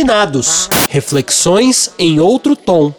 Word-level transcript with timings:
Desafinados. 0.00 0.68
Reflexões 0.88 1.90
em 1.98 2.20
outro 2.20 2.56
tom. 2.56 2.92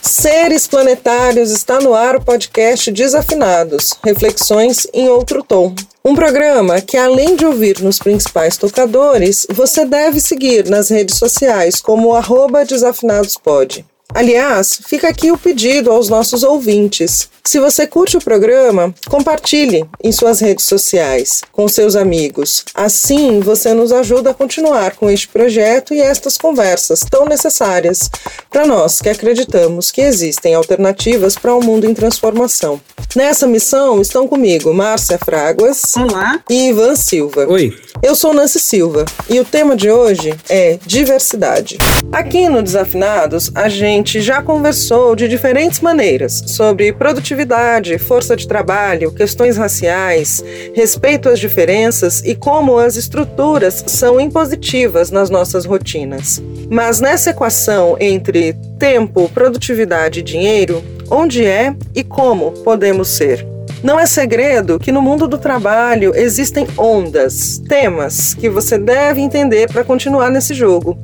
Seres 0.00 0.66
Planetários 0.66 1.50
está 1.50 1.78
no 1.80 1.92
ar 1.94 2.16
o 2.16 2.24
podcast 2.24 2.90
Desafinados, 2.90 3.94
reflexões 4.02 4.86
em 4.94 5.08
outro 5.08 5.42
tom. 5.42 5.74
Um 6.02 6.14
programa 6.14 6.80
que, 6.80 6.96
além 6.96 7.36
de 7.36 7.44
ouvir 7.44 7.80
nos 7.80 7.98
principais 7.98 8.56
tocadores, 8.56 9.46
você 9.50 9.84
deve 9.84 10.18
seguir 10.18 10.66
nas 10.70 10.88
redes 10.88 11.18
sociais 11.18 11.80
como 11.80 12.14
arroba 12.14 12.64
desafinadospod. 12.64 13.84
Aliás, 14.14 14.80
fica 14.86 15.08
aqui 15.08 15.30
o 15.30 15.38
pedido 15.38 15.90
aos 15.90 16.08
nossos 16.08 16.42
ouvintes. 16.42 17.28
Se 17.44 17.60
você 17.60 17.86
curte 17.86 18.16
o 18.16 18.20
programa, 18.20 18.92
compartilhe 19.08 19.84
em 20.02 20.10
suas 20.10 20.40
redes 20.40 20.64
sociais 20.64 21.42
com 21.52 21.68
seus 21.68 21.94
amigos. 21.94 22.64
Assim, 22.74 23.40
você 23.40 23.72
nos 23.72 23.92
ajuda 23.92 24.30
a 24.30 24.34
continuar 24.34 24.96
com 24.96 25.08
este 25.08 25.28
projeto 25.28 25.94
e 25.94 26.00
estas 26.00 26.36
conversas 26.36 27.00
tão 27.00 27.24
necessárias 27.26 28.10
para 28.50 28.66
nós 28.66 29.00
que 29.00 29.08
acreditamos 29.08 29.90
que 29.90 30.00
existem 30.00 30.54
alternativas 30.54 31.36
para 31.36 31.54
um 31.54 31.60
mundo 31.60 31.88
em 31.88 31.94
transformação. 31.94 32.80
Nessa 33.14 33.46
missão 33.46 34.00
estão 34.00 34.26
comigo 34.26 34.74
Márcia 34.74 35.18
Fraguas. 35.18 35.94
Olá. 35.96 36.40
E 36.50 36.68
Ivan 36.68 36.96
Silva. 36.96 37.46
Oi. 37.48 37.76
Eu 38.02 38.14
sou 38.14 38.34
Nancy 38.34 38.60
Silva 38.60 39.06
e 39.28 39.40
o 39.40 39.44
tema 39.44 39.74
de 39.74 39.90
hoje 39.90 40.34
é 40.50 40.78
diversidade. 40.84 41.78
Aqui 42.12 42.46
no 42.48 42.62
Desafinados, 42.62 43.50
a 43.54 43.70
gente 43.70 43.95
já 44.20 44.42
conversou 44.42 45.14
de 45.16 45.28
diferentes 45.28 45.80
maneiras 45.80 46.42
sobre 46.46 46.92
produtividade, 46.92 47.98
força 47.98 48.36
de 48.36 48.46
trabalho, 48.46 49.12
questões 49.12 49.56
raciais, 49.56 50.44
respeito 50.74 51.28
às 51.28 51.38
diferenças 51.38 52.22
e 52.24 52.34
como 52.34 52.78
as 52.78 52.96
estruturas 52.96 53.84
são 53.86 54.20
impositivas 54.20 55.10
nas 55.10 55.30
nossas 55.30 55.64
rotinas. 55.64 56.42
Mas 56.70 57.00
nessa 57.00 57.30
equação 57.30 57.96
entre 58.00 58.54
tempo, 58.78 59.30
produtividade 59.32 60.20
e 60.20 60.22
dinheiro, 60.22 60.82
onde 61.10 61.44
é 61.44 61.74
e 61.94 62.04
como 62.04 62.52
podemos 62.52 63.08
ser? 63.08 63.55
Não 63.86 64.00
é 64.00 64.04
segredo 64.04 64.80
que 64.80 64.90
no 64.90 65.00
mundo 65.00 65.28
do 65.28 65.38
trabalho 65.38 66.10
existem 66.16 66.66
ondas, 66.76 67.62
temas 67.68 68.34
que 68.34 68.50
você 68.50 68.76
deve 68.76 69.20
entender 69.20 69.70
para 69.70 69.84
continuar 69.84 70.28
nesse 70.28 70.54
jogo. 70.54 70.98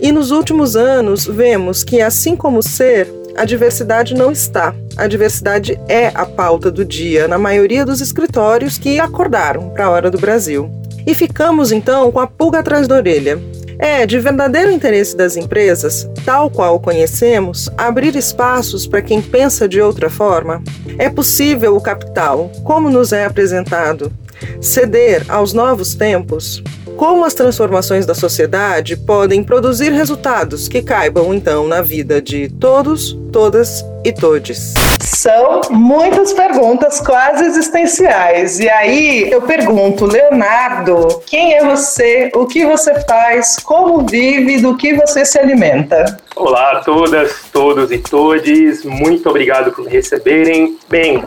E 0.00 0.10
nos 0.10 0.32
últimos 0.32 0.74
anos 0.74 1.26
vemos 1.26 1.84
que, 1.84 2.00
assim 2.00 2.34
como 2.34 2.60
ser, 2.60 3.08
a 3.36 3.44
diversidade 3.44 4.14
não 4.14 4.32
está. 4.32 4.74
A 4.96 5.06
diversidade 5.06 5.78
é 5.88 6.08
a 6.12 6.26
pauta 6.26 6.72
do 6.72 6.84
dia 6.84 7.28
na 7.28 7.38
maioria 7.38 7.86
dos 7.86 8.00
escritórios 8.00 8.78
que 8.78 8.98
acordaram 8.98 9.70
para 9.70 9.86
a 9.86 9.90
hora 9.90 10.10
do 10.10 10.18
Brasil. 10.18 10.68
E 11.06 11.14
ficamos 11.14 11.70
então 11.70 12.10
com 12.10 12.18
a 12.18 12.26
pulga 12.26 12.58
atrás 12.58 12.88
da 12.88 12.96
orelha. 12.96 13.40
É 13.78 14.06
de 14.06 14.18
verdadeiro 14.18 14.70
interesse 14.70 15.16
das 15.16 15.36
empresas, 15.36 16.08
tal 16.24 16.50
qual 16.50 16.78
conhecemos, 16.78 17.70
abrir 17.76 18.14
espaços 18.16 18.86
para 18.86 19.02
quem 19.02 19.20
pensa 19.20 19.68
de 19.68 19.80
outra 19.80 20.08
forma? 20.08 20.62
É 20.98 21.10
possível 21.10 21.76
o 21.76 21.80
capital, 21.80 22.50
como 22.62 22.88
nos 22.88 23.12
é 23.12 23.24
apresentado, 23.24 24.12
ceder 24.60 25.24
aos 25.28 25.52
novos 25.52 25.94
tempos? 25.94 26.62
Como 26.96 27.24
as 27.24 27.34
transformações 27.34 28.06
da 28.06 28.14
sociedade 28.14 28.96
podem 28.96 29.42
produzir 29.42 29.90
resultados 29.90 30.68
que 30.68 30.80
caibam 30.80 31.34
então 31.34 31.66
na 31.66 31.82
vida 31.82 32.22
de 32.22 32.48
todos, 32.48 33.18
todas 33.32 33.84
e 34.04 34.12
todes? 34.12 34.74
São 35.02 35.60
muitas 35.70 36.32
perguntas 36.32 37.00
quase 37.00 37.44
existenciais. 37.44 38.60
E 38.60 38.68
aí 38.68 39.30
eu 39.30 39.42
pergunto, 39.42 40.04
Leonardo, 40.04 41.22
quem 41.26 41.54
é 41.54 41.64
você? 41.64 42.30
O 42.34 42.46
que 42.46 42.64
você 42.64 42.94
faz? 43.00 43.56
Como 43.58 44.06
vive? 44.06 44.60
Do 44.60 44.76
que 44.76 44.94
você 44.94 45.24
se 45.24 45.38
alimenta? 45.38 46.18
Olá 46.36 46.72
a 46.72 46.80
todas, 46.80 47.44
todos 47.52 47.92
e 47.92 47.98
todes. 47.98 48.84
Muito 48.84 49.28
obrigado 49.30 49.70
por 49.70 49.84
me 49.84 49.90
receberem. 49.90 50.76
Bem, 50.88 51.22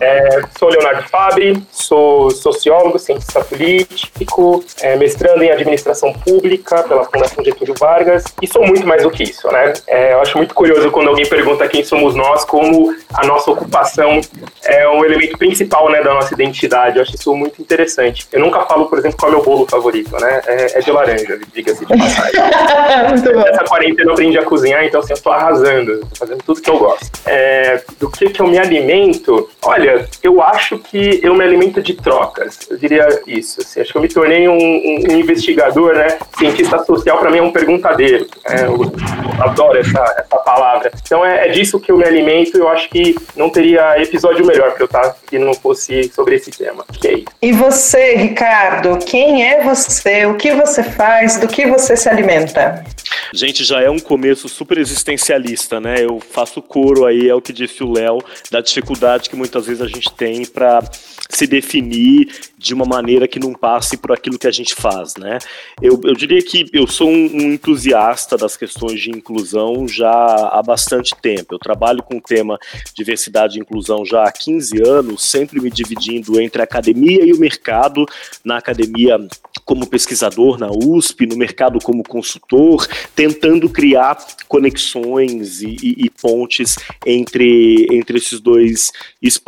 é, 0.00 0.40
sou 0.56 0.68
Leonardo 0.68 1.02
Fabre, 1.08 1.60
sou 1.72 2.30
sociólogo, 2.30 2.96
cientista 2.96 3.42
político, 3.42 4.64
é, 4.80 4.94
mestrando 4.94 5.42
em 5.42 5.50
administração 5.50 6.12
pública 6.12 6.84
pela 6.84 7.04
Fundação 7.04 7.44
Getúlio 7.44 7.74
Vargas 7.76 8.24
e 8.40 8.46
sou 8.46 8.64
muito 8.64 8.86
mais 8.86 9.02
do 9.02 9.10
que 9.10 9.24
isso, 9.24 9.50
né? 9.50 9.72
É, 9.88 10.12
eu 10.12 10.20
acho 10.20 10.38
muito 10.38 10.54
curioso 10.54 10.92
quando 10.92 11.08
alguém 11.08 11.28
pergunta 11.28 11.66
quem 11.66 11.82
somos 11.82 12.14
nós, 12.14 12.44
como 12.44 12.94
a 13.14 13.26
nossa 13.26 13.50
ocupação 13.50 14.20
é 14.64 14.88
um 14.88 15.04
elemento 15.04 15.38
principal, 15.38 15.90
né, 15.90 16.02
da 16.02 16.14
nossa 16.14 16.32
identidade. 16.34 16.98
Eu 16.98 17.02
acho 17.02 17.16
isso 17.16 17.34
muito 17.34 17.60
interessante. 17.60 18.28
Eu 18.32 18.38
nunca 18.38 18.60
falo, 18.60 18.86
por 18.86 18.96
exemplo, 18.96 19.18
qual 19.18 19.32
é 19.32 19.34
o 19.34 19.38
meu 19.38 19.44
bolo 19.44 19.66
favorito, 19.66 20.16
né? 20.20 20.40
É, 20.46 20.78
é 20.78 20.80
de 20.80 20.90
laranja, 20.92 21.40
diga-se 21.52 21.84
de 21.84 21.98
passagem. 21.98 22.40
muito 23.10 23.32
bom. 23.32 23.40
Essa 23.40 23.64
quarentena 23.64 24.10
eu 24.10 24.12
aprendi 24.12 24.38
a 24.38 24.51
cozinhar, 24.52 24.84
então 24.84 25.00
assim, 25.00 25.14
eu 25.14 25.22
tô 25.22 25.30
arrasando, 25.30 26.06
fazendo 26.14 26.42
tudo 26.44 26.60
que 26.60 26.68
eu 26.68 26.78
gosto. 26.78 27.10
É, 27.24 27.82
do 27.98 28.10
que 28.10 28.28
que 28.28 28.42
eu 28.42 28.46
me 28.46 28.58
alimento? 28.58 29.48
Olha, 29.64 30.08
eu 30.22 30.42
acho 30.42 30.78
que 30.78 31.20
eu 31.22 31.34
me 31.34 31.44
alimento 31.44 31.80
de 31.80 31.94
trocas. 31.94 32.58
Eu 32.68 32.76
diria 32.76 33.06
isso. 33.26 33.60
Assim, 33.60 33.80
acho 33.80 33.92
que 33.92 33.98
eu 33.98 34.02
me 34.02 34.08
tornei 34.08 34.48
um, 34.48 34.56
um, 34.56 35.16
investigador, 35.16 35.94
né? 35.94 36.18
Cientista 36.36 36.84
social 36.84 37.18
para 37.18 37.30
mim 37.30 37.38
é 37.38 37.42
um 37.42 37.52
perguntadeiro. 37.52 38.26
É, 38.44 38.64
eu, 38.64 38.82
eu 38.82 39.42
adoro 39.42 39.78
essa, 39.78 40.00
essa 40.18 40.36
palavra. 40.38 40.90
Então 41.04 41.24
é, 41.24 41.46
é 41.46 41.50
disso 41.50 41.78
que 41.78 41.92
eu 41.92 41.96
me 41.96 42.04
alimento. 42.04 42.58
Eu 42.58 42.68
acho 42.68 42.88
que 42.88 43.14
não 43.36 43.50
teria 43.50 44.02
episódio 44.02 44.44
melhor 44.44 44.72
para 44.72 44.82
eu 44.82 44.86
estar 44.86 45.16
que 45.28 45.38
não 45.38 45.54
fosse 45.54 46.10
sobre 46.12 46.34
esse 46.34 46.50
tema. 46.50 46.84
É 47.04 47.12
isso. 47.12 47.26
E 47.40 47.52
você, 47.52 48.16
Ricardo, 48.16 48.98
quem 48.98 49.46
é 49.46 49.62
você? 49.62 50.26
O 50.26 50.34
que 50.34 50.52
você 50.52 50.82
faz? 50.82 51.38
Do 51.38 51.46
que 51.46 51.66
você 51.66 51.96
se 51.96 52.08
alimenta? 52.08 52.84
Gente, 53.32 53.64
já 53.64 53.80
é 53.80 53.88
um 53.88 53.98
começo 53.98 54.48
super 54.48 54.76
existencialista, 54.76 55.80
né? 55.80 55.96
Eu 55.98 56.20
faço 56.20 56.60
coro 56.60 57.06
aí, 57.06 57.28
é 57.28 57.34
o 57.34 57.40
que 57.40 57.52
disse 57.52 57.82
o 57.82 57.90
Léo, 57.90 58.18
da 58.50 58.60
dificuldade 58.60 59.30
que 59.30 59.36
muitas 59.36 59.51
vezes 59.66 59.82
a 59.82 59.86
gente 59.86 60.12
tem 60.12 60.44
para 60.44 60.80
se 61.28 61.46
definir 61.46 62.28
de 62.62 62.72
uma 62.72 62.84
maneira 62.84 63.26
que 63.26 63.40
não 63.40 63.52
passe 63.52 63.96
por 63.96 64.12
aquilo 64.12 64.38
que 64.38 64.46
a 64.46 64.50
gente 64.52 64.74
faz, 64.74 65.16
né? 65.16 65.38
Eu, 65.80 66.00
eu 66.04 66.14
diria 66.14 66.40
que 66.42 66.64
eu 66.72 66.86
sou 66.86 67.08
um, 67.08 67.26
um, 67.26 67.52
entusiasta 67.52 68.36
das 68.36 68.56
questões 68.56 69.00
de 69.00 69.10
inclusão 69.10 69.88
já 69.88 70.10
há 70.10 70.62
bastante 70.62 71.14
tempo. 71.20 71.54
Eu 71.54 71.58
trabalho 71.58 72.02
com 72.02 72.18
o 72.18 72.20
tema 72.20 72.58
diversidade 72.94 73.58
e 73.58 73.60
inclusão 73.60 74.04
já 74.04 74.22
há 74.24 74.30
15 74.30 74.80
anos, 74.86 75.24
sempre 75.24 75.60
me 75.60 75.70
dividindo 75.70 76.40
entre 76.40 76.60
a 76.60 76.64
academia 76.64 77.24
e 77.24 77.32
o 77.32 77.38
mercado. 77.38 78.06
Na 78.44 78.58
academia, 78.58 79.18
como 79.64 79.86
pesquisador 79.86 80.58
na 80.58 80.70
USP, 80.70 81.26
no 81.26 81.36
mercado 81.36 81.78
como 81.82 82.04
consultor, 82.04 82.86
tentando 83.16 83.68
criar 83.68 84.16
conexões 84.46 85.62
e, 85.62 85.76
e, 85.82 86.04
e 86.04 86.10
pontes 86.10 86.76
entre, 87.04 87.88
entre 87.90 88.18
esses 88.18 88.38
dois 88.40 88.92
espaços. 89.20 89.41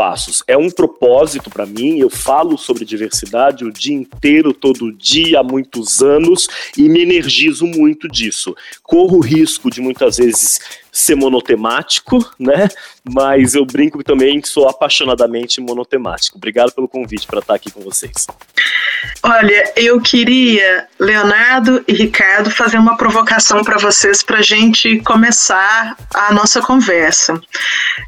É 0.47 0.56
um 0.56 0.71
propósito 0.71 1.50
para 1.50 1.66
mim, 1.66 1.99
eu 1.99 2.10
falo 2.10 2.59
sobre 2.59 2.84
diversidade 2.84 3.65
o 3.65 3.72
dia 3.72 3.94
inteiro, 3.94 4.53
todo 4.53 4.93
dia, 4.93 5.41
há 5.41 5.43
muitos 5.43 6.03
anos, 6.03 6.49
e 6.77 6.88
me 6.88 7.03
energizo 7.03 7.66
muito 7.66 8.09
disso. 8.09 8.54
Corro 8.83 9.19
o 9.19 9.22
risco 9.22 9.71
de 9.71 9.81
muitas 9.81 10.16
vezes 10.16 10.60
ser 10.94 11.16
monotemático, 11.16 12.25
né? 12.38 12.69
Mas 13.03 13.56
eu 13.56 13.66
brinco 13.66 13.99
que 13.99 14.05
também 14.05 14.41
sou 14.44 14.69
apaixonadamente 14.69 15.60
monotemático. 15.60 16.38
Obrigado 16.38 16.72
pelo 16.72 16.88
convite 16.88 17.27
para 17.27 17.41
estar 17.41 17.55
aqui 17.55 17.71
com 17.71 17.81
vocês. 17.81 18.27
Olha, 19.22 19.72
eu 19.77 20.00
queria, 20.00 20.87
Leonardo 20.99 21.84
e 21.88 21.93
Ricardo, 21.93 22.50
fazer 22.50 22.78
uma 22.78 22.97
provocação 22.97 23.62
para 23.65 23.77
vocês 23.77 24.22
para 24.22 24.38
a 24.38 24.43
gente 24.43 25.00
começar 25.00 25.97
a 26.15 26.33
nossa 26.33 26.62
conversa. 26.62 27.41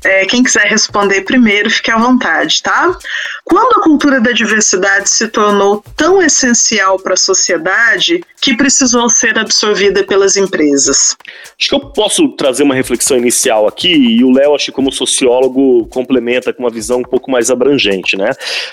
É, 0.04 0.24
quem 0.26 0.42
quiser 0.42 0.66
responder 0.66 1.22
primeiro, 1.22 1.68
fique 1.70 1.90
à 1.90 1.98
vontade, 1.98 2.62
tá? 2.62 2.96
Quando 3.44 3.80
a 3.80 3.82
cultura 3.82 4.20
da 4.20 4.32
diversidade 4.32 5.10
se 5.10 5.28
tornou 5.28 5.82
tão 5.96 6.22
essencial 6.22 6.98
para 6.98 7.14
a 7.14 7.18
sociedade 7.18 8.22
que 8.40 8.56
precisou 8.56 9.08
ser 9.08 9.38
absorvida 9.38 10.04
pelas 10.04 10.36
empresas? 10.36 11.16
Acho 11.58 11.68
que 11.68 11.74
eu 11.74 11.80
posso 11.80 12.28
trazer 12.30 12.62
uma 12.62 12.75
reflexão 12.76 13.16
inicial 13.16 13.66
aqui, 13.66 13.92
e 13.92 14.24
o 14.24 14.30
Léo, 14.30 14.54
acho 14.54 14.66
que 14.66 14.72
como 14.72 14.92
sociólogo, 14.92 15.86
complementa 15.86 16.52
com 16.52 16.62
uma 16.62 16.70
visão 16.70 17.00
um 17.00 17.02
pouco 17.02 17.30
mais 17.30 17.50
abrangente, 17.50 18.16
né? 18.16 18.30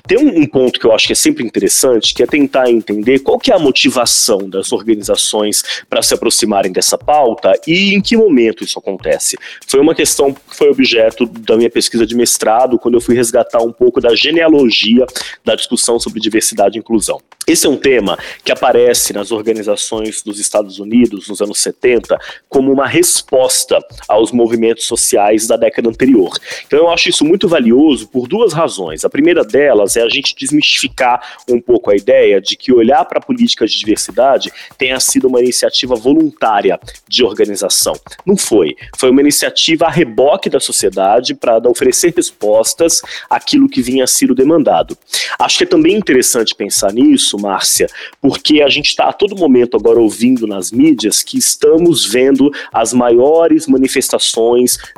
Tem 0.07 0.17
um, 0.17 0.41
um, 0.41 0.45
ponto 0.45 0.79
que 0.79 0.85
eu 0.85 0.91
acho 0.91 1.07
que 1.07 1.13
é 1.13 1.15
sempre 1.15 1.43
interessante, 1.43 2.13
que 2.13 2.21
é 2.23 2.25
tentar 2.25 2.69
entender 2.69 3.19
qual 3.19 3.39
que 3.39 3.51
é 3.51 3.55
a 3.55 3.59
motivação 3.59 4.49
das 4.49 4.71
organizações 4.71 5.63
para 5.89 6.01
se 6.01 6.13
aproximarem 6.13 6.71
dessa 6.71 6.97
pauta 6.97 7.53
e 7.67 7.93
em 7.93 8.01
que 8.01 8.15
momento 8.15 8.63
isso 8.63 8.77
acontece. 8.77 9.37
Foi 9.67 9.79
uma 9.79 9.95
questão 9.95 10.33
que 10.33 10.41
foi 10.55 10.69
objeto 10.69 11.25
da 11.25 11.57
minha 11.57 11.69
pesquisa 11.69 12.05
de 12.05 12.15
mestrado, 12.15 12.77
quando 12.77 12.95
eu 12.95 13.01
fui 13.01 13.15
resgatar 13.15 13.61
um 13.61 13.71
pouco 13.71 13.99
da 13.99 14.13
genealogia 14.15 15.05
da 15.43 15.55
discussão 15.55 15.99
sobre 15.99 16.19
diversidade 16.19 16.77
e 16.77 16.79
inclusão. 16.79 17.19
Esse 17.45 17.67
é 17.67 17.69
um 17.69 17.77
tema 17.77 18.17
que 18.43 18.51
aparece 18.51 19.11
nas 19.11 19.31
organizações 19.31 20.21
dos 20.21 20.39
Estados 20.39 20.79
Unidos 20.79 21.27
nos 21.27 21.41
anos 21.41 21.59
70 21.59 22.17
como 22.47 22.71
uma 22.71 22.87
resposta 22.87 23.79
aos 24.07 24.31
movimentos 24.31 24.85
sociais 24.85 25.47
da 25.47 25.57
década 25.57 25.89
anterior. 25.89 26.37
Então 26.65 26.79
eu 26.79 26.89
acho 26.89 27.09
isso 27.09 27.25
muito 27.25 27.47
valioso 27.47 28.07
por 28.07 28.27
duas 28.27 28.53
razões. 28.53 29.05
A 29.05 29.09
primeira 29.09 29.43
delas 29.43 29.95
é 29.95 30.01
a 30.01 30.09
gente 30.09 30.35
desmistificar 30.35 31.21
um 31.49 31.59
pouco 31.59 31.91
a 31.91 31.95
ideia 31.95 32.41
de 32.41 32.55
que 32.55 32.73
olhar 32.73 33.05
para 33.05 33.19
políticas 33.19 33.71
de 33.71 33.79
diversidade 33.79 34.51
tenha 34.77 34.99
sido 34.99 35.27
uma 35.27 35.39
iniciativa 35.39 35.95
voluntária 35.95 36.79
de 37.07 37.23
organização. 37.23 37.93
Não 38.25 38.37
foi. 38.37 38.75
Foi 38.97 39.09
uma 39.09 39.21
iniciativa 39.21 39.85
a 39.85 39.89
reboque 39.91 40.49
da 40.49 40.59
sociedade 40.59 41.33
para 41.33 41.57
oferecer 41.69 42.13
respostas 42.15 43.01
àquilo 43.29 43.69
que 43.69 43.81
vinha 43.81 44.07
sendo 44.07 44.35
demandado. 44.35 44.97
Acho 45.39 45.59
que 45.59 45.63
é 45.63 45.67
também 45.67 45.95
interessante 45.95 46.55
pensar 46.55 46.93
nisso, 46.93 47.37
Márcia, 47.39 47.87
porque 48.21 48.61
a 48.61 48.69
gente 48.69 48.87
está 48.87 49.09
a 49.09 49.13
todo 49.13 49.35
momento 49.35 49.77
agora 49.77 49.99
ouvindo 49.99 50.47
nas 50.47 50.71
mídias 50.71 51.21
que 51.21 51.37
estamos 51.37 52.05
vendo 52.05 52.51
as 52.71 52.93
maiores 52.93 53.67
manifestações 53.67 53.82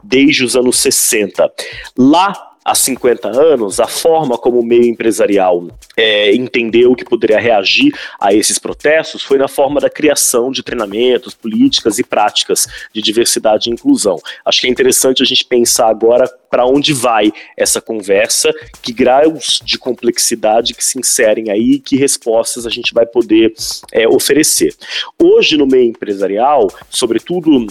desde 0.03 0.43
os 0.43 0.55
anos 0.55 0.77
60. 0.77 1.51
Lá 1.97 2.55
há 2.65 2.73
50 2.73 3.29
anos, 3.29 3.79
a 3.79 3.85
forma 3.85 4.39
como 4.39 4.59
o 4.59 4.65
meio 4.65 4.85
empresarial 4.85 5.67
é, 5.95 6.33
entendeu 6.33 6.95
que 6.95 7.05
poderia 7.05 7.39
reagir 7.39 7.93
a 8.19 8.33
esses 8.33 8.57
protestos 8.57 9.21
foi 9.21 9.37
na 9.37 9.47
forma 9.47 9.79
da 9.79 9.89
criação 9.89 10.51
de 10.51 10.63
treinamentos, 10.63 11.35
políticas 11.35 11.99
e 11.99 12.03
práticas 12.03 12.67
de 12.91 13.03
diversidade 13.03 13.69
e 13.69 13.73
inclusão. 13.73 14.19
Acho 14.43 14.61
que 14.61 14.67
é 14.67 14.69
interessante 14.71 15.21
a 15.21 15.25
gente 15.25 15.45
pensar 15.45 15.89
agora 15.89 16.27
para 16.55 16.65
onde 16.65 16.93
vai 16.93 17.33
essa 17.57 17.81
conversa, 17.81 18.49
que 18.81 18.93
graus 18.93 19.59
de 19.61 19.77
complexidade 19.77 20.73
que 20.73 20.85
se 20.85 20.97
inserem 20.97 21.51
aí, 21.51 21.79
que 21.79 21.97
respostas 21.97 22.65
a 22.65 22.69
gente 22.69 22.93
vai 22.93 23.05
poder 23.05 23.53
é, 23.91 24.07
oferecer. 24.07 24.73
Hoje, 25.21 25.57
no 25.57 25.67
meio 25.67 25.89
empresarial, 25.89 26.71
sobretudo 26.89 27.67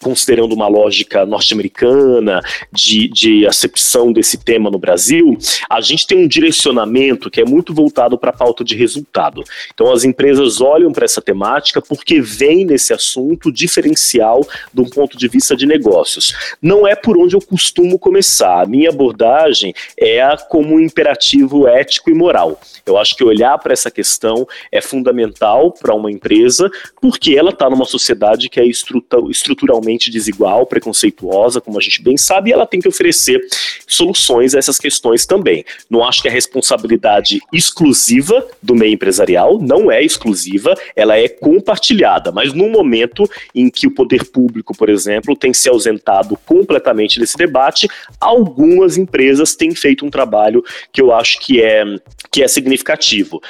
considerando 0.00 0.52
uma 0.52 0.68
lógica 0.68 1.26
norte-americana 1.26 2.40
de, 2.72 3.08
de 3.08 3.44
acepção 3.44 4.12
desse 4.12 4.38
tema 4.38 4.70
no 4.70 4.78
Brasil, 4.78 5.36
a 5.68 5.80
gente 5.80 6.06
tem 6.06 6.18
um 6.18 6.28
direcionamento 6.28 7.28
que 7.28 7.40
é 7.40 7.44
muito 7.44 7.74
voltado 7.74 8.16
para 8.16 8.30
a 8.30 8.36
pauta 8.36 8.62
de 8.62 8.76
resultado. 8.76 9.42
Então, 9.74 9.92
as 9.92 10.04
empresas 10.04 10.60
olham 10.60 10.92
para 10.92 11.04
essa 11.04 11.20
temática 11.20 11.82
porque 11.82 12.20
vem 12.20 12.64
nesse 12.64 12.92
assunto 12.92 13.50
diferencial 13.50 14.46
de 14.72 14.80
um 14.80 14.88
ponto 14.88 15.18
de 15.18 15.26
vista 15.26 15.56
de 15.56 15.66
negócios. 15.66 16.32
Não 16.62 16.86
é 16.86 16.94
por 16.94 17.18
onde 17.18 17.34
eu 17.34 17.40
costumo 17.40 17.98
começar 17.98 18.27
começar. 18.28 18.60
A 18.60 18.66
minha 18.66 18.90
abordagem 18.90 19.74
é 19.98 20.20
a 20.20 20.36
como 20.36 20.74
um 20.74 20.80
imperativo 20.80 21.66
ético 21.66 22.10
e 22.10 22.14
moral. 22.14 22.60
Eu 22.84 22.98
acho 22.98 23.16
que 23.16 23.24
olhar 23.24 23.58
para 23.58 23.72
essa 23.72 23.90
questão 23.90 24.46
é 24.70 24.80
fundamental 24.80 25.72
para 25.72 25.94
uma 25.94 26.10
empresa, 26.10 26.70
porque 27.00 27.36
ela 27.36 27.50
está 27.50 27.70
numa 27.70 27.84
sociedade 27.86 28.48
que 28.48 28.60
é 28.60 28.66
estruturalmente 28.66 30.10
desigual, 30.10 30.66
preconceituosa, 30.66 31.60
como 31.60 31.78
a 31.78 31.80
gente 31.80 32.02
bem 32.02 32.16
sabe, 32.16 32.50
e 32.50 32.52
ela 32.52 32.66
tem 32.66 32.80
que 32.80 32.88
oferecer 32.88 33.40
soluções 33.86 34.54
a 34.54 34.58
essas 34.58 34.78
questões 34.78 35.24
também. 35.24 35.64
Não 35.88 36.04
acho 36.04 36.20
que 36.20 36.28
é 36.28 36.30
responsabilidade 36.30 37.40
exclusiva 37.52 38.46
do 38.62 38.74
meio 38.74 38.94
empresarial, 38.94 39.58
não 39.58 39.90
é 39.90 40.02
exclusiva, 40.02 40.74
ela 40.94 41.16
é 41.16 41.28
compartilhada, 41.28 42.30
mas 42.30 42.52
no 42.52 42.68
momento 42.68 43.28
em 43.54 43.70
que 43.70 43.86
o 43.86 43.90
poder 43.90 44.24
público, 44.26 44.76
por 44.76 44.88
exemplo, 44.88 45.36
tem 45.36 45.54
se 45.54 45.68
ausentado 45.68 46.38
completamente 46.44 47.18
desse 47.18 47.36
debate, 47.36 47.88
algumas 48.20 48.96
empresas 48.96 49.54
têm 49.54 49.74
feito 49.74 50.04
um 50.04 50.10
trabalho 50.10 50.64
que 50.92 51.00
eu 51.00 51.12
acho 51.12 51.40
que 51.40 51.62
é, 51.62 51.84
que 52.30 52.42
é 52.42 52.48
significativo. 52.48 53.40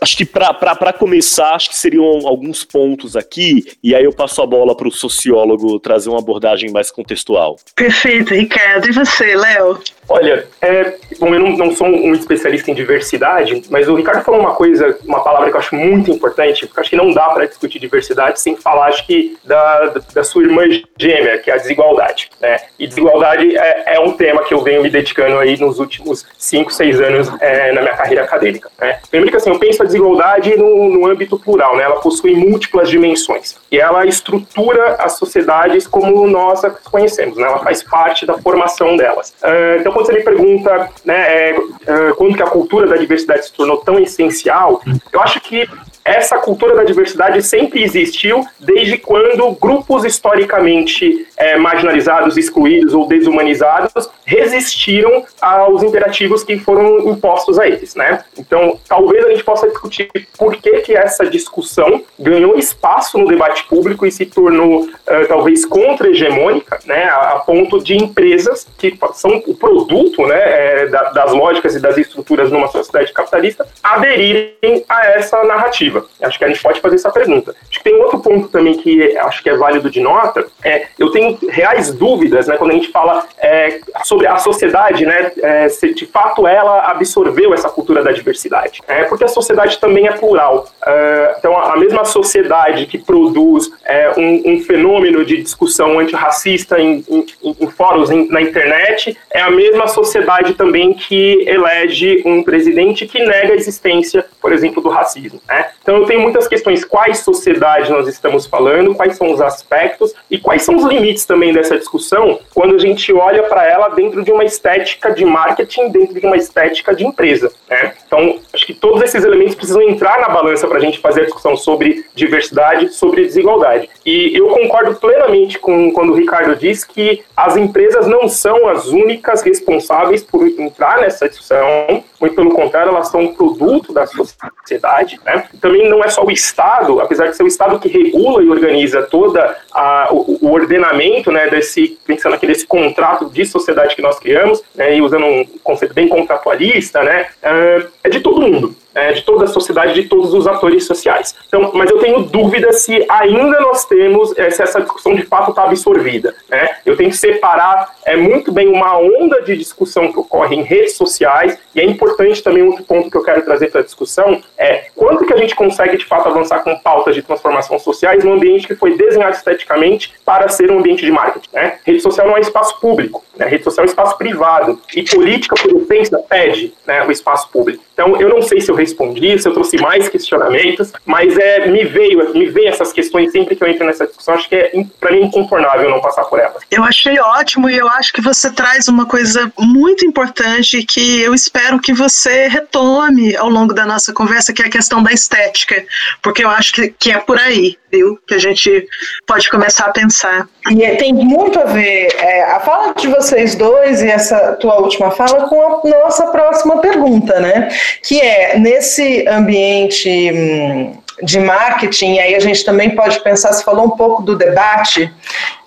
Acho 0.00 0.16
que 0.16 0.24
para 0.24 0.92
começar, 0.92 1.54
acho 1.54 1.68
que 1.68 1.76
seriam 1.76 2.26
alguns 2.26 2.64
pontos 2.64 3.14
aqui, 3.14 3.64
e 3.82 3.94
aí 3.94 4.02
eu 4.02 4.12
passo 4.12 4.42
a 4.42 4.46
bola 4.46 4.76
para 4.76 4.88
o 4.88 4.90
sociólogo 4.90 5.78
trazer 5.78 6.08
uma 6.08 6.18
abordagem 6.18 6.72
mais 6.72 6.90
contextual. 6.90 7.56
Perfeito, 7.76 8.34
Ricardo. 8.34 8.88
E 8.88 8.92
você, 8.92 9.36
Léo? 9.36 9.78
Olha, 10.08 10.46
é, 10.60 10.94
bom, 11.18 11.32
eu 11.32 11.40
não, 11.40 11.56
não, 11.56 11.70
sou 11.72 11.86
um 11.86 12.12
especialista 12.12 12.70
em 12.70 12.74
diversidade, 12.74 13.62
mas 13.70 13.88
o 13.88 13.94
Ricardo 13.94 14.24
falou 14.24 14.40
uma 14.40 14.54
coisa, 14.54 14.98
uma 15.04 15.22
palavra 15.22 15.48
que 15.48 15.56
eu 15.56 15.60
acho 15.60 15.74
muito 15.74 16.10
importante, 16.10 16.66
porque 16.66 16.80
acho 16.80 16.90
que 16.90 16.96
não 16.96 17.12
dá 17.12 17.30
para 17.30 17.46
discutir 17.46 17.78
diversidade 17.78 18.40
sem 18.40 18.56
falar, 18.56 18.86
acho 18.86 19.06
que, 19.06 19.36
da, 19.44 19.94
da 20.12 20.24
sua 20.24 20.42
irmã 20.42 20.64
gêmea, 20.98 21.38
que 21.38 21.50
é 21.50 21.54
a 21.54 21.56
desigualdade. 21.56 22.30
Né? 22.40 22.58
E 22.78 22.86
desigualdade 22.86 23.56
é, 23.56 23.94
é 23.94 24.00
um 24.00 24.12
tema 24.12 24.42
que 24.42 24.52
eu 24.52 24.60
venho 24.62 24.82
me 24.82 24.90
dedicando 24.90 25.38
aí 25.38 25.58
nos 25.58 25.78
últimos 25.78 26.26
5, 26.36 26.72
6 26.72 27.00
anos 27.00 27.32
é, 27.40 27.72
na 27.72 27.82
minha 27.82 27.96
carreira 27.96 28.24
acadêmica. 28.24 28.70
Né? 28.80 28.98
Primeiro 29.08 29.30
que 29.30 29.36
assim, 29.36 29.50
eu 29.50 29.58
penso 29.58 29.82
a 29.82 29.86
desigualdade 29.86 30.56
no, 30.56 30.88
no 30.88 31.06
âmbito 31.06 31.38
plural, 31.38 31.76
né? 31.76 31.84
ela 31.84 32.00
possui 32.00 32.34
múltiplas 32.34 32.90
dimensões, 32.90 33.56
e 33.70 33.78
ela 33.78 34.04
estrutura 34.04 34.96
as 34.98 35.12
sociedades 35.12 35.86
como 35.86 36.26
nós 36.26 36.64
as 36.64 36.78
conhecemos, 36.80 37.36
né? 37.36 37.44
ela 37.44 37.60
faz 37.60 37.82
parte 37.82 38.26
da 38.26 38.34
formação 38.38 38.96
delas. 38.96 39.34
Uh, 39.42 39.91
então, 39.92 40.02
quando 40.02 40.06
você 40.06 40.12
me 40.14 40.22
pergunta 40.22 40.88
né, 41.04 41.14
é, 41.14 41.56
é, 41.86 42.12
quando 42.16 42.34
que 42.34 42.42
a 42.42 42.46
cultura 42.46 42.86
da 42.86 42.96
diversidade 42.96 43.44
se 43.44 43.52
tornou 43.52 43.78
tão 43.78 43.98
essencial, 43.98 44.80
eu 45.12 45.20
acho 45.20 45.40
que 45.40 45.68
essa 46.04 46.38
cultura 46.38 46.74
da 46.74 46.84
diversidade 46.84 47.42
sempre 47.42 47.82
existiu 47.82 48.44
desde 48.58 48.98
quando 48.98 49.52
grupos 49.52 50.04
historicamente 50.04 51.26
é, 51.36 51.56
marginalizados, 51.56 52.36
excluídos 52.36 52.94
ou 52.94 53.06
desumanizados 53.06 54.08
resistiram 54.24 55.24
aos 55.40 55.82
imperativos 55.82 56.44
que 56.44 56.58
foram 56.58 57.10
impostos 57.10 57.58
a 57.58 57.66
eles, 57.66 57.94
né? 57.94 58.24
Então, 58.38 58.78
talvez 58.88 59.24
a 59.24 59.30
gente 59.30 59.44
possa 59.44 59.68
discutir 59.68 60.10
por 60.38 60.56
que 60.56 60.80
que 60.80 60.94
essa 60.94 61.26
discussão 61.26 62.02
ganhou 62.18 62.58
espaço 62.58 63.18
no 63.18 63.26
debate 63.26 63.64
público 63.64 64.06
e 64.06 64.12
se 64.12 64.26
tornou 64.26 64.82
uh, 64.82 65.28
talvez 65.28 65.64
contra-hegemônica, 65.64 66.78
né? 66.86 67.04
A, 67.04 67.32
a, 67.32 67.38
ponto 67.40 67.82
de 67.82 67.96
empresas 67.96 68.66
que 68.78 68.96
são 69.14 69.42
o 69.46 69.54
produto, 69.54 70.26
né, 70.26 70.40
é, 70.40 70.86
da, 70.86 71.10
das 71.10 71.32
lógicas 71.32 71.74
e 71.74 71.80
das 71.80 71.98
estruturas 71.98 72.50
numa 72.50 72.68
sociedade 72.68 73.12
capitalista 73.12 73.66
aderirem 73.82 74.84
a 74.88 75.06
essa 75.06 75.42
narrativa. 75.42 75.91
Acho 76.22 76.38
que 76.38 76.44
a 76.44 76.48
gente 76.48 76.62
pode 76.62 76.80
fazer 76.80 76.96
essa 76.96 77.10
pergunta. 77.10 77.54
Acho 77.68 77.78
que 77.78 77.84
tem 77.84 77.94
outro 78.00 78.20
ponto 78.20 78.48
também 78.48 78.74
que 78.74 79.16
acho 79.18 79.42
que 79.42 79.50
é 79.50 79.56
válido 79.56 79.90
de 79.90 80.00
nota. 80.00 80.46
É, 80.64 80.86
eu 80.98 81.10
tenho 81.10 81.38
reais 81.48 81.92
dúvidas, 81.92 82.46
né, 82.46 82.56
quando 82.56 82.70
a 82.70 82.74
gente 82.74 82.90
fala 82.90 83.24
é, 83.38 83.80
sobre 84.04 84.26
a 84.26 84.36
sociedade, 84.36 85.04
né, 85.04 85.32
é, 85.42 85.68
se 85.68 85.92
de 85.94 86.06
fato 86.06 86.46
ela 86.46 86.90
absorveu 86.90 87.52
essa 87.54 87.68
cultura 87.68 88.02
da 88.02 88.12
diversidade. 88.12 88.80
É, 88.86 89.04
porque 89.04 89.24
a 89.24 89.28
sociedade 89.28 89.78
também 89.78 90.06
é 90.06 90.12
plural. 90.12 90.68
É, 90.86 91.36
então, 91.38 91.56
a 91.58 91.76
mesma 91.76 92.04
sociedade 92.04 92.86
que 92.86 92.98
produz 92.98 93.70
é, 93.84 94.12
um, 94.16 94.52
um, 94.52 94.62
fenômeno 94.62 95.24
de 95.24 95.42
discussão 95.42 95.98
antirracista 95.98 96.78
em, 96.78 97.04
em, 97.08 97.26
em 97.60 97.70
fóruns 97.70 98.10
em, 98.10 98.28
na 98.28 98.40
internet 98.40 99.16
é 99.30 99.40
a 99.40 99.50
mesma 99.50 99.86
sociedade 99.86 100.54
também 100.54 100.94
que 100.94 101.44
elege 101.46 102.22
um 102.24 102.42
presidente 102.42 103.06
que 103.06 103.22
nega 103.24 103.52
a 103.52 103.56
existência, 103.56 104.24
por 104.40 104.52
exemplo, 104.52 104.82
do 104.82 104.88
racismo. 104.88 105.40
Né? 105.48 105.66
Então 105.82 105.96
eu 105.96 106.06
tenho 106.06 106.20
muitas 106.20 106.46
questões, 106.46 106.84
quais 106.84 107.18
sociedade 107.18 107.90
nós 107.90 108.08
estamos 108.08 108.46
falando, 108.46 108.94
quais 108.94 109.16
são 109.16 109.32
os 109.32 109.40
aspectos 109.40 110.14
e 110.30 110.38
quais 110.38 110.62
são 110.62 110.76
os 110.76 110.84
limites 110.84 111.24
também 111.24 111.52
dessa 111.52 111.76
discussão 111.76 112.38
quando 112.54 112.76
a 112.76 112.78
gente 112.78 113.12
olha 113.12 113.42
para 113.44 113.66
ela 113.68 113.88
dentro 113.88 114.22
de 114.22 114.30
uma 114.30 114.44
estética 114.44 115.12
de 115.12 115.24
marketing, 115.24 115.90
dentro 115.90 116.18
de 116.18 116.26
uma 116.26 116.36
estética 116.36 116.94
de 116.94 117.04
empresa. 117.04 117.52
Né? 117.68 117.94
Então 118.06 118.38
acho 118.52 118.66
que 118.66 118.74
todos 118.74 119.02
esses 119.02 119.24
elementos 119.24 119.54
precisam 119.54 119.82
entrar 119.82 120.20
na 120.20 120.28
balança 120.28 120.66
para 120.66 120.78
a 120.78 120.80
gente 120.80 120.98
fazer 120.98 121.22
a 121.22 121.24
discussão 121.24 121.56
sobre 121.56 122.04
diversidade, 122.14 122.90
sobre 122.90 123.22
desigualdade. 123.22 123.90
E 124.06 124.36
eu 124.36 124.48
concordo 124.48 124.94
plenamente 124.96 125.58
com 125.58 125.92
quando 125.92 126.12
o 126.12 126.16
Ricardo 126.16 126.56
diz 126.56 126.84
que 126.84 127.24
as 127.36 127.56
empresas 127.56 128.06
não 128.06 128.28
são 128.28 128.68
as 128.68 128.86
únicas 128.88 129.42
responsáveis 129.42 130.22
por 130.22 130.46
entrar 130.46 131.00
nessa 131.00 131.28
discussão, 131.28 132.04
muito 132.20 132.36
pelo 132.36 132.50
contrário, 132.50 132.90
elas 132.90 133.08
são 133.08 133.20
um 133.20 133.34
produto 133.34 133.92
da 133.92 134.06
sociedade. 134.06 135.20
Né? 135.24 135.44
Também 135.72 135.88
não 135.88 136.04
é 136.04 136.08
só 136.08 136.22
o 136.22 136.30
Estado, 136.30 137.00
apesar 137.00 137.28
de 137.28 137.36
ser 137.36 137.44
o 137.44 137.46
Estado 137.46 137.78
que 137.78 137.88
regula 137.88 138.42
e 138.42 138.48
organiza 138.50 139.02
toda 139.04 139.56
a, 139.72 140.08
o, 140.10 140.38
o, 140.42 140.52
ordenamento 140.52 141.32
né, 141.32 141.48
desse, 141.48 141.98
pensando 142.06 142.34
aqui 142.34 142.46
desse 142.46 142.66
contrato 142.66 143.30
de 143.30 143.46
sociedade 143.46 143.96
que 143.96 144.02
nós 144.02 144.18
criamos, 144.18 144.62
né, 144.74 144.94
e 144.94 145.00
usando 145.00 145.24
um 145.24 145.46
conceito 145.64 145.94
bem 145.94 146.08
contratualista, 146.08 147.02
né, 147.02 147.28
é, 147.42 147.86
é 148.04 148.08
de 148.10 148.20
todo 148.20 148.42
mundo 148.42 148.76
é, 148.94 149.12
de 149.12 149.22
toda 149.22 149.44
a 149.44 149.48
sociedade, 149.48 149.94
de 149.94 150.08
todos 150.08 150.34
os 150.34 150.46
atores 150.46 150.86
sociais. 150.86 151.34
Então, 151.46 151.70
mas 151.74 151.90
eu 151.90 151.98
tenho 151.98 152.22
dúvida 152.24 152.72
se 152.72 153.04
ainda 153.08 153.60
nós 153.60 153.84
temos, 153.84 154.36
é, 154.38 154.50
se 154.50 154.62
essa 154.62 154.80
discussão 154.80 155.14
de 155.14 155.22
fato 155.22 155.50
está 155.50 155.64
absorvida. 155.64 156.34
Né? 156.48 156.68
Eu 156.84 156.96
tenho 156.96 157.10
que 157.10 157.16
separar 157.16 157.94
é, 158.04 158.16
muito 158.16 158.52
bem 158.52 158.68
uma 158.68 158.98
onda 158.98 159.42
de 159.42 159.56
discussão 159.56 160.12
que 160.12 160.18
ocorre 160.18 160.56
em 160.56 160.62
redes 160.62 160.94
sociais, 160.94 161.58
e 161.74 161.80
é 161.80 161.84
importante 161.84 162.42
também 162.42 162.62
outro 162.62 162.84
ponto 162.84 163.10
que 163.10 163.16
eu 163.16 163.22
quero 163.22 163.42
trazer 163.42 163.70
para 163.70 163.80
a 163.80 163.84
discussão, 163.84 164.42
é 164.58 164.86
quanto 164.94 165.24
que 165.24 165.32
a 165.32 165.36
gente 165.36 165.54
consegue 165.54 165.96
de 165.96 166.04
fato 166.04 166.28
avançar 166.28 166.60
com 166.60 166.76
pautas 166.78 167.14
de 167.14 167.22
transformação 167.22 167.78
sociais 167.78 168.24
num 168.24 168.34
ambiente 168.34 168.66
que 168.66 168.74
foi 168.74 168.96
desenhado 168.96 169.36
esteticamente 169.36 170.12
para 170.24 170.48
ser 170.48 170.70
um 170.70 170.78
ambiente 170.78 171.04
de 171.04 171.10
marketing. 171.10 171.48
Né? 171.52 171.78
Rede 171.84 172.00
social 172.00 172.26
não 172.26 172.36
é 172.36 172.40
espaço 172.40 172.80
público. 172.80 173.24
Né? 173.36 173.46
Rede 173.46 173.64
social 173.64 173.84
é 173.84 173.88
espaço 173.88 174.16
privado 174.16 174.80
e 174.94 175.02
política, 175.02 175.54
por 175.56 175.72
essência, 175.92 176.18
pede 176.18 176.74
né, 176.86 177.04
o 177.04 177.10
espaço 177.10 177.48
público. 177.50 177.82
Então, 177.92 178.16
eu 178.20 178.28
não 178.28 178.42
sei 178.42 178.60
se 178.60 178.70
eu 178.70 178.74
respondi, 178.82 179.38
se 179.38 179.48
eu 179.48 179.52
trouxe 179.52 179.76
mais 179.78 180.08
questionamentos, 180.08 180.92
mas 181.06 181.36
é, 181.38 181.66
me 181.66 181.84
veio, 181.84 182.32
me 182.34 182.46
veio 182.46 182.68
essas 182.68 182.92
questões 182.92 183.30
sempre 183.32 183.56
que 183.56 183.62
eu 183.62 183.68
entro 183.68 183.86
nessa 183.86 184.06
discussão. 184.06 184.34
Acho 184.34 184.48
que 184.48 184.56
é, 184.56 184.72
para 185.00 185.12
mim, 185.12 185.22
incontornável 185.22 185.90
não 185.90 186.00
passar 186.00 186.24
por 186.24 186.38
elas. 186.38 186.62
Eu 186.70 186.84
achei 186.84 187.18
ótimo 187.18 187.68
e 187.70 187.76
eu 187.76 187.88
acho 187.88 188.12
que 188.12 188.20
você 188.20 188.50
traz 188.50 188.88
uma 188.88 189.06
coisa 189.06 189.52
muito 189.58 190.04
importante 190.04 190.84
que 190.84 191.20
eu 191.20 191.34
espero 191.34 191.80
que 191.80 191.92
você 191.92 192.48
retome 192.48 193.36
ao 193.36 193.48
longo 193.48 193.72
da 193.72 193.86
nossa 193.86 194.12
conversa, 194.12 194.52
que 194.52 194.62
é 194.62 194.66
a 194.66 194.70
questão 194.70 195.02
da 195.02 195.12
estética, 195.12 195.84
porque 196.22 196.44
eu 196.44 196.50
acho 196.50 196.72
que, 196.72 196.88
que 196.98 197.12
é 197.12 197.18
por 197.18 197.38
aí, 197.38 197.76
viu, 197.90 198.18
que 198.26 198.34
a 198.34 198.38
gente 198.38 198.86
pode 199.26 199.48
começar 199.48 199.86
a 199.86 199.92
pensar. 199.92 200.48
E 200.70 200.82
é, 200.82 200.96
tem 200.96 201.12
muito 201.12 201.58
a 201.58 201.64
ver 201.64 202.08
é, 202.18 202.44
a 202.44 202.60
fala 202.60 202.94
de 202.94 203.08
vocês 203.08 203.54
dois 203.54 204.02
e 204.02 204.08
essa 204.08 204.52
tua 204.54 204.80
última 204.80 205.10
fala 205.10 205.48
com 205.48 205.60
a 205.62 205.88
nossa 205.88 206.26
próxima 206.28 206.78
pergunta, 206.78 207.40
né? 207.40 207.68
Que 208.02 208.20
é 208.20 208.58
nesse 208.72 209.28
ambiente 209.28 210.32
hum, 210.32 210.96
de 211.22 211.38
marketing, 211.38 212.18
aí 212.18 212.34
a 212.34 212.40
gente 212.40 212.64
também 212.64 212.96
pode 212.96 213.22
pensar, 213.22 213.52
você 213.52 213.62
falou 213.62 213.84
um 213.84 213.90
pouco 213.90 214.22
do 214.22 214.36
debate, 214.36 215.12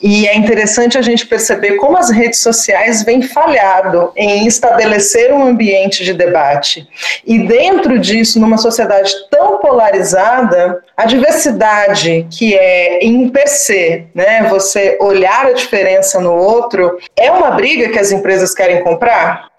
e 0.02 0.28
é 0.28 0.36
interessante 0.36 0.98
a 0.98 1.02
gente 1.02 1.26
perceber 1.28 1.76
como 1.76 1.98
as 1.98 2.10
redes 2.10 2.40
sociais 2.40 3.04
vêm 3.04 3.22
falhado 3.22 4.12
em 4.16 4.48
estabelecer 4.48 5.32
um 5.32 5.46
ambiente 5.46 6.04
de 6.04 6.14
debate. 6.14 6.88
E 7.26 7.40
dentro 7.40 8.00
disso, 8.00 8.40
numa 8.40 8.58
sociedade 8.58 9.12
tão 9.30 9.60
polarizada, 9.60 10.84
a 10.98 11.06
diversidade 11.06 12.28
que 12.30 12.56
é 12.56 13.00
em 13.04 13.30
per 13.30 13.48
se, 13.48 14.08
né, 14.14 14.48
você 14.50 14.98
olhar 15.00 15.46
a 15.46 15.54
diferença 15.54 16.20
no 16.20 16.34
outro, 16.34 16.98
é 17.16 17.32
uma 17.32 17.52
briga 17.52 17.90
que 17.90 18.00
as 18.00 18.12
empresas 18.12 18.54
querem 18.54 18.84
comprar? 18.84 19.50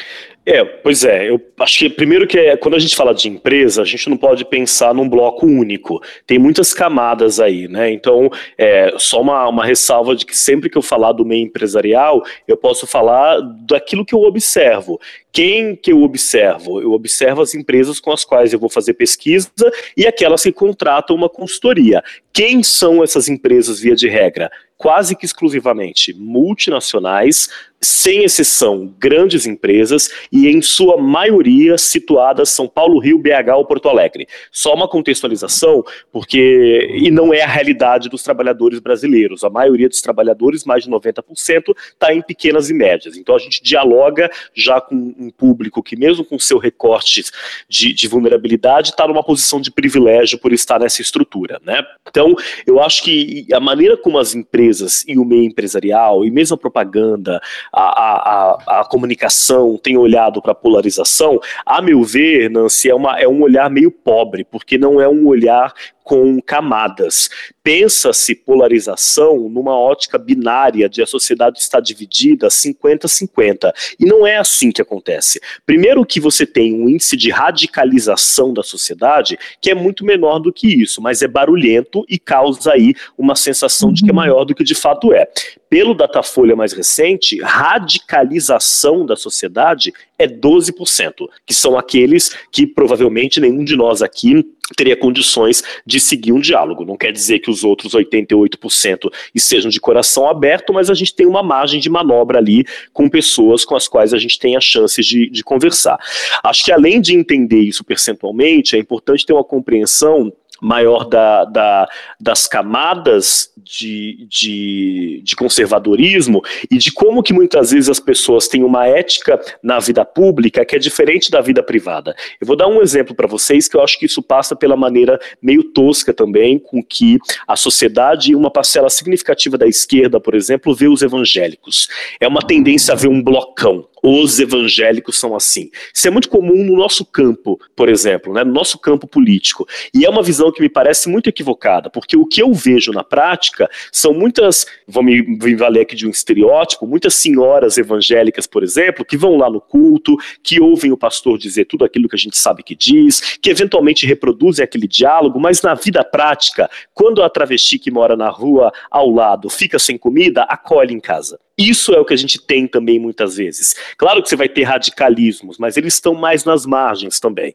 É, 0.48 0.64
pois 0.64 1.02
é. 1.02 1.28
Eu 1.28 1.40
acho 1.58 1.80
que 1.80 1.90
primeiro 1.90 2.24
que 2.24 2.38
é, 2.38 2.56
quando 2.56 2.76
a 2.76 2.78
gente 2.78 2.94
fala 2.94 3.12
de 3.12 3.28
empresa, 3.28 3.82
a 3.82 3.84
gente 3.84 4.08
não 4.08 4.16
pode 4.16 4.44
pensar 4.44 4.94
num 4.94 5.08
bloco 5.08 5.44
único. 5.44 6.00
Tem 6.24 6.38
muitas 6.38 6.72
camadas 6.72 7.40
aí, 7.40 7.66
né? 7.66 7.90
Então, 7.90 8.30
é, 8.56 8.94
só 8.96 9.20
uma, 9.20 9.48
uma 9.48 9.64
ressalva 9.64 10.14
de 10.14 10.24
que 10.24 10.38
sempre 10.38 10.70
que 10.70 10.78
eu 10.78 10.82
falar 10.82 11.10
do 11.10 11.24
meio 11.24 11.44
empresarial, 11.44 12.22
eu 12.46 12.56
posso 12.56 12.86
falar 12.86 13.40
daquilo 13.66 14.04
que 14.04 14.14
eu 14.14 14.22
observo. 14.22 15.00
Quem 15.32 15.74
que 15.74 15.90
eu 15.90 16.00
observo? 16.02 16.80
Eu 16.80 16.92
observo 16.92 17.42
as 17.42 17.52
empresas 17.52 17.98
com 17.98 18.12
as 18.12 18.24
quais 18.24 18.52
eu 18.52 18.58
vou 18.60 18.70
fazer 18.70 18.94
pesquisa 18.94 19.50
e 19.96 20.06
aquelas 20.06 20.44
que 20.44 20.52
contratam 20.52 21.16
uma 21.16 21.28
consultoria. 21.28 22.02
Quem 22.32 22.62
são 22.62 23.02
essas 23.02 23.28
empresas 23.28 23.80
via 23.80 23.96
de 23.96 24.08
regra? 24.08 24.50
Quase 24.76 25.16
que 25.16 25.25
exclusivamente 25.25 26.14
multinacionais, 26.14 27.49
sem 27.80 28.25
exceção, 28.25 28.92
grandes 28.99 29.47
empresas 29.47 30.11
e, 30.33 30.49
em 30.49 30.61
sua 30.61 30.97
maioria, 30.97 31.78
situadas 31.78 32.50
São 32.50 32.66
Paulo, 32.66 32.99
Rio, 32.99 33.18
BH 33.18 33.54
ou 33.56 33.66
Porto 33.66 33.88
Alegre. 33.88 34.26
Só 34.50 34.75
uma 34.75 34.88
contextualização, 34.88 35.85
porque. 36.11 36.90
E 36.95 37.11
não 37.11 37.33
é 37.33 37.42
a 37.42 37.47
realidade 37.47 38.09
dos 38.09 38.23
trabalhadores 38.23 38.80
brasileiros. 38.80 39.45
A 39.45 39.50
maioria 39.50 39.88
dos 39.88 40.00
trabalhadores, 40.00 40.64
mais 40.64 40.85
de 40.85 40.90
90%, 40.90 41.75
está 41.92 42.12
em 42.12 42.23
pequenas 42.23 42.71
e 42.71 42.75
médias. 42.75 43.16
Então 43.16 43.35
a 43.35 43.38
gente 43.38 43.62
dialoga 43.62 44.30
já 44.54 44.80
com 44.80 44.95
um 44.95 45.30
público 45.30 45.83
que, 45.83 45.97
mesmo 45.97 46.25
com 46.25 46.38
seu 46.38 46.59
recorte 46.59 47.25
de, 47.68 47.92
de 47.92 48.09
vulnerabilidade, 48.09 48.90
está 48.90 49.06
numa 49.06 49.23
posição 49.23 49.61
de 49.61 49.71
privilégio 49.71 50.38
por 50.38 50.52
estar 50.52 50.80
nessa 50.80 51.02
estrutura. 51.02 51.61
Né? 51.64 51.83
Então, 52.09 52.35
eu 52.66 52.80
acho 52.80 53.02
que 53.04 53.47
a 53.52 53.61
maneira 53.61 53.97
como 53.97 54.18
as 54.18 54.35
empresas 54.35 54.65
e 55.06 55.18
o 55.18 55.25
meio 55.25 55.44
empresarial, 55.44 56.25
e 56.25 56.30
mesmo 56.30 56.54
a 56.54 56.58
propaganda, 56.58 57.40
a, 57.73 57.82
a, 57.82 58.80
a 58.80 58.85
comunicação 58.85 59.78
tem 59.82 59.96
olhado 59.96 60.40
para 60.40 60.52
a 60.52 60.54
polarização, 60.54 61.40
a 61.64 61.80
meu 61.82 62.02
ver, 62.02 62.50
Nancy, 62.50 62.90
é, 62.90 62.94
uma, 62.94 63.18
é 63.18 63.28
um 63.28 63.42
olhar 63.42 63.70
meio 63.70 63.90
pobre, 63.90 64.44
porque 64.44 64.78
não 64.78 65.00
é 65.00 65.08
um 65.08 65.26
olhar 65.26 65.73
com 66.06 66.40
camadas. 66.40 67.28
Pensa-se 67.64 68.32
polarização 68.32 69.48
numa 69.48 69.76
ótica 69.76 70.16
binária 70.16 70.88
de 70.88 71.02
a 71.02 71.06
sociedade 71.06 71.58
está 71.58 71.80
dividida 71.80 72.46
50-50. 72.46 73.72
E 73.98 74.06
não 74.06 74.25
é 74.25 74.36
assim 74.36 74.70
que 74.70 74.80
acontece. 74.80 75.40
Primeiro 75.66 76.06
que 76.06 76.20
você 76.20 76.46
tem 76.46 76.72
um 76.80 76.88
índice 76.88 77.16
de 77.16 77.32
radicalização 77.32 78.54
da 78.54 78.62
sociedade 78.62 79.36
que 79.60 79.68
é 79.68 79.75
muito 79.75 80.04
menor 80.04 80.38
do 80.38 80.52
que 80.52 80.68
isso, 80.68 81.02
mas 81.02 81.22
é 81.22 81.26
barulhento 81.26 82.04
e 82.08 82.20
causa 82.20 82.75
aí 82.75 82.94
uma 83.18 83.34
sensação 83.34 83.92
de 83.92 84.04
que 84.04 84.10
é 84.10 84.12
uhum. 84.12 84.16
maior 84.16 84.44
do 84.44 84.54
que 84.54 84.62
de 84.62 84.76
fato 84.76 85.12
é. 85.12 85.28
Pelo 85.68 85.94
Datafolha 85.94 86.54
mais 86.54 86.73
recente, 86.73 87.40
radicalização 87.42 89.04
da 89.04 89.16
sociedade 89.16 89.92
é 90.16 90.26
12%, 90.26 91.28
que 91.44 91.52
são 91.52 91.76
aqueles 91.76 92.37
que 92.52 92.66
provavelmente 92.66 93.40
nenhum 93.40 93.64
de 93.64 93.76
nós 93.76 94.00
aqui 94.00 94.46
teria 94.76 94.96
condições 94.96 95.62
de 95.85 96.00
seguir 96.00 96.32
um 96.32 96.40
diálogo. 96.40 96.85
Não 96.85 96.96
quer 96.96 97.12
dizer 97.12 97.40
que 97.40 97.50
os 97.50 97.62
outros 97.62 97.92
88% 97.92 99.12
estejam 99.35 99.70
de 99.70 99.80
coração 99.80 100.28
aberto, 100.28 100.73
mas 100.73 100.88
a 100.90 100.94
gente 100.94 101.14
tem 101.14 101.26
uma 101.26 101.42
margem 101.42 101.80
de 101.80 101.90
manobra 101.90 102.38
ali 102.38 102.64
com 102.92 103.08
pessoas 103.08 103.64
com 103.64 103.76
as 103.76 103.87
quais 103.87 104.14
a 104.14 104.18
gente 104.18 104.38
tem 104.38 104.56
a 104.56 104.61
chance 104.61 105.00
de, 105.02 105.28
de 105.28 105.44
conversar. 105.44 105.99
Acho 106.42 106.64
que 106.64 106.73
além 106.73 107.00
de 107.00 107.14
entender 107.14 107.61
isso 107.61 107.85
percentualmente, 107.85 108.76
é 108.76 108.78
importante 108.78 109.26
ter 109.26 109.32
uma 109.32 109.44
compreensão 109.44 110.32
maior 110.60 111.04
da, 111.04 111.44
da, 111.44 111.88
das 112.20 112.46
camadas 112.46 113.50
de, 113.56 114.26
de, 114.28 115.22
de, 115.25 115.36
conservadorismo 115.36 116.42
e 116.70 116.78
de 116.78 116.92
como 116.92 117.22
que 117.22 117.32
muitas 117.32 117.70
vezes 117.70 117.88
as 117.88 118.00
pessoas 118.00 118.48
têm 118.48 118.62
uma 118.62 118.86
ética 118.86 119.40
na 119.62 119.78
vida 119.78 120.04
pública 120.04 120.64
que 120.64 120.76
é 120.76 120.78
diferente 120.78 121.30
da 121.30 121.40
vida 121.40 121.62
privada. 121.62 122.14
Eu 122.40 122.46
vou 122.46 122.56
dar 122.56 122.68
um 122.68 122.80
exemplo 122.80 123.14
para 123.14 123.26
vocês 123.26 123.68
que 123.68 123.76
eu 123.76 123.82
acho 123.82 123.98
que 123.98 124.06
isso 124.06 124.22
passa 124.22 124.54
pela 124.54 124.76
maneira 124.76 125.18
meio 125.42 125.64
tosca 125.64 126.12
também 126.12 126.58
com 126.58 126.82
que 126.82 127.18
a 127.46 127.56
sociedade 127.56 128.32
e 128.32 128.36
uma 128.36 128.50
parcela 128.50 128.88
significativa 128.88 129.58
da 129.58 129.66
esquerda, 129.66 130.20
por 130.20 130.34
exemplo, 130.34 130.75
vê 130.75 130.88
os 130.88 131.02
evangélicos. 131.02 131.88
É 132.20 132.28
uma 132.28 132.40
tendência 132.40 132.92
a 132.92 132.96
ver 132.96 133.08
um 133.08 133.22
blocão 133.22 133.88
os 134.08 134.38
evangélicos 134.38 135.18
são 135.18 135.34
assim. 135.34 135.68
Isso 135.92 136.06
é 136.06 136.10
muito 136.10 136.28
comum 136.28 136.64
no 136.64 136.76
nosso 136.76 137.04
campo, 137.04 137.58
por 137.75 137.88
exemplo, 137.88 138.32
né, 138.32 138.44
no 138.44 138.52
nosso 138.52 138.78
campo 138.78 139.06
político. 139.06 139.66
E 139.92 140.04
é 140.04 140.08
uma 140.08 140.22
visão 140.22 140.45
que 140.52 140.60
me 140.60 140.68
parece 140.68 141.08
muito 141.08 141.28
equivocada, 141.28 141.90
porque 141.90 142.16
o 142.16 142.26
que 142.26 142.42
eu 142.42 142.52
vejo 142.52 142.92
na 142.92 143.04
prática 143.04 143.68
são 143.92 144.12
muitas, 144.12 144.66
vou 144.86 145.02
me, 145.02 145.22
me 145.22 145.54
valer 145.54 145.82
aqui 145.82 145.96
de 145.96 146.06
um 146.06 146.10
estereótipo, 146.10 146.86
muitas 146.86 147.14
senhoras 147.14 147.78
evangélicas, 147.78 148.46
por 148.46 148.62
exemplo, 148.62 149.04
que 149.04 149.16
vão 149.16 149.36
lá 149.36 149.50
no 149.50 149.60
culto, 149.60 150.16
que 150.42 150.60
ouvem 150.60 150.92
o 150.92 150.96
pastor 150.96 151.38
dizer 151.38 151.64
tudo 151.66 151.84
aquilo 151.84 152.08
que 152.08 152.16
a 152.16 152.18
gente 152.18 152.36
sabe 152.36 152.62
que 152.62 152.74
diz, 152.74 153.38
que 153.40 153.50
eventualmente 153.50 154.06
reproduzem 154.06 154.64
aquele 154.64 154.86
diálogo, 154.86 155.40
mas 155.40 155.62
na 155.62 155.74
vida 155.74 156.04
prática, 156.04 156.68
quando 156.92 157.22
a 157.22 157.30
travesti 157.30 157.78
que 157.78 157.90
mora 157.90 158.16
na 158.16 158.28
rua 158.28 158.72
ao 158.90 159.10
lado 159.10 159.48
fica 159.48 159.78
sem 159.78 159.96
comida, 159.96 160.42
acolhe 160.42 160.94
em 160.94 161.00
casa. 161.00 161.38
Isso 161.56 161.94
é 161.94 161.98
o 161.98 162.04
que 162.04 162.12
a 162.12 162.18
gente 162.18 162.38
tem 162.38 162.66
também 162.66 162.98
muitas 162.98 163.36
vezes. 163.36 163.75
Claro 163.96 164.22
que 164.22 164.28
você 164.28 164.36
vai 164.36 164.48
ter 164.48 164.64
radicalismos, 164.64 165.56
mas 165.58 165.76
eles 165.76 165.94
estão 165.94 166.14
mais 166.14 166.44
nas 166.44 166.66
margens 166.66 167.18
também. 167.18 167.54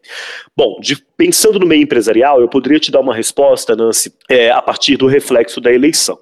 Bom, 0.55 0.79
de, 0.81 0.98
pensando 1.15 1.60
no 1.60 1.67
meio 1.67 1.84
empresarial, 1.84 2.41
eu 2.41 2.48
poderia 2.48 2.79
te 2.79 2.91
dar 2.91 3.00
uma 3.00 3.13
resposta, 3.13 3.75
Nancy, 3.75 4.12
é, 4.27 4.50
a 4.50 4.62
partir 4.62 4.98
do 4.98 5.05
reflexo 5.05 5.62
da 5.62 5.72
eleição. 5.72 6.17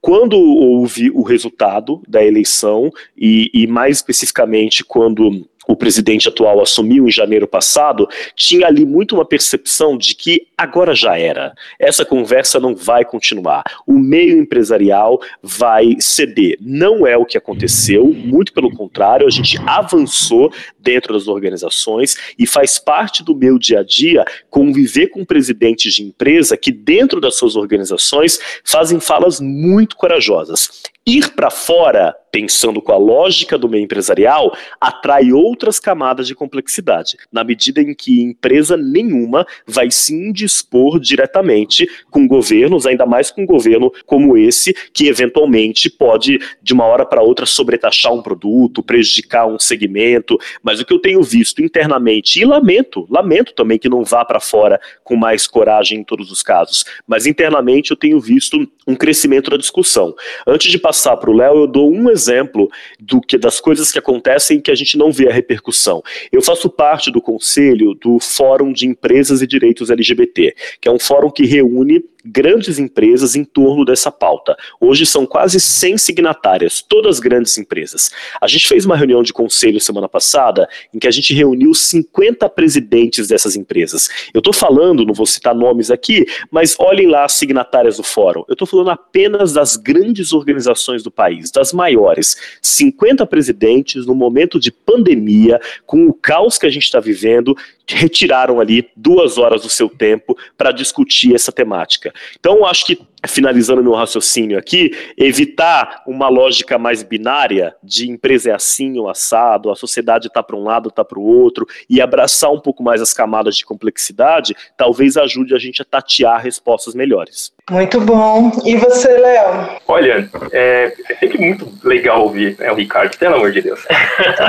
Quando 0.00 0.38
houve 0.38 1.10
o 1.10 1.22
resultado 1.22 2.00
da 2.06 2.24
eleição, 2.24 2.90
e, 3.16 3.50
e 3.52 3.66
mais 3.66 3.96
especificamente 3.96 4.84
quando 4.84 5.44
o 5.66 5.76
presidente 5.76 6.28
atual 6.28 6.60
assumiu 6.60 7.06
em 7.06 7.10
janeiro 7.10 7.46
passado, 7.46 8.08
tinha 8.34 8.66
ali 8.66 8.84
muito 8.84 9.14
uma 9.14 9.24
percepção 9.24 9.96
de 9.96 10.14
que 10.14 10.46
agora 10.56 10.94
já 10.94 11.18
era. 11.18 11.54
Essa 11.78 12.04
conversa 12.04 12.60
não 12.60 12.74
vai 12.74 13.04
continuar. 13.04 13.64
O 13.86 13.98
meio 13.98 14.38
empresarial 14.38 15.20
vai 15.42 15.96
ceder. 15.98 16.58
Não 16.60 17.06
é 17.06 17.16
o 17.16 17.24
que 17.24 17.38
aconteceu, 17.38 18.06
muito 18.06 18.52
pelo 18.52 18.70
contrário, 18.70 19.26
a 19.26 19.30
gente 19.30 19.58
avançou 19.66 20.52
dentro 20.78 21.14
das 21.14 21.28
organizações 21.28 22.16
e 22.38 22.46
faz 22.46 22.78
parte 22.78 23.24
do 23.24 23.34
meu 23.34 23.58
dia 23.58 23.80
a 23.80 23.82
dia 23.82 24.24
conviver 24.50 25.08
com 25.08 25.24
presidentes 25.24 25.94
de 25.94 26.02
empresa 26.02 26.56
que, 26.56 26.70
dentro 26.70 27.20
das 27.20 27.36
suas 27.36 27.56
organizações, 27.56 28.38
fazem 28.62 29.00
falas 29.00 29.40
muito 29.40 29.96
corajosas. 29.96 30.82
Ir 31.06 31.34
para 31.34 31.50
fora 31.50 32.16
pensando 32.34 32.82
com 32.82 32.90
a 32.90 32.96
lógica 32.96 33.56
do 33.56 33.68
meio 33.68 33.84
empresarial, 33.84 34.56
atrai 34.80 35.30
outras 35.30 35.78
camadas 35.78 36.26
de 36.26 36.34
complexidade, 36.34 37.16
na 37.30 37.44
medida 37.44 37.80
em 37.80 37.94
que 37.94 38.20
empresa 38.20 38.76
nenhuma 38.76 39.46
vai 39.64 39.88
se 39.88 40.12
indispor 40.12 40.98
diretamente 40.98 41.86
com 42.10 42.26
governos, 42.26 42.86
ainda 42.86 43.06
mais 43.06 43.30
com 43.30 43.42
um 43.42 43.46
governo 43.46 43.92
como 44.04 44.36
esse, 44.36 44.74
que 44.92 45.06
eventualmente 45.06 45.88
pode, 45.88 46.40
de 46.60 46.72
uma 46.72 46.84
hora 46.86 47.06
para 47.06 47.22
outra, 47.22 47.46
sobretaxar 47.46 48.12
um 48.12 48.20
produto, 48.20 48.82
prejudicar 48.82 49.46
um 49.46 49.56
segmento. 49.56 50.36
Mas 50.60 50.80
o 50.80 50.84
que 50.84 50.92
eu 50.92 50.98
tenho 50.98 51.22
visto 51.22 51.62
internamente, 51.62 52.40
e 52.40 52.44
lamento, 52.44 53.06
lamento 53.08 53.54
também 53.54 53.78
que 53.78 53.88
não 53.88 54.02
vá 54.02 54.24
para 54.24 54.40
fora 54.40 54.80
com 55.04 55.14
mais 55.14 55.46
coragem 55.46 56.00
em 56.00 56.04
todos 56.04 56.32
os 56.32 56.42
casos, 56.42 56.84
mas 57.06 57.26
internamente 57.26 57.92
eu 57.92 57.96
tenho 57.96 58.18
visto 58.18 58.68
um 58.88 58.96
crescimento 58.96 59.52
da 59.52 59.56
discussão. 59.56 60.16
Antes 60.44 60.68
de 60.72 60.78
passar 60.78 60.93
passar 60.94 61.16
para 61.16 61.28
o 61.28 61.32
Léo, 61.32 61.56
eu 61.56 61.66
dou 61.66 61.92
um 61.92 62.08
exemplo 62.08 62.70
do 63.00 63.20
que 63.20 63.36
das 63.36 63.58
coisas 63.58 63.90
que 63.90 63.98
acontecem 63.98 64.60
que 64.60 64.70
a 64.70 64.74
gente 64.76 64.96
não 64.96 65.10
vê 65.10 65.28
a 65.28 65.32
repercussão. 65.32 66.00
Eu 66.30 66.40
faço 66.40 66.70
parte 66.70 67.10
do 67.10 67.20
conselho 67.20 67.94
do 67.94 68.20
Fórum 68.20 68.72
de 68.72 68.86
Empresas 68.86 69.42
e 69.42 69.46
Direitos 69.46 69.90
LGBT, 69.90 70.54
que 70.80 70.88
é 70.88 70.92
um 70.92 70.98
fórum 71.00 71.32
que 71.32 71.44
reúne 71.44 72.04
grandes 72.24 72.78
empresas 72.78 73.36
em 73.36 73.44
torno 73.44 73.84
dessa 73.84 74.10
pauta. 74.10 74.56
Hoje 74.80 75.04
são 75.04 75.26
quase 75.26 75.60
100 75.60 75.98
signatárias, 75.98 76.80
todas 76.80 77.20
grandes 77.20 77.58
empresas. 77.58 78.10
A 78.40 78.46
gente 78.46 78.66
fez 78.66 78.86
uma 78.86 78.96
reunião 78.96 79.22
de 79.22 79.32
conselho 79.32 79.78
semana 79.78 80.08
passada 80.08 80.66
em 80.92 80.98
que 80.98 81.06
a 81.06 81.10
gente 81.10 81.34
reuniu 81.34 81.74
50 81.74 82.48
presidentes 82.48 83.28
dessas 83.28 83.56
empresas. 83.56 84.08
Eu 84.32 84.38
estou 84.38 84.54
falando, 84.54 85.04
não 85.04 85.12
vou 85.12 85.26
citar 85.26 85.54
nomes 85.54 85.90
aqui, 85.90 86.24
mas 86.50 86.76
olhem 86.78 87.08
lá 87.08 87.24
as 87.24 87.32
signatárias 87.32 87.98
do 87.98 88.02
fórum. 88.02 88.44
Eu 88.48 88.54
estou 88.54 88.66
falando 88.66 88.90
apenas 88.90 89.52
das 89.52 89.76
grandes 89.76 90.32
organizações 90.32 90.83
do 91.02 91.10
país, 91.10 91.50
das 91.50 91.72
maiores. 91.72 92.36
50 92.62 93.26
presidentes 93.26 94.06
no 94.06 94.14
momento 94.14 94.58
de 94.60 94.70
pandemia, 94.70 95.60
com 95.86 96.06
o 96.06 96.14
caos 96.14 96.58
que 96.58 96.66
a 96.66 96.70
gente 96.70 96.84
está 96.84 97.00
vivendo, 97.00 97.56
retiraram 97.86 98.60
ali 98.60 98.88
duas 98.96 99.38
horas 99.38 99.62
do 99.62 99.68
seu 99.68 99.88
tempo 99.88 100.36
para 100.56 100.72
discutir 100.72 101.34
essa 101.34 101.52
temática. 101.52 102.12
Então, 102.38 102.64
acho 102.64 102.86
que 102.86 102.98
finalizando 103.28 103.82
meu 103.82 103.92
raciocínio 103.92 104.58
aqui, 104.58 104.90
evitar 105.16 106.02
uma 106.06 106.28
lógica 106.28 106.78
mais 106.78 107.02
binária 107.02 107.74
de 107.82 108.10
empresa 108.10 108.50
é 108.50 108.54
assim 108.54 108.98
ou 108.98 109.08
assado, 109.08 109.70
a 109.70 109.76
sociedade 109.76 110.28
está 110.28 110.42
para 110.42 110.56
um 110.56 110.64
lado, 110.64 110.88
está 110.88 111.04
para 111.04 111.18
o 111.18 111.22
outro, 111.22 111.66
e 111.88 112.00
abraçar 112.00 112.52
um 112.52 112.60
pouco 112.60 112.82
mais 112.82 113.00
as 113.00 113.12
camadas 113.12 113.56
de 113.56 113.64
complexidade, 113.64 114.54
talvez 114.76 115.16
ajude 115.16 115.54
a 115.54 115.58
gente 115.58 115.82
a 115.82 115.84
tatear 115.84 116.42
respostas 116.42 116.94
melhores. 116.94 117.52
Muito 117.70 117.98
bom. 117.98 118.52
E 118.62 118.76
você, 118.76 119.08
Léo? 119.08 119.80
Olha, 119.88 120.28
é, 120.52 120.92
é 121.08 121.14
sempre 121.14 121.38
muito 121.38 121.66
legal 121.82 122.22
ouvir 122.22 122.58
né, 122.58 122.70
o 122.70 122.74
Ricardo, 122.74 123.16
pelo 123.16 123.36
amor 123.36 123.52
de 123.52 123.62
Deus. 123.62 123.80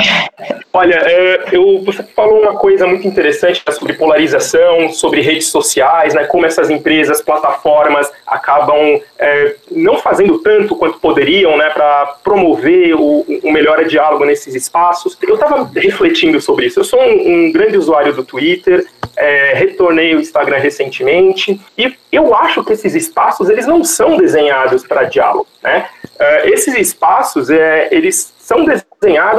Olha, 0.73 0.95
é, 0.95 1.45
eu, 1.53 1.81
você 1.85 2.03
falou 2.03 2.41
uma 2.41 2.57
coisa 2.57 2.85
muito 2.85 3.07
interessante 3.07 3.63
né, 3.65 3.71
sobre 3.71 3.93
polarização, 3.93 4.89
sobre 4.89 5.21
redes 5.21 5.47
sociais, 5.47 6.13
né, 6.13 6.25
como 6.25 6.45
essas 6.45 6.69
empresas, 6.69 7.21
plataformas 7.21 8.11
acabam 8.27 8.64
acabam 8.65 9.01
é, 9.19 9.55
não 9.71 9.97
fazendo 9.97 10.39
tanto 10.39 10.75
quanto 10.75 10.99
poderiam 10.99 11.55
né, 11.57 11.69
para 11.69 12.17
promover 12.23 12.95
o, 12.95 13.25
o 13.43 13.51
melhor 13.51 13.83
diálogo 13.85 14.25
nesses 14.25 14.55
espaços. 14.55 15.17
Eu 15.21 15.35
estava 15.35 15.69
refletindo 15.75 16.41
sobre 16.41 16.65
isso. 16.65 16.79
Eu 16.79 16.83
sou 16.83 16.99
um, 16.99 17.47
um 17.47 17.51
grande 17.51 17.77
usuário 17.77 18.13
do 18.13 18.23
Twitter, 18.23 18.85
é, 19.15 19.53
retornei 19.53 20.15
o 20.15 20.19
Instagram 20.19 20.57
recentemente 20.57 21.59
e 21.77 21.93
eu 22.11 22.35
acho 22.35 22.63
que 22.63 22.73
esses 22.73 22.95
espaços 22.95 23.49
eles 23.49 23.65
não 23.65 23.83
são 23.83 24.17
desenhados 24.17 24.85
para 24.85 25.03
diálogo. 25.03 25.47
Né? 25.63 25.87
É, 26.19 26.49
esses 26.49 26.75
espaços 26.75 27.49
é, 27.49 27.87
eles 27.91 28.33
são 28.39 28.65
desenhados 28.65 28.94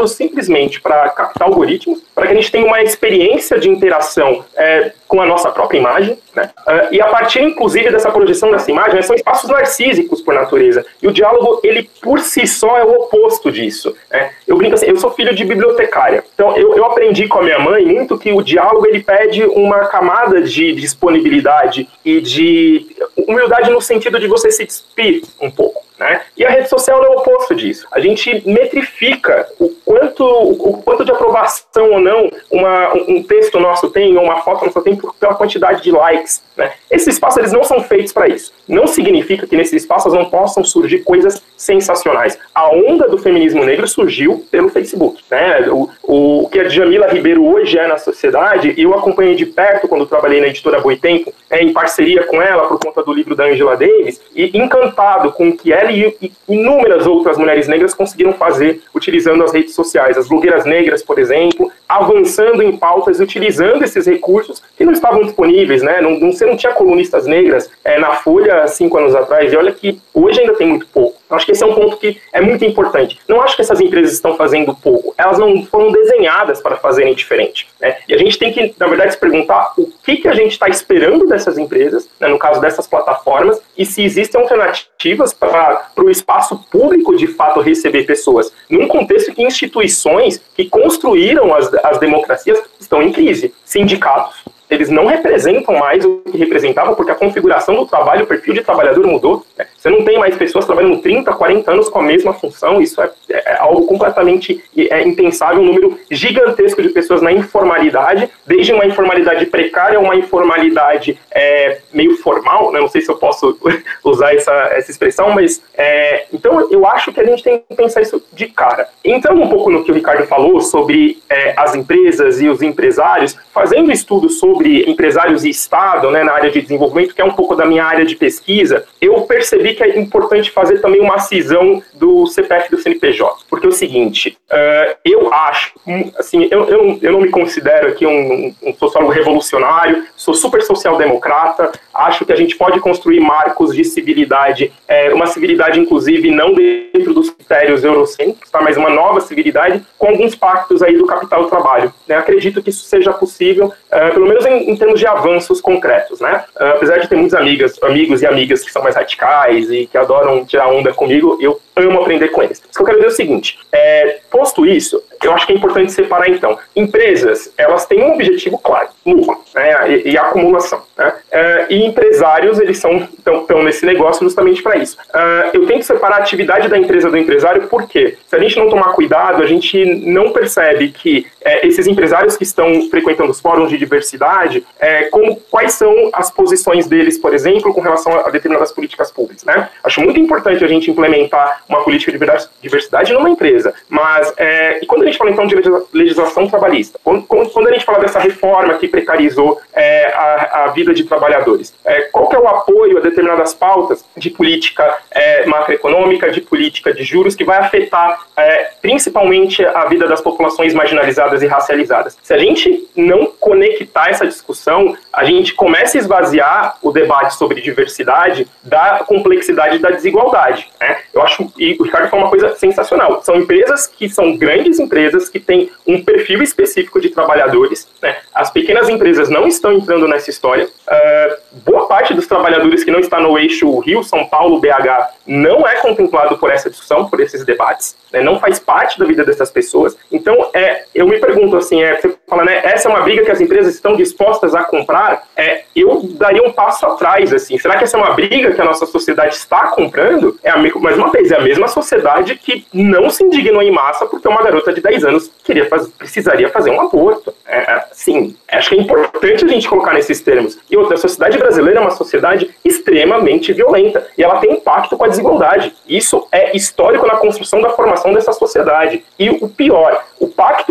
simplesmente 0.06 0.80
para 0.80 1.08
captar 1.10 1.48
algoritmos, 1.48 2.02
para 2.14 2.26
que 2.26 2.32
a 2.32 2.36
gente 2.36 2.50
tenha 2.50 2.66
uma 2.66 2.82
experiência 2.82 3.58
de 3.58 3.68
interação 3.68 4.44
é, 4.56 4.92
com 5.08 5.20
a 5.20 5.26
nossa 5.26 5.50
própria 5.50 5.78
imagem, 5.78 6.18
né? 6.34 6.50
Uh, 6.66 6.94
e 6.94 7.00
a 7.00 7.06
partir, 7.06 7.42
inclusive, 7.42 7.90
dessa 7.90 8.10
projeção 8.10 8.50
dessa 8.50 8.70
imagem, 8.70 8.96
né, 8.96 9.02
são 9.02 9.16
espaços 9.16 9.48
narcísicos 9.48 10.20
por 10.20 10.34
natureza. 10.34 10.84
E 11.02 11.08
o 11.08 11.12
diálogo, 11.12 11.60
ele 11.62 11.88
por 12.02 12.20
si 12.20 12.46
só 12.46 12.76
é 12.76 12.84
o 12.84 12.90
oposto 12.90 13.50
disso. 13.50 13.96
Né? 14.10 14.30
Eu 14.46 14.56
brinco 14.56 14.74
assim, 14.74 14.86
eu 14.86 14.96
sou 14.96 15.10
filho 15.12 15.34
de 15.34 15.44
bibliotecária, 15.44 16.22
então 16.34 16.56
eu, 16.56 16.76
eu 16.76 16.84
aprendi 16.84 17.26
com 17.26 17.38
a 17.38 17.42
minha 17.42 17.58
mãe 17.58 17.84
muito 17.86 18.18
que 18.18 18.32
o 18.32 18.42
diálogo 18.42 18.86
ele 18.86 19.02
pede 19.02 19.44
uma 19.44 19.86
camada 19.86 20.42
de 20.42 20.72
disponibilidade 20.74 21.88
e 22.04 22.20
de 22.20 22.86
humildade 23.16 23.70
no 23.70 23.80
sentido 23.80 24.20
de 24.20 24.26
você 24.26 24.50
se 24.50 24.64
despir 24.64 25.22
um 25.40 25.50
pouco. 25.50 25.85
Né? 25.98 26.22
E 26.36 26.44
a 26.44 26.50
rede 26.50 26.68
social 26.68 27.02
é 27.02 27.08
o 27.08 27.18
oposto 27.18 27.54
disso. 27.54 27.86
A 27.90 28.00
gente 28.00 28.42
metrifica 28.46 29.48
o 29.58 29.70
quanto, 29.84 30.24
o 30.24 30.82
quanto 30.82 31.04
de 31.04 31.10
aprovação 31.10 31.90
ou 31.92 32.00
não 32.00 32.30
uma, 32.50 32.94
um 32.94 33.22
texto 33.22 33.58
nosso 33.58 33.90
tem, 33.90 34.16
ou 34.16 34.24
uma 34.24 34.42
foto 34.42 34.66
nossa 34.66 34.82
tem, 34.82 34.98
pela 35.18 35.34
quantidade 35.34 35.82
de 35.82 35.90
likes. 35.90 36.42
Né? 36.56 36.72
Esses 36.90 37.14
espaços 37.14 37.38
eles 37.38 37.52
não 37.52 37.64
são 37.64 37.82
feitos 37.82 38.12
para 38.12 38.28
isso. 38.28 38.52
Não 38.68 38.86
significa 38.86 39.46
que 39.46 39.56
nesses 39.56 39.82
espaços 39.82 40.12
não 40.12 40.24
possam 40.24 40.64
surgir 40.64 41.00
coisas 41.00 41.42
sensacionais. 41.56 42.38
A 42.54 42.68
onda 42.68 43.08
do 43.08 43.18
feminismo 43.18 43.64
negro 43.64 43.86
surgiu 43.86 44.44
pelo 44.50 44.68
Facebook. 44.68 45.22
Né? 45.30 45.68
O, 45.70 45.88
o, 46.02 46.48
que 46.48 46.60
a 46.60 46.68
Jamila 46.68 47.06
Ribeiro 47.06 47.44
hoje 47.44 47.78
é 47.78 47.86
na 47.86 47.98
sociedade, 47.98 48.74
eu 48.76 48.94
acompanhei 48.94 49.34
de 49.34 49.46
perto 49.46 49.88
quando 49.88 50.06
trabalhei 50.06 50.40
na 50.40 50.48
editora 50.48 50.80
Boitempo, 50.80 51.32
é, 51.50 51.62
em 51.62 51.72
parceria 51.72 52.24
com 52.24 52.42
ela 52.42 52.66
por 52.66 52.78
conta 52.78 53.02
do 53.02 53.12
livro 53.12 53.36
da 53.36 53.44
Angela 53.44 53.76
Davis, 53.76 54.20
e 54.34 54.56
encantado 54.58 55.32
com 55.32 55.48
o 55.48 55.56
que 55.56 55.72
ela 55.72 55.92
e, 55.92 56.16
e 56.20 56.32
inúmeras 56.48 57.06
outras 57.06 57.38
mulheres 57.38 57.68
negras 57.68 57.94
conseguiram 57.94 58.32
fazer 58.32 58.82
utilizando 58.94 59.44
as 59.44 59.52
redes 59.52 59.74
sociais. 59.74 60.18
As 60.18 60.28
blogueiras 60.28 60.64
negras, 60.64 61.02
por 61.02 61.18
exemplo, 61.18 61.70
avançando 61.88 62.62
em 62.62 62.76
pautas, 62.76 63.20
utilizando 63.20 63.84
esses 63.84 64.06
recursos 64.06 64.62
que 64.76 64.84
não 64.84 64.92
estavam 64.92 65.22
disponíveis, 65.22 65.82
né? 65.82 66.00
Não, 66.00 66.18
não, 66.18 66.32
você 66.32 66.44
não 66.44 66.56
tinha 66.56 66.72
colunistas 66.72 67.26
negras 67.26 67.70
é, 67.84 67.98
na 67.98 68.12
Folha 68.14 68.55
cinco 68.66 68.98
anos 68.98 69.14
atrás, 69.14 69.52
e 69.52 69.56
olha 69.56 69.72
que 69.72 70.00
hoje 70.14 70.40
ainda 70.40 70.54
tem 70.54 70.68
muito 70.68 70.86
pouco. 70.86 71.16
Eu 71.28 71.36
acho 71.36 71.44
que 71.44 71.52
esse 71.52 71.62
é 71.62 71.66
um 71.66 71.74
ponto 71.74 71.96
que 71.96 72.20
é 72.32 72.40
muito 72.40 72.64
importante. 72.64 73.18
Não 73.28 73.42
acho 73.42 73.56
que 73.56 73.62
essas 73.62 73.80
empresas 73.80 74.12
estão 74.12 74.36
fazendo 74.36 74.74
pouco, 74.74 75.14
elas 75.18 75.38
não 75.38 75.64
foram 75.66 75.90
desenhadas 75.90 76.60
para 76.60 76.76
fazerem 76.76 77.14
diferente. 77.14 77.68
Né? 77.80 77.96
E 78.08 78.14
a 78.14 78.18
gente 78.18 78.38
tem 78.38 78.52
que, 78.52 78.74
na 78.78 78.86
verdade, 78.86 79.12
se 79.12 79.18
perguntar 79.18 79.72
o 79.76 79.90
que, 80.04 80.16
que 80.16 80.28
a 80.28 80.34
gente 80.34 80.52
está 80.52 80.68
esperando 80.68 81.26
dessas 81.26 81.58
empresas, 81.58 82.08
né, 82.20 82.28
no 82.28 82.38
caso 82.38 82.60
dessas 82.60 82.86
plataformas, 82.86 83.60
e 83.76 83.84
se 83.84 84.04
existem 84.04 84.40
alternativas 84.40 85.34
para 85.34 85.88
o 85.96 86.10
espaço 86.10 86.58
público 86.70 87.16
de 87.16 87.26
fato 87.26 87.60
receber 87.60 88.04
pessoas, 88.04 88.52
num 88.70 88.86
contexto 88.86 89.34
que 89.34 89.42
instituições 89.42 90.40
que 90.54 90.68
construíram 90.68 91.54
as, 91.54 91.72
as 91.82 91.98
democracias 91.98 92.62
estão 92.78 93.02
em 93.02 93.12
crise. 93.12 93.52
Sindicatos, 93.64 94.44
eles 94.68 94.90
não 94.90 95.06
representam 95.06 95.76
mais 95.76 96.04
o 96.04 96.22
que 96.30 96.36
representavam, 96.36 96.94
porque 96.94 97.12
a 97.12 97.14
configuração 97.14 97.74
do 97.74 97.86
trabalho, 97.86 98.24
o 98.24 98.26
perfil 98.26 98.54
de 98.54 98.62
trabalhador 98.62 99.06
mudou. 99.06 99.44
Né? 99.56 99.66
Você 99.76 99.90
não 99.90 100.04
tem 100.04 100.18
mais 100.18 100.36
pessoas 100.36 100.64
trabalhando 100.64 101.00
30, 101.00 101.32
40 101.32 101.70
anos 101.70 101.88
com 101.88 102.00
a 102.00 102.02
mesma 102.02 102.32
função, 102.32 102.80
isso 102.80 103.00
é, 103.00 103.10
é 103.30 103.56
algo 103.58 103.86
completamente 103.86 104.62
é, 104.76 105.02
impensável, 105.02 105.62
um 105.62 105.66
número 105.66 105.98
gigantesco 106.10 106.82
de 106.82 106.88
pessoas 106.88 107.22
na 107.22 107.32
informalidade, 107.32 108.28
desde 108.46 108.72
uma 108.72 108.84
informalidade 108.84 109.46
precária 109.46 110.00
uma 110.00 110.16
informalidade 110.16 111.18
é, 111.30 111.78
meio 111.92 112.16
formal, 112.16 112.72
né? 112.72 112.80
não 112.80 112.88
sei 112.88 113.00
se 113.00 113.10
eu 113.10 113.16
posso 113.16 113.56
usar 114.04 114.34
essa, 114.34 114.52
essa 114.72 114.90
expressão, 114.90 115.30
mas 115.30 115.62
é, 115.74 116.26
então 116.32 116.68
eu 116.70 116.86
acho 116.86 117.12
que 117.12 117.20
a 117.20 117.24
gente 117.24 117.42
tem 117.42 117.62
que 117.68 117.74
pensar 117.76 118.00
isso 118.00 118.22
de 118.32 118.46
cara. 118.46 118.88
Entrando 119.04 119.42
um 119.42 119.48
pouco 119.48 119.70
no 119.70 119.84
que 119.84 119.90
o 119.90 119.94
Ricardo 119.94 120.26
falou 120.26 120.60
sobre 120.60 121.22
é, 121.28 121.54
as 121.56 121.74
empresas 121.74 122.40
e 122.40 122.48
os 122.48 122.62
empresários, 122.62 123.36
fazendo 123.52 123.92
estudos 123.92 124.38
sobre 124.38 124.55
sobre 124.56 124.90
empresários 124.90 125.44
e 125.44 125.50
Estado, 125.50 126.10
né, 126.10 126.24
na 126.24 126.32
área 126.32 126.50
de 126.50 126.62
desenvolvimento, 126.62 127.14
que 127.14 127.20
é 127.20 127.24
um 127.24 127.32
pouco 127.32 127.54
da 127.54 127.66
minha 127.66 127.84
área 127.84 128.06
de 128.06 128.16
pesquisa, 128.16 128.84
eu 129.00 129.20
percebi 129.22 129.74
que 129.74 129.82
é 129.82 129.98
importante 129.98 130.50
fazer 130.50 130.80
também 130.80 131.00
uma 131.00 131.18
cisão 131.18 131.82
do 131.94 132.26
CPF 132.26 132.68
e 132.68 132.70
do 132.76 132.82
CNPJ. 132.82 133.44
Porque 133.50 133.66
é 133.66 133.68
o 133.68 133.72
seguinte, 133.72 134.36
uh, 134.50 134.96
eu 135.04 135.32
acho, 135.32 135.72
hum, 135.86 136.10
assim, 136.18 136.48
eu, 136.50 136.64
eu, 136.68 136.98
eu 137.02 137.12
não 137.12 137.20
me 137.20 137.28
considero 137.28 137.88
aqui 137.88 138.06
um, 138.06 138.54
um 138.62 138.74
sociólogo 138.74 139.12
revolucionário, 139.12 140.04
sou 140.16 140.32
super 140.32 140.62
social-democrata, 140.62 141.70
acho 141.94 142.24
que 142.24 142.32
a 142.32 142.36
gente 142.36 142.56
pode 142.56 142.80
construir 142.80 143.20
marcos 143.20 143.74
de 143.74 143.84
civilidade, 143.84 144.72
é, 144.88 145.12
uma 145.12 145.26
civilidade, 145.26 145.78
inclusive, 145.78 146.30
não 146.30 146.54
dentro 146.54 147.12
dos 147.12 147.28
critérios 147.28 147.84
eurocêntricos, 147.84 148.50
tá, 148.50 148.60
mas 148.62 148.76
uma 148.76 148.88
nova 148.88 149.20
civilidade, 149.20 149.82
com 149.98 150.08
alguns 150.08 150.34
pactos 150.34 150.82
aí 150.82 150.96
do 150.96 151.06
capital 151.06 151.42
do 151.42 151.50
trabalho. 151.50 151.92
Né? 152.08 152.14
Acredito 152.14 152.62
que 152.62 152.70
isso 152.70 152.84
seja 152.84 153.12
possível, 153.12 153.66
uh, 153.66 154.14
pelo 154.14 154.26
menos 154.26 154.45
em, 154.48 154.70
em, 154.70 154.76
termos 154.76 154.98
de 154.98 155.06
avanços 155.06 155.60
concretos, 155.60 156.20
né? 156.20 156.44
Uh, 156.56 156.64
apesar 156.76 156.98
de 156.98 157.08
ter 157.08 157.16
muitos 157.16 157.34
amigas, 157.34 157.78
amigos 157.82 158.22
e 158.22 158.26
amigas 158.26 158.62
que 158.62 158.72
são 158.72 158.82
mais 158.82 158.94
radicais 158.94 159.70
e 159.70 159.86
que 159.86 159.96
adoram 159.98 160.44
tirar 160.44 160.68
onda 160.68 160.92
comigo, 160.92 161.38
eu 161.40 161.60
amo 161.74 162.00
aprender 162.00 162.28
com 162.28 162.42
eles. 162.42 162.58
O 162.58 162.76
que 162.76 162.82
eu 162.82 162.86
quero 162.86 162.98
dizer 162.98 163.08
é 163.08 163.12
o 163.12 163.16
seguinte: 163.16 163.58
é, 163.72 164.18
posto 164.30 164.66
isso, 164.66 165.02
eu 165.22 165.32
acho 165.32 165.46
que 165.46 165.52
é 165.52 165.56
importante 165.56 165.92
separar 165.92 166.28
então. 166.28 166.58
Empresas, 166.74 167.52
elas 167.56 167.86
têm 167.86 168.02
um 168.02 168.14
objetivo 168.14 168.58
claro, 168.58 168.88
lucro 169.04 169.40
né, 169.54 169.90
e, 169.90 170.12
e 170.12 170.18
acumulação. 170.18 170.82
Né? 170.96 171.08
Uh, 171.08 171.72
e 171.72 171.84
empresários, 171.84 172.58
eles 172.58 172.78
são 172.78 172.96
estão 172.96 173.62
nesse 173.62 173.84
negócio 173.84 174.24
justamente 174.24 174.62
para 174.62 174.76
isso. 174.76 174.96
Uh, 175.08 175.50
eu 175.52 175.66
tenho 175.66 175.80
que 175.80 175.86
separar 175.86 176.16
a 176.16 176.20
atividade 176.20 176.68
da 176.68 176.78
empresa 176.78 177.10
do 177.10 177.16
empresário, 177.16 177.66
porque 177.68 178.16
se 178.26 178.36
a 178.36 178.38
gente 178.38 178.56
não 178.56 178.68
tomar 178.68 178.92
cuidado, 178.92 179.42
a 179.42 179.46
gente 179.46 179.84
não 179.84 180.32
percebe 180.32 180.88
que 180.90 181.26
é, 181.44 181.66
esses 181.66 181.86
empresários 181.86 182.36
que 182.36 182.44
estão 182.44 182.88
frequentando 182.90 183.30
os 183.30 183.40
fóruns 183.40 183.70
de 183.70 183.78
diversidade, 183.78 184.35
é, 184.78 185.04
como, 185.04 185.36
quais 185.50 185.72
são 185.72 186.10
as 186.12 186.30
posições 186.30 186.86
deles, 186.86 187.18
por 187.18 187.34
exemplo, 187.34 187.72
com 187.72 187.80
relação 187.80 188.20
a 188.20 188.30
determinadas 188.30 188.72
políticas 188.72 189.10
públicas. 189.10 189.44
Né? 189.44 189.68
Acho 189.82 190.00
muito 190.00 190.18
importante 190.20 190.64
a 190.64 190.68
gente 190.68 190.90
implementar 190.90 191.62
uma 191.68 191.82
política 191.82 192.12
de 192.12 192.18
diversidade 192.60 193.12
numa 193.12 193.30
empresa, 193.30 193.74
mas 193.88 194.32
é, 194.36 194.78
e 194.82 194.86
quando 194.86 195.02
a 195.02 195.06
gente 195.06 195.18
fala 195.18 195.30
então 195.30 195.46
de 195.46 195.56
legislação 195.92 196.48
trabalhista, 196.48 196.98
quando, 197.02 197.68
a 197.68 197.72
gente 197.72 197.84
fala 197.84 198.00
dessa 198.00 198.18
reforma 198.18 198.74
que 198.74 198.88
precarizou 198.88 199.60
é, 199.72 200.12
a, 200.14 200.64
a 200.64 200.66
vida 200.68 200.92
de 200.92 201.04
trabalhadores. 201.04 201.74
É, 201.84 202.02
qual 202.12 202.28
que 202.28 202.36
é 202.36 202.38
o 202.38 202.48
apoio 202.48 202.98
a 202.98 203.00
determinadas 203.00 203.54
pautas 203.54 204.04
de 204.16 204.30
política 204.30 204.98
é, 205.10 205.46
macroeconômica, 205.46 206.30
de 206.30 206.40
política 206.40 206.92
de 206.92 207.04
juros, 207.04 207.34
que 207.34 207.44
vai 207.44 207.58
afetar 207.58 208.26
é, 208.36 208.70
principalmente 208.80 209.64
a 209.64 209.84
vida 209.86 210.06
das 210.06 210.20
populações 210.20 210.74
marginalizadas 210.74 211.42
e 211.42 211.46
racializadas. 211.46 212.16
Se 212.22 212.34
a 212.34 212.38
gente 212.38 212.88
não 212.96 213.26
conectar 213.38 214.10
essa 214.10 214.25
discussão, 214.26 214.96
a 215.12 215.24
gente 215.24 215.54
começa 215.54 215.96
a 215.96 216.00
esvaziar 216.00 216.78
o 216.82 216.90
debate 216.90 217.34
sobre 217.34 217.60
diversidade 217.60 218.46
da 218.62 219.04
complexidade 219.06 219.78
da 219.78 219.90
desigualdade. 219.90 220.68
Né? 220.80 220.98
Eu 221.12 221.22
acho, 221.22 221.50
e 221.58 221.76
o 221.78 221.84
Ricardo 221.84 222.08
falou 222.08 222.26
uma 222.26 222.30
coisa 222.30 222.54
sensacional, 222.56 223.22
são 223.22 223.36
empresas 223.36 223.86
que 223.86 224.08
são 224.08 224.36
grandes 224.36 224.78
empresas 224.78 225.28
que 225.28 225.40
têm 225.40 225.70
um 225.86 226.02
perfil 226.02 226.42
específico 226.42 227.00
de 227.00 227.10
trabalhadores, 227.10 227.88
né? 228.02 228.16
as 228.34 228.50
pequenas 228.50 228.88
empresas 228.88 229.28
não 229.28 229.46
estão 229.46 229.72
entrando 229.72 230.06
nessa 230.06 230.30
história, 230.30 230.66
uh, 230.66 231.60
boa 231.64 231.86
parte 231.86 232.14
dos 232.14 232.26
trabalhadores 232.26 232.84
que 232.84 232.90
não 232.90 233.00
está 233.00 233.20
no 233.20 233.38
eixo 233.38 233.78
Rio, 233.80 234.02
São 234.02 234.26
Paulo, 234.26 234.60
BH, 234.60 235.14
não 235.26 235.66
é 235.66 235.76
contemplado 235.76 236.36
por 236.38 236.50
essa 236.50 236.68
discussão, 236.68 237.08
por 237.08 237.20
esses 237.20 237.44
debates, 237.44 237.96
né? 238.12 238.22
não 238.22 238.38
faz 238.38 238.58
parte 238.58 238.98
da 238.98 239.06
vida 239.06 239.24
dessas 239.24 239.50
pessoas. 239.50 239.96
Então, 240.10 240.50
é, 240.52 240.84
eu 240.94 241.06
me 241.06 241.18
pergunto 241.18 241.56
assim, 241.56 241.82
é, 241.82 241.96
você 242.00 242.14
fala, 242.26 242.44
né, 242.44 242.60
essa 242.64 242.88
é 242.88 242.90
uma 242.90 243.02
briga 243.02 243.24
que 243.24 243.30
as 243.30 243.40
empresas 243.40 243.74
estão 243.74 243.96
dispostas 243.96 244.15
a 244.54 244.64
comprar, 244.64 245.24
é, 245.36 245.64
eu 245.74 246.02
daria 246.02 246.42
um 246.42 246.52
passo 246.52 246.86
atrás, 246.86 247.32
assim, 247.32 247.58
será 247.58 247.76
que 247.76 247.84
essa 247.84 247.96
é 247.96 248.00
uma 248.00 248.14
briga 248.14 248.52
que 248.52 248.60
a 248.60 248.64
nossa 248.64 248.86
sociedade 248.86 249.34
está 249.34 249.68
comprando? 249.68 250.38
É 250.42 250.50
a, 250.50 250.56
mais 250.56 250.96
uma 250.96 251.10
vez, 251.10 251.30
é 251.30 251.36
a 251.36 251.40
mesma 251.40 251.68
sociedade 251.68 252.36
que 252.36 252.66
não 252.72 253.10
se 253.10 253.24
indignou 253.24 253.62
em 253.62 253.70
massa 253.70 254.06
porque 254.06 254.26
uma 254.28 254.42
garota 254.42 254.72
de 254.72 254.80
10 254.80 255.04
anos 255.04 255.30
queria 255.44 255.68
faz, 255.68 255.88
precisaria 255.88 256.48
fazer 256.48 256.70
um 256.70 256.80
aborto. 256.80 257.34
É, 257.46 257.84
sim, 257.92 258.36
acho 258.50 258.70
que 258.70 258.76
é 258.76 258.80
importante 258.80 259.44
a 259.44 259.48
gente 259.48 259.68
colocar 259.68 259.92
nesses 259.92 260.20
termos. 260.20 260.58
E 260.70 260.76
outra, 260.76 260.94
a 260.94 260.98
sociedade 260.98 261.38
brasileira 261.38 261.80
é 261.80 261.82
uma 261.82 261.90
sociedade 261.90 262.50
extremamente 262.64 263.52
violenta 263.52 264.06
e 264.16 264.22
ela 264.22 264.38
tem 264.38 264.54
impacto 264.54 264.96
com 264.96 265.04
a 265.04 265.08
desigualdade. 265.08 265.74
Isso 265.88 266.26
é 266.32 266.56
histórico 266.56 267.06
na 267.06 267.16
construção 267.16 267.60
da 267.60 267.70
formação 267.70 268.12
dessa 268.12 268.32
sociedade. 268.32 269.04
E 269.18 269.30
o 269.30 269.48
pior, 269.48 270.02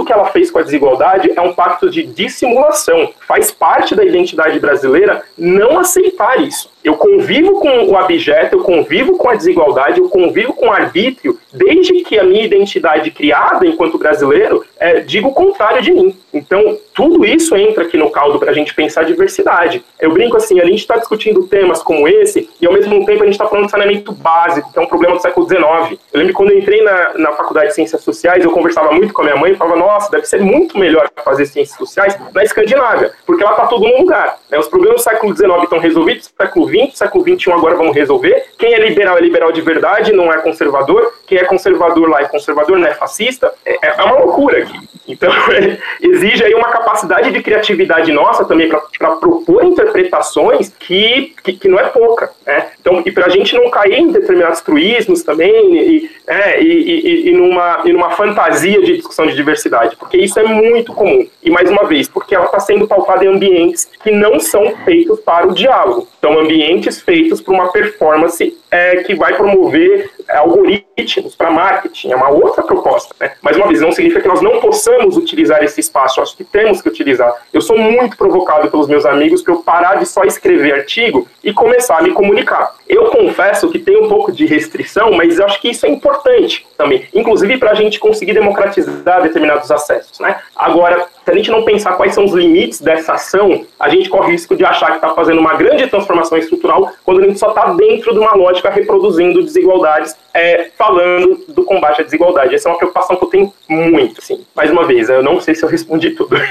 que 0.05 0.13
ela 0.13 0.25
fez 0.25 0.51
com 0.51 0.59
a 0.59 0.63
desigualdade 0.63 1.31
é 1.35 1.41
um 1.41 1.53
pacto 1.53 1.89
de 1.89 2.03
dissimulação. 2.03 3.13
Faz 3.27 3.51
parte 3.51 3.95
da 3.95 4.05
identidade 4.05 4.59
brasileira 4.59 5.23
não 5.37 5.79
aceitar 5.79 6.39
isso. 6.39 6.74
Eu 6.85 6.97
convivo 6.97 7.59
com 7.59 7.87
o 7.87 7.97
abjeto, 7.97 8.57
eu 8.57 8.61
convivo 8.61 9.17
com 9.17 9.27
a 9.27 9.33
desigualdade, 9.33 9.99
eu 9.99 10.07
convivo 10.07 10.53
com 10.53 10.67
o 10.67 10.71
arbítrio, 10.71 11.39
desde 11.51 12.01
que 12.01 12.19
a 12.19 12.23
minha 12.23 12.45
identidade 12.45 13.09
criada 13.09 13.65
enquanto 13.65 13.97
brasileiro 13.97 14.63
é, 14.79 14.99
diga 14.99 15.27
o 15.27 15.33
contrário 15.33 15.81
de 15.81 15.91
mim. 15.91 16.15
Então, 16.31 16.77
tudo 16.93 17.25
isso 17.25 17.55
entra 17.55 17.85
aqui 17.85 17.97
no 17.97 18.11
caldo 18.11 18.37
para 18.37 18.51
a 18.51 18.53
gente 18.53 18.75
pensar 18.75 19.03
diversidade. 19.03 19.83
Eu 19.99 20.11
brinco 20.11 20.37
assim, 20.37 20.59
a 20.59 20.65
gente 20.65 20.79
está 20.79 20.97
discutindo 20.97 21.47
temas 21.47 21.81
como 21.81 22.07
esse 22.07 22.49
e, 22.61 22.67
ao 22.67 22.73
mesmo 22.73 23.03
tempo, 23.05 23.23
a 23.23 23.25
gente 23.25 23.35
está 23.35 23.47
falando 23.47 23.65
de 23.65 23.71
saneamento 23.71 24.11
básico, 24.11 24.71
que 24.71 24.77
é 24.77 24.81
um 24.81 24.87
problema 24.87 25.15
do 25.15 25.21
século 25.21 25.47
XIX. 25.47 25.99
Eu 26.13 26.19
lembro 26.19 26.33
quando 26.33 26.51
eu 26.51 26.59
entrei 26.59 26.83
na, 26.83 27.13
na 27.17 27.31
faculdade 27.31 27.69
de 27.69 27.75
Ciências 27.75 28.01
Sociais, 28.01 28.43
eu 28.43 28.51
conversava 28.51 28.91
muito 28.91 29.13
com 29.13 29.21
a 29.21 29.25
minha 29.25 29.37
mãe 29.37 29.53
e 29.53 29.55
falava, 29.55 29.77
nossa, 29.77 30.11
deve 30.11 30.25
ser 30.25 30.41
muito 30.41 30.77
melhor 30.77 31.09
fazer 31.23 31.45
Ciências 31.45 31.77
Sociais 31.77 32.17
na 32.33 32.43
Escandinávia, 32.43 33.11
porque 33.25 33.43
lá 33.43 33.51
está 33.51 33.65
tudo 33.67 33.87
num 33.87 34.01
lugar. 34.01 34.37
Né? 34.51 34.59
Os 34.59 34.67
problemas 34.67 35.01
do 35.01 35.03
século 35.03 35.35
XIX 35.35 35.63
estão 35.63 35.79
resolvidos, 35.79 36.29
no 36.37 36.45
século 36.45 36.67
XX, 36.67 36.74
século 36.93 37.23
XXI 37.23 37.51
agora 37.51 37.75
vamos 37.75 37.95
resolver. 37.95 38.45
Quem 38.57 38.73
é 38.73 38.79
liberal 38.79 39.17
é 39.17 39.21
liberal 39.21 39.51
de 39.51 39.61
verdade, 39.61 40.13
não 40.13 40.31
é 40.31 40.37
conservador. 40.37 41.13
Quem 41.27 41.37
é 41.37 41.43
conservador 41.43 42.09
lá 42.09 42.21
é 42.21 42.25
conservador, 42.25 42.77
não 42.77 42.87
é 42.87 42.93
fascista. 42.93 43.53
É, 43.65 43.87
é 43.87 44.03
uma 44.03 44.19
loucura 44.19 44.59
aqui. 44.59 44.79
Então, 45.07 45.31
é, 45.51 45.77
exige 46.01 46.43
aí 46.43 46.53
uma 46.53 46.69
capacidade 46.69 47.31
de 47.31 47.41
criatividade 47.41 48.11
nossa 48.11 48.45
também 48.45 48.69
para 48.69 49.11
propor 49.17 49.63
interpretações 49.63 50.73
que, 50.79 51.33
que, 51.43 51.53
que, 51.53 51.67
não 51.67 51.79
é 51.79 51.85
pouca. 51.85 52.31
Né? 52.45 52.71
Então, 52.79 53.01
e 53.05 53.11
para 53.11 53.27
a 53.27 53.29
gente 53.29 53.55
não 53.55 53.69
cair 53.69 53.99
em 53.99 54.11
determinados 54.11 54.61
truísmos 54.61 55.23
também 55.23 55.75
e, 55.75 56.11
é, 56.27 56.61
e, 56.61 56.67
e, 56.67 57.29
e, 57.29 57.33
numa, 57.33 57.81
e 57.85 57.93
numa 57.93 58.11
fantasia 58.11 58.81
de 58.81 58.97
discussão 58.97 59.27
de 59.27 59.35
diversidade, 59.35 59.95
porque 59.95 60.17
isso 60.17 60.39
é 60.39 60.43
muito 60.43 60.93
comum. 60.93 61.27
E 61.43 61.49
mais 61.51 61.69
uma 61.69 61.85
vez, 61.85 62.07
porque 62.07 62.35
ela 62.35 62.45
está 62.45 62.59
sendo 62.59 62.87
pautada 62.87 63.23
em 63.23 63.27
ambientes 63.27 63.87
que 64.03 64.11
não 64.11 64.39
são 64.39 64.75
feitos 64.83 65.19
para 65.19 65.47
o 65.47 65.53
diálogo. 65.53 66.07
Então, 66.17 66.39
ambientes 66.39 66.64
feitos 67.01 67.41
para 67.41 67.53
uma 67.53 67.71
performance 67.71 68.57
é, 68.71 69.03
que 69.03 69.15
vai 69.15 69.35
promover 69.35 70.11
algoritmos 70.29 71.35
para 71.35 71.51
marketing, 71.51 72.11
é 72.11 72.15
uma 72.15 72.29
outra 72.29 72.63
proposta. 72.63 73.15
Né? 73.19 73.33
Mais 73.41 73.57
uma 73.57 73.67
vez, 73.67 73.81
não 73.81 73.91
significa 73.91 74.21
que 74.21 74.27
nós 74.27 74.41
não 74.41 74.59
possamos 74.59 75.17
utilizar 75.17 75.63
esse 75.63 75.79
espaço, 75.79 76.21
acho 76.21 76.35
que 76.35 76.43
temos 76.43 76.81
que 76.81 76.89
utilizar. 76.89 77.33
Eu 77.53 77.61
sou 77.61 77.77
muito 77.77 78.17
provocado 78.17 78.69
pelos 78.69 78.87
meus 78.87 79.05
amigos 79.05 79.41
para 79.41 79.53
eu 79.53 79.59
parar 79.61 79.95
de 79.95 80.05
só 80.05 80.23
escrever 80.23 80.73
artigo 80.73 81.27
e 81.43 81.53
começar 81.53 81.99
a 81.99 82.01
me 82.01 82.11
comunicar. 82.11 82.75
Eu 82.87 83.05
confesso 83.05 83.69
que 83.69 83.79
tem 83.79 83.97
um 83.97 84.07
pouco 84.07 84.31
de 84.31 84.45
restrição, 84.45 85.11
mas 85.11 85.39
eu 85.39 85.45
acho 85.45 85.59
que 85.59 85.69
isso 85.69 85.85
é 85.85 85.89
importante 85.89 86.65
também, 86.77 87.07
inclusive 87.13 87.57
para 87.57 87.71
a 87.71 87.75
gente 87.75 87.99
conseguir 87.99 88.33
democratizar 88.33 89.21
determinados 89.21 89.71
acessos. 89.71 90.19
Né? 90.19 90.39
Agora, 90.55 91.07
se 91.23 91.31
a 91.31 91.35
gente 91.35 91.49
não 91.49 91.63
pensar 91.63 91.93
quais 91.93 92.13
são 92.13 92.25
os 92.25 92.33
limites 92.33 92.79
dessa 92.79 93.13
ação, 93.13 93.65
a 93.79 93.89
gente 93.89 94.09
corre 94.09 94.27
o 94.27 94.31
risco 94.31 94.55
de 94.55 94.63
achar 94.63 94.87
que 94.91 94.95
está 94.95 95.09
fazendo 95.13 95.39
uma 95.39 95.55
grande 95.55 95.87
transformação 95.87 96.37
estrutural 96.37 96.91
quando 97.03 97.21
a 97.21 97.27
gente 97.27 97.39
só 97.39 97.49
está 97.49 97.73
dentro 97.73 98.13
de 98.13 98.19
uma 98.19 98.35
lógica 98.35 98.69
reproduzindo 98.69 99.43
desigualdades, 99.43 100.14
é, 100.33 100.69
falando 100.77 101.45
do 101.47 101.63
combate 101.63 102.01
à 102.01 102.03
desigualdade. 102.03 102.55
Essa 102.55 102.67
é 102.67 102.71
uma 102.71 102.77
preocupação 102.77 103.15
que 103.15 103.23
eu 103.23 103.29
tenho 103.29 103.53
muito. 103.69 104.21
Assim. 104.21 104.45
Mais 104.53 104.69
uma 104.69 104.85
vez, 104.85 105.09
eu 105.09 105.23
não 105.23 105.39
sei 105.39 105.55
se 105.55 105.63
eu 105.63 105.69
respondi 105.69 106.11
tudo. 106.11 106.35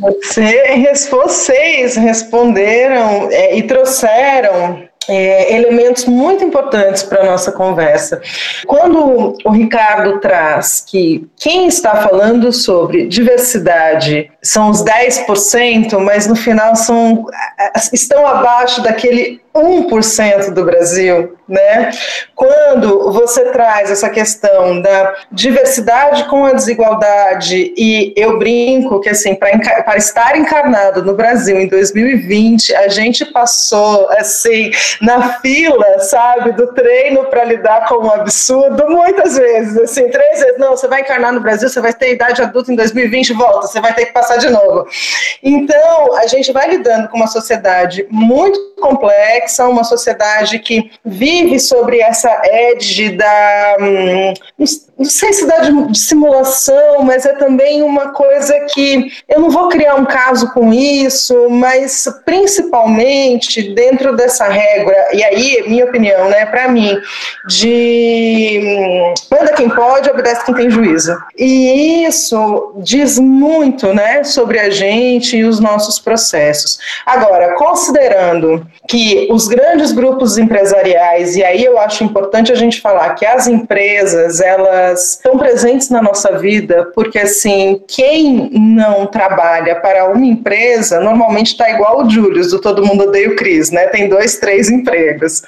Você, 0.00 1.08
vocês 1.10 1.96
responderam 1.96 3.28
é, 3.32 3.56
e 3.56 3.64
trouxeram 3.64 4.88
é, 5.08 5.54
elementos 5.54 6.04
muito 6.04 6.44
importantes 6.44 7.02
para 7.02 7.22
a 7.22 7.26
nossa 7.26 7.50
conversa. 7.50 8.20
Quando 8.66 9.34
o 9.44 9.50
Ricardo 9.50 10.20
traz 10.20 10.84
que 10.86 11.26
quem 11.36 11.66
está 11.66 12.02
falando 12.02 12.52
sobre 12.52 13.06
diversidade 13.06 14.30
são 14.42 14.70
os 14.70 14.84
10%, 14.84 15.98
mas 15.98 16.26
no 16.26 16.36
final 16.36 16.76
são, 16.76 17.26
estão 17.92 18.26
abaixo 18.26 18.82
daquele 18.82 19.40
1% 19.62 20.52
do 20.52 20.64
Brasil, 20.64 21.36
né? 21.48 21.90
Quando 22.34 23.10
você 23.12 23.46
traz 23.46 23.90
essa 23.90 24.10
questão 24.10 24.80
da 24.80 25.14
diversidade 25.32 26.24
com 26.28 26.44
a 26.44 26.52
desigualdade, 26.52 27.72
e 27.76 28.12
eu 28.16 28.38
brinco 28.38 29.00
que, 29.00 29.08
assim, 29.08 29.34
para 29.34 29.96
estar 29.96 30.36
encarnado 30.36 31.02
no 31.02 31.14
Brasil 31.14 31.58
em 31.58 31.66
2020, 31.66 32.74
a 32.74 32.88
gente 32.88 33.24
passou, 33.24 34.08
assim, 34.10 34.70
na 35.00 35.40
fila, 35.40 35.98
sabe, 36.00 36.52
do 36.52 36.68
treino 36.74 37.24
para 37.24 37.44
lidar 37.44 37.88
com 37.88 38.06
um 38.06 38.10
absurdo, 38.10 38.88
muitas 38.88 39.36
vezes, 39.36 39.76
assim, 39.78 40.08
três 40.08 40.40
vezes, 40.40 40.58
não, 40.58 40.76
você 40.76 40.86
vai 40.86 41.00
encarnar 41.00 41.32
no 41.32 41.40
Brasil, 41.40 41.68
você 41.68 41.80
vai 41.80 41.92
ter 41.92 42.12
idade 42.12 42.42
adulta 42.42 42.72
em 42.72 42.76
2020, 42.76 43.32
volta, 43.32 43.66
você 43.66 43.80
vai 43.80 43.94
ter 43.94 44.06
que 44.06 44.12
passar 44.12 44.36
de 44.36 44.50
novo. 44.50 44.86
Então, 45.42 46.16
a 46.16 46.26
gente 46.26 46.52
vai 46.52 46.68
lidando 46.68 47.08
com 47.08 47.16
uma 47.16 47.26
sociedade 47.26 48.06
muito 48.10 48.58
complexa, 48.80 49.47
uma 49.68 49.84
sociedade 49.84 50.58
que 50.58 50.90
vive 51.04 51.58
sobre 51.58 52.00
essa 52.00 52.42
edge 52.44 53.10
da. 53.10 53.76
Hum, 53.80 54.34
não 54.98 55.04
sei 55.04 55.32
se 55.32 55.46
dá 55.46 55.58
de, 55.58 55.92
de, 55.92 55.98
simulação, 55.98 57.02
mas 57.04 57.24
é 57.24 57.32
também 57.34 57.82
uma 57.82 58.08
coisa 58.08 58.52
que 58.74 59.12
eu 59.28 59.40
não 59.40 59.48
vou 59.48 59.68
criar 59.68 59.94
um 59.94 60.04
caso 60.04 60.52
com 60.52 60.72
isso, 60.72 61.48
mas 61.48 62.04
principalmente 62.24 63.74
dentro 63.74 64.16
dessa 64.16 64.48
regra, 64.48 65.10
e 65.12 65.22
aí, 65.22 65.64
minha 65.68 65.84
opinião, 65.84 66.28
né, 66.28 66.44
para 66.46 66.66
mim, 66.66 66.98
de 67.46 68.60
hum, 68.60 69.14
manda 69.30 69.52
quem 69.52 69.68
pode, 69.68 70.10
obedece 70.10 70.44
quem 70.44 70.54
tem 70.54 70.70
juízo. 70.70 71.16
E 71.36 72.04
isso 72.04 72.74
diz 72.78 73.18
muito, 73.20 73.94
né, 73.94 74.24
sobre 74.24 74.58
a 74.58 74.68
gente 74.68 75.36
e 75.36 75.44
os 75.44 75.60
nossos 75.60 76.00
processos. 76.00 76.78
Agora, 77.06 77.54
considerando 77.54 78.66
que 78.88 79.27
os 79.30 79.48
grandes 79.48 79.92
grupos 79.92 80.38
empresariais, 80.38 81.36
e 81.36 81.44
aí 81.44 81.64
eu 81.64 81.78
acho 81.78 82.04
importante 82.04 82.52
a 82.52 82.54
gente 82.54 82.80
falar 82.80 83.14
que 83.14 83.26
as 83.26 83.46
empresas, 83.46 84.40
elas 84.40 85.14
estão 85.14 85.38
presentes 85.38 85.90
na 85.90 86.02
nossa 86.02 86.38
vida, 86.38 86.90
porque 86.94 87.18
assim, 87.18 87.82
quem 87.86 88.50
não 88.52 89.06
trabalha 89.06 89.76
para 89.76 90.10
uma 90.10 90.24
empresa, 90.24 91.00
normalmente 91.00 91.48
está 91.48 91.70
igual 91.70 92.04
o 92.04 92.10
Julius, 92.10 92.50
do 92.50 92.60
Todo 92.60 92.84
Mundo 92.84 93.04
Odeia 93.04 93.30
o 93.30 93.36
Cris, 93.36 93.70
né? 93.70 93.86
Tem 93.88 94.08
dois, 94.08 94.38
três 94.38 94.70
empregos. 94.70 95.42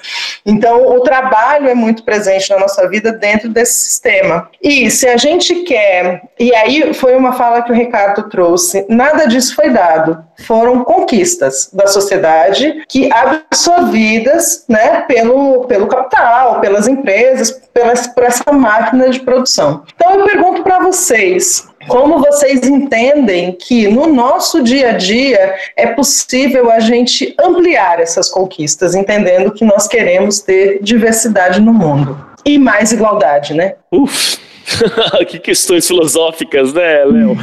Então, 0.45 0.95
o 0.95 1.01
trabalho 1.01 1.67
é 1.67 1.75
muito 1.75 2.03
presente 2.03 2.49
na 2.49 2.59
nossa 2.59 2.87
vida 2.87 3.11
dentro 3.11 3.49
desse 3.49 3.79
sistema. 3.79 4.49
E 4.61 4.89
se 4.89 5.07
a 5.07 5.17
gente 5.17 5.55
quer, 5.63 6.21
e 6.39 6.53
aí 6.55 6.93
foi 6.93 7.15
uma 7.15 7.33
fala 7.33 7.61
que 7.61 7.71
o 7.71 7.75
Ricardo 7.75 8.29
trouxe, 8.29 8.85
nada 8.89 9.25
disso 9.25 9.55
foi 9.55 9.69
dado 9.69 10.30
foram 10.41 10.83
conquistas 10.83 11.69
da 11.71 11.87
sociedade 11.87 12.83
que 12.87 13.09
absorvidas 13.11 14.65
né, 14.67 15.01
pelo, 15.07 15.65
pelo 15.65 15.87
capital, 15.87 16.59
pelas 16.59 16.87
empresas, 16.87 17.51
pelas, 17.73 18.07
por 18.07 18.23
essa 18.23 18.51
máquina 18.51 19.09
de 19.09 19.19
produção. 19.19 19.83
Então 19.95 20.19
eu 20.19 20.25
pergunto 20.25 20.63
para 20.63 20.79
vocês, 20.79 21.67
como 21.87 22.19
vocês 22.19 22.67
entendem 22.67 23.53
que 23.53 23.87
no 23.87 24.07
nosso 24.07 24.61
dia 24.61 24.89
a 24.89 24.93
dia 24.93 25.55
é 25.75 25.87
possível 25.87 26.71
a 26.71 26.79
gente 26.79 27.33
ampliar 27.39 27.99
essas 27.99 28.29
conquistas, 28.29 28.95
entendendo 28.95 29.51
que 29.51 29.65
nós 29.65 29.87
queremos 29.87 30.39
ter 30.39 30.79
diversidade 30.81 31.59
no 31.59 31.73
mundo 31.73 32.17
e 32.45 32.57
mais 32.57 32.91
igualdade, 32.91 33.53
né? 33.53 33.75
Uf. 33.91 34.39
que 35.27 35.39
questões 35.39 35.87
filosóficas, 35.87 36.73
né, 36.73 37.03
Léo? 37.05 37.35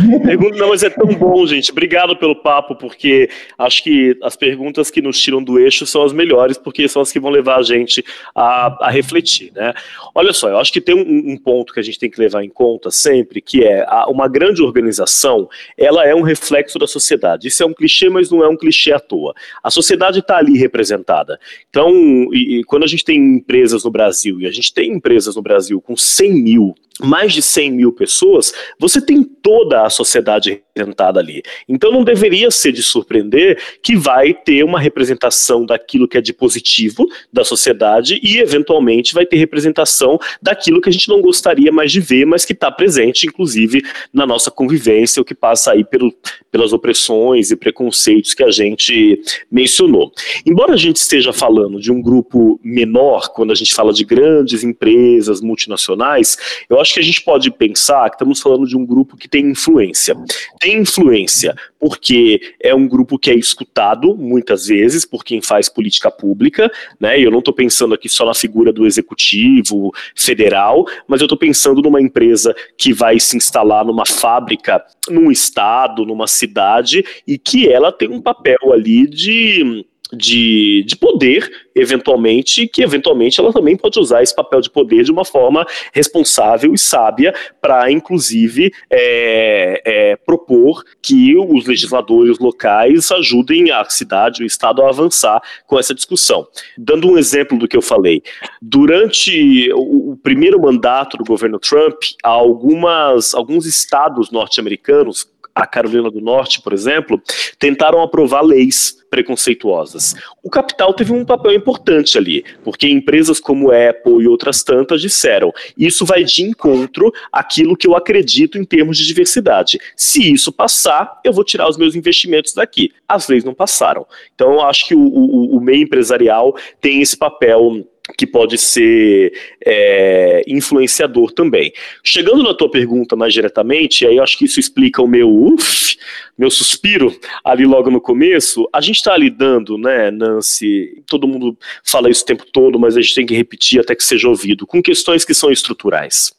Não, 0.57 0.69
mas 0.69 0.83
é 0.83 0.91
tão 0.91 1.07
bom, 1.07 1.47
gente. 1.47 1.71
Obrigado 1.71 2.17
pelo 2.17 2.37
papo, 2.37 2.75
porque 2.75 3.29
acho 3.57 3.83
que 3.83 4.17
as 4.23 4.37
perguntas 4.37 4.91
que 4.91 5.01
nos 5.01 5.21
tiram 5.21 5.43
do 5.43 5.59
eixo 5.59 5.87
são 5.87 6.03
as 6.03 6.13
melhores, 6.13 6.59
porque 6.59 6.89
são 6.89 7.03
as 7.03 7.13
que 7.13 7.21
vão 7.21 7.31
levar 7.31 7.59
a 7.59 7.63
gente 7.63 8.05
a, 8.35 8.87
a 8.87 8.91
refletir, 8.91 9.53
né? 9.55 9.73
Olha 10.15 10.33
só, 10.33 10.49
eu 10.49 10.59
acho 10.59 10.73
que 10.73 10.81
tem 10.81 10.95
um, 10.95 11.33
um, 11.33 11.37
ponto 11.37 11.73
que 11.73 11.81
a 11.81 11.83
gente 11.83 11.99
tem 11.99 12.11
que 12.11 12.21
levar 12.21 12.43
em 12.43 12.49
conta 12.49 12.91
sempre, 12.91 13.41
que 13.41 13.65
é 13.65 13.85
a, 13.87 14.09
uma 14.09 14.29
grande 14.29 14.63
organização, 14.63 15.49
ela 15.77 16.05
é 16.05 16.15
um 16.15 16.23
reflexo 16.23 16.79
da 16.79 16.87
sociedade. 16.87 17.49
Isso 17.49 17.63
é 17.63 17.67
um 17.67 17.75
clichê, 17.75 18.09
mas 18.09 18.31
não 18.31 18.43
é 18.43 18.49
um 18.49 18.57
clichê 18.57 18.93
à 18.93 19.01
toa. 19.01 19.35
A 19.63 19.71
sociedade 19.71 20.21
está 20.21 20.39
ali 20.39 20.59
representada. 20.59 21.39
Então, 21.71 21.93
e, 22.33 22.59
e 22.59 22.65
quando 22.65 22.85
a 22.85 22.87
gente 22.89 23.05
tem 23.05 23.19
empresas 23.19 23.85
no 23.85 23.91
Brasil, 23.91 24.41
e 24.41 24.47
a 24.47 24.51
gente 24.51 24.73
tem 24.73 24.93
empresas 24.93 25.37
no 25.37 25.43
Brasil 25.43 25.81
com 25.81 25.97
100 25.97 26.33
mil 26.35 26.75
mais 27.01 27.33
de 27.33 27.43
100 27.43 27.71
mil 27.73 27.93
pessoas, 27.93 28.53
você 28.79 29.01
tem 29.01 29.23
toda 29.23 29.85
a 29.85 29.91
sociedade 29.91 30.63
representada 30.79 31.21
ali. 31.21 31.43
Então 31.69 31.93
não 31.93 32.05
deveria 32.05 32.51
ser 32.51 32.73
de 32.73 32.83
surpreender 32.83 33.61
que 33.83 33.97
vai 33.97 34.33
ter 34.33 34.65
uma 34.65 34.81
representação 34.81 35.65
daquilo 35.65 36.09
que 36.09 36.19
é 36.19 36.21
de 36.21 36.33
positivo 36.33 37.07
da 37.33 37.45
sociedade 37.45 38.21
e, 38.23 38.39
eventualmente, 38.39 39.15
vai 39.15 39.27
ter 39.27 39.37
representação 39.37 40.19
daquilo 40.41 40.81
que 40.81 40.89
a 40.89 40.93
gente 40.93 41.09
não 41.09 41.21
gostaria 41.21 41.73
mais 41.73 41.93
de 41.93 42.01
ver, 42.01 42.25
mas 42.25 42.45
que 42.45 42.53
está 42.53 42.71
presente, 42.71 43.27
inclusive, 43.27 43.83
na 44.13 44.27
nossa 44.27 44.51
convivência, 44.51 45.21
o 45.21 45.25
que 45.25 45.35
passa 45.35 45.73
aí 45.73 45.85
pelo, 45.85 46.15
pelas 46.51 46.73
opressões 46.73 47.51
e 47.51 47.57
preconceitos 47.57 48.35
que 48.35 48.45
a 48.45 48.51
gente 48.51 49.21
mencionou. 49.51 50.13
Embora 50.47 50.75
a 50.75 50.77
gente 50.77 50.97
esteja 50.97 51.33
falando 51.33 51.81
de 51.81 51.91
um 51.91 52.01
grupo 52.01 52.61
menor, 52.63 53.29
quando 53.31 53.53
a 53.53 53.55
gente 53.55 53.75
fala 53.75 53.93
de 53.93 54.05
grandes 54.05 54.63
empresas 54.63 55.41
multinacionais, 55.41 56.37
eu 56.69 56.81
acho 56.81 56.88
acho 56.89 56.95
que 56.95 57.01
a 57.01 57.05
gente 57.05 57.23
pode 57.23 57.51
pensar 57.51 58.09
que 58.09 58.17
estamos 58.17 58.41
falando 58.41 58.67
de 58.67 58.77
um 58.77 58.85
grupo 58.85 59.17
que 59.17 59.29
tem 59.29 59.51
influência. 59.51 60.17
Tem 60.59 60.79
influência 60.79 61.55
porque 61.79 62.41
é 62.61 62.75
um 62.75 62.89
grupo 62.89 63.19
que 63.19 63.31
é 63.31 63.35
escutado 63.35 64.17
muitas 64.17 64.67
vezes 64.67 65.05
por 65.05 65.23
quem 65.23 65.43
faz 65.43 65.69
política 65.69 66.11
pública, 66.11 66.71
né? 66.99 67.21
E 67.21 67.25
eu 67.25 67.31
não 67.31 67.41
estou 67.41 67.53
pensando 67.53 67.95
aqui 67.95 68.09
só 68.09 68.25
na 68.25 68.35
figura 68.35 68.73
do 68.73 68.87
executivo 68.87 69.93
federal, 70.17 70.87
mas 71.07 71.21
eu 71.21 71.27
estou 71.27 71.39
pensando 71.39 71.83
numa 71.83 72.01
empresa 72.01 72.57
que 72.77 72.93
vai 72.93 73.21
se 73.21 73.37
instalar 73.37 73.85
numa 73.85 74.07
fábrica, 74.07 74.83
num 75.11 75.31
estado, 75.31 76.07
numa 76.07 76.27
cidade 76.27 77.05
e 77.27 77.37
que 77.37 77.69
ela 77.69 77.93
tem 77.93 78.09
um 78.09 78.21
papel 78.21 78.73
ali 78.73 79.07
de 79.07 79.85
de, 80.13 80.85
de 80.87 80.97
poder, 80.97 81.51
eventualmente, 81.75 82.67
que 82.67 82.83
eventualmente 82.83 83.41
ela 83.41 83.53
também 83.53 83.77
pode 83.77 83.99
usar 83.99 84.23
esse 84.23 84.35
papel 84.35 84.61
de 84.61 84.71
poder 84.71 85.05
de 85.05 85.13
uma 85.13 85.25
forma 85.25 85.67
responsável 85.93 86.73
e 86.73 86.79
sábia 86.79 87.35
para, 87.61 87.91
inclusive, 87.91 88.73
é, 88.91 89.83
é, 89.85 90.17
propor 90.17 90.85
que 91.03 91.37
os 91.37 91.67
legisladores 91.67 92.39
locais 92.39 93.11
ajudem 93.13 93.71
a 93.71 93.85
cidade, 93.85 94.43
o 94.43 94.47
Estado 94.47 94.83
a 94.83 94.89
avançar 94.89 95.41
com 95.67 95.79
essa 95.79 95.95
discussão. 95.95 96.47
Dando 96.77 97.11
um 97.11 97.19
exemplo 97.19 97.59
do 97.59 97.69
que 97.69 97.77
eu 97.77 97.83
falei, 97.83 98.23
durante 98.61 99.73
o, 99.73 100.13
o 100.13 100.17
primeiro 100.17 100.61
mandato 100.61 101.17
do 101.17 101.25
governo 101.25 101.59
Trump, 101.59 102.03
algumas, 102.23 103.35
alguns 103.35 103.67
estados 103.67 104.31
norte-americanos 104.31 105.27
a 105.59 105.67
Carolina 105.67 106.09
do 106.09 106.21
Norte, 106.21 106.63
por 106.63 106.73
exemplo, 106.73 107.21
tentaram 107.59 108.01
aprovar 108.01 108.43
leis 108.43 108.97
preconceituosas. 109.11 110.15
O 110.43 110.49
capital 110.49 110.95
teve 110.95 111.13
um 111.13 111.25
papel 111.25 111.53
importante 111.53 112.17
ali, 112.17 112.45
porque 112.63 112.89
empresas 112.89 113.41
como 113.41 113.73
Apple 113.73 114.23
e 114.23 114.29
outras 114.29 114.63
tantas 114.63 115.01
disseram: 115.01 115.53
isso 115.77 116.05
vai 116.05 116.23
de 116.23 116.43
encontro 116.43 117.13
àquilo 117.33 117.77
que 117.77 117.89
eu 117.89 117.97
acredito 117.97 118.57
em 118.57 118.65
termos 118.65 118.97
de 118.97 119.07
diversidade. 119.07 119.81
Se 119.97 120.33
isso 120.33 120.53
passar, 120.53 121.21
eu 121.25 121.33
vou 121.33 121.43
tirar 121.43 121.69
os 121.69 121.77
meus 121.77 121.97
investimentos 121.97 122.55
daqui. 122.55 122.93
As 123.09 123.27
leis 123.27 123.43
não 123.43 123.55
passaram. 123.55 124.07
Então, 124.35 124.53
eu 124.53 124.61
acho 124.63 124.87
que 124.87 124.95
o, 124.95 125.01
o, 125.01 125.57
o 125.57 125.61
meio 125.61 125.83
empresarial 125.83 126.57
tem 126.81 127.03
esse 127.03 127.17
papel 127.17 127.85
que 128.17 128.27
pode 128.27 128.57
ser 128.59 129.33
é, 129.65 130.43
influenciador 130.47 131.33
também. 131.33 131.73
Chegando 132.03 132.43
na 132.43 132.55
tua 132.55 132.71
pergunta 132.71 133.15
mais 133.17 133.33
diretamente, 133.33 134.07
aí 134.07 134.17
eu 134.17 134.23
acho 134.23 134.39
que 134.39 134.45
isso 134.45 134.59
explica 134.61 135.03
o 135.03 135.07
meu 135.07 135.29
uf, 135.31 135.97
meu 136.39 136.51
suspiro 136.51 137.13
ali 137.45 137.67
logo 137.67 137.91
no 137.91 138.01
começo. 138.01 138.69
A 138.73 138.81
gente 138.81 138.97
está 138.97 139.17
lidando, 139.17 139.77
né, 139.77 140.11
Nancy? 140.11 141.03
Todo 141.07 141.27
mundo 141.27 141.59
fala 141.85 142.09
isso 142.09 142.23
o 142.23 142.27
tempo 142.27 142.47
todo, 142.53 142.79
mas 142.79 142.97
a 142.97 143.01
gente 143.01 143.15
tem 143.15 143.27
que 143.27 143.35
repetir 143.35 143.81
até 143.81 143.95
que 143.97 144.05
seja 144.05 144.29
ouvido, 144.29 144.65
com 144.67 144.81
questões 144.81 145.25
que 145.25 145.35
são 145.35 145.51
estruturais, 145.51 146.33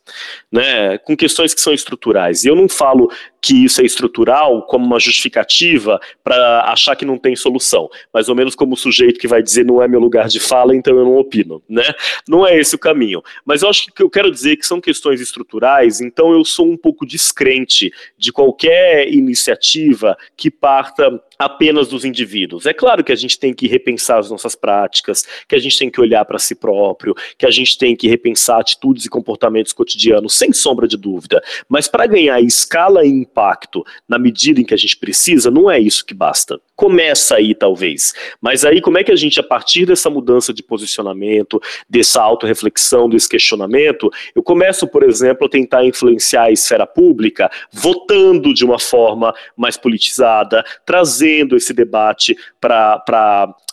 né? 0.49 0.97
Com 0.99 1.17
questões 1.17 1.53
que 1.53 1.59
são 1.59 1.73
estruturais. 1.73 2.45
E 2.45 2.47
eu 2.47 2.55
não 2.55 2.69
falo 2.69 3.11
que 3.41 3.65
isso 3.65 3.81
é 3.81 3.85
estrutural 3.85 4.65
como 4.67 4.85
uma 4.85 4.99
justificativa 4.99 5.99
para 6.23 6.61
achar 6.71 6.95
que 6.95 7.05
não 7.05 7.17
tem 7.17 7.35
solução, 7.35 7.89
mais 8.13 8.29
ou 8.29 8.35
menos 8.35 8.55
como 8.55 8.73
o 8.73 8.77
sujeito 8.77 9.19
que 9.19 9.27
vai 9.27 9.41
dizer 9.41 9.65
não 9.65 9.81
é 9.81 9.87
meu 9.87 9.99
lugar 9.99 10.27
de 10.27 10.39
fala, 10.39 10.75
então 10.75 10.97
eu 10.97 11.05
não 11.05 11.17
opino, 11.17 11.61
né? 11.67 11.83
Não 12.27 12.47
é 12.47 12.57
esse 12.57 12.75
o 12.75 12.79
caminho. 12.79 13.21
Mas 13.45 13.63
eu 13.63 13.69
acho 13.69 13.91
que 13.93 14.03
eu 14.03 14.09
quero 14.09 14.31
dizer 14.31 14.55
que 14.57 14.65
são 14.65 14.79
questões 14.79 15.19
estruturais, 15.19 15.99
então 15.99 16.31
eu 16.31 16.45
sou 16.45 16.69
um 16.69 16.77
pouco 16.77 17.05
descrente 17.05 17.91
de 18.17 18.31
qualquer 18.31 19.11
iniciativa 19.11 19.88
que 20.35 20.51
parta 20.51 21.21
apenas 21.39 21.87
dos 21.87 22.03
indivíduos. 22.03 22.65
É 22.65 22.73
claro 22.73 23.01
que 23.01 23.13
a 23.13 23.15
gente 23.15 23.39
tem 23.39 23.53
que 23.53 23.65
repensar 23.65 24.19
as 24.19 24.29
nossas 24.29 24.55
práticas, 24.55 25.25
que 25.47 25.55
a 25.55 25.59
gente 25.59 25.79
tem 25.79 25.89
que 25.89 26.01
olhar 26.01 26.25
para 26.25 26.37
si 26.37 26.53
próprio, 26.53 27.15
que 27.37 27.45
a 27.45 27.49
gente 27.49 27.77
tem 27.77 27.95
que 27.95 28.09
repensar 28.09 28.59
atitudes 28.59 29.05
e 29.05 29.09
comportamentos 29.09 29.71
cotidianos, 29.71 30.37
sem 30.37 30.51
sombra 30.51 30.85
de 30.85 30.97
dúvida. 30.97 31.41
Mas 31.69 31.87
para 31.87 32.05
ganhar 32.07 32.41
escala 32.41 33.05
e 33.05 33.09
impacto 33.09 33.85
na 34.05 34.19
medida 34.19 34.59
em 34.59 34.65
que 34.65 34.73
a 34.73 34.77
gente 34.77 34.97
precisa, 34.97 35.49
não 35.49 35.71
é 35.71 35.79
isso 35.79 36.05
que 36.05 36.13
basta. 36.13 36.59
Começa 36.75 37.35
aí, 37.35 37.55
talvez. 37.55 38.13
Mas 38.41 38.65
aí, 38.65 38.81
como 38.81 38.97
é 38.97 39.03
que 39.03 39.11
a 39.11 39.15
gente, 39.15 39.39
a 39.39 39.43
partir 39.43 39.85
dessa 39.85 40.09
mudança 40.09 40.53
de 40.53 40.61
posicionamento, 40.61 41.61
dessa 41.89 42.21
autorreflexão, 42.21 43.09
desse 43.09 43.29
questionamento, 43.29 44.09
eu 44.35 44.43
começo, 44.43 44.85
por 44.87 45.03
exemplo, 45.03 45.47
a 45.47 45.49
tentar 45.49 45.85
influenciar 45.85 46.43
a 46.43 46.51
esfera 46.51 46.85
pública, 46.85 47.49
votando 47.71 48.53
de 48.53 48.65
uma 48.65 48.79
forma 48.79 49.33
mais 49.55 49.77
politizada, 49.77 50.63
trazer 50.85 51.28
trazendo 51.29 51.55
esse 51.55 51.73
debate 51.73 52.35
para 52.59 53.03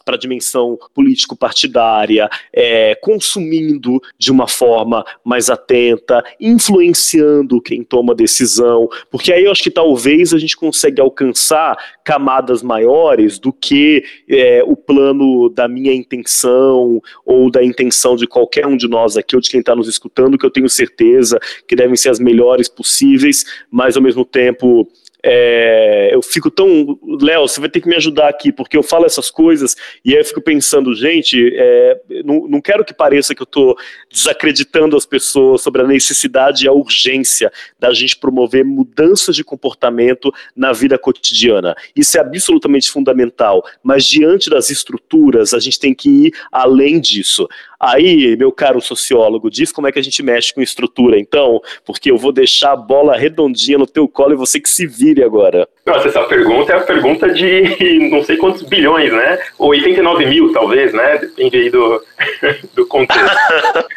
a 0.07 0.17
dimensão 0.17 0.79
político-partidária, 0.95 2.29
é, 2.53 2.95
consumindo 2.97 4.01
de 4.19 4.31
uma 4.31 4.47
forma 4.47 5.05
mais 5.25 5.51
atenta, 5.51 6.23
influenciando 6.41 7.61
quem 7.61 7.83
toma 7.83 8.15
decisão, 8.15 8.89
porque 9.11 9.33
aí 9.33 9.45
eu 9.45 9.51
acho 9.51 9.63
que 9.63 9.71
talvez 9.71 10.33
a 10.33 10.39
gente 10.39 10.57
consegue 10.57 11.01
alcançar 11.01 11.77
camadas 12.05 12.63
maiores 12.63 13.39
do 13.39 13.53
que 13.53 14.05
é, 14.29 14.63
o 14.65 14.77
plano 14.77 15.49
da 15.49 15.67
minha 15.67 15.93
intenção 15.93 17.01
ou 17.25 17.51
da 17.51 17.65
intenção 17.65 18.15
de 18.17 18.27
qualquer 18.27 18.67
um 18.67 18.77
de 18.77 18.87
nós 18.87 19.17
aqui 19.17 19.35
ou 19.35 19.43
de 19.43 19.51
quem 19.51 19.61
está 19.61 19.75
nos 19.75 19.89
escutando, 19.89 20.39
que 20.39 20.47
eu 20.47 20.51
tenho 20.51 20.69
certeza 20.69 21.41
que 21.67 21.75
devem 21.75 21.97
ser 21.97 22.11
as 22.11 22.21
melhores 22.21 22.69
possíveis, 22.69 23.45
mas 23.71 23.97
ao 23.97 24.03
mesmo 24.03 24.25
tempo 24.25 24.89
é, 25.23 26.11
eu 26.13 26.23
fico 26.23 26.51
tão. 26.51 26.99
Léo, 27.21 27.49
você 27.49 27.61
vai 27.61 27.69
ter 27.69 27.81
que 27.81 27.89
me 27.89 27.97
ajudar 27.97 28.29
aqui, 28.29 28.53
porque 28.53 28.77
eu 28.77 28.83
falo 28.83 29.07
essas 29.07 29.31
coisas 29.31 29.77
e 30.05 30.13
aí 30.13 30.21
eu 30.21 30.25
fico 30.25 30.41
pensando, 30.41 30.95
gente, 30.95 31.53
é, 31.55 32.01
não, 32.25 32.47
não 32.49 32.61
quero 32.61 32.85
que 32.85 32.95
pareça 32.95 33.35
que 33.35 33.43
eu 33.43 33.45
estou 33.47 33.77
desacreditando 34.11 34.97
as 34.97 35.07
pessoas 35.07 35.63
sobre 35.63 35.83
a 35.83 35.87
necessidade 35.87 36.65
e 36.65 36.69
a 36.69 36.73
urgência 36.73 37.51
da 37.79 37.93
gente 37.93 38.17
promover 38.17 38.65
mudanças 38.65 39.35
de 39.35 39.45
comportamento 39.45 40.33
na 40.55 40.73
vida 40.73 40.99
cotidiana. 40.99 41.75
Isso 41.95 42.17
é 42.17 42.21
absolutamente 42.21 42.91
fundamental, 42.91 43.65
mas 43.83 44.05
diante 44.05 44.51
das 44.51 44.71
estruturas, 44.71 45.55
a 45.55 45.59
gente 45.59 45.79
tem 45.79 45.95
que 45.95 46.09
ir 46.09 46.35
além 46.53 47.01
disso. 47.01 47.49
Aí, 47.79 48.37
meu 48.37 48.51
caro 48.51 48.81
sociólogo, 48.81 49.51
diz 49.51 49.71
como 49.71 49.87
é 49.87 49.93
que 49.93 49.99
a 49.99 50.03
gente 50.03 50.23
mexe 50.23 50.53
com 50.53 50.63
estrutura, 50.63 51.19
então, 51.19 51.61
porque 51.85 52.11
eu 52.11 52.17
vou 52.17 52.33
deixar 52.33 52.73
a 52.73 52.77
bola 52.77 53.17
redondinha 53.17 53.79
no 53.79 53.87
teu 53.87 54.09
colo 54.09 54.33
e 54.33 54.37
você 54.37 54.59
que 54.61 54.69
se 54.69 54.87
vire 54.87 55.23
agora. 55.23 55.69
Nossa, 55.85 56.09
essa 56.09 56.25
pergunta 56.25 56.73
é 56.73 56.77
a 56.77 56.81
pergunta 56.81 57.29
de 57.33 58.09
não 58.11 58.23
sei 58.23 58.37
quantos 58.37 58.63
bilhões, 58.63 59.13
né? 59.13 59.39
Ou 59.59 59.71
89 59.71 60.27
mil, 60.27 60.53
talvez, 60.53 60.93
né? 60.93 61.19
Depende 61.19 61.57
aí 61.57 61.71
do, 61.71 62.03
do 62.75 62.87
contexto. 62.87 63.37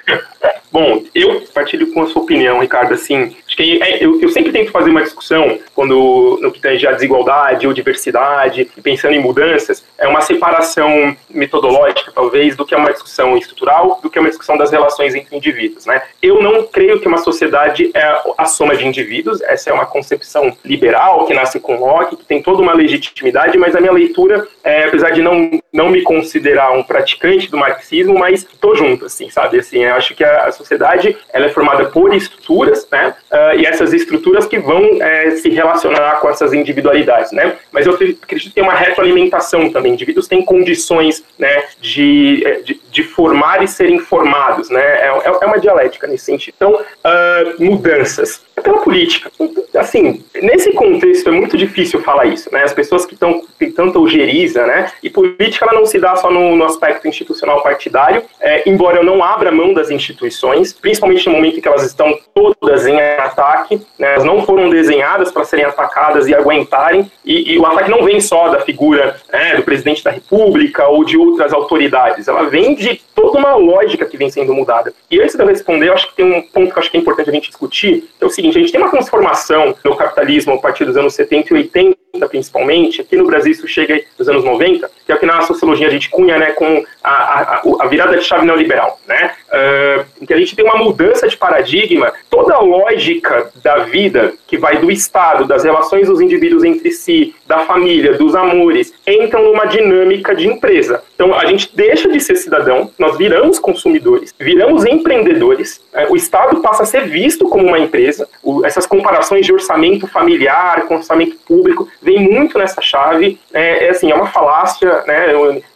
Bom, 0.72 1.04
eu 1.16 1.42
partilho 1.54 1.92
com 1.92 2.04
a 2.04 2.08
sua 2.08 2.22
opinião, 2.22 2.60
Ricardo, 2.60 2.94
assim, 2.94 3.36
que 3.56 3.82
é, 3.82 4.04
eu, 4.04 4.20
eu, 4.22 4.30
sempre 4.30 4.52
tento 4.52 4.72
fazer 4.72 4.90
uma 4.90 5.02
discussão 5.02 5.60
quando 5.74 6.40
no 6.42 6.52
que 6.52 6.60
tange 6.60 6.86
a 6.88 6.92
desigualdade 6.92 7.68
ou 7.68 7.74
diversidade, 7.74 8.70
pensando 8.84 9.14
em 9.14 9.20
mudanças, 9.20 9.84
é 9.98 10.08
uma 10.08 10.22
separação 10.22 11.16
metodológica, 11.30 12.12
talvez, 12.14 12.56
do 12.56 12.66
que 12.66 12.74
é 12.74 12.78
uma 12.78 12.92
discussão 12.92 13.38
estrutural, 13.38 14.00
do 14.02 14.10
que 14.10 14.18
é 14.18 14.22
uma 14.22 14.30
discussão 14.30 14.58
das 14.58 14.72
relações 14.72 15.16
entre 15.16 15.36
indivíduos. 15.36 15.86
Né? 15.86 16.02
Eu 16.22 16.42
não 16.42 16.64
creio 16.64 17.00
que 17.00 17.08
uma 17.08 17.18
sociedade 17.18 17.92
é 17.94 18.22
a 18.38 18.46
soma 18.46 18.76
de 18.76 18.86
indivíduos, 18.86 19.42
essa 19.42 19.70
é 19.70 19.74
uma 19.74 19.86
concepção 19.86 20.56
liberal 20.64 21.26
que 21.26 21.34
nasce 21.34 21.60
com 21.60 21.78
Locke, 21.78 22.16
que 22.16 22.26
tem 22.26 22.42
toda 22.42 22.62
uma 22.62 22.74
legitimidade, 22.74 23.58
mas 23.58 23.76
a 23.76 23.82
minha 23.82 23.92
leitura, 23.92 24.48
é, 24.64 24.86
apesar 24.86 25.12
de 25.12 25.22
não, 25.22 25.60
não 25.72 25.90
me 25.90 26.02
considerar 26.02 26.72
um 26.72 26.84
praticante 26.84 27.50
do 27.50 27.58
marxismo, 27.58 28.18
mas 28.18 28.44
estou 28.44 28.76
junto, 28.76 29.06
assim, 29.06 29.30
sabe? 29.30 29.60
Assim, 29.60 29.84
eu 29.84 29.96
acho 29.96 30.16
que 30.16 30.24
a, 30.24 30.46
a 30.46 30.52
sociedade 30.52 31.18
ela 31.34 31.46
é 31.46 31.50
formada 31.50 31.86
por 31.86 32.14
estruturas, 32.14 32.88
né? 32.92 33.16
Uh, 33.32 33.49
e 33.56 33.66
essas 33.66 33.94
estruturas 33.94 34.46
que 34.46 34.60
vão 34.60 35.02
é, 35.02 35.32
se 35.32 35.50
relacionar 35.50 36.20
com 36.20 36.30
essas 36.30 36.54
individualidades, 36.54 37.32
né? 37.32 37.56
Mas 37.72 37.86
eu 37.86 37.94
acredito 37.94 38.50
que 38.50 38.50
tem 38.50 38.64
uma 38.64 38.74
retroalimentação 38.74 39.70
também. 39.72 39.94
Indivíduos 39.94 40.28
têm 40.28 40.44
condições, 40.44 41.24
né, 41.38 41.64
de, 41.82 42.44
é, 42.46 42.62
de, 42.62 42.80
de 42.92 43.04
formar 43.04 43.64
e 43.64 43.68
serem 43.68 44.00
formados, 44.00 44.70
né? 44.70 44.82
É, 44.82 45.08
é, 45.08 45.38
é 45.42 45.46
uma 45.46 45.60
dialética 45.60 46.08
nesse 46.08 46.26
sentido. 46.26 46.56
Então, 46.56 46.74
uh, 46.74 47.64
mudanças 47.64 48.42
é 48.56 48.62
pela 48.62 48.80
política. 48.80 49.32
Assim, 49.78 50.24
nesse 50.42 50.72
contexto 50.74 51.30
é 51.30 51.32
muito 51.32 51.58
difícil 51.58 52.02
falar 52.02 52.26
isso, 52.26 52.52
né? 52.52 52.64
As 52.64 52.74
pessoas 52.74 53.06
que 53.06 53.14
estão 53.14 53.42
tem 53.58 53.72
tanta 53.72 54.00
né? 54.00 54.92
E 55.04 55.10
política 55.10 55.66
ela 55.66 55.78
não 55.78 55.86
se 55.86 56.00
dá 56.00 56.16
só 56.16 56.32
no, 56.32 56.56
no 56.56 56.64
aspecto 56.64 57.08
institucional 57.08 57.62
partidário, 57.62 58.24
é, 58.40 58.68
embora 58.70 58.98
eu 58.98 59.04
não 59.04 59.24
abra 59.24 59.52
mão 59.52 59.74
das 59.74 59.90
instituições, 59.90 60.74
principalmente 60.74 61.28
no 61.28 61.34
momento 61.34 61.58
em 61.58 61.62
que 61.62 61.68
elas 61.68 61.84
estão 61.84 62.18
todas 62.34 62.88
em 62.88 63.00
ataque, 63.00 63.82
né? 63.98 64.14
elas 64.14 64.24
não 64.24 64.44
foram 64.46 64.70
desenhadas 64.70 65.32
para 65.32 65.44
serem 65.44 65.66
atacadas 65.66 66.28
e 66.28 66.36
aguentarem, 66.36 67.12
e, 67.26 67.54
e, 67.54 67.60
o 67.60 67.66
ataque 67.66 67.90
não 67.90 68.04
vem 68.04 68.20
só 68.20 68.50
da 68.50 68.62
figura 68.62 69.18
né, 69.32 69.56
do 69.56 69.64
presidente 69.64 70.04
da 70.04 70.12
República 70.12 70.88
ou 70.88 71.04
de 71.04 71.18
outras 71.18 71.54
autoridades, 71.54 72.28
ela 72.28 72.44
vem 72.44 72.76
de 72.80 73.02
toda 73.14 73.38
uma 73.38 73.56
lógica 73.56 74.06
que 74.06 74.18
vem 74.18 74.30
sendo 74.30 74.54
mudada. 74.54 74.94
E 75.12 75.20
antes 75.20 75.36
de 75.36 75.42
eu 75.42 75.48
responder, 75.48 75.90
eu 75.90 75.94
acho 75.94 76.10
que 76.10 76.16
tem 76.16 76.26
um 76.26 76.42
ponto 76.42 76.72
que 76.72 76.78
eu 76.78 76.80
acho 76.80 76.90
que 76.90 76.98
é 76.98 77.00
importante 77.00 77.30
a 77.30 77.34
gente 77.34 77.50
discutir, 77.50 78.10
que 78.18 78.24
é 78.24 78.26
o 78.26 78.30
seguinte, 78.30 78.58
a 78.58 78.62
gente 78.62 78.72
tem 78.72 78.82
uma 78.82 78.90
transformação 78.90 79.76
no 79.84 79.96
capitalismo 79.96 80.54
a 80.54 80.58
partir 80.58 80.86
dos 80.86 80.96
anos 80.96 81.14
70 81.14 81.54
e 81.54 81.58
80, 81.58 82.28
principalmente, 82.30 83.02
aqui 83.02 83.16
no 83.18 83.26
Brasil 83.26 83.52
isso 83.52 83.68
chega 83.68 84.02
nos 84.18 84.30
anos 84.30 84.44
90, 84.44 84.90
que 85.10 85.14
é 85.14 85.16
o 85.16 85.20
que 85.20 85.26
na 85.26 85.42
sociologia 85.42 85.88
a 85.88 85.90
gente 85.90 86.08
cunha 86.08 86.38
né, 86.38 86.52
com 86.52 86.86
a, 87.04 87.12
a, 87.12 87.62
a 87.80 87.88
virada 87.88 88.16
de 88.16 88.24
chave 88.24 88.46
neoliberal, 88.46 89.00
né? 89.08 89.32
Uh, 89.50 90.26
que 90.28 90.32
a 90.32 90.38
gente 90.38 90.56
tem 90.56 90.64
uma 90.64 90.78
mudança 90.78 91.28
de 91.28 91.36
paradigma, 91.36 92.14
toda 92.30 92.54
a 92.54 92.60
lógica 92.60 93.50
da 93.64 93.78
vida, 93.80 94.34
que 94.46 94.56
vai 94.56 94.78
do 94.78 94.92
Estado, 94.92 95.48
das 95.48 95.64
relações 95.64 96.08
dos 96.08 96.22
indivíduos 96.22 96.64
entre 96.64 96.92
si, 96.92 97.34
da 97.48 97.62
família, 97.62 98.14
dos 98.14 98.36
amores, 98.36 98.94
entram 99.08 99.42
numa 99.42 99.66
dinâmica 99.66 100.36
de 100.36 100.46
empresa. 100.46 101.02
Então 101.16 101.34
a 101.34 101.44
gente 101.48 101.76
deixa 101.76 102.08
de 102.08 102.20
ser 102.20 102.36
cidadão, 102.36 102.92
nós 103.00 103.18
viramos 103.18 103.58
consumidores, 103.58 104.32
viramos 104.40 104.86
empreendedores, 104.86 105.82
o 106.10 106.16
Estado 106.16 106.62
passa 106.62 106.84
a 106.84 106.86
ser 106.86 107.08
visto 107.08 107.48
como 107.48 107.66
uma 107.66 107.80
empresa, 107.80 108.28
o, 108.44 108.66
essas 108.66 108.86
comparações 108.86 109.46
de 109.46 109.54
orçamento 109.54 110.08
familiar 110.08 110.86
com 110.86 110.96
orçamento 110.96 111.36
público 111.48 111.88
vem 112.02 112.20
muito 112.20 112.58
nessa 112.58 112.82
chave, 112.82 113.40
é, 113.54 113.88
é 113.88 113.90
assim, 113.90 114.12
é 114.12 114.16
uma 114.16 114.28
falácia, 114.28 115.04
né? 115.08 115.28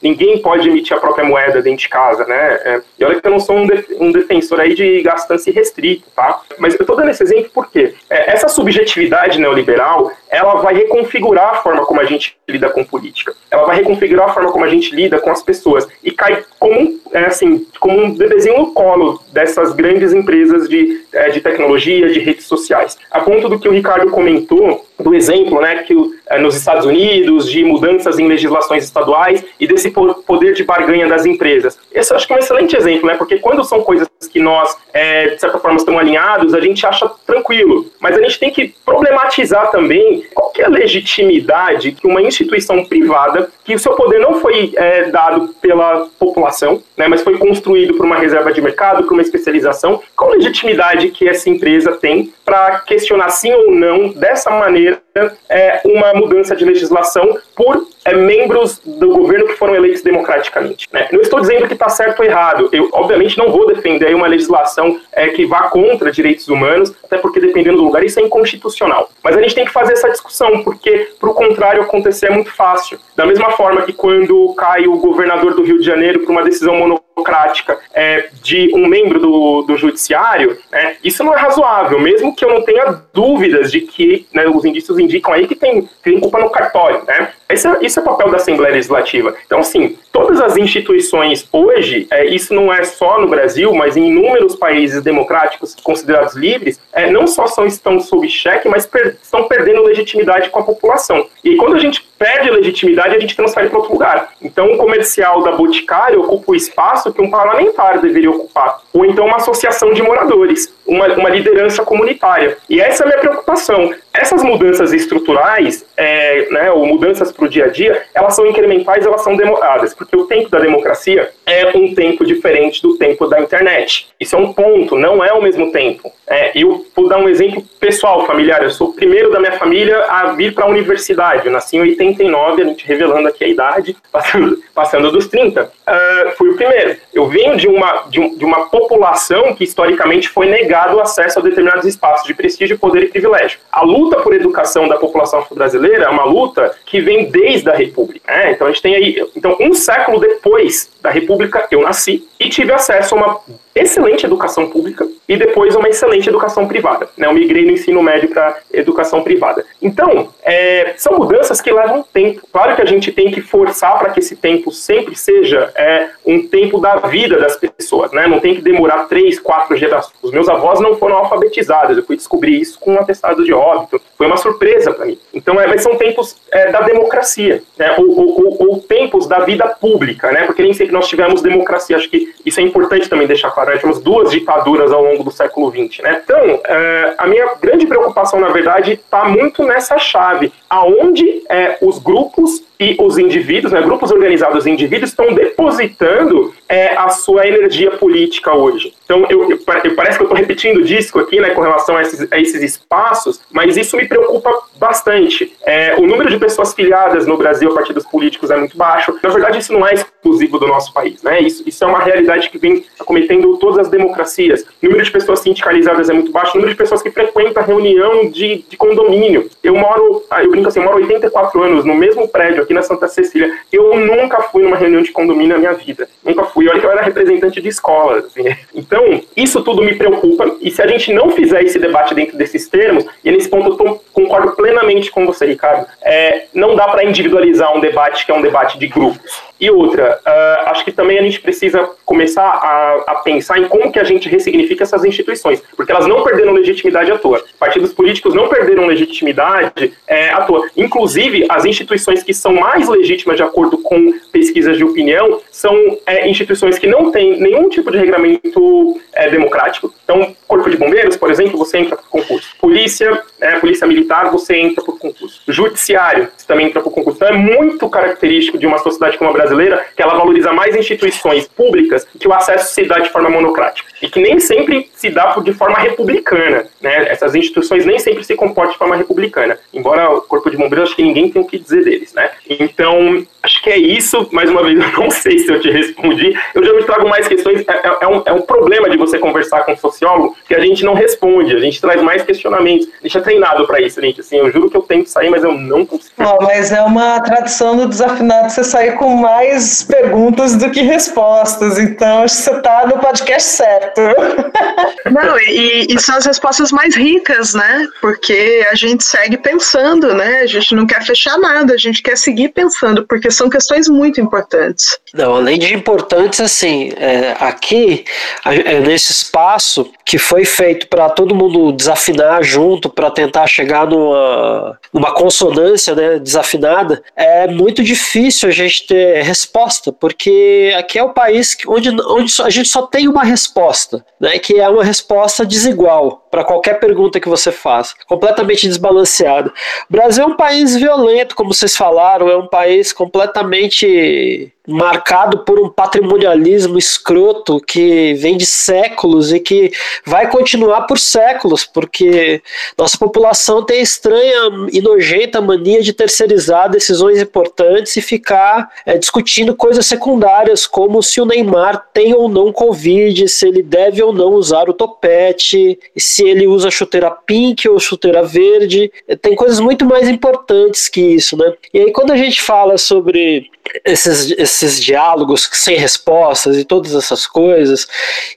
ninguém 0.02 0.42
pode 0.42 0.70
emitir 0.70 0.96
a 0.96 1.00
própria 1.00 1.26
moeda 1.26 1.62
dentro 1.62 1.80
de 1.80 1.90
casa, 1.90 2.26
né? 2.26 2.60
É, 2.64 2.82
e 3.00 3.06
olha 3.06 3.20
que 3.20 3.28
eu 3.28 3.32
não 3.32 3.40
sou 3.40 3.58
um, 3.58 3.66
def 3.66 3.90
um 4.00 4.12
defensor 4.12 4.60
aí 4.60 4.74
de 4.74 5.02
gastança 5.02 5.50
irrestrita, 5.50 6.06
tá? 6.16 6.42
Mas 6.58 6.74
eu 6.76 6.82
estou 6.82 6.96
dando 6.96 7.10
esse 7.10 7.24
exemplo 7.24 7.50
porque 7.54 7.94
é, 8.10 8.32
essa 8.32 8.48
subjetividade 8.48 9.40
neoliberal, 9.40 10.12
ela 10.34 10.56
vai 10.56 10.74
reconfigurar 10.74 11.52
a 11.52 11.56
forma 11.56 11.86
como 11.86 12.02
a 12.02 12.06
gente 12.06 12.36
lida 12.50 12.70
com 12.70 12.84
política, 12.84 13.34
ela 13.52 13.66
vai 13.66 13.78
reconfigurar 13.78 14.30
a 14.30 14.34
forma 14.34 14.52
como 14.52 14.66
a 14.66 14.70
gente 14.70 14.96
lida 14.96 15.20
com 15.20 15.30
as 15.30 15.44
pessoas 15.44 15.88
e 16.04 16.12
cai 16.12 16.44
como, 16.60 17.00
é, 17.12 17.26
assim, 17.26 17.66
como 17.80 18.04
um 18.04 18.14
bebezinho 18.14 18.58
no 18.58 18.74
colo 18.74 19.22
dessas 19.32 19.74
grandes 19.74 20.12
empresas 20.12 20.68
de, 20.68 21.06
é, 21.14 21.30
de 21.30 21.40
tecnologia, 21.40 22.10
de 22.10 22.20
redes 22.20 22.46
sociais. 22.46 22.98
A 23.12 23.20
ponto 23.20 23.48
do 23.48 23.60
que 23.60 23.70
o 23.70 23.72
Ricardo 23.72 24.10
comentou, 24.10 24.86
do 25.00 25.14
exemplo, 25.14 25.62
né, 25.62 25.84
que 25.84 25.94
é, 25.94 26.23
nos 26.40 26.56
Estados 26.56 26.86
Unidos, 26.86 27.50
de 27.50 27.64
mudanças 27.64 28.20
em 28.20 28.28
legislações 28.28 28.84
estaduais 28.84 29.44
e 29.60 29.68
desse 29.68 29.92
poder 29.92 30.54
de 30.54 30.64
barganha 30.64 31.08
das 31.08 31.26
empresas. 31.26 31.78
Esse 31.92 32.14
acho 32.14 32.26
que 32.26 32.34
é 32.34 32.36
um 32.36 32.40
excelente 32.40 32.76
exemplo, 32.76 33.08
né, 33.08 33.16
porque 33.16 33.38
quando 33.40 33.64
são 33.64 33.82
coisas 33.82 34.08
que 34.32 34.40
nós, 34.40 34.76
é, 34.94 35.30
de 35.30 35.40
certa 35.40 35.60
forma, 35.60 35.78
estamos 35.78 36.00
alinhados, 36.00 36.54
a 36.54 36.62
gente 36.62 36.86
acha 36.86 37.10
tranquilo, 37.26 37.86
mas 38.00 38.18
a 38.18 38.22
gente 38.22 38.40
tem 38.40 38.50
que 38.50 38.74
problematizar 38.86 39.70
também 39.70 40.26
qual 40.34 40.52
é 40.58 40.64
a 40.64 40.70
legitimidade 40.70 41.92
que 41.92 42.08
uma 42.08 42.22
instituição 42.22 42.84
privada, 42.86 43.50
que 43.64 43.76
o 43.76 43.80
seu 43.80 43.94
poder 43.94 44.20
não 44.20 44.40
foi 44.40 44.74
é, 44.76 45.10
dado 45.10 45.50
pela 45.62 46.08
população, 46.18 46.82
né, 46.98 47.08
mas 47.08 47.22
foi 47.22 47.38
construído 47.38 47.96
por 47.96 48.06
uma 48.06 48.18
reserva 48.18 48.52
de 48.52 48.62
mercado, 48.62 49.04
por 49.04 49.14
uma 49.14 49.22
especialização, 49.22 50.02
qual 50.16 50.32
legitimidade 50.32 51.10
que 51.10 51.28
essa 51.28 51.50
empresa 51.50 51.92
tem 51.94 52.34
para 52.46 52.80
questionar 52.80 53.30
sim 53.30 53.52
ou 53.52 53.72
não, 53.72 54.10
dessa 54.10 54.50
maneira, 54.52 55.02
é, 55.50 55.82
uma 55.86 56.14
mudança 56.14 56.56
de 56.56 56.66
legislação 56.66 57.38
por 57.56 57.88
é, 58.06 58.14
membros 58.14 58.80
do 58.84 59.10
governo 59.10 59.48
que 59.48 59.56
foram 59.56 59.76
eleitos 59.76 60.02
democraticamente. 60.02 60.88
Né? 60.92 61.08
Não 61.12 61.22
estou 61.22 61.40
dizendo 61.40 61.68
que 61.68 61.74
está 61.74 61.90
certo 61.90 62.20
ou 62.20 62.26
errado. 62.26 62.70
Eu, 62.72 62.90
obviamente, 62.92 63.38
não 63.38 63.52
vou 63.52 63.68
defender 63.68 64.14
uma 64.14 64.28
legislação 64.28 65.00
é, 65.12 65.30
que 65.30 65.46
vá 65.46 65.64
contra 65.70 66.12
direitos 66.12 66.48
humanos, 66.48 66.94
até 67.04 67.18
porque, 67.18 67.40
dependendo 67.40 67.78
do 67.78 67.86
lugar, 67.86 68.04
isso 68.04 68.20
é 68.20 68.24
inconstitucional. 68.24 69.10
Mas 69.24 69.38
a 69.38 69.42
gente 69.42 69.56
tem 69.56 69.66
que 69.66 69.72
fazer 69.72 69.94
essa 69.94 70.10
discussão, 70.10 70.64
porque, 70.64 71.12
para 71.20 71.30
o 71.30 71.34
contrário 71.34 71.82
acontecer, 71.82 72.28
é 72.28 72.32
muito 72.32 72.52
fácil. 72.52 73.00
Da 73.16 73.26
mesma 73.26 73.52
forma 73.52 73.84
que 73.84 73.94
quando 73.94 74.54
cai 74.56 74.86
o 74.86 74.98
governador 74.98 75.54
do 75.54 75.64
Rio 75.64 75.80
de 75.80 75.86
Janeiro 75.86 76.20
por 76.20 76.32
uma 76.32 76.44
decisão 76.44 76.76
monocrática 76.76 77.80
é, 77.94 78.30
de 78.42 78.72
um 78.76 78.88
membro 78.88 79.20
do, 79.20 79.62
do 79.62 79.78
judiciário, 79.78 80.58
né, 80.72 80.98
isso 81.04 81.24
não 81.24 81.34
é 81.34 81.38
razoável, 81.38 82.00
mesmo 82.00 82.36
que 82.36 82.44
eu 82.44 82.50
não 82.50 82.64
tenha 82.64 83.02
dúvidas 83.14 83.72
de 83.72 83.82
que 83.82 84.28
né, 84.34 84.48
os 84.48 84.66
indícios 84.66 85.00
indicam 85.00 85.34
aí 85.34 85.48
que 85.48 85.56
tem, 85.56 85.88
tem 86.04 86.20
culpa 86.20 86.40
no 86.40 86.50
cartório. 86.50 87.04
Né? 87.06 87.32
Esse 87.54 87.68
é, 87.68 87.78
isso 87.82 88.00
é 88.00 88.02
o 88.02 88.06
papel 88.06 88.32
da 88.32 88.38
Assembleia 88.38 88.74
Legislativa. 88.74 89.36
Então, 89.46 89.60
assim, 89.60 89.98
todas 90.12 90.42
as 90.42 90.58
instituições 90.58 91.48
hoje, 91.52 92.08
é, 92.10 92.26
isso 92.26 92.54
não 92.54 92.74
é 92.74 92.84
só 92.84 93.22
no 93.22 93.28
Brasil, 93.28 93.72
mas 93.74 93.96
em 93.96 94.10
inúmeros 94.10 94.56
países 94.56 95.04
democráticos 95.04 95.76
considerados 95.84 96.36
livres, 96.36 96.80
é, 96.92 97.12
não 97.12 97.28
só 97.28 97.46
são, 97.46 97.66
estão 97.68 98.00
sob 98.00 98.28
cheque, 98.28 98.68
mas 98.68 98.88
per, 98.88 99.18
estão 99.22 99.48
perdendo 99.48 99.84
legitimidade 99.84 100.50
com 100.50 100.60
a 100.60 100.64
população. 100.64 101.28
E 101.44 101.56
quando 101.56 101.76
a 101.76 101.80
gente 101.80 102.08
perde 102.18 102.50
legitimidade, 102.50 103.16
a 103.16 103.20
gente 103.20 103.36
transfere 103.36 103.70
para 103.70 103.78
outro 103.78 103.94
lugar. 103.94 104.30
Então, 104.42 104.72
o 104.72 104.78
comercial 104.78 105.44
da 105.44 105.52
Boticário 105.52 106.22
ocupa 106.22 106.52
o 106.52 106.56
espaço 106.56 107.12
que 107.14 107.22
um 107.22 107.30
parlamentar 107.30 108.00
deveria 108.00 108.32
ocupar. 108.32 108.80
Ou 108.94 109.06
então 109.06 109.26
uma 109.26 109.38
associação 109.38 109.94
de 109.94 110.02
moradores, 110.02 110.74
uma, 110.86 111.08
uma 111.14 111.30
liderança 111.30 111.84
comunitária. 111.84 112.58
E 112.70 112.80
essa 112.80 113.04
é 113.04 113.06
a 113.06 113.08
minha 113.08 113.20
preocupação. 113.20 113.94
Essas 114.14 114.44
mudanças 114.44 114.94
estruturais, 114.94 115.86
é, 115.98 116.48
né, 116.52 116.72
ou 116.72 116.86
mudanças 116.86 117.32
para 117.32 117.46
o 117.46 117.50
dia 117.50 117.66
a 117.66 117.70
dia, 117.70 118.04
elas 118.14 118.36
são 118.36 118.46
incrementais, 118.46 119.06
elas 119.06 119.24
são 119.24 119.36
demoradas, 119.36 119.94
porque 119.94 120.16
o 120.16 120.26
tempo 120.28 120.50
da 120.50 120.60
democracia 120.60 121.32
é 121.46 121.76
um 121.76 121.94
tempo 121.96 122.24
diferente 122.24 122.82
do 122.82 122.98
tempo 122.98 123.28
da 123.28 123.42
internet. 123.42 124.08
Isso 124.20 124.36
é 124.36 124.40
um 124.40 124.54
ponto, 124.54 124.96
não 124.96 125.24
é 125.24 125.34
o 125.34 125.42
mesmo 125.42 125.72
tempo. 125.72 126.12
É, 126.28 126.52
eu 126.56 126.86
vou 126.96 127.08
dar 127.08 127.18
um 127.18 127.28
exemplo 127.28 127.64
pessoal, 127.80 128.26
familiar. 128.26 128.64
Eu 128.64 128.70
sou 128.70 128.90
o 128.90 128.94
primeiro 128.94 129.32
da 129.32 129.40
minha 129.40 129.52
família 129.54 130.06
a 130.06 130.34
vir 130.34 130.54
para 130.54 130.66
a 130.66 130.70
universidade. 130.70 131.46
Eu 131.46 131.52
nasci 131.52 131.78
em 131.78 131.82
89, 132.14 132.62
a 132.62 132.66
gente 132.66 132.86
revelando 132.86 133.28
aqui 133.28 133.44
a 133.44 133.48
idade, 133.48 133.96
passando, 134.12 134.64
passando 134.74 135.12
dos 135.12 135.28
30. 135.28 135.64
Uh, 135.64 135.70
ah, 135.86 136.34
fui 136.38 136.50
o 136.50 136.56
primeiro. 136.56 136.98
Eu 137.14 137.28
venho 137.28 137.58
de 137.58 137.68
uma, 137.68 138.04
de, 138.10 138.20
um, 138.20 138.36
de, 138.36 138.46
uma 138.46 138.70
população 138.70 139.54
que 139.54 139.64
historicamente 139.64 140.30
foi 140.30 140.48
negado 140.48 140.98
o 140.98 141.02
acesso 141.02 141.40
a 141.40 141.42
determinados 141.42 141.86
espaços 141.86 142.26
de 142.26 142.34
prestígio, 142.34 142.80
poder 142.80 143.04
e 143.04 143.10
privilégio. 143.10 143.60
A 143.72 143.84
luta 143.84 144.18
por 144.18 144.34
educação 144.34 144.88
da 144.88 144.98
população 144.98 145.46
brasileira 145.52 146.06
é 146.06 146.10
uma 146.10 146.26
luta 146.26 146.76
que 146.86 147.00
vem 147.00 147.30
desde 147.30 147.70
a 147.70 147.74
República. 147.74 148.32
Né? 148.32 148.52
Então 148.52 148.68
a 148.68 148.72
gente 148.72 148.82
tem 148.82 148.96
aí, 148.96 149.28
então 149.36 149.58
um 149.60 149.74
século 149.74 150.20
depois 150.20 150.90
da 151.02 151.10
República 151.10 151.68
eu 151.72 151.82
nasci 151.82 152.28
e 152.40 152.50
tive 152.50 152.72
acesso 152.72 153.16
a 153.16 153.18
uma 153.18 153.40
excelente 153.76 154.26
educação 154.26 154.70
pública 154.70 155.08
e 155.28 155.36
depois 155.36 155.76
uma 155.76 155.90
excelente 155.90 156.30
educação 156.30 156.68
privada. 156.68 157.10
Né? 157.18 157.28
Eu 157.28 157.34
migrei 157.34 157.66
no 157.66 157.72
ensino 157.72 158.04
médio 158.04 158.30
para 158.30 158.58
educação 158.72 159.24
privada. 159.24 159.66
Então, 159.82 160.30
é, 160.44 160.94
são 160.98 161.18
mudanças 161.18 161.60
que 161.60 161.72
levam 161.72 161.93
tempo. 162.02 162.42
Claro 162.52 162.76
que 162.76 162.82
a 162.82 162.86
gente 162.86 163.12
tem 163.12 163.32
que 163.32 163.42
forçar 163.42 164.00
para 164.00 164.10
que 164.10 164.20
esse 164.20 164.36
tempo 164.36 164.72
sempre 164.72 165.16
seja 165.16 165.72
é, 165.76 166.10
um 166.26 166.48
tempo 166.48 166.80
da 166.80 166.96
vida 166.96 167.38
das 167.38 167.56
pessoas, 167.56 168.12
né? 168.12 168.28
Não 168.28 168.40
tem 168.40 168.56
que 168.56 168.62
demorar 168.62 169.06
três, 169.06 169.40
quatro 169.40 169.76
gerações. 169.78 170.14
Os 170.22 170.32
meus 170.32 170.50
avós 170.50 170.80
não 170.80 170.96
foram 170.98 171.18
alfabetizados, 171.18 171.98
eu 171.98 172.04
fui 172.04 172.16
descobrir 172.16 172.60
isso 172.60 172.80
com 172.80 172.94
um 172.94 173.00
atestado 173.00 173.44
de 173.44 173.54
óbito. 173.54 174.02
Foi 174.18 174.28
uma 174.28 174.38
surpresa 174.38 174.92
para 174.94 175.06
mim. 175.06 175.18
Então, 175.34 175.60
é, 175.60 175.68
mas 175.68 175.82
são 175.82 175.96
tempos 175.96 176.36
é, 176.52 176.72
da 176.72 176.82
democracia, 176.82 177.64
né? 177.78 177.96
Ou, 177.98 178.20
ou, 178.20 178.68
ou, 178.68 178.80
tempos 178.82 179.28
da 179.28 179.40
vida 179.40 179.68
pública, 179.68 180.32
né? 180.32 180.46
Porque 180.46 180.62
nem 180.62 180.74
sempre 180.74 180.94
nós 180.94 181.08
tivemos 181.08 181.42
democracia. 181.42 181.96
Acho 181.96 182.10
que 182.10 182.34
isso 182.46 182.60
é 182.60 182.64
importante 182.64 183.10
também 183.10 183.28
deixar 183.28 183.52
claro. 183.52 183.70
Nós 183.70 183.80
tivemos 183.80 184.02
duas 184.02 184.32
ditaduras 184.32 184.92
ao 184.92 185.04
longo 185.04 185.14
longo 185.14 185.24
do 185.24 185.32
século 185.32 185.72
XX. 185.72 186.04
Né? 186.04 186.22
Então, 186.24 186.62
é, 186.66 187.14
a 187.18 187.28
minha 187.28 187.56
grande 187.62 187.86
preocupação, 187.86 188.40
na 188.40 188.50
verdade, 188.50 188.94
está 188.94 189.26
muito 189.26 189.64
nessa 189.64 189.98
chave, 189.98 190.52
aonde 190.74 191.44
é, 191.52 191.78
os 191.82 192.00
grupos 192.00 192.64
e 192.80 192.98
os 193.00 193.20
indivíduos, 193.20 193.72
né, 193.72 193.82
grupos 193.82 194.12
organizados 194.12 194.66
e 194.66 194.72
indivíduos, 194.72 195.12
estão 195.12 195.32
depositando 195.34 196.52
é, 196.68 196.98
a 196.98 197.10
sua 197.10 197.48
energia 197.48 197.92
política 197.92 198.54
hoje. 198.54 198.92
Então, 199.06 199.28
eu, 199.30 199.50
eu 199.52 199.60
parece 199.96 200.18
que 200.18 200.24
eu 200.24 200.28
estou 200.28 200.36
repetindo 200.38 200.78
o 200.78 200.84
disco 200.84 201.20
aqui, 201.20 201.40
né, 201.40 201.52
com 201.52 201.62
relação 201.62 201.96
a 201.96 202.02
esses, 202.02 202.28
a 202.32 202.40
esses 202.40 202.64
espaços, 202.64 203.40
mas 203.52 203.78
isso 203.78 203.96
me 203.96 204.08
preocupa 204.08 204.50
bastante. 204.78 205.56
É, 205.64 205.96
o 205.96 206.08
número 206.08 206.30
de 206.30 206.38
pessoas 206.40 206.74
filiadas 206.74 207.28
no 207.28 207.38
Brasil 207.38 207.70
a 207.70 207.76
partidos 207.76 208.06
políticos 208.06 208.50
é 208.50 208.58
muito 208.58 208.76
baixo. 208.76 209.18
Na 209.22 209.30
verdade, 209.30 209.60
isso 209.60 209.72
não 209.72 209.88
é 209.88 209.94
exclusivo 209.94 210.58
do 210.58 210.68
nosso 210.68 210.92
país, 210.92 211.22
né? 211.22 211.40
Isso, 211.40 211.64
isso 211.68 211.84
é 211.84 211.88
uma 211.88 212.00
realidade 212.00 212.50
que 212.50 212.58
vem 212.58 212.84
acometendo 213.00 213.58
todas 213.58 213.78
as 213.78 213.90
democracias. 213.90 214.64
O 214.82 214.86
número 214.88 215.04
de 215.04 215.12
pessoas 215.12 215.40
sindicalizadas 215.40 216.10
é 216.10 216.14
muito 216.14 216.32
baixo, 216.32 216.54
o 216.54 216.56
número 216.56 216.72
de 216.72 216.78
pessoas 216.78 217.02
que 217.04 217.12
frequentam 217.12 217.64
reunião 217.64 218.30
de, 218.30 218.66
de 218.68 218.76
condomínio. 218.76 219.50
Eu 219.64 219.76
moro, 219.76 220.24
ah, 220.32 220.44
eu 220.44 220.52
assim, 220.68 220.80
eu 220.80 220.86
moro 220.86 220.98
84 220.98 221.62
anos 221.62 221.86
no 221.86 221.96
mesmo 221.96 222.28
prédio 222.28 222.64
aqui 222.64 222.74
na 222.74 222.82
Santa 222.82 223.08
Cecília. 223.08 223.52
Eu 223.72 223.96
nunca 223.98 224.42
fui 224.44 224.64
numa 224.64 224.78
reunião 224.78 225.02
de 225.02 225.12
condomínio 225.12 225.54
na 225.54 225.60
minha 225.60 225.74
vida. 225.74 226.08
Nunca 226.24 226.44
fui. 226.46 226.68
Olha 226.68 226.80
que 226.80 226.86
eu 226.86 226.92
era 226.92 227.02
representante 227.02 227.62
de 227.62 227.70
escola. 227.70 228.20
Assim. 228.20 228.44
Então, 228.74 229.22
isso 229.36 229.64
tudo 229.64 229.84
me 229.84 229.96
preocupa. 229.96 230.56
E 230.62 230.72
se 230.72 230.82
a 230.82 230.88
gente 230.88 231.14
não 231.14 231.32
fizer 231.32 231.64
esse 231.64 231.80
debate 231.80 232.14
dentro 232.14 232.38
desses 232.38 232.68
termos, 232.68 233.06
e 233.24 233.32
nesse 233.32 233.50
ponto 233.50 233.70
eu 233.70 233.76
tô, 233.76 234.00
concordo 234.14 234.54
plenamente 234.54 235.12
com 235.12 235.26
você, 235.26 235.46
Ricardo, 235.46 235.86
é, 236.02 236.46
não 236.54 236.76
dá 236.76 236.88
para 236.88 237.04
individualizar 237.04 237.76
um 237.76 237.80
debate 237.80 238.26
que 238.26 238.32
é 238.32 238.36
um 238.36 238.42
debate 238.42 238.78
de 238.78 238.88
grupos. 238.88 239.54
E 239.64 239.72
outra, 239.72 240.20
uh, 240.28 240.70
acho 240.72 240.84
que 240.84 240.92
também 240.92 241.18
a 241.18 241.22
gente 241.22 241.40
precisa 241.40 241.90
começar 242.04 242.44
a, 242.44 243.04
a, 243.08 243.16
pensar 243.24 243.58
em 243.60 243.68
como 243.70 243.94
que 243.94 244.00
a 244.00 244.04
gente 244.04 244.28
ressignifica 244.28 244.84
essas 244.84 245.06
instituições, 245.06 245.64
porque 245.78 245.90
elas 245.90 246.06
não 246.06 246.22
perderam 246.22 246.52
legitimidade 246.52 247.10
à 247.10 247.18
toa. 247.18 247.42
Partidos 247.58 247.94
políticos 247.94 248.34
não 248.34 248.50
perderam 248.50 248.86
legitimidade 248.86 249.94
é, 250.06 250.30
à 250.32 250.42
toa. 250.42 250.53
Inclusive, 250.76 251.46
as 251.50 251.66
instituições 251.66 252.24
que 252.24 252.34
são 252.34 252.54
mais 252.54 252.88
legítimas 252.88 253.38
de 253.38 253.44
acordo 253.44 253.78
com 253.78 254.14
pesquisas 254.32 254.78
de 254.78 254.84
opinião 254.84 255.40
são 255.52 255.76
é, 256.06 256.28
instituições 256.30 256.78
que 256.78 256.88
não 256.88 257.12
têm 257.12 257.40
nenhum 257.40 257.70
tipo 257.70 257.92
de 257.92 257.98
regramento 257.98 259.00
é, 259.14 259.30
democrático. 259.30 259.94
Então, 260.04 260.36
Corpo 260.48 260.70
de 260.70 260.78
Bombeiros, 260.78 261.18
por 261.18 261.32
exemplo, 261.32 261.58
você 261.58 261.78
entra 261.78 261.96
por 261.96 262.08
concurso. 262.10 262.56
Polícia, 262.60 263.22
é, 263.40 263.60
Polícia 263.60 263.88
Militar, 263.88 264.30
você 264.32 264.56
entra 264.56 264.84
por 264.84 265.00
concurso. 265.00 265.42
Judiciário, 265.48 266.30
você 266.36 266.46
também 266.46 266.68
entra 266.68 266.82
por 266.82 266.92
concurso. 266.92 267.18
Então, 267.18 267.30
é 267.30 267.38
muito 267.38 267.90
característico 267.90 268.58
de 268.58 268.68
uma 268.68 268.78
sociedade 268.78 269.18
como 269.18 269.30
a 269.30 269.34
brasileira 269.34 269.86
que 269.96 270.02
ela 270.02 270.16
valoriza 270.16 270.52
mais 270.52 270.76
instituições 270.76 271.48
públicas 271.48 272.08
que 272.20 272.28
o 272.28 272.34
acesso 272.34 272.74
se 272.74 272.84
dá 272.84 273.00
de 273.00 273.10
forma 273.10 273.30
monocrática. 273.30 273.88
E 274.02 274.10
que 274.10 274.20
nem 274.20 274.40
sempre 274.40 274.90
se 275.04 275.10
dá 275.10 275.36
de 275.44 275.52
forma 275.52 275.78
republicana. 275.80 276.66
Né? 276.80 277.10
Essas 277.10 277.36
instituições 277.36 277.86
nem 277.86 278.00
sempre 278.00 278.24
se 278.24 278.36
comportam 278.36 278.72
de 278.72 278.78
forma 278.78 278.96
republicana. 278.96 279.60
Embora 279.74 280.10
o 280.10 280.22
Corpo 280.22 280.50
de 280.50 280.56
Bombeiros, 280.56 280.88
acho 280.90 280.96
que 280.96 281.04
ninguém 281.04 281.30
tem 281.30 281.42
o 281.42 281.46
que 281.46 281.60
dizer 281.60 281.84
deles. 281.84 282.14
Né? 282.14 282.30
Então, 282.50 283.26
acho 283.42 283.62
que 283.62 283.70
é 283.70 283.78
isso. 283.78 284.30
Mais 284.32 284.50
uma 284.50 284.64
vez, 284.64 284.80
eu 284.80 284.92
não 284.92 285.12
sei 285.12 285.40
se 285.40 285.52
eu 285.52 285.60
te 285.60 285.70
respondi. 285.70 286.34
Eu 286.56 286.64
já 286.64 286.74
me 286.74 286.84
trago 286.86 287.10
mais 287.10 287.28
questões. 287.28 287.66
É, 287.68 287.74
é, 287.74 287.98
é, 288.02 288.08
um, 288.08 288.24
é 288.26 288.32
um 288.32 288.42
problema 288.42 288.90
de 288.90 288.96
você 288.96 289.20
conversar 289.20 289.66
com 289.66 289.74
um 289.74 289.78
sociólogo 289.78 290.38
que 290.48 290.56
a 290.56 290.60
gente 290.62 290.86
não 290.86 290.94
responde, 290.94 291.54
a 291.54 291.60
gente 291.60 291.82
traz 291.82 292.02
mais 292.02 292.24
questionamentos. 292.24 292.88
A 293.02 293.08
gente 293.08 293.18
é 293.18 293.22
treinado 293.22 293.68
para 293.68 293.82
isso, 293.82 294.00
gente. 294.00 294.22
Assim, 294.22 294.38
eu 294.38 294.50
juro 294.52 294.70
que 294.70 294.78
eu 294.78 294.84
tento 294.84 295.10
sair, 295.10 295.30
mas 295.30 295.44
eu 295.44 295.52
não 295.52 295.86
consigo. 295.86 296.14
Mas 296.42 296.72
é 296.72 296.82
uma 296.82 297.20
tradição 297.20 297.76
do 297.76 297.88
desafinado 297.90 298.50
você 298.50 298.64
sair 298.64 298.96
com 298.96 299.10
mais 299.18 299.84
perguntas 299.84 300.56
do 300.56 300.72
que 300.72 300.82
respostas. 300.82 301.78
Então, 301.78 302.24
acho 302.24 302.38
que 302.38 302.42
você 302.44 302.52
está 302.52 302.88
no 302.88 303.00
podcast 303.00 303.50
certo. 303.50 304.02
Não, 305.06 305.40
e, 305.40 305.88
e 305.90 306.00
são 306.00 306.16
as 306.16 306.26
respostas 306.26 306.72
mais 306.72 306.96
ricas, 306.96 307.54
né? 307.54 307.88
Porque 308.02 308.66
a 308.72 308.76
gente 308.76 309.04
segue 309.04 309.38
pensando, 309.38 310.14
né? 310.14 310.40
A 310.42 310.48
gente 310.48 310.74
não 310.76 310.86
quer 310.86 311.04
fechar 311.04 311.38
nada, 311.38 311.74
a 311.74 311.78
gente 311.78 312.02
quer 312.02 312.18
seguir 312.18 312.50
pensando, 312.50 313.06
porque 313.08 313.30
são 313.30 313.50
questões 313.50 313.88
muito 313.88 314.22
importantes. 314.22 314.98
Não, 315.14 315.36
além 315.36 315.60
de 315.60 315.74
importantes, 315.74 316.40
assim, 316.40 316.92
é, 316.98 317.36
aqui, 317.40 318.06
é, 318.46 318.80
nesse 318.80 319.12
espaço 319.12 319.92
que 320.06 320.18
foi 320.18 320.46
feito 320.46 320.88
para 320.88 321.10
todo 321.10 321.36
mundo 321.36 321.72
desafinar 321.72 322.44
junto, 322.44 322.90
para 322.90 323.10
tentar 323.10 323.48
chegar 323.48 323.88
numa, 323.88 324.78
numa 324.94 325.14
consonância 325.14 325.96
né, 325.96 326.20
desafinada, 326.20 327.02
é 327.16 327.48
muito 327.48 327.84
difícil 327.84 328.50
a 328.50 328.52
gente 328.52 328.86
ter 328.88 329.24
resposta, 329.24 329.92
porque 329.92 330.74
aqui 330.78 331.00
é 331.00 331.04
o 331.04 331.14
país 331.14 331.56
onde, 331.68 331.90
onde 331.90 332.34
a 332.42 332.50
gente 332.50 332.70
só 332.70 332.84
tem 332.84 333.08
uma 333.08 333.24
resposta, 333.24 334.06
né, 334.20 334.38
que 334.40 334.60
é 334.60 334.68
uma 334.68 334.84
resposta 334.84 335.46
desigual 335.46 336.23
para 336.34 336.44
qualquer 336.44 336.80
pergunta 336.80 337.20
que 337.20 337.30
você 337.30 337.52
faça, 337.52 337.94
completamente 338.08 338.68
desbalanceada. 338.68 339.54
O 339.88 339.94
Brasil 339.94 340.24
é 340.24 340.26
um 340.26 340.36
país 340.36 340.76
violento, 340.76 341.36
como 341.36 341.54
vocês 341.54 341.78
falaram, 341.78 342.28
é 342.28 342.36
um 342.36 342.48
país 342.48 342.92
completamente 342.92 344.52
marcado 344.68 345.40
por 345.40 345.60
um 345.60 345.70
patrimonialismo 345.70 346.78
escroto 346.78 347.60
que 347.60 348.14
vem 348.14 348.38
de 348.38 348.46
séculos 348.46 349.34
e 349.34 349.40
que 349.40 349.72
vai 350.06 350.30
continuar 350.30 350.84
por 350.84 350.98
séculos, 350.98 351.66
porque 351.66 352.42
nossa 352.78 352.98
população 352.98 353.66
tem 353.66 353.82
estranha 353.82 354.68
e 354.72 354.82
nojenta 354.82 355.42
mania 355.42 355.82
de 355.82 355.92
terceirizar 355.92 356.70
decisões 356.70 357.22
importantes 357.22 357.98
e 357.98 358.02
ficar 358.02 358.70
é, 358.86 358.98
discutindo 358.98 359.54
coisas 359.54 359.86
secundárias, 359.86 360.66
como 360.66 361.04
se 361.04 361.20
o 361.20 361.26
Neymar 361.26 361.90
tem 361.94 362.14
ou 362.14 362.30
não 362.30 362.54
Covid, 362.54 363.28
se 363.28 363.48
ele 363.48 363.62
deve 363.62 364.02
ou 364.02 364.14
não 364.14 364.32
usar 364.32 364.70
o 364.70 364.74
topete, 364.74 365.78
se 365.98 366.23
ele 366.24 366.48
usa 366.48 366.72
chuteira 366.72 367.12
pink 367.12 367.68
ou 367.68 367.80
chuteira 367.80 368.24
verde. 368.24 368.92
Tem 369.22 369.36
coisas 369.36 369.60
muito 369.60 369.86
mais 369.86 370.08
importantes 370.08 370.90
que 370.90 371.02
isso, 371.02 371.38
né? 371.38 371.54
E 371.74 371.80
aí, 371.80 371.92
quando 371.92 372.12
a 372.12 372.18
gente 372.18 372.42
fala 372.42 372.78
sobre 372.78 373.50
esses, 373.86 374.32
esses 374.32 374.82
diálogos 374.82 375.50
sem 375.54 375.78
respostas 375.78 376.58
e 376.58 376.66
todas 376.66 376.94
essas 376.94 377.26
coisas. 377.26 377.88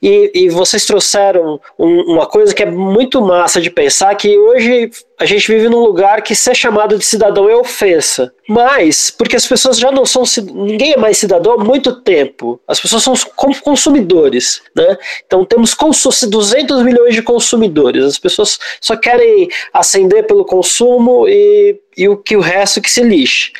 E, 0.00 0.30
e 0.34 0.48
vocês 0.48 0.84
trouxeram 0.84 1.60
um, 1.78 2.12
uma 2.12 2.26
coisa 2.26 2.54
que 2.54 2.62
é 2.62 2.66
muito 2.66 3.20
massa 3.20 3.60
de 3.60 3.70
pensar 3.70 4.14
que 4.14 4.36
hoje 4.38 4.90
a 5.18 5.24
gente 5.24 5.50
vive 5.50 5.68
num 5.68 5.80
lugar 5.80 6.22
que 6.22 6.34
ser 6.34 6.54
chamado 6.54 6.98
de 6.98 7.04
cidadão 7.04 7.48
é 7.48 7.56
ofensa. 7.56 8.32
Mas, 8.48 9.10
porque 9.10 9.34
as 9.34 9.46
pessoas 9.46 9.78
já 9.78 9.90
não 9.90 10.04
são. 10.04 10.22
Ninguém 10.52 10.92
é 10.92 10.96
mais 10.96 11.18
cidadão 11.18 11.54
há 11.54 11.64
muito 11.64 12.00
tempo. 12.02 12.60
As 12.68 12.78
pessoas 12.78 13.02
são 13.02 13.14
consumidores. 13.62 14.62
Né? 14.74 14.96
Então 15.26 15.44
temos 15.44 15.74
200 15.74 16.82
milhões 16.82 17.14
de 17.14 17.22
consumidores. 17.22 18.04
As 18.04 18.18
pessoas 18.18 18.58
só 18.80 18.96
querem 18.96 19.48
ascender 19.72 20.26
pelo 20.26 20.44
consumo 20.44 21.26
e 21.26 21.80
e 21.96 22.08
o 22.08 22.16
que 22.16 22.36
o 22.36 22.40
resto 22.40 22.80
que 22.80 22.90
se 22.90 23.02
lixe. 23.02 23.52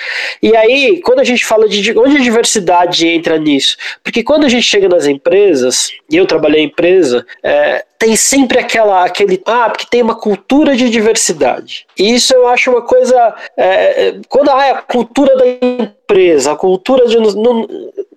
E 0.43 0.55
aí, 0.55 1.01
quando 1.01 1.20
a 1.20 1.24
gente 1.24 1.45
fala 1.45 1.68
de 1.68 1.99
onde 1.99 2.16
a 2.16 2.20
diversidade 2.20 3.07
entra 3.07 3.39
nisso? 3.39 3.76
Porque 4.03 4.22
quando 4.22 4.45
a 4.45 4.49
gente 4.49 4.64
chega 4.64 4.89
nas 4.89 5.07
empresas, 5.07 5.91
e 6.11 6.16
eu 6.16 6.26
trabalhei 6.26 6.62
em 6.62 6.66
empresa, 6.66 7.26
é, 7.43 7.84
tem 7.99 8.16
sempre 8.16 8.59
aquela 8.59 9.05
aquele 9.05 9.42
ah 9.47 9.70
porque 9.70 9.86
tem 9.88 10.03
uma 10.03 10.14
cultura 10.14 10.76
de 10.76 10.90
diversidade. 10.90 11.86
E 11.99 12.14
isso 12.14 12.34
eu 12.34 12.47
acho 12.49 12.70
uma 12.70 12.82
coisa 12.82 13.34
é, 13.57 14.09
é 14.09 14.20
quando 14.28 14.51
ah, 14.51 14.66
é 14.66 14.70
a 14.70 14.82
cultura 14.82 15.36
da 15.36 15.47
empresa, 15.47 16.53
a 16.53 16.57
cultura 16.57 17.07
de 17.07 17.18
não, 17.18 17.66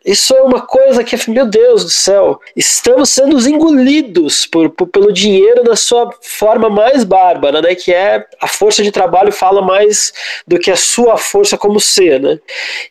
isso 0.05 0.34
é 0.34 0.41
uma 0.41 0.61
coisa 0.61 1.03
que, 1.03 1.30
meu 1.30 1.45
Deus 1.45 1.84
do 1.84 1.89
céu, 1.89 2.39
estamos 2.55 3.09
sendo 3.09 3.38
engolidos 3.47 4.45
por, 4.45 4.69
por, 4.69 4.88
pelo 4.88 5.11
dinheiro 5.11 5.63
na 5.63 5.75
sua 5.75 6.09
forma 6.21 6.69
mais 6.69 7.03
bárbara, 7.03 7.61
né? 7.61 7.75
Que 7.75 7.93
é 7.93 8.25
a 8.41 8.47
força 8.47 8.82
de 8.82 8.91
trabalho 8.91 9.32
fala 9.32 9.61
mais 9.61 10.13
do 10.47 10.57
que 10.57 10.71
a 10.71 10.75
sua 10.75 11.17
força 11.17 11.57
como 11.57 11.80
ser, 11.80 12.19
né? 12.19 12.39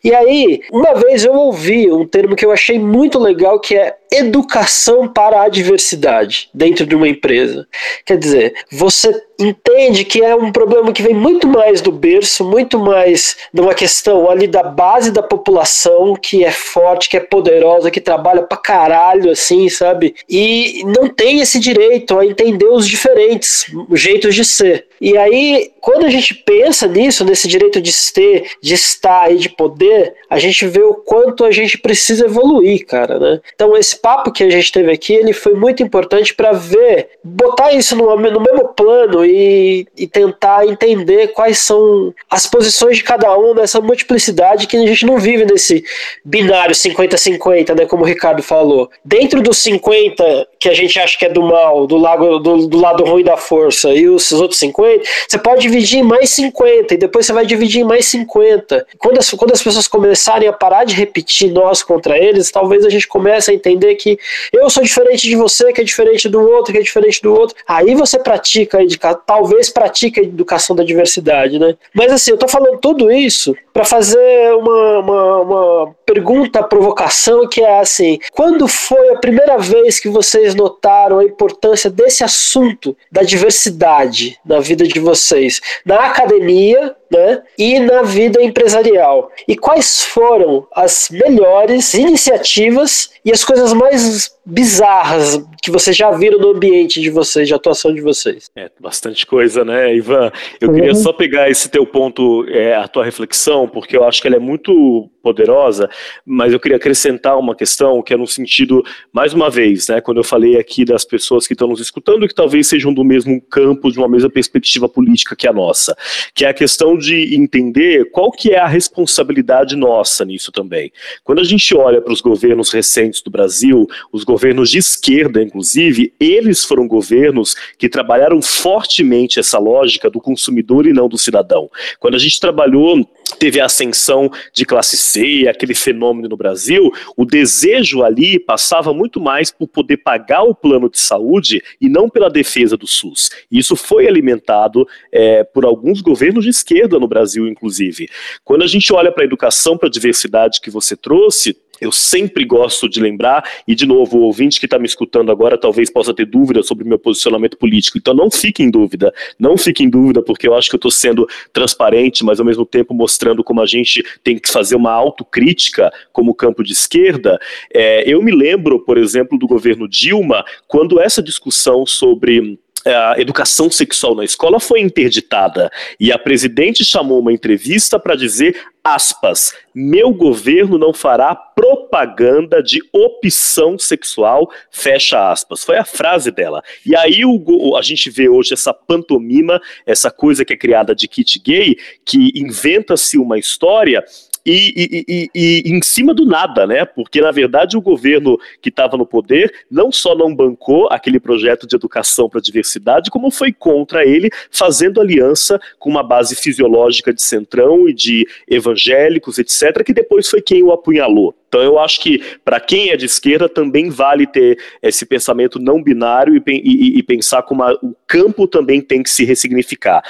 E 0.03 0.13
aí, 0.13 0.61
uma 0.71 0.93
vez 0.93 1.25
eu 1.25 1.33
ouvi 1.33 1.91
um 1.91 2.05
termo 2.05 2.35
que 2.35 2.45
eu 2.45 2.51
achei 2.51 2.77
muito 2.77 3.17
legal 3.17 3.59
que 3.59 3.75
é 3.75 3.97
educação 4.11 5.07
para 5.07 5.41
a 5.41 5.49
diversidade 5.49 6.49
dentro 6.53 6.78
de 6.85 6.95
uma 6.95 7.07
empresa. 7.07 7.67
Quer 8.05 8.17
dizer, 8.17 8.53
você 8.71 9.13
entende 9.39 10.03
que 10.03 10.21
é 10.21 10.35
um 10.35 10.51
problema 10.51 10.91
que 10.91 11.01
vem 11.01 11.13
muito 11.13 11.47
mais 11.47 11.81
do 11.81 11.91
berço, 11.91 12.43
muito 12.43 12.77
mais 12.77 13.37
de 13.53 13.61
uma 13.61 13.73
questão 13.73 14.29
ali 14.29 14.47
da 14.47 14.63
base 14.63 15.11
da 15.11 15.23
população 15.23 16.13
que 16.15 16.43
é 16.43 16.51
forte, 16.51 17.07
que 17.07 17.15
é 17.15 17.21
poderosa, 17.21 17.89
que 17.89 18.01
trabalha 18.01 18.41
pra 18.41 18.57
caralho, 18.57 19.31
assim, 19.31 19.69
sabe? 19.69 20.15
E 20.27 20.83
não 20.85 21.07
tem 21.07 21.39
esse 21.39 21.59
direito 21.59 22.17
a 22.17 22.25
entender 22.25 22.67
os 22.67 22.87
diferentes 22.87 23.65
jeitos 23.93 24.35
de 24.35 24.43
ser. 24.43 24.87
E 25.01 25.17
aí, 25.17 25.71
quando 25.79 26.05
a 26.05 26.09
gente 26.09 26.33
pensa 26.33 26.85
nisso, 26.85 27.23
nesse 27.23 27.47
direito 27.47 27.81
de 27.81 27.93
ser, 27.93 28.51
de 28.61 28.73
estar 28.73 29.31
e 29.31 29.37
de 29.37 29.49
poder, 29.49 30.13
a 30.29 30.37
gente 30.37 30.67
vê 30.67 30.81
o 30.81 30.93
quanto 30.93 31.45
a 31.45 31.51
gente 31.51 31.77
precisa 31.77 32.25
evoluir, 32.25 32.85
cara, 32.85 33.17
né? 33.17 33.39
Então, 33.55 33.77
esse 33.77 33.95
papo 33.97 34.31
que 34.31 34.43
a 34.43 34.49
gente 34.49 34.71
teve 34.71 34.91
aqui, 34.91 35.13
ele 35.13 35.31
foi 35.31 35.53
muito 35.53 35.81
importante 35.81 36.33
para 36.33 36.51
ver, 36.69 37.09
botar 37.23 37.71
isso 37.73 37.95
no, 37.95 38.15
no 38.15 38.39
mesmo 38.39 38.69
plano 38.69 39.25
e, 39.25 39.87
e, 39.97 40.07
tentar 40.07 40.65
entender 40.67 41.29
quais 41.29 41.59
são 41.59 42.13
as 42.29 42.45
posições 42.45 42.97
de 42.97 43.03
cada 43.03 43.37
um 43.37 43.53
nessa 43.53 43.81
multiplicidade 43.81 44.67
que 44.67 44.77
a 44.77 44.85
gente 44.85 45.05
não 45.05 45.17
vive 45.17 45.45
nesse 45.45 45.83
binário 46.23 46.75
50-50, 46.75 47.77
né, 47.77 47.85
como 47.85 48.03
o 48.03 48.05
Ricardo 48.05 48.43
falou. 48.43 48.89
Dentro 49.03 49.41
dos 49.41 49.57
50 49.57 50.47
que 50.59 50.67
a 50.67 50.73
gente 50.73 50.99
acha 50.99 51.17
que 51.17 51.25
é 51.25 51.29
do 51.29 51.41
mal, 51.41 51.87
do 51.87 51.97
lado, 51.97 52.39
do, 52.39 52.67
do 52.67 52.77
lado 52.77 53.05
ruim 53.05 53.23
da 53.23 53.37
força, 53.37 53.89
e 53.93 54.09
os 54.09 54.31
outros 54.33 54.59
50, 54.59 55.03
você 55.27 55.37
pode 55.37 55.61
dividir 55.61 55.99
em 55.99 56.03
mais 56.03 56.29
50, 56.31 56.93
e 56.93 56.97
depois 56.97 57.25
você 57.25 57.31
vai 57.31 57.45
dividir 57.45 57.81
em 57.81 57.85
mais 57.85 58.05
50. 58.07 58.85
Quando 58.97 59.19
as, 59.19 59.31
quando 59.31 59.53
as 59.53 59.63
pessoas 59.63 59.87
começarem 59.87 60.49
a 60.49 60.53
parar 60.53 60.83
de 60.83 60.95
repetir 60.95 61.51
nós 61.51 61.81
contra 61.81 62.17
eles, 62.17 62.51
talvez 62.51 62.85
a 62.85 62.89
gente 62.89 63.07
comece 63.07 63.51
a 63.51 63.53
entender 63.53 63.95
que 63.95 64.19
eu 64.51 64.69
sou 64.69 64.83
diferente 64.83 65.27
de 65.27 65.35
você, 65.35 65.71
que 65.71 65.79
é 65.79 65.83
diferente 65.83 66.27
do 66.27 66.41
outro, 66.41 66.58
que 66.63 66.77
é 66.77 66.81
diferente 66.81 67.21
do 67.21 67.33
outro. 67.33 67.55
Aí 67.67 67.95
você 67.95 68.19
pratica, 68.19 68.79
talvez 69.25 69.69
pratique 69.69 70.19
a 70.19 70.23
educação 70.23 70.75
da 70.75 70.83
diversidade, 70.83 71.59
né? 71.59 71.75
Mas 71.93 72.11
assim, 72.11 72.31
eu 72.31 72.37
tô 72.37 72.47
falando 72.47 72.79
tudo 72.79 73.11
isso 73.11 73.55
para 73.73 73.85
fazer 73.85 74.53
uma, 74.55 74.99
uma, 74.99 75.41
uma 75.41 75.95
pergunta, 76.05 76.63
provocação, 76.63 77.47
que 77.47 77.61
é 77.61 77.79
assim: 77.79 78.19
quando 78.31 78.67
foi 78.67 79.13
a 79.13 79.19
primeira 79.19 79.57
vez 79.57 79.99
que 79.99 80.09
vocês 80.09 80.55
notaram 80.55 81.19
a 81.19 81.25
importância 81.25 81.89
desse 81.89 82.23
assunto 82.23 82.95
da 83.11 83.23
diversidade 83.23 84.37
na 84.45 84.59
vida 84.59 84.87
de 84.87 84.99
vocês? 84.99 85.61
Na 85.85 86.05
academia, 86.05 86.95
né, 87.11 87.41
e 87.57 87.79
na 87.79 88.03
vida 88.03 88.41
empresarial. 88.41 89.31
E 89.47 89.55
quais 89.55 90.03
foram 90.03 90.67
as 90.73 91.09
melhores 91.11 91.93
iniciativas 91.93 93.11
e 93.25 93.31
as 93.31 93.43
coisas 93.43 93.73
mais 93.73 94.37
bizarras 94.45 95.43
que 95.61 95.69
vocês 95.69 95.95
já 95.95 96.09
viram 96.11 96.39
no 96.39 96.49
ambiente 96.49 97.01
de 97.01 97.09
vocês, 97.09 97.47
de 97.47 97.53
atuação 97.53 97.93
de 97.93 98.01
vocês? 98.01 98.49
É, 98.55 98.69
bastante 98.79 99.25
coisa, 99.25 99.63
né, 99.63 99.93
Ivan? 99.95 100.31
Eu 100.59 100.73
queria 100.73 100.91
uhum. 100.91 100.95
só 100.95 101.13
pegar 101.13 101.49
esse 101.49 101.69
teu 101.69 101.85
ponto, 101.85 102.45
é, 102.49 102.75
a 102.75 102.87
tua 102.87 103.03
reflexão, 103.03 103.67
porque 103.67 103.95
eu 103.95 104.03
acho 104.03 104.21
que 104.21 104.27
ela 104.27 104.37
é 104.37 104.39
muito 104.39 105.09
poderosa, 105.21 105.89
mas 106.25 106.53
eu 106.53 106.59
queria 106.59 106.77
acrescentar 106.77 107.37
uma 107.37 107.55
questão 107.55 108.01
que 108.01 108.13
é 108.13 108.17
no 108.17 108.27
sentido, 108.27 108.83
mais 109.11 109.33
uma 109.33 109.49
vez, 109.49 109.87
né, 109.87 110.01
quando 110.01 110.17
eu 110.17 110.23
falei 110.23 110.57
aqui 110.57 110.85
das 110.85 111.05
pessoas 111.05 111.45
que 111.45 111.53
estão 111.53 111.67
nos 111.67 111.79
escutando 111.79 112.27
que 112.27 112.35
talvez 112.35 112.67
sejam 112.67 112.93
do 112.93 113.03
mesmo 113.03 113.41
campo, 113.41 113.91
de 113.91 113.97
uma 113.97 114.07
mesma 114.07 114.29
perspectiva 114.29 114.87
política 114.87 115.35
que 115.35 115.47
a 115.47 115.53
nossa, 115.53 115.95
que 116.33 116.45
é 116.45 116.49
a 116.49 116.53
questão 116.53 116.97
de 116.97 117.35
entender 117.35 118.09
qual 118.11 118.31
que 118.31 118.51
é 118.51 118.59
a 118.59 118.67
responsabilidade 118.67 119.75
nossa 119.75 120.25
nisso 120.25 120.51
também. 120.51 120.91
Quando 121.23 121.39
a 121.39 121.43
gente 121.43 121.75
olha 121.75 122.01
para 122.01 122.13
os 122.13 122.21
governos 122.21 122.71
recentes 122.71 123.21
do 123.21 123.31
Brasil, 123.31 123.87
os 124.11 124.23
governos 124.23 124.69
de 124.69 124.77
esquerda, 124.77 125.41
inclusive, 125.41 126.13
eles 126.19 126.63
foram 126.63 126.87
governos 126.87 127.55
que 127.77 127.89
trabalharam 127.89 128.41
fortemente 128.41 129.39
essa 129.39 129.57
lógica 129.57 130.09
do 130.09 130.19
consumidor 130.19 130.85
e 130.85 130.93
não 130.93 131.07
do 131.07 131.17
cidadão. 131.17 131.69
Quando 131.99 132.15
a 132.15 132.19
gente 132.19 132.39
trabalhou 132.39 133.07
teve 133.37 133.59
a 133.59 133.65
ascensão 133.65 134.29
de 134.53 134.65
classe 134.65 134.97
C, 134.97 135.47
aquele 135.47 135.73
fenômeno 135.73 136.29
no 136.29 136.37
Brasil, 136.37 136.91
o 137.15 137.25
desejo 137.25 138.03
ali 138.03 138.39
passava 138.39 138.93
muito 138.93 139.19
mais 139.19 139.51
por 139.51 139.67
poder 139.67 139.97
pagar 139.97 140.43
o 140.43 140.55
plano 140.55 140.89
de 140.89 140.99
saúde 140.99 141.61
e 141.79 141.89
não 141.89 142.09
pela 142.09 142.29
defesa 142.29 142.77
do 142.77 142.87
SUS. 142.87 143.29
Isso 143.51 143.75
foi 143.75 144.07
alimentado 144.07 144.87
é, 145.11 145.43
por 145.43 145.65
alguns 145.65 146.01
governos 146.01 146.43
de 146.43 146.49
esquerda 146.49 146.99
no 146.99 147.07
Brasil, 147.07 147.47
inclusive. 147.47 148.07
Quando 148.43 148.63
a 148.63 148.67
gente 148.67 148.91
olha 148.93 149.11
para 149.11 149.23
a 149.23 149.25
educação, 149.25 149.77
para 149.77 149.87
a 149.87 149.91
diversidade 149.91 150.61
que 150.61 150.69
você 150.69 150.95
trouxe, 150.95 151.55
eu 151.81 151.91
sempre 151.91 152.45
gosto 152.45 152.89
de 152.89 152.99
lembrar, 152.99 153.43
e 153.67 153.75
de 153.75 153.85
novo, 153.85 154.17
o 154.17 154.21
ouvinte 154.21 154.59
que 154.59 154.65
está 154.65 154.77
me 154.77 154.85
escutando 154.85 155.31
agora 155.31 155.57
talvez 155.57 155.89
possa 155.89 156.13
ter 156.13 156.25
dúvida 156.25 156.63
sobre 156.63 156.83
o 156.83 156.87
meu 156.87 156.99
posicionamento 156.99 157.57
político, 157.57 157.97
então 157.97 158.13
não 158.13 158.29
fique 158.29 158.63
em 158.63 158.69
dúvida, 158.69 159.13
não 159.37 159.57
fique 159.57 159.83
em 159.83 159.89
dúvida, 159.89 160.21
porque 160.21 160.47
eu 160.47 160.55
acho 160.55 160.69
que 160.69 160.75
eu 160.75 160.79
estou 160.79 160.91
sendo 160.91 161.27
transparente, 161.53 162.23
mas 162.23 162.39
ao 162.39 162.45
mesmo 162.45 162.65
tempo 162.65 162.93
mostrando 162.93 163.43
como 163.43 163.61
a 163.61 163.65
gente 163.65 164.03
tem 164.23 164.37
que 164.37 164.49
fazer 164.49 164.75
uma 164.75 164.91
autocrítica 164.91 165.91
como 166.11 166.33
campo 166.33 166.63
de 166.63 166.73
esquerda. 166.73 167.39
É, 167.73 168.09
eu 168.11 168.21
me 168.21 168.31
lembro, 168.31 168.79
por 168.79 168.97
exemplo, 168.97 169.37
do 169.37 169.47
governo 169.47 169.87
Dilma, 169.87 170.43
quando 170.67 170.99
essa 170.99 171.21
discussão 171.21 171.85
sobre 171.85 172.59
a 172.85 173.15
educação 173.17 173.69
sexual 173.69 174.15
na 174.15 174.23
escola 174.23 174.59
foi 174.59 174.79
interditada 174.79 175.69
e 175.99 176.11
a 176.11 176.17
presidente 176.17 176.85
chamou 176.85 177.19
uma 177.19 177.33
entrevista 177.33 177.99
para 177.99 178.15
dizer 178.15 178.55
aspas, 178.83 179.53
meu 179.75 180.13
governo 180.13 180.77
não 180.77 180.93
fará 180.93 181.35
propaganda 181.35 182.63
de 182.63 182.79
opção 182.91 183.77
sexual, 183.77 184.49
fecha 184.71 185.31
aspas. 185.31 185.63
Foi 185.63 185.77
a 185.77 185.85
frase 185.85 186.31
dela. 186.31 186.63
E 186.85 186.95
aí 186.95 187.23
o, 187.25 187.75
a 187.75 187.81
gente 187.81 188.09
vê 188.09 188.29
hoje 188.29 188.53
essa 188.53 188.73
pantomima, 188.73 189.61
essa 189.85 190.09
coisa 190.09 190.45
que 190.45 190.53
é 190.53 190.57
criada 190.57 190.95
de 190.95 191.07
kit 191.07 191.39
gay, 191.39 191.77
que 192.05 192.31
inventa-se 192.35 193.17
uma 193.17 193.37
história 193.37 194.03
e, 194.49 194.73
e, 194.75 195.29
e, 195.35 195.63
e, 195.65 195.71
em 195.71 195.81
cima 195.81 196.13
do 196.13 196.25
nada, 196.25 196.65
né? 196.65 196.85
Porque 196.85 197.21
na 197.21 197.31
verdade 197.31 197.77
o 197.77 197.81
governo 197.81 198.37
que 198.61 198.69
estava 198.69 198.97
no 198.97 199.05
poder 199.05 199.53
não 199.69 199.91
só 199.91 200.15
não 200.15 200.33
bancou 200.33 200.87
aquele 200.91 201.19
projeto 201.19 201.67
de 201.67 201.75
educação 201.75 202.29
para 202.29 202.39
a 202.39 202.41
diversidade, 202.41 203.11
como 203.11 203.29
foi 203.29 203.53
contra 203.53 204.05
ele, 204.05 204.29
fazendo 204.49 204.99
aliança 204.99 205.59
com 205.77 205.89
uma 205.89 206.03
base 206.03 206.35
fisiológica 206.35 207.13
de 207.13 207.21
centrão 207.21 207.87
e 207.87 207.93
de 207.93 208.27
evangélicos, 208.47 209.37
etc., 209.37 209.83
que 209.83 209.93
depois 209.93 210.27
foi 210.27 210.41
quem 210.41 210.63
o 210.63 210.71
apunhalou. 210.71 211.35
Então 211.47 211.61
eu 211.61 211.79
acho 211.79 211.99
que 212.01 212.21
para 212.45 212.59
quem 212.59 212.91
é 212.91 212.95
de 212.95 213.05
esquerda 213.05 213.49
também 213.49 213.89
vale 213.89 214.27
ter 214.27 214.57
esse 214.81 215.05
pensamento 215.05 215.59
não 215.59 215.81
binário 215.81 216.41
e, 216.47 217.03
pensar 217.03 217.41
como 217.41 217.63
a, 217.63 217.73
o 217.81 217.95
campo 218.05 218.47
também 218.47 218.79
tem 218.79 219.01
que 219.01 219.09
se 219.09 219.25
ressignificar. 219.25 220.03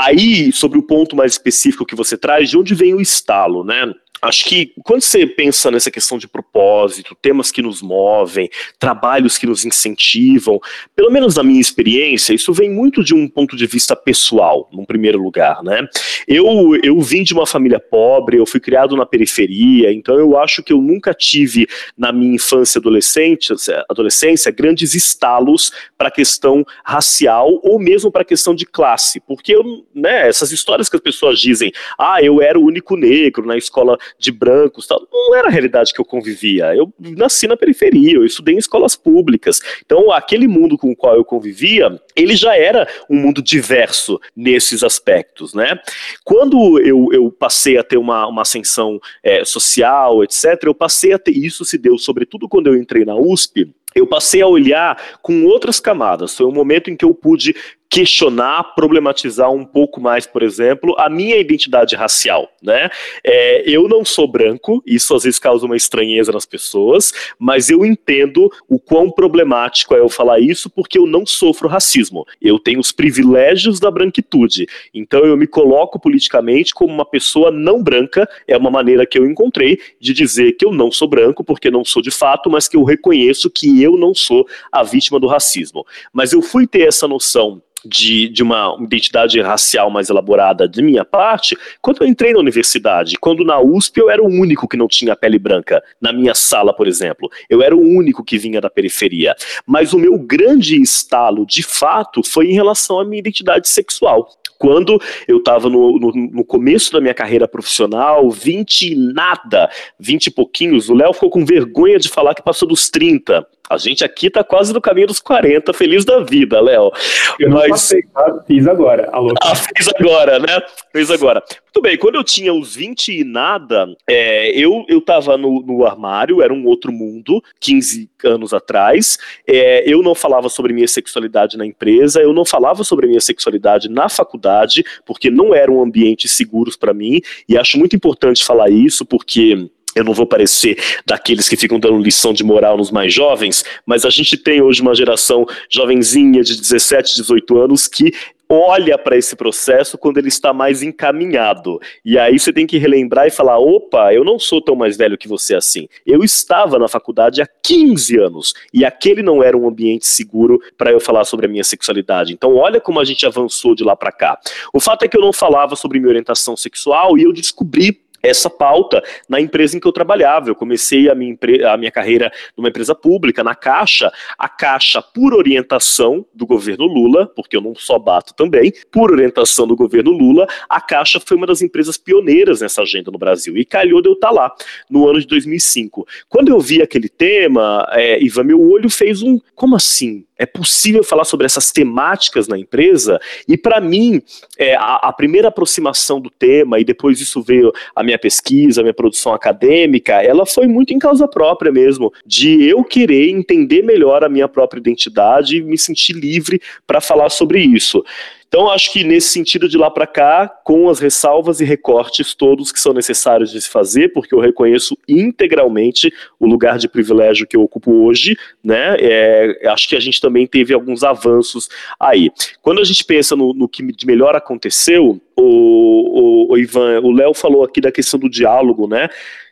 Aí, 0.00 0.52
sobre 0.52 0.78
o 0.78 0.82
ponto 0.82 1.16
mais 1.16 1.32
específico 1.32 1.84
que 1.84 1.96
você 1.96 2.16
traz, 2.16 2.48
de 2.48 2.56
onde 2.56 2.72
vem 2.72 2.94
o 2.94 3.00
estalo, 3.00 3.64
né? 3.64 3.92
Acho 4.20 4.44
que 4.44 4.72
quando 4.84 5.02
você 5.02 5.26
pensa 5.26 5.70
nessa 5.70 5.90
questão 5.90 6.18
de 6.18 6.26
propósito, 6.26 7.16
temas 7.20 7.52
que 7.52 7.62
nos 7.62 7.80
movem, 7.80 8.50
trabalhos 8.78 9.38
que 9.38 9.46
nos 9.46 9.64
incentivam, 9.64 10.60
pelo 10.94 11.10
menos 11.10 11.36
na 11.36 11.42
minha 11.42 11.60
experiência, 11.60 12.34
isso 12.34 12.52
vem 12.52 12.70
muito 12.70 13.04
de 13.04 13.14
um 13.14 13.28
ponto 13.28 13.56
de 13.56 13.66
vista 13.66 13.94
pessoal, 13.94 14.68
num 14.72 14.84
primeiro 14.84 15.22
lugar, 15.22 15.62
né? 15.62 15.86
Eu, 16.26 16.74
eu 16.82 17.00
vim 17.00 17.22
de 17.22 17.32
uma 17.32 17.46
família 17.46 17.78
pobre, 17.78 18.38
eu 18.38 18.46
fui 18.46 18.60
criado 18.60 18.96
na 18.96 19.06
periferia, 19.06 19.92
então 19.92 20.18
eu 20.18 20.36
acho 20.36 20.62
que 20.62 20.72
eu 20.72 20.80
nunca 20.80 21.14
tive 21.14 21.68
na 21.96 22.12
minha 22.12 22.34
infância 22.34 22.78
e 22.78 22.80
adolescência, 22.80 23.84
adolescência 23.88 24.50
grandes 24.50 24.94
estalos 24.94 25.70
para 25.96 26.08
a 26.08 26.12
questão 26.12 26.64
racial 26.84 27.60
ou 27.62 27.78
mesmo 27.78 28.10
para 28.10 28.22
a 28.22 28.24
questão 28.24 28.54
de 28.54 28.66
classe, 28.66 29.20
porque 29.20 29.54
eu, 29.54 29.84
né, 29.94 30.28
essas 30.28 30.50
histórias 30.50 30.88
que 30.88 30.96
as 30.96 31.02
pessoas 31.02 31.38
dizem, 31.38 31.72
ah, 31.98 32.22
eu 32.22 32.42
era 32.42 32.58
o 32.58 32.64
único 32.64 32.96
negro 32.96 33.46
na 33.46 33.56
escola 33.56 33.96
de 34.18 34.30
brancos, 34.30 34.86
tal, 34.86 35.06
não 35.12 35.34
era 35.34 35.48
a 35.48 35.50
realidade 35.50 35.92
que 35.92 36.00
eu 36.00 36.04
convivia. 36.04 36.74
Eu 36.74 36.92
nasci 36.98 37.46
na 37.46 37.56
periferia, 37.56 38.14
eu 38.14 38.24
estudei 38.24 38.54
em 38.54 38.58
escolas 38.58 38.96
públicas. 38.96 39.60
Então, 39.84 40.10
aquele 40.10 40.46
mundo 40.46 40.78
com 40.78 40.90
o 40.90 40.96
qual 40.96 41.14
eu 41.14 41.24
convivia, 41.24 42.00
ele 42.16 42.36
já 42.36 42.56
era 42.56 42.88
um 43.08 43.16
mundo 43.16 43.42
diverso 43.42 44.20
nesses 44.36 44.82
aspectos, 44.82 45.54
né? 45.54 45.78
Quando 46.24 46.80
eu, 46.80 47.08
eu 47.12 47.30
passei 47.30 47.78
a 47.78 47.82
ter 47.82 47.96
uma, 47.96 48.26
uma 48.26 48.42
ascensão 48.42 49.00
é, 49.22 49.44
social, 49.44 50.24
etc., 50.24 50.62
eu 50.64 50.74
passei 50.74 51.12
a 51.12 51.18
ter 51.18 51.32
isso 51.32 51.64
se 51.64 51.78
deu 51.78 51.98
sobretudo 51.98 52.48
quando 52.48 52.68
eu 52.68 52.76
entrei 52.76 53.04
na 53.04 53.16
USP, 53.16 53.70
eu 53.94 54.06
passei 54.06 54.40
a 54.42 54.46
olhar 54.46 55.18
com 55.22 55.44
outras 55.44 55.80
camadas. 55.80 56.36
Foi 56.36 56.46
um 56.46 56.52
momento 56.52 56.90
em 56.90 56.96
que 56.96 57.04
eu 57.04 57.14
pude 57.14 57.54
questionar, 57.88 58.74
problematizar 58.74 59.50
um 59.50 59.64
pouco 59.64 60.00
mais, 60.00 60.26
por 60.26 60.42
exemplo, 60.42 60.94
a 60.98 61.08
minha 61.08 61.36
identidade 61.36 61.96
racial, 61.96 62.50
né? 62.62 62.90
É, 63.24 63.62
eu 63.68 63.88
não 63.88 64.04
sou 64.04 64.28
branco, 64.28 64.82
isso 64.86 65.14
às 65.14 65.24
vezes 65.24 65.38
causa 65.38 65.64
uma 65.64 65.76
estranheza 65.76 66.30
nas 66.30 66.44
pessoas, 66.44 67.12
mas 67.38 67.70
eu 67.70 67.86
entendo 67.86 68.50
o 68.68 68.78
quão 68.78 69.10
problemático 69.10 69.94
é 69.94 70.00
eu 70.00 70.08
falar 70.08 70.38
isso 70.38 70.68
porque 70.68 70.98
eu 70.98 71.06
não 71.06 71.24
sofro 71.24 71.66
racismo. 71.66 72.26
Eu 72.42 72.58
tenho 72.58 72.78
os 72.78 72.92
privilégios 72.92 73.80
da 73.80 73.90
branquitude. 73.90 74.66
Então 74.92 75.20
eu 75.20 75.36
me 75.36 75.46
coloco 75.46 75.98
politicamente 75.98 76.74
como 76.74 76.92
uma 76.92 77.06
pessoa 77.06 77.50
não 77.50 77.82
branca, 77.82 78.28
é 78.46 78.56
uma 78.56 78.70
maneira 78.70 79.06
que 79.06 79.18
eu 79.18 79.24
encontrei 79.24 79.80
de 79.98 80.12
dizer 80.12 80.52
que 80.52 80.66
eu 80.66 80.72
não 80.72 80.92
sou 80.92 81.08
branco, 81.08 81.42
porque 81.42 81.70
não 81.70 81.84
sou 81.84 82.02
de 82.02 82.10
fato, 82.10 82.50
mas 82.50 82.68
que 82.68 82.76
eu 82.76 82.84
reconheço 82.84 83.50
que 83.50 83.82
eu 83.82 83.96
não 83.96 84.14
sou 84.14 84.46
a 84.70 84.82
vítima 84.82 85.18
do 85.18 85.26
racismo. 85.26 85.86
Mas 86.12 86.32
eu 86.32 86.42
fui 86.42 86.66
ter 86.66 86.86
essa 86.86 87.08
noção 87.08 87.62
de, 87.84 88.28
de 88.28 88.42
uma 88.42 88.76
identidade 88.80 89.40
racial 89.40 89.90
mais 89.90 90.08
elaborada 90.08 90.68
de 90.68 90.82
minha 90.82 91.04
parte 91.04 91.56
quando 91.80 92.02
eu 92.02 92.06
entrei 92.06 92.32
na 92.32 92.40
universidade. 92.40 93.16
Quando 93.18 93.44
na 93.44 93.60
USP 93.60 93.98
eu 93.98 94.10
era 94.10 94.22
o 94.22 94.26
único 94.26 94.68
que 94.68 94.76
não 94.76 94.88
tinha 94.88 95.16
pele 95.16 95.38
branca. 95.38 95.82
Na 96.00 96.12
minha 96.12 96.34
sala, 96.34 96.74
por 96.74 96.86
exemplo. 96.86 97.28
Eu 97.48 97.62
era 97.62 97.74
o 97.74 97.80
único 97.80 98.24
que 98.24 98.38
vinha 98.38 98.60
da 98.60 98.70
periferia. 98.70 99.34
Mas 99.66 99.92
o 99.92 99.98
meu 99.98 100.18
grande 100.18 100.80
estalo, 100.80 101.46
de 101.46 101.62
fato, 101.62 102.22
foi 102.24 102.46
em 102.46 102.54
relação 102.54 102.98
à 102.98 103.04
minha 103.04 103.20
identidade 103.20 103.68
sexual 103.68 104.28
quando 104.58 105.00
eu 105.28 105.38
estava 105.38 105.70
no, 105.70 105.98
no, 105.98 106.12
no, 106.12 106.44
começo 106.44 106.92
da 106.92 107.00
minha 107.00 107.14
carreira 107.14 107.46
profissional, 107.46 108.28
20 108.28 108.94
nada, 108.96 109.70
20 110.00 110.26
e 110.26 110.30
pouquinhos, 110.32 110.88
o 110.88 110.94
Léo 110.94 111.12
ficou 111.12 111.30
com 111.30 111.44
vergonha 111.44 111.98
de 111.98 112.08
falar 112.08 112.34
que 112.34 112.42
passou 112.42 112.66
dos 112.66 112.90
30. 112.90 113.46
A 113.68 113.76
gente 113.76 114.04
aqui 114.04 114.30
tá 114.30 114.42
quase 114.42 114.72
no 114.72 114.80
caminho 114.80 115.06
dos 115.06 115.20
40, 115.20 115.72
feliz 115.72 116.04
da 116.04 116.20
vida, 116.20 116.60
Léo. 116.60 116.90
Eu 117.38 117.50
Mas... 117.50 117.62
não 117.62 117.68
passei, 117.70 118.02
tá? 118.02 118.44
fiz 118.46 118.66
agora. 118.66 119.08
Alô. 119.12 119.34
Ah, 119.42 119.54
fiz 119.54 119.88
agora, 119.88 120.38
né? 120.38 120.60
Fiz 120.92 121.10
agora. 121.10 121.42
Muito 121.78 121.82
bem, 121.82 121.96
quando 121.96 122.16
eu 122.16 122.24
tinha 122.24 122.52
uns 122.52 122.74
20 122.74 123.20
e 123.20 123.24
nada, 123.24 123.86
é, 124.08 124.50
eu, 124.58 124.84
eu 124.88 125.00
tava 125.00 125.36
no, 125.36 125.62
no 125.62 125.84
armário, 125.84 126.42
era 126.42 126.52
um 126.52 126.66
outro 126.66 126.90
mundo, 126.90 127.42
15 127.60 128.10
anos 128.24 128.52
atrás. 128.52 129.18
É, 129.46 129.84
eu 129.86 130.02
não 130.02 130.14
falava 130.14 130.48
sobre 130.48 130.72
minha 130.72 130.88
sexualidade 130.88 131.56
na 131.56 131.64
empresa, 131.64 132.20
eu 132.20 132.32
não 132.32 132.44
falava 132.44 132.82
sobre 132.82 133.06
minha 133.06 133.20
sexualidade 133.20 133.88
na 133.88 134.08
faculdade, 134.08 134.84
porque 135.06 135.30
não 135.30 135.54
eram 135.54 135.82
ambientes 135.82 136.32
seguros 136.32 136.76
para 136.76 136.94
mim, 136.94 137.20
e 137.48 137.56
acho 137.56 137.78
muito 137.78 137.94
importante 137.94 138.44
falar 138.44 138.70
isso, 138.70 139.04
porque 139.04 139.68
eu 139.98 140.04
não 140.04 140.14
vou 140.14 140.26
parecer 140.26 140.78
daqueles 141.04 141.48
que 141.48 141.56
ficam 141.56 141.78
dando 141.78 141.98
lição 141.98 142.32
de 142.32 142.44
moral 142.44 142.76
nos 142.76 142.90
mais 142.90 143.12
jovens, 143.12 143.64
mas 143.84 144.04
a 144.04 144.10
gente 144.10 144.36
tem 144.36 144.62
hoje 144.62 144.82
uma 144.82 144.94
geração 144.94 145.46
jovenzinha 145.70 146.42
de 146.42 146.56
17, 146.56 147.16
18 147.16 147.58
anos 147.58 147.86
que 147.86 148.12
olha 148.48 148.96
para 148.96 149.16
esse 149.16 149.36
processo 149.36 149.98
quando 149.98 150.18
ele 150.18 150.28
está 150.28 150.52
mais 150.52 150.82
encaminhado. 150.82 151.78
E 152.04 152.18
aí 152.18 152.38
você 152.38 152.52
tem 152.52 152.66
que 152.66 152.78
relembrar 152.78 153.26
e 153.26 153.30
falar: 153.30 153.58
opa, 153.58 154.14
eu 154.14 154.24
não 154.24 154.38
sou 154.38 154.62
tão 154.62 154.74
mais 154.74 154.96
velho 154.96 155.18
que 155.18 155.28
você 155.28 155.54
assim. 155.54 155.88
Eu 156.06 156.24
estava 156.24 156.78
na 156.78 156.88
faculdade 156.88 157.42
há 157.42 157.46
15 157.62 158.18
anos 158.18 158.54
e 158.72 158.84
aquele 158.84 159.22
não 159.22 159.42
era 159.42 159.56
um 159.56 159.68
ambiente 159.68 160.06
seguro 160.06 160.58
para 160.76 160.90
eu 160.90 161.00
falar 161.00 161.24
sobre 161.24 161.46
a 161.46 161.48
minha 161.48 161.64
sexualidade. 161.64 162.32
Então, 162.32 162.54
olha 162.54 162.80
como 162.80 163.00
a 163.00 163.04
gente 163.04 163.26
avançou 163.26 163.74
de 163.74 163.84
lá 163.84 163.94
para 163.94 164.12
cá. 164.12 164.38
O 164.72 164.80
fato 164.80 165.04
é 165.04 165.08
que 165.08 165.16
eu 165.16 165.20
não 165.20 165.32
falava 165.32 165.76
sobre 165.76 165.98
minha 165.98 166.10
orientação 166.10 166.56
sexual 166.56 167.18
e 167.18 167.24
eu 167.24 167.32
descobri 167.32 168.00
essa 168.22 168.50
pauta 168.50 169.02
na 169.28 169.40
empresa 169.40 169.76
em 169.76 169.80
que 169.80 169.86
eu 169.86 169.92
trabalhava. 169.92 170.48
Eu 170.48 170.54
comecei 170.54 171.08
a 171.08 171.14
minha, 171.14 171.36
a 171.72 171.76
minha 171.76 171.90
carreira 171.90 172.32
numa 172.56 172.68
empresa 172.68 172.94
pública, 172.94 173.44
na 173.44 173.54
Caixa. 173.54 174.10
A 174.38 174.48
Caixa, 174.48 175.02
por 175.02 175.34
orientação 175.34 176.24
do 176.34 176.46
governo 176.46 176.86
Lula, 176.86 177.26
porque 177.34 177.56
eu 177.56 177.60
não 177.60 177.74
só 177.74 177.98
bato 177.98 178.34
também, 178.34 178.72
por 178.90 179.12
orientação 179.12 179.66
do 179.66 179.76
governo 179.76 180.10
Lula, 180.10 180.46
a 180.68 180.80
Caixa 180.80 181.20
foi 181.20 181.36
uma 181.36 181.46
das 181.46 181.62
empresas 181.62 181.96
pioneiras 181.96 182.60
nessa 182.60 182.82
agenda 182.82 183.10
no 183.10 183.18
Brasil. 183.18 183.56
E 183.56 183.64
calhou 183.64 184.02
de 184.02 184.08
eu 184.08 184.14
estar 184.14 184.30
lá, 184.30 184.52
no 184.90 185.08
ano 185.08 185.20
de 185.20 185.26
2005. 185.26 186.06
Quando 186.28 186.48
eu 186.48 186.60
vi 186.60 186.82
aquele 186.82 187.08
tema, 187.08 187.86
é, 187.92 188.22
Ivan, 188.22 188.44
meu 188.44 188.60
olho 188.60 188.90
fez 188.90 189.22
um. 189.22 189.38
Como 189.54 189.76
assim? 189.76 190.24
É 190.38 190.46
possível 190.46 191.02
falar 191.02 191.24
sobre 191.24 191.46
essas 191.46 191.72
temáticas 191.72 192.46
na 192.46 192.56
empresa, 192.56 193.20
e 193.46 193.56
para 193.56 193.80
mim, 193.80 194.22
é, 194.56 194.74
a, 194.76 194.94
a, 195.08 195.12
primeira 195.12 195.48
aproximação 195.48 196.20
do 196.20 196.30
tema, 196.30 196.78
e 196.78 196.84
depois 196.84 197.20
isso 197.20 197.42
veio 197.42 197.72
a 197.94 198.02
minha 198.04 198.18
pesquisa, 198.18 198.80
a 198.80 198.84
minha 198.84 198.94
produção 198.94 199.34
acadêmica, 199.34 200.14
ela 200.22 200.46
foi 200.46 200.66
muito 200.66 200.94
em 200.94 200.98
causa 200.98 201.26
própria 201.26 201.72
mesmo, 201.72 202.12
de 202.24 202.64
eu 202.64 202.84
querer 202.84 203.30
entender 203.30 203.82
melhor 203.82 204.22
a 204.22 204.28
minha 204.28 204.48
própria 204.48 204.78
identidade 204.78 205.56
e 205.56 205.62
me 205.62 205.76
sentir 205.76 206.12
livre 206.12 206.60
para 206.86 207.00
falar 207.00 207.30
sobre 207.30 207.60
isso. 207.60 208.04
Então, 208.48 208.70
acho 208.70 208.90
que 208.92 209.04
nesse 209.04 209.28
sentido 209.28 209.68
de 209.68 209.76
lá 209.76 209.90
para 209.90 210.06
cá, 210.06 210.48
com 210.64 210.88
as 210.88 210.98
ressalvas 210.98 211.60
e 211.60 211.64
recortes 211.64 212.34
todos 212.34 212.72
que 212.72 212.80
são 212.80 212.94
necessários 212.94 213.50
de 213.50 213.60
se 213.60 213.68
fazer, 213.68 214.08
porque 214.08 214.34
eu 214.34 214.40
reconheço 214.40 214.96
integralmente 215.06 216.12
o 216.40 216.46
lugar 216.46 216.78
de 216.78 216.88
privilégio 216.88 217.46
que 217.46 217.56
eu 217.56 217.62
ocupo 217.62 217.92
hoje, 218.06 218.36
né? 218.64 218.96
É, 219.00 219.68
acho 219.68 219.86
que 219.86 219.94
a 219.94 220.00
gente 220.00 220.18
também 220.18 220.46
teve 220.46 220.72
alguns 220.72 221.04
avanços 221.04 221.68
aí. 222.00 222.30
Quando 222.62 222.80
a 222.80 222.84
gente 222.84 223.04
pensa 223.04 223.36
no, 223.36 223.52
no 223.52 223.68
que 223.68 223.82
de 223.92 224.06
melhor 224.06 224.34
aconteceu, 224.34 225.20
o, 225.36 226.48
o, 226.48 226.52
o 226.52 226.58
Ivan, 226.58 227.00
o 227.02 227.12
Léo 227.12 227.34
falou 227.34 227.62
aqui 227.62 227.82
da 227.82 227.92
questão 227.92 228.18
do 228.18 228.30
diálogo, 228.30 228.88
né? 228.88 229.10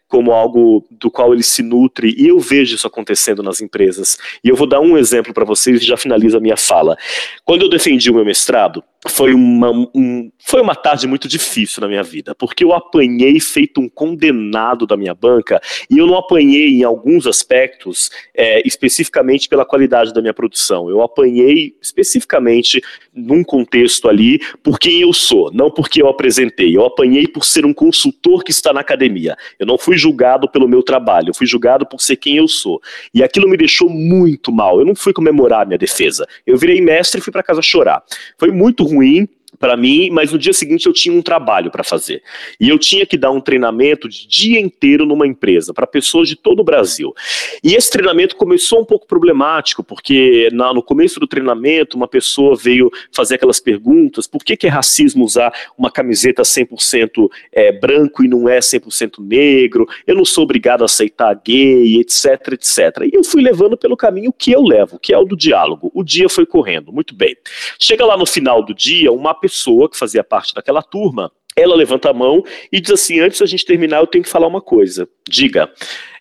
Como 0.09 0.33
algo 0.33 0.87
do 0.91 1.11
qual 1.11 1.33
ele 1.33 1.43
se 1.43 1.63
nutre, 1.63 2.15
e 2.17 2.29
eu 2.29 2.39
vejo 2.39 2.75
isso 2.75 2.87
acontecendo 2.87 3.43
nas 3.43 3.61
empresas. 3.61 4.19
E 4.43 4.49
eu 4.49 4.57
vou 4.57 4.67
dar 4.67 4.81
um 4.81 4.97
exemplo 4.97 5.35
para 5.35 5.45
vocês 5.45 5.83
e 5.83 5.87
já 5.87 5.97
finalizo 5.97 6.37
a 6.37 6.41
minha 6.41 6.57
fala. 6.57 6.97
Quando 7.45 7.63
eu 7.63 7.69
defendi 7.69 8.11
o 8.11 8.15
meu 8.15 8.25
mestrado, 8.25 8.83
foi 9.09 9.35
uma, 9.35 9.71
um, 9.95 10.31
foi 10.39 10.61
uma 10.61 10.75
tarde 10.75 11.07
muito 11.07 11.29
difícil 11.29 11.81
na 11.81 11.89
minha 11.89 12.03
vida, 12.03 12.35
porque 12.35 12.65
eu 12.65 12.73
apanhei 12.73 13.39
feito 13.41 13.81
um 13.81 13.89
condenado 13.89 14.87
da 14.87 14.97
minha 14.97 15.15
banca, 15.15 15.61
e 15.91 15.99
eu 15.99 16.07
não 16.07 16.17
apanhei 16.17 16.69
em 16.69 16.85
alguns 16.85 17.27
aspectos, 17.27 18.11
é, 18.35 18.67
especificamente 18.67 19.49
pela 19.49 19.65
qualidade 19.65 20.13
da 20.13 20.21
minha 20.21 20.35
produção. 20.35 20.89
Eu 20.89 21.03
apanhei 21.03 21.75
especificamente 21.81 22.83
num 23.15 23.43
contexto 23.43 24.09
ali 24.09 24.39
por 24.63 24.79
quem 24.79 25.01
eu 25.01 25.13
sou, 25.13 25.51
não 25.53 25.71
porque 25.71 26.03
eu 26.03 26.09
apresentei. 26.09 26.77
Eu 26.77 26.85
apanhei 26.85 27.27
por 27.27 27.45
ser 27.45 27.65
um 27.65 27.73
consultor 27.73 28.45
que 28.45 28.51
está 28.51 28.73
na 28.73 28.81
academia. 28.81 29.37
Eu 29.59 29.67
não 29.67 29.79
fui 29.79 29.96
julgado 29.97 30.49
pelo 30.49 30.69
meu 30.69 30.83
trabalho, 30.83 31.31
eu 31.31 31.35
fui 31.35 31.47
julgado 31.47 31.87
por 31.87 32.01
ser 32.01 32.17
quem 32.17 32.37
eu 32.37 32.49
sou. 32.49 32.81
E 33.13 33.23
aquilo 33.23 33.49
me 33.49 33.57
deixou 33.57 33.89
muito 33.89 34.53
mal. 34.53 34.79
Eu 34.79 34.87
não 34.87 34.95
fui 34.95 35.13
comemorar 35.13 35.63
a 35.63 35.65
minha 35.65 35.79
defesa. 35.79 36.27
Eu 36.47 36.57
virei 36.57 36.81
mestre 36.81 37.21
e 37.21 37.23
fui 37.23 37.33
para 37.33 37.43
casa 37.43 37.63
chorar. 37.63 38.03
Foi 38.39 38.51
muito 38.51 38.85
ruim, 38.85 39.29
para 39.59 39.77
mim, 39.77 40.11
mas 40.11 40.33
no 40.33 40.39
dia 40.39 40.53
seguinte 40.53 40.87
eu 40.87 40.93
tinha 40.93 41.15
um 41.15 41.23
trabalho 41.23 41.71
para 41.71 41.85
fazer. 41.85 42.23
E 42.61 42.69
eu 42.69 42.79
tinha 42.79 43.07
que 43.07 43.17
dar 43.17 43.31
um 43.31 43.41
treinamento 43.41 44.09
de 44.09 44.27
dia 44.27 44.61
inteiro 44.61 45.07
numa 45.07 45.27
empresa, 45.27 45.73
para 45.73 45.87
pessoas 45.87 46.29
de 46.29 46.37
todo 46.37 46.61
o 46.61 46.65
Brasil. 46.65 47.15
E 47.63 47.75
esse 47.75 47.91
treinamento 47.91 48.37
começou 48.37 48.81
um 48.81 48.85
pouco 48.85 49.07
problemático, 49.07 49.83
porque 49.83 50.49
na, 50.53 50.73
no 50.73 50.83
começo 50.83 51.19
do 51.21 51.27
treinamento, 51.27 51.97
uma 51.97 52.09
pessoa 52.09 52.57
veio 52.57 52.91
fazer 53.13 53.37
aquelas 53.37 53.61
perguntas: 53.61 54.27
por 54.27 54.45
que, 54.45 54.57
que 54.57 54.67
é 54.67 54.71
racismo 54.71 55.25
usar 55.25 55.53
uma 55.77 55.91
camiseta 55.91 56.43
100% 56.43 57.29
é, 57.53 57.73
branco 57.73 58.25
e 58.25 58.29
não 58.29 58.49
é 58.49 58.59
100% 58.59 59.19
negro? 59.21 59.87
Eu 60.07 60.15
não 60.15 60.25
sou 60.25 60.45
obrigado 60.45 60.83
a 60.83 60.87
aceitar 60.87 61.35
gay, 61.45 61.99
etc, 62.01 62.53
etc. 62.53 62.79
E 63.13 63.17
eu 63.17 63.25
fui 63.25 63.43
levando 63.43 63.77
pelo 63.77 63.97
caminho 63.97 64.33
que 64.33 64.53
eu 64.53 64.63
levo, 64.63 64.99
que 64.99 65.13
é 65.13 65.19
o 65.19 65.25
do 65.25 65.37
diálogo. 65.37 65.91
O 65.95 66.03
dia 66.03 66.29
foi 66.29 66.47
correndo, 66.47 66.93
muito 66.93 67.15
bem. 67.15 67.37
Chega 67.79 68.05
lá 68.05 68.17
no 68.17 68.27
final 68.27 68.65
do 68.65 68.75
dia, 68.75 69.13
uma 69.13 69.31
pessoa 69.49 69.89
que 69.89 69.99
fazia 69.99 70.25
parte 70.25 70.55
daquela 70.55 70.83
turma, 70.83 71.31
ela 71.57 71.75
levanta 71.75 72.11
a 72.11 72.15
mão 72.15 72.43
e 72.71 72.81
diz 72.81 72.91
assim: 72.93 73.21
antes 73.21 73.41
da 73.41 73.47
gente 73.47 73.65
terminar, 73.65 74.01
eu 74.01 74.07
tenho 74.07 74.25
que 74.25 74.31
falar 74.31 74.47
uma 74.47 74.61
coisa. 74.61 75.09
Diga. 75.29 75.73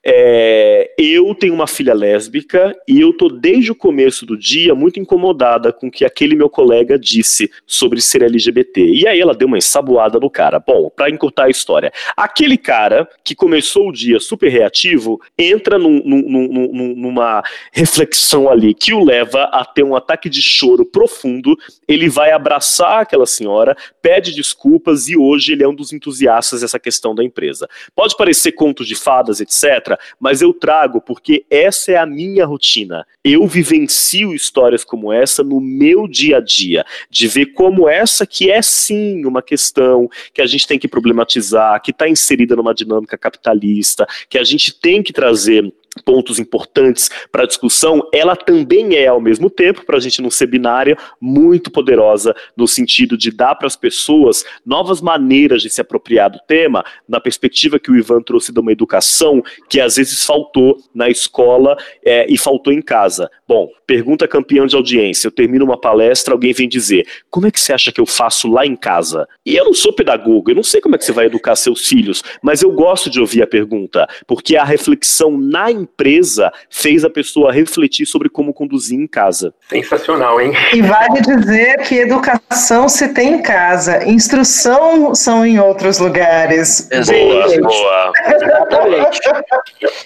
É, 0.08 0.94
eu 1.00 1.34
tenho 1.34 1.56
uma 1.56 1.66
filha 1.66 1.92
lésbica 1.92 2.78
e 2.88 3.02
eu 3.02 3.12
tô 3.12 3.28
desde 3.28 3.72
o 3.72 3.76
começo 3.76 4.24
do 4.24 4.38
dia 4.38 4.76
muito 4.76 5.00
incomodada 5.00 5.74
com 5.74 5.88
o 5.88 5.92
que 5.92 6.06
aquele 6.06 6.36
meu 6.36 6.48
colega 6.48 7.00
disse 7.00 7.50
sobre 7.66 8.00
ser 8.00 8.22
LGBT. 8.22 8.86
E 8.86 9.08
aí 9.08 9.20
ela 9.20 9.34
deu 9.34 9.48
uma 9.48 9.58
ensaboada 9.58 10.20
no 10.20 10.30
cara. 10.30 10.60
Bom, 10.60 10.92
para 10.96 11.10
encurtar 11.10 11.46
a 11.46 11.50
história, 11.50 11.92
aquele 12.16 12.56
cara 12.56 13.10
que 13.24 13.34
começou 13.34 13.90
o 13.90 13.92
dia 13.92 14.20
super 14.20 14.50
reativo 14.50 15.20
entra 15.36 15.80
num, 15.80 16.00
num, 16.06 16.70
num, 16.72 16.96
numa 16.96 17.42
reflexão 17.74 18.48
ali 18.48 18.76
que 18.76 18.94
o 18.94 19.04
leva 19.04 19.46
a 19.46 19.66
ter 19.66 19.84
um 19.84 19.96
ataque 19.96 20.30
de 20.30 20.42
choro 20.42 20.86
profundo. 20.86 21.58
Ele 21.88 22.08
vai 22.10 22.32
abraçar 22.32 23.02
aquela 23.02 23.26
senhora, 23.26 23.76
pede 24.04 24.36
desculpas 24.36 25.10
e 25.10 25.18
hoje 25.18 25.54
ele 25.54 25.64
é 25.64 25.68
um 25.68 25.74
dos 25.74 25.92
entusiastas 25.92 26.62
dessa 26.62 26.78
questão 26.78 27.16
da 27.16 27.24
empresa. 27.24 27.68
Pode 27.96 28.16
parecer 28.16 28.52
contos 28.52 28.88
de 28.88 28.94
fadas, 28.94 29.42
etc 29.42 29.95
mas 30.20 30.42
eu 30.42 30.54
trago 30.54 31.02
porque 31.02 31.46
essa 31.50 31.92
é 31.92 31.98
a 31.98 32.06
minha 32.06 32.46
rotina. 32.46 33.06
Eu 33.24 33.48
vivencio 33.48 34.34
histórias 34.34 34.84
como 34.84 35.12
essa 35.12 35.44
no 35.44 35.60
meu 35.60 36.08
dia 36.08 36.38
a 36.38 36.42
dia, 36.42 36.86
de 37.10 37.28
ver 37.28 37.48
como 37.48 37.90
essa 37.90 38.26
que 38.26 38.50
é 38.50 38.62
sim 38.62 39.26
uma 39.26 39.42
questão 39.42 40.10
que 40.34 40.42
a 40.42 40.46
gente 40.46 40.68
tem 40.68 40.80
que 40.80 40.88
problematizar, 40.88 41.82
que 41.82 41.92
está 41.92 42.08
inserida 42.08 42.56
numa 42.56 42.74
dinâmica 42.74 43.18
capitalista, 43.18 44.08
que 44.30 44.38
a 44.38 44.44
gente 44.44 44.74
tem 44.80 45.02
que 45.02 45.14
trazer 45.14 45.74
pontos 46.04 46.40
importantes 46.40 47.10
para 47.32 47.44
a 47.44 47.48
discussão, 47.48 48.08
ela 48.14 48.36
também 48.36 48.96
é, 48.96 49.08
ao 49.08 49.22
mesmo 49.22 49.50
tempo, 49.50 49.86
para 49.86 49.98
a 49.98 50.00
gente 50.00 50.22
não 50.22 50.30
ser 50.30 50.48
binária, 50.48 50.98
muito 51.20 51.72
poderosa 51.72 52.36
no 52.56 52.68
sentido 52.68 53.18
de 53.18 53.32
dar 53.32 53.56
para 53.56 53.68
as 53.68 53.76
pessoas 53.76 54.44
novas 54.66 55.02
maneiras 55.02 55.62
de 55.62 55.70
se 55.70 55.82
apropriar 55.82 56.30
do 56.30 56.40
tema, 56.48 56.84
na 57.08 57.20
perspectiva 57.20 57.80
que 57.80 57.92
o 57.92 57.98
Ivan 57.98 58.22
trouxe 58.22 58.52
de 58.52 58.60
uma 58.60 58.72
educação 58.72 59.42
que 59.70 59.80
às 59.80 59.96
vezes 59.96 60.26
faltou 60.26 60.78
na 60.94 61.10
escola 61.10 61.78
é, 62.04 62.26
e 62.30 62.38
faltou 62.38 62.74
em 62.74 62.82
casa. 62.82 63.30
Bom, 63.48 63.70
pergunta 63.88 64.28
campeã 64.28 64.66
de 64.66 64.76
audiência, 64.76 65.28
eu 65.28 65.32
termino 65.32 65.66
uma 65.66 65.80
palestra, 65.80 66.34
alguém 66.34 66.54
vem 66.54 66.68
dizer, 66.68 67.08
como 67.30 67.48
é 67.48 67.52
que 67.52 67.60
você 67.60 67.74
acha 67.74 67.92
que 67.92 68.02
eu 68.02 68.06
faço 68.06 68.50
lá 68.50 68.66
em 68.66 68.76
casa? 68.76 69.28
E 69.46 69.56
eu 69.56 69.66
não 69.66 69.74
sou 69.74 69.94
pedagogo, 69.94 70.52
eu 70.52 70.56
não 70.56 70.64
sei 70.64 70.82
como 70.82 70.96
é 70.96 70.98
que 70.98 71.06
você 71.06 71.12
vai 71.12 71.26
educar 71.26 71.56
seus 71.56 71.88
filhos, 71.88 72.24
mas 72.42 72.62
eu 72.62 72.72
gosto 72.72 73.10
de 73.10 73.20
ouvir 73.20 73.42
a 73.42 73.48
pergunta, 73.48 74.08
porque 74.28 74.56
a 74.56 74.64
reflexão 74.64 75.38
na 75.38 75.72
empresa 75.86 76.52
fez 76.70 77.06
a 77.06 77.10
pessoa 77.10 77.52
refletir 77.52 78.06
sobre 78.06 78.28
como 78.28 78.54
conduzir 78.54 79.00
em 79.00 79.08
casa. 79.08 79.54
Sensacional, 79.70 80.42
hein? 80.42 80.52
E 80.74 80.82
vale 80.82 81.22
dizer 81.22 81.78
que 81.84 81.96
educação 81.96 82.90
se 82.90 83.14
tem 83.14 83.36
em 83.36 83.42
casa, 83.42 84.08
instrução 84.08 85.14
são 85.14 85.46
em 85.46 85.60
outros 85.60 86.00
lugares. 86.00 86.90
Boa, 86.90 87.62
boa. 87.62 88.12
Exatamente. 88.72 89.22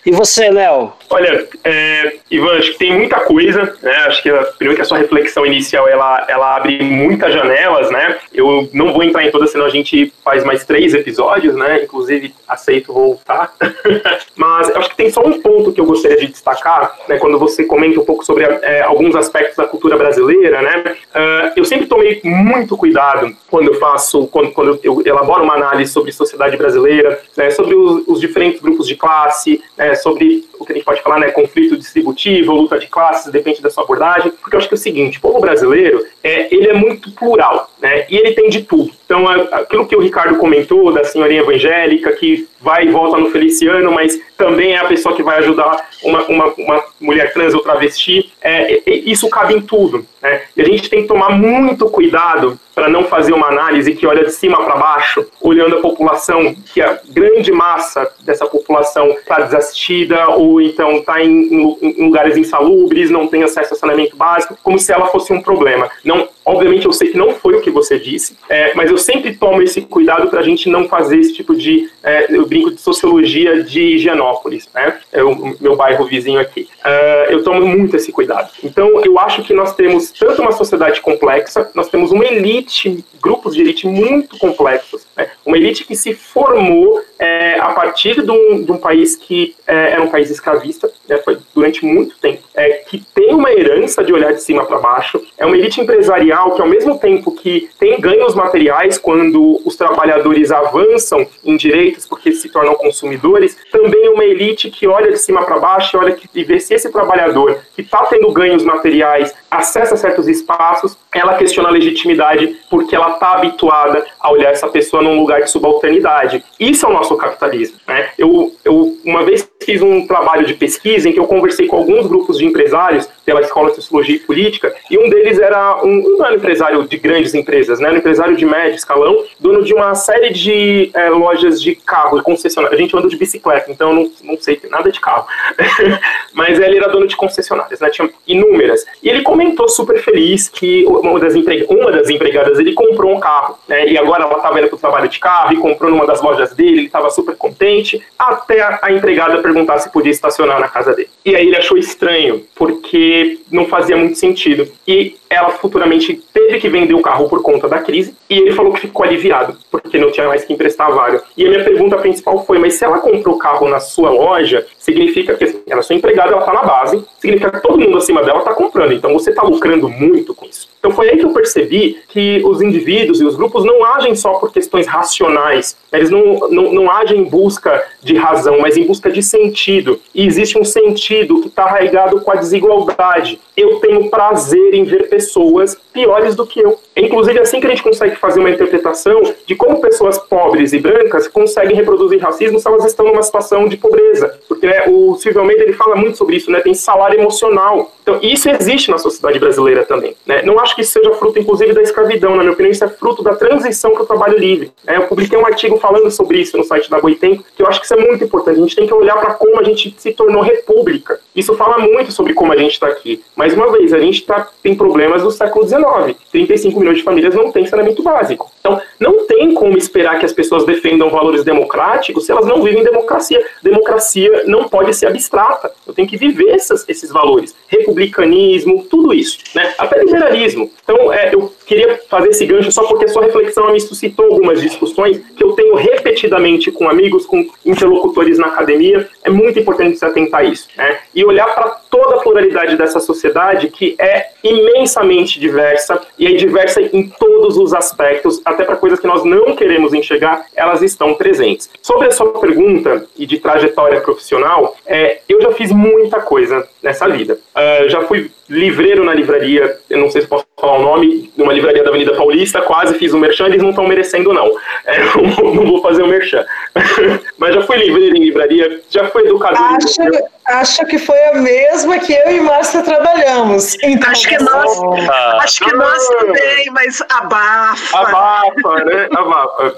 E 0.05 0.11
você, 0.11 0.49
Léo? 0.49 0.93
Olha, 1.09 1.47
é, 1.63 2.15
Ivan, 2.31 2.57
acho 2.57 2.71
que 2.73 2.79
tem 2.79 2.97
muita 2.97 3.19
coisa, 3.21 3.75
né? 3.81 3.91
Acho 4.07 4.23
que 4.23 4.31
primeiro 4.57 4.75
que 4.75 4.81
a 4.81 4.85
sua 4.85 4.97
reflexão 4.97 5.45
inicial 5.45 5.87
ela, 5.87 6.25
ela 6.27 6.55
abre 6.55 6.81
muitas 6.83 7.33
janelas, 7.33 7.91
né? 7.91 8.17
Eu 8.33 8.69
não 8.73 8.93
vou 8.93 9.03
entrar 9.03 9.25
em 9.25 9.31
todas, 9.31 9.51
senão 9.51 9.65
a 9.65 9.69
gente 9.69 10.13
faz 10.23 10.43
mais 10.43 10.65
três 10.65 10.93
episódios, 10.93 11.55
né? 11.55 11.83
Inclusive 11.83 12.33
aceito 12.47 12.93
voltar. 12.93 13.53
Mas 14.35 14.75
acho 14.75 14.89
que 14.89 14.97
tem 14.97 15.09
só 15.09 15.21
um 15.25 15.41
ponto 15.41 15.71
que 15.71 15.81
eu 15.81 15.85
gostaria 15.85 16.17
de 16.17 16.27
destacar, 16.27 16.95
né? 17.07 17.17
Quando 17.17 17.37
você 17.37 17.63
comenta 17.63 17.99
um 17.99 18.05
pouco 18.05 18.25
sobre 18.25 18.43
é, 18.43 18.81
alguns 18.81 19.15
aspectos 19.15 19.57
da 19.57 19.65
cultura 19.65 19.97
brasileira, 19.97 20.61
né? 20.61 20.95
Uh, 21.09 21.53
eu 21.55 21.65
sempre 21.65 21.87
tomei 21.87 22.21
muito 22.23 22.77
cuidado 22.77 23.35
quando 23.49 23.67
eu 23.67 23.75
faço, 23.75 24.27
quando, 24.27 24.51
quando 24.51 24.79
eu 24.83 25.01
elaboro 25.05 25.43
uma 25.43 25.55
análise 25.55 25.91
sobre 25.91 26.11
sociedade 26.11 26.55
brasileira, 26.57 27.19
né? 27.35 27.49
Sobre 27.51 27.75
os, 27.75 28.07
os 28.07 28.19
diferentes 28.19 28.48
grupos 28.57 28.87
de 28.87 28.95
classe, 28.95 29.61
né? 29.77 29.95
sobre 29.95 30.47
o 30.59 30.65
que 30.65 30.73
a 30.73 30.75
gente 30.75 30.85
pode 30.85 31.01
falar, 31.01 31.19
né? 31.19 31.31
Conflito 31.31 31.77
distributivo, 31.77 32.53
luta 32.53 32.77
de 32.77 32.87
classes, 32.87 33.31
depende 33.31 33.61
da 33.61 33.69
sua 33.69 33.83
abordagem, 33.83 34.31
porque 34.31 34.55
eu 34.55 34.59
acho 34.59 34.67
que 34.67 34.73
é 34.73 34.77
o 34.77 34.79
seguinte, 34.79 35.17
o 35.17 35.21
povo 35.21 35.39
brasileiro, 35.39 36.05
é, 36.23 36.53
ele 36.53 36.67
é 36.67 36.73
muito 36.73 37.11
plural, 37.11 37.69
né? 37.81 38.05
E 38.09 38.17
ele 38.17 38.31
tem 38.33 38.49
de 38.49 38.63
tudo. 38.63 38.91
Então, 39.05 39.27
aquilo 39.27 39.87
que 39.87 39.95
o 39.95 40.01
Ricardo 40.01 40.37
comentou 40.37 40.91
da 40.91 41.03
senhorinha 41.03 41.41
evangélica, 41.41 42.11
que 42.13 42.47
vai 42.61 42.85
e 42.85 42.91
volta 42.91 43.17
no 43.17 43.31
Feliciano, 43.31 43.91
mas 43.91 44.19
também 44.37 44.73
é 44.73 44.77
a 44.77 44.85
pessoa 44.85 45.15
que 45.15 45.23
vai 45.23 45.37
ajudar 45.39 45.89
uma, 46.03 46.23
uma, 46.23 46.45
uma 46.57 46.83
mulher 46.99 47.33
trans 47.33 47.53
ou 47.53 47.61
travesti, 47.61 48.31
é, 48.41 48.81
isso 48.85 49.29
cabe 49.29 49.53
em 49.53 49.61
tudo. 49.61 50.05
Né? 50.21 50.41
E 50.55 50.61
a 50.61 50.65
gente 50.65 50.89
tem 50.89 51.01
que 51.01 51.07
tomar 51.07 51.29
muito 51.29 51.89
cuidado 51.89 52.59
para 52.73 52.87
não 52.87 53.03
fazer 53.03 53.33
uma 53.33 53.47
análise 53.47 53.93
que 53.93 54.07
olha 54.07 54.23
de 54.23 54.31
cima 54.31 54.63
para 54.63 54.77
baixo, 54.77 55.25
olhando 55.41 55.77
a 55.77 55.81
população, 55.81 56.55
que 56.73 56.81
a 56.81 56.97
grande 57.09 57.51
massa 57.51 58.09
dessa 58.21 58.45
população 58.45 59.09
está 59.09 59.39
desassistida 59.41 60.29
ou 60.29 60.61
então 60.61 60.97
está 60.97 61.21
em, 61.21 61.75
em, 61.81 62.05
lugares 62.05 62.37
insalubres, 62.37 63.09
não 63.09 63.27
tem 63.27 63.43
acesso 63.43 63.73
a 63.73 63.77
saneamento 63.77 64.15
básico, 64.15 64.57
como 64.63 64.79
se 64.79 64.93
ela 64.93 65.07
fosse 65.07 65.33
um 65.33 65.41
problema. 65.41 65.89
Não, 66.05 66.29
obviamente 66.49 66.85
eu 66.85 66.93
sei 66.93 67.09
que 67.09 67.17
não 67.17 67.31
foi 67.31 67.55
o 67.55 67.61
que 67.61 67.69
você 67.69 67.99
disse, 67.99 68.35
é, 68.49 68.73
mas 68.73 68.89
eu 68.89 68.97
sempre 68.97 69.35
tomo 69.35 69.61
esse 69.61 69.81
cuidado 69.81 70.29
para 70.29 70.39
a 70.39 70.43
gente 70.43 70.69
não 70.69 70.87
fazer 70.87 71.19
esse 71.19 71.33
tipo 71.33 71.55
de, 71.55 71.89
é, 72.03 72.27
eu 72.29 72.45
brinco 72.45 72.71
de 72.71 72.81
sociologia 72.81 73.63
de 73.63 73.81
Higienópolis, 73.81 74.67
né? 74.73 74.99
É 75.11 75.23
o 75.23 75.55
meu 75.59 75.75
bairro 75.75 76.05
vizinho 76.05 76.39
aqui. 76.39 76.67
Uh, 76.79 77.31
eu 77.31 77.43
tomo 77.43 77.65
muito 77.65 77.95
esse 77.95 78.11
cuidado. 78.11 78.49
Então 78.63 79.01
eu 79.03 79.19
acho 79.19 79.43
que 79.43 79.53
nós 79.53 79.75
temos 79.75 80.11
tanto 80.11 80.41
uma 80.41 80.51
sociedade 80.51 81.01
complexa, 81.01 81.69
nós 81.75 81.89
temos 81.89 82.11
uma 82.11 82.25
elite, 82.25 83.03
grupos 83.21 83.55
de 83.55 83.61
elite 83.61 83.87
muito 83.87 84.37
complexos, 84.37 85.05
né? 85.15 85.29
uma 85.45 85.57
elite 85.57 85.85
que 85.85 85.95
se 85.95 86.13
formou 86.13 87.01
é, 87.19 87.59
a 87.59 87.69
partir 87.69 88.21
de 88.21 88.31
um, 88.31 88.63
de 88.63 88.71
um 88.71 88.77
país 88.77 89.15
que 89.15 89.55
é, 89.67 89.91
era 89.91 90.01
um 90.01 90.07
país 90.07 90.29
escravista, 90.29 90.91
né? 91.07 91.17
foi 91.17 91.37
durante 91.53 91.85
muito 91.85 92.17
tempo, 92.17 92.43
é, 92.55 92.69
que 92.89 93.03
tem 93.13 93.33
uma 93.33 93.51
herança 93.51 94.03
de 94.03 94.13
olhar 94.13 94.33
de 94.33 94.41
cima 94.41 94.65
para 94.65 94.79
baixo, 94.79 95.21
é 95.37 95.45
uma 95.45 95.57
elite 95.57 95.81
empresarial 95.81 96.38
que 96.51 96.61
ao 96.61 96.67
mesmo 96.67 96.97
tempo 96.97 97.31
que 97.31 97.69
tem 97.79 97.99
ganhos 97.99 98.35
materiais 98.35 98.97
quando 98.97 99.61
os 99.65 99.75
trabalhadores 99.75 100.51
avançam 100.51 101.27
em 101.43 101.55
direitos 101.55 102.07
porque 102.07 102.31
se 102.31 102.49
tornam 102.49 102.75
consumidores, 102.75 103.57
também 103.71 104.09
uma 104.09 104.23
elite 104.23 104.69
que 104.69 104.87
olha 104.87 105.11
de 105.11 105.17
cima 105.17 105.43
para 105.43 105.59
baixo 105.59 105.95
e 105.95 105.99
olha 105.99 106.11
que, 106.13 106.29
e 106.33 106.43
vê 106.43 106.59
se 106.59 106.73
esse 106.73 106.89
trabalhador 106.91 107.59
que 107.75 107.81
está 107.81 108.05
tendo 108.05 108.31
ganhos 108.31 108.63
materiais 108.63 109.33
acessa 109.49 109.95
certos 109.95 110.27
espaços, 110.27 110.97
ela 111.13 111.35
questiona 111.35 111.69
a 111.69 111.71
legitimidade 111.71 112.57
porque 112.69 112.95
ela 112.95 113.11
está 113.11 113.33
habituada 113.33 114.05
a 114.19 114.31
olhar 114.31 114.51
essa 114.51 114.67
pessoa 114.67 115.01
num 115.01 115.19
lugar 115.19 115.41
de 115.41 115.49
subalternidade. 115.49 116.43
Isso 116.59 116.85
é 116.85 116.89
o 116.89 116.93
nosso 116.93 117.15
capitalismo. 117.17 117.77
Né? 117.87 118.09
Eu, 118.17 118.53
eu 118.63 118.97
uma 119.03 119.23
vez 119.23 119.49
fiz 119.63 119.81
um 119.81 120.05
trabalho 120.07 120.45
de 120.45 120.53
pesquisa 120.53 121.09
em 121.09 121.13
que 121.13 121.19
eu 121.19 121.27
conversei 121.27 121.67
com 121.67 121.77
alguns 121.77 122.07
grupos 122.07 122.37
de 122.37 122.45
empresários 122.45 123.09
pela 123.25 123.41
Escola 123.41 123.69
de 123.69 123.75
Sociologia 123.75 124.15
e 124.15 124.19
Política, 124.19 124.73
e 124.89 124.97
um 124.97 125.09
deles 125.09 125.39
era 125.39 125.83
um, 125.83 126.17
um 126.17 126.33
empresário 126.33 126.87
de 126.87 126.97
grandes 126.97 127.33
empresas, 127.35 127.79
né? 127.79 127.91
um 127.91 127.97
empresário 127.97 128.35
de 128.35 128.45
médio 128.45 128.75
escalão, 128.75 129.23
dono 129.39 129.63
de 129.63 129.73
uma 129.73 129.93
série 129.93 130.31
de 130.31 130.89
é, 130.95 131.09
lojas 131.09 131.61
de 131.61 131.75
carro, 131.75 132.21
concessionárias. 132.23 132.79
A 132.79 132.81
gente 132.81 132.95
anda 132.97 133.07
de 133.07 133.17
bicicleta, 133.17 133.71
então 133.71 133.89
eu 133.89 133.95
não, 133.95 134.11
não 134.23 134.41
sei 134.41 134.59
nada 134.69 134.91
de 134.91 134.99
carro. 134.99 135.27
Mas 136.33 136.59
ele 136.59 136.77
era 136.77 136.87
dono 136.87 137.07
de 137.07 137.15
concessionárias, 137.15 137.79
né? 137.79 137.89
tinha 137.89 138.09
inúmeras. 138.27 138.85
E 139.03 139.09
ele 139.09 139.21
comentou 139.39 139.69
super 139.69 139.97
feliz 140.03 140.49
que 140.49 140.85
uma 140.85 141.17
das, 141.17 141.33
uma 141.69 141.91
das 141.91 142.09
empregadas 142.09 142.59
ele 142.59 142.73
comprou 142.73 143.15
um 143.15 143.19
carro, 143.21 143.57
né? 143.69 143.87
e 143.87 143.97
agora 143.97 144.23
ela 144.23 144.35
estava 144.35 144.59
indo 144.59 144.67
para 144.67 144.75
o 144.75 144.79
trabalho 144.79 145.07
de 145.07 145.17
carro 145.17 145.53
e 145.53 145.57
comprou 145.57 145.89
numa 145.89 146.05
das 146.05 146.21
lojas 146.21 146.53
dele, 146.53 146.79
ele 146.79 146.85
estava 146.87 147.09
super 147.09 147.37
contente, 147.37 148.01
até 148.17 148.61
a, 148.61 148.91
empregada 148.91 149.41
perguntar 149.41 149.79
se 149.79 149.89
podia 149.89 150.11
estacionar 150.11 150.59
na 150.59 150.67
casa 150.67 150.93
dele. 150.93 151.09
E 151.23 151.35
aí 151.35 151.47
ele 151.47 151.55
achou 151.55 151.77
estranho, 151.77 152.43
porque 152.53 153.39
não 153.49 153.65
fazia 153.65 153.95
muito 153.95 154.17
sentido. 154.17 154.67
E 154.85 155.15
ela 155.29 155.51
futuramente 155.51 156.21
teve 156.33 156.59
que 156.59 156.67
vender 156.67 156.95
o 156.95 157.01
carro 157.01 157.29
por 157.29 157.41
conta 157.41 157.69
da 157.69 157.79
crise, 157.79 158.15
e 158.29 158.39
ele 158.39 158.51
falou 158.51 158.73
que 158.73 158.81
ficou 158.81 159.05
aliviado, 159.05 159.55
porque 159.69 159.97
não 159.97 160.11
tinha 160.11 160.27
mais 160.27 160.43
que 160.43 160.51
emprestar 160.51 160.91
vaga. 160.91 161.23
E 161.37 161.45
a 161.45 161.49
minha 161.49 161.63
pergunta 161.63 161.97
principal 161.97 162.43
foi: 162.45 162.57
mas 162.57 162.73
se 162.73 162.83
ela 162.83 162.99
comprou 162.99 163.35
o 163.35 163.37
carro 163.37 163.69
na 163.69 163.79
sua 163.79 164.09
loja, 164.09 164.65
significa 164.77 165.35
que 165.35 165.43
assim, 165.43 165.61
ela 165.67 165.81
é 165.81 165.83
sua 165.83 165.95
empregada, 165.95 166.31
ela 166.31 166.39
está 166.39 166.53
na 166.53 166.63
base, 166.63 167.05
significa 167.19 167.51
que 167.51 167.61
todo 167.61 167.79
mundo 167.79 167.97
acima 167.97 168.23
dela 168.23 168.39
está 168.39 168.53
comprando, 168.53 168.93
então 168.93 169.13
você 169.13 169.28
está 169.29 169.43
lucrando 169.43 169.89
muito 169.89 170.33
com 170.33 170.45
isso. 170.45 170.67
Então 170.79 170.91
foi 170.91 171.09
aí 171.09 171.17
que 171.17 171.25
eu 171.25 171.33
percebi 171.33 171.99
que 172.07 172.41
os 172.45 172.61
indivíduos 172.61 173.19
e 173.19 173.25
os 173.25 173.35
grupos 173.35 173.65
não 173.65 173.83
agem 173.83 174.15
só 174.15 174.33
por 174.33 174.51
questões 174.51 174.87
racionais, 174.87 175.77
eles 175.91 176.09
não, 176.09 176.49
não, 176.49 176.73
não 176.73 176.91
agem 176.91 177.19
em 177.19 177.23
busca 177.23 177.83
de 178.01 178.15
razão, 178.15 178.59
mas 178.59 178.77
em 178.77 178.85
busca 178.85 179.11
de 179.11 179.21
sentido. 179.21 179.99
E 180.13 180.25
existe 180.25 180.57
um 180.57 180.63
sentido 180.63 181.41
que 181.41 181.47
está 181.47 181.63
arraigado 181.63 182.21
com 182.21 182.31
a 182.31 182.35
desigualdade. 182.35 183.39
Eu 183.57 183.79
tenho 183.79 184.09
prazer 184.09 184.73
em 184.73 184.83
ver 184.83 185.09
pessoas 185.09 185.77
piores 185.91 186.35
do 186.35 186.45
que 186.45 186.59
eu. 186.59 186.79
É 186.95 187.01
inclusive 187.01 187.39
assim 187.39 187.59
que 187.59 187.67
a 187.67 187.69
gente 187.71 187.83
consegue 187.83 188.15
fazer 188.15 188.39
uma 188.39 188.49
interpretação 188.49 189.21
de 189.45 189.55
como 189.55 189.81
pessoas 189.81 190.17
pobres 190.17 190.73
e 190.73 190.79
brancas 190.79 191.27
conseguem 191.27 191.75
reproduzir 191.75 192.21
racismo 192.21 192.59
se 192.59 192.67
elas 192.67 192.85
estão 192.85 193.07
numa 193.07 193.23
situação 193.23 193.67
de 193.67 193.75
pobreza. 193.75 194.39
Porque 194.47 194.67
né, 194.67 194.85
o 194.87 195.15
Silvio 195.15 195.41
Almeida 195.41 195.63
ele 195.63 195.73
fala 195.73 195.95
muito 195.95 196.17
sobre 196.17 196.35
isso, 196.35 196.51
né? 196.51 196.59
Tem 196.59 196.73
salário 196.73 197.19
emocional. 197.19 197.91
Então 198.01 198.19
isso 198.21 198.49
existe 198.49 198.91
na 198.91 198.97
sociedade 198.97 199.39
brasileira 199.39 199.83
também. 199.85 200.15
Né? 200.25 200.41
Não 200.43 200.59
que 200.75 200.81
isso 200.81 200.93
seja 200.93 201.11
fruto, 201.13 201.39
inclusive, 201.39 201.73
da 201.73 201.81
escravidão. 201.81 202.31
Na 202.31 202.43
minha 202.43 202.51
opinião, 202.51 202.71
isso 202.71 202.83
é 202.83 202.89
fruto 202.89 203.23
da 203.23 203.35
transição 203.35 203.91
para 203.91 204.03
o 204.03 204.05
trabalho 204.05 204.37
livre. 204.37 204.71
Né? 204.83 204.97
Eu 204.97 205.03
publiquei 205.03 205.37
um 205.37 205.45
artigo 205.45 205.77
falando 205.77 206.09
sobre 206.11 206.39
isso 206.39 206.57
no 206.57 206.63
site 206.63 206.89
da 206.89 206.99
Boitempo, 206.99 207.43
que 207.55 207.61
eu 207.61 207.67
acho 207.67 207.79
que 207.79 207.85
isso 207.85 207.93
é 207.93 208.05
muito 208.05 208.23
importante. 208.23 208.57
A 208.57 208.61
gente 208.61 208.75
tem 208.75 208.87
que 208.87 208.93
olhar 208.93 209.17
para 209.17 209.33
como 209.33 209.59
a 209.59 209.63
gente 209.63 209.95
se 209.97 210.11
tornou 210.11 210.41
república. 210.41 211.19
Isso 211.35 211.55
fala 211.55 211.77
muito 211.77 212.11
sobre 212.11 212.33
como 212.33 212.51
a 212.51 212.57
gente 212.57 212.73
está 212.73 212.87
aqui. 212.87 213.23
Mais 213.35 213.53
uma 213.53 213.71
vez, 213.71 213.93
a 213.93 213.99
gente 213.99 214.23
tá, 214.25 214.49
tem 214.61 214.75
problemas 214.75 215.23
do 215.23 215.31
século 215.31 215.67
XIX. 215.67 216.17
35 216.31 216.79
milhões 216.79 216.97
de 216.97 217.03
famílias 217.03 217.35
não 217.35 217.51
têm 217.51 217.65
saneamento 217.65 218.03
básico. 218.03 218.51
Então, 218.59 218.81
não 218.99 219.25
tem 219.25 219.53
como 219.53 219.77
esperar 219.77 220.19
que 220.19 220.25
as 220.25 220.33
pessoas 220.33 220.65
defendam 220.65 221.09
valores 221.09 221.43
democráticos 221.43 222.25
se 222.25 222.31
elas 222.31 222.45
não 222.45 222.61
vivem 222.61 222.83
democracia. 222.83 223.45
Democracia 223.63 224.43
não 224.45 224.67
pode 224.67 224.93
ser 224.93 225.07
abstrata. 225.07 225.71
Eu 225.87 225.93
tenho 225.93 226.07
que 226.07 226.17
viver 226.17 226.49
essas, 226.49 226.87
esses 226.87 227.09
valores. 227.09 227.55
Republicanismo, 227.67 228.85
tudo 228.89 229.13
isso. 229.13 229.39
Né? 229.55 229.73
Até 229.77 229.99
liberalismo. 229.99 230.58
Então, 230.63 231.13
é, 231.13 231.33
eu 231.33 231.53
queria 231.69 231.99
fazer 232.09 232.29
esse 232.29 232.47
gancho 232.47 232.71
só 232.71 232.83
porque 232.85 233.07
sua 233.07 233.21
reflexão 233.21 233.71
me 233.71 233.79
suscitou 233.79 234.25
algumas 234.25 234.59
discussões 234.59 235.21
que 235.37 235.43
eu 235.43 235.51
tenho 235.51 235.75
repetidamente 235.75 236.71
com 236.71 236.89
amigos, 236.89 237.27
com 237.27 237.47
interlocutores 237.63 238.39
na 238.39 238.47
academia. 238.47 239.07
É 239.23 239.29
muito 239.29 239.59
importante 239.59 239.95
se 239.95 240.03
atentar 240.03 240.41
a 240.41 240.43
isso. 240.43 240.67
Né? 240.75 240.97
E 241.13 241.23
olhar 241.23 241.53
para 241.53 241.69
toda 241.91 242.15
a 242.15 242.19
pluralidade 242.19 242.75
dessa 242.75 242.99
sociedade 242.99 243.69
que 243.69 243.95
é 243.99 244.29
imensamente 244.43 245.39
diversa 245.39 246.01
e 246.17 246.25
é 246.25 246.31
diversa 246.31 246.81
em 246.81 247.07
todos 247.07 247.55
os 247.55 247.71
aspectos, 247.71 248.41
até 248.43 248.63
para 248.63 248.75
coisas 248.75 248.99
que 248.99 249.05
nós 249.05 249.23
não 249.23 249.55
queremos 249.55 249.93
enxergar, 249.93 250.45
elas 250.55 250.81
estão 250.81 251.13
presentes. 251.13 251.69
Sobre 251.83 252.07
a 252.07 252.11
sua 252.11 252.39
pergunta 252.39 253.05
e 253.15 253.27
de 253.27 253.37
trajetória 253.37 254.01
profissional, 254.01 254.75
é, 254.87 255.19
eu 255.29 255.39
já 255.39 255.51
fiz 255.51 255.71
muita 255.71 256.19
coisa 256.19 256.67
nessa 256.81 257.07
vida. 257.07 257.37
Uh, 257.55 257.89
já 257.89 258.01
fui 258.01 258.31
livreiro 258.49 259.03
na 259.03 259.13
livraria, 259.13 259.77
eu 259.89 259.99
não 259.99 260.09
sei 260.09 260.21
se 260.21 260.27
posso 260.27 260.45
falar 260.59 260.79
o 260.79 260.81
nome, 260.81 261.31
numa 261.37 261.53
livraria 261.59 261.83
da 261.83 261.89
Avenida 261.89 262.13
Paulista, 262.13 262.61
quase 262.61 262.97
fiz 262.97 263.13
um 263.13 263.19
merchan, 263.19 263.47
eles 263.47 263.61
não 263.61 263.69
estão 263.69 263.87
merecendo 263.87 264.33
não. 264.33 264.49
É, 264.85 264.99
não 265.53 265.65
vou 265.65 265.81
fazer 265.81 266.01
o 266.01 266.05
um 266.05 266.09
merchan. 266.09 266.45
Mas 267.37 267.55
já 267.55 267.61
fui 267.61 267.77
livreiro 267.77 268.17
em 268.17 268.23
livraria, 268.23 268.81
já 268.89 269.05
fui 269.05 269.23
educador. 269.23 269.59
Acho, 269.59 270.01
acho 270.49 270.85
que 270.85 270.97
foi 270.97 271.19
a 271.25 271.33
mesma 271.35 271.99
que 271.99 272.13
eu 272.13 272.31
e 272.31 272.41
Márcia 272.41 272.81
trabalhamos. 272.83 273.77
Então, 273.83 274.11
acho 274.11 274.27
que 274.27 274.37
nós, 274.43 274.79
ah, 275.09 275.37
acho 275.41 275.63
que 275.63 275.75
nós 275.75 276.07
também, 276.07 276.65
mas 276.71 277.01
abafa. 277.09 277.97
Abafa, 277.97 278.85
né? 278.85 279.07
Abafa. 279.11 279.75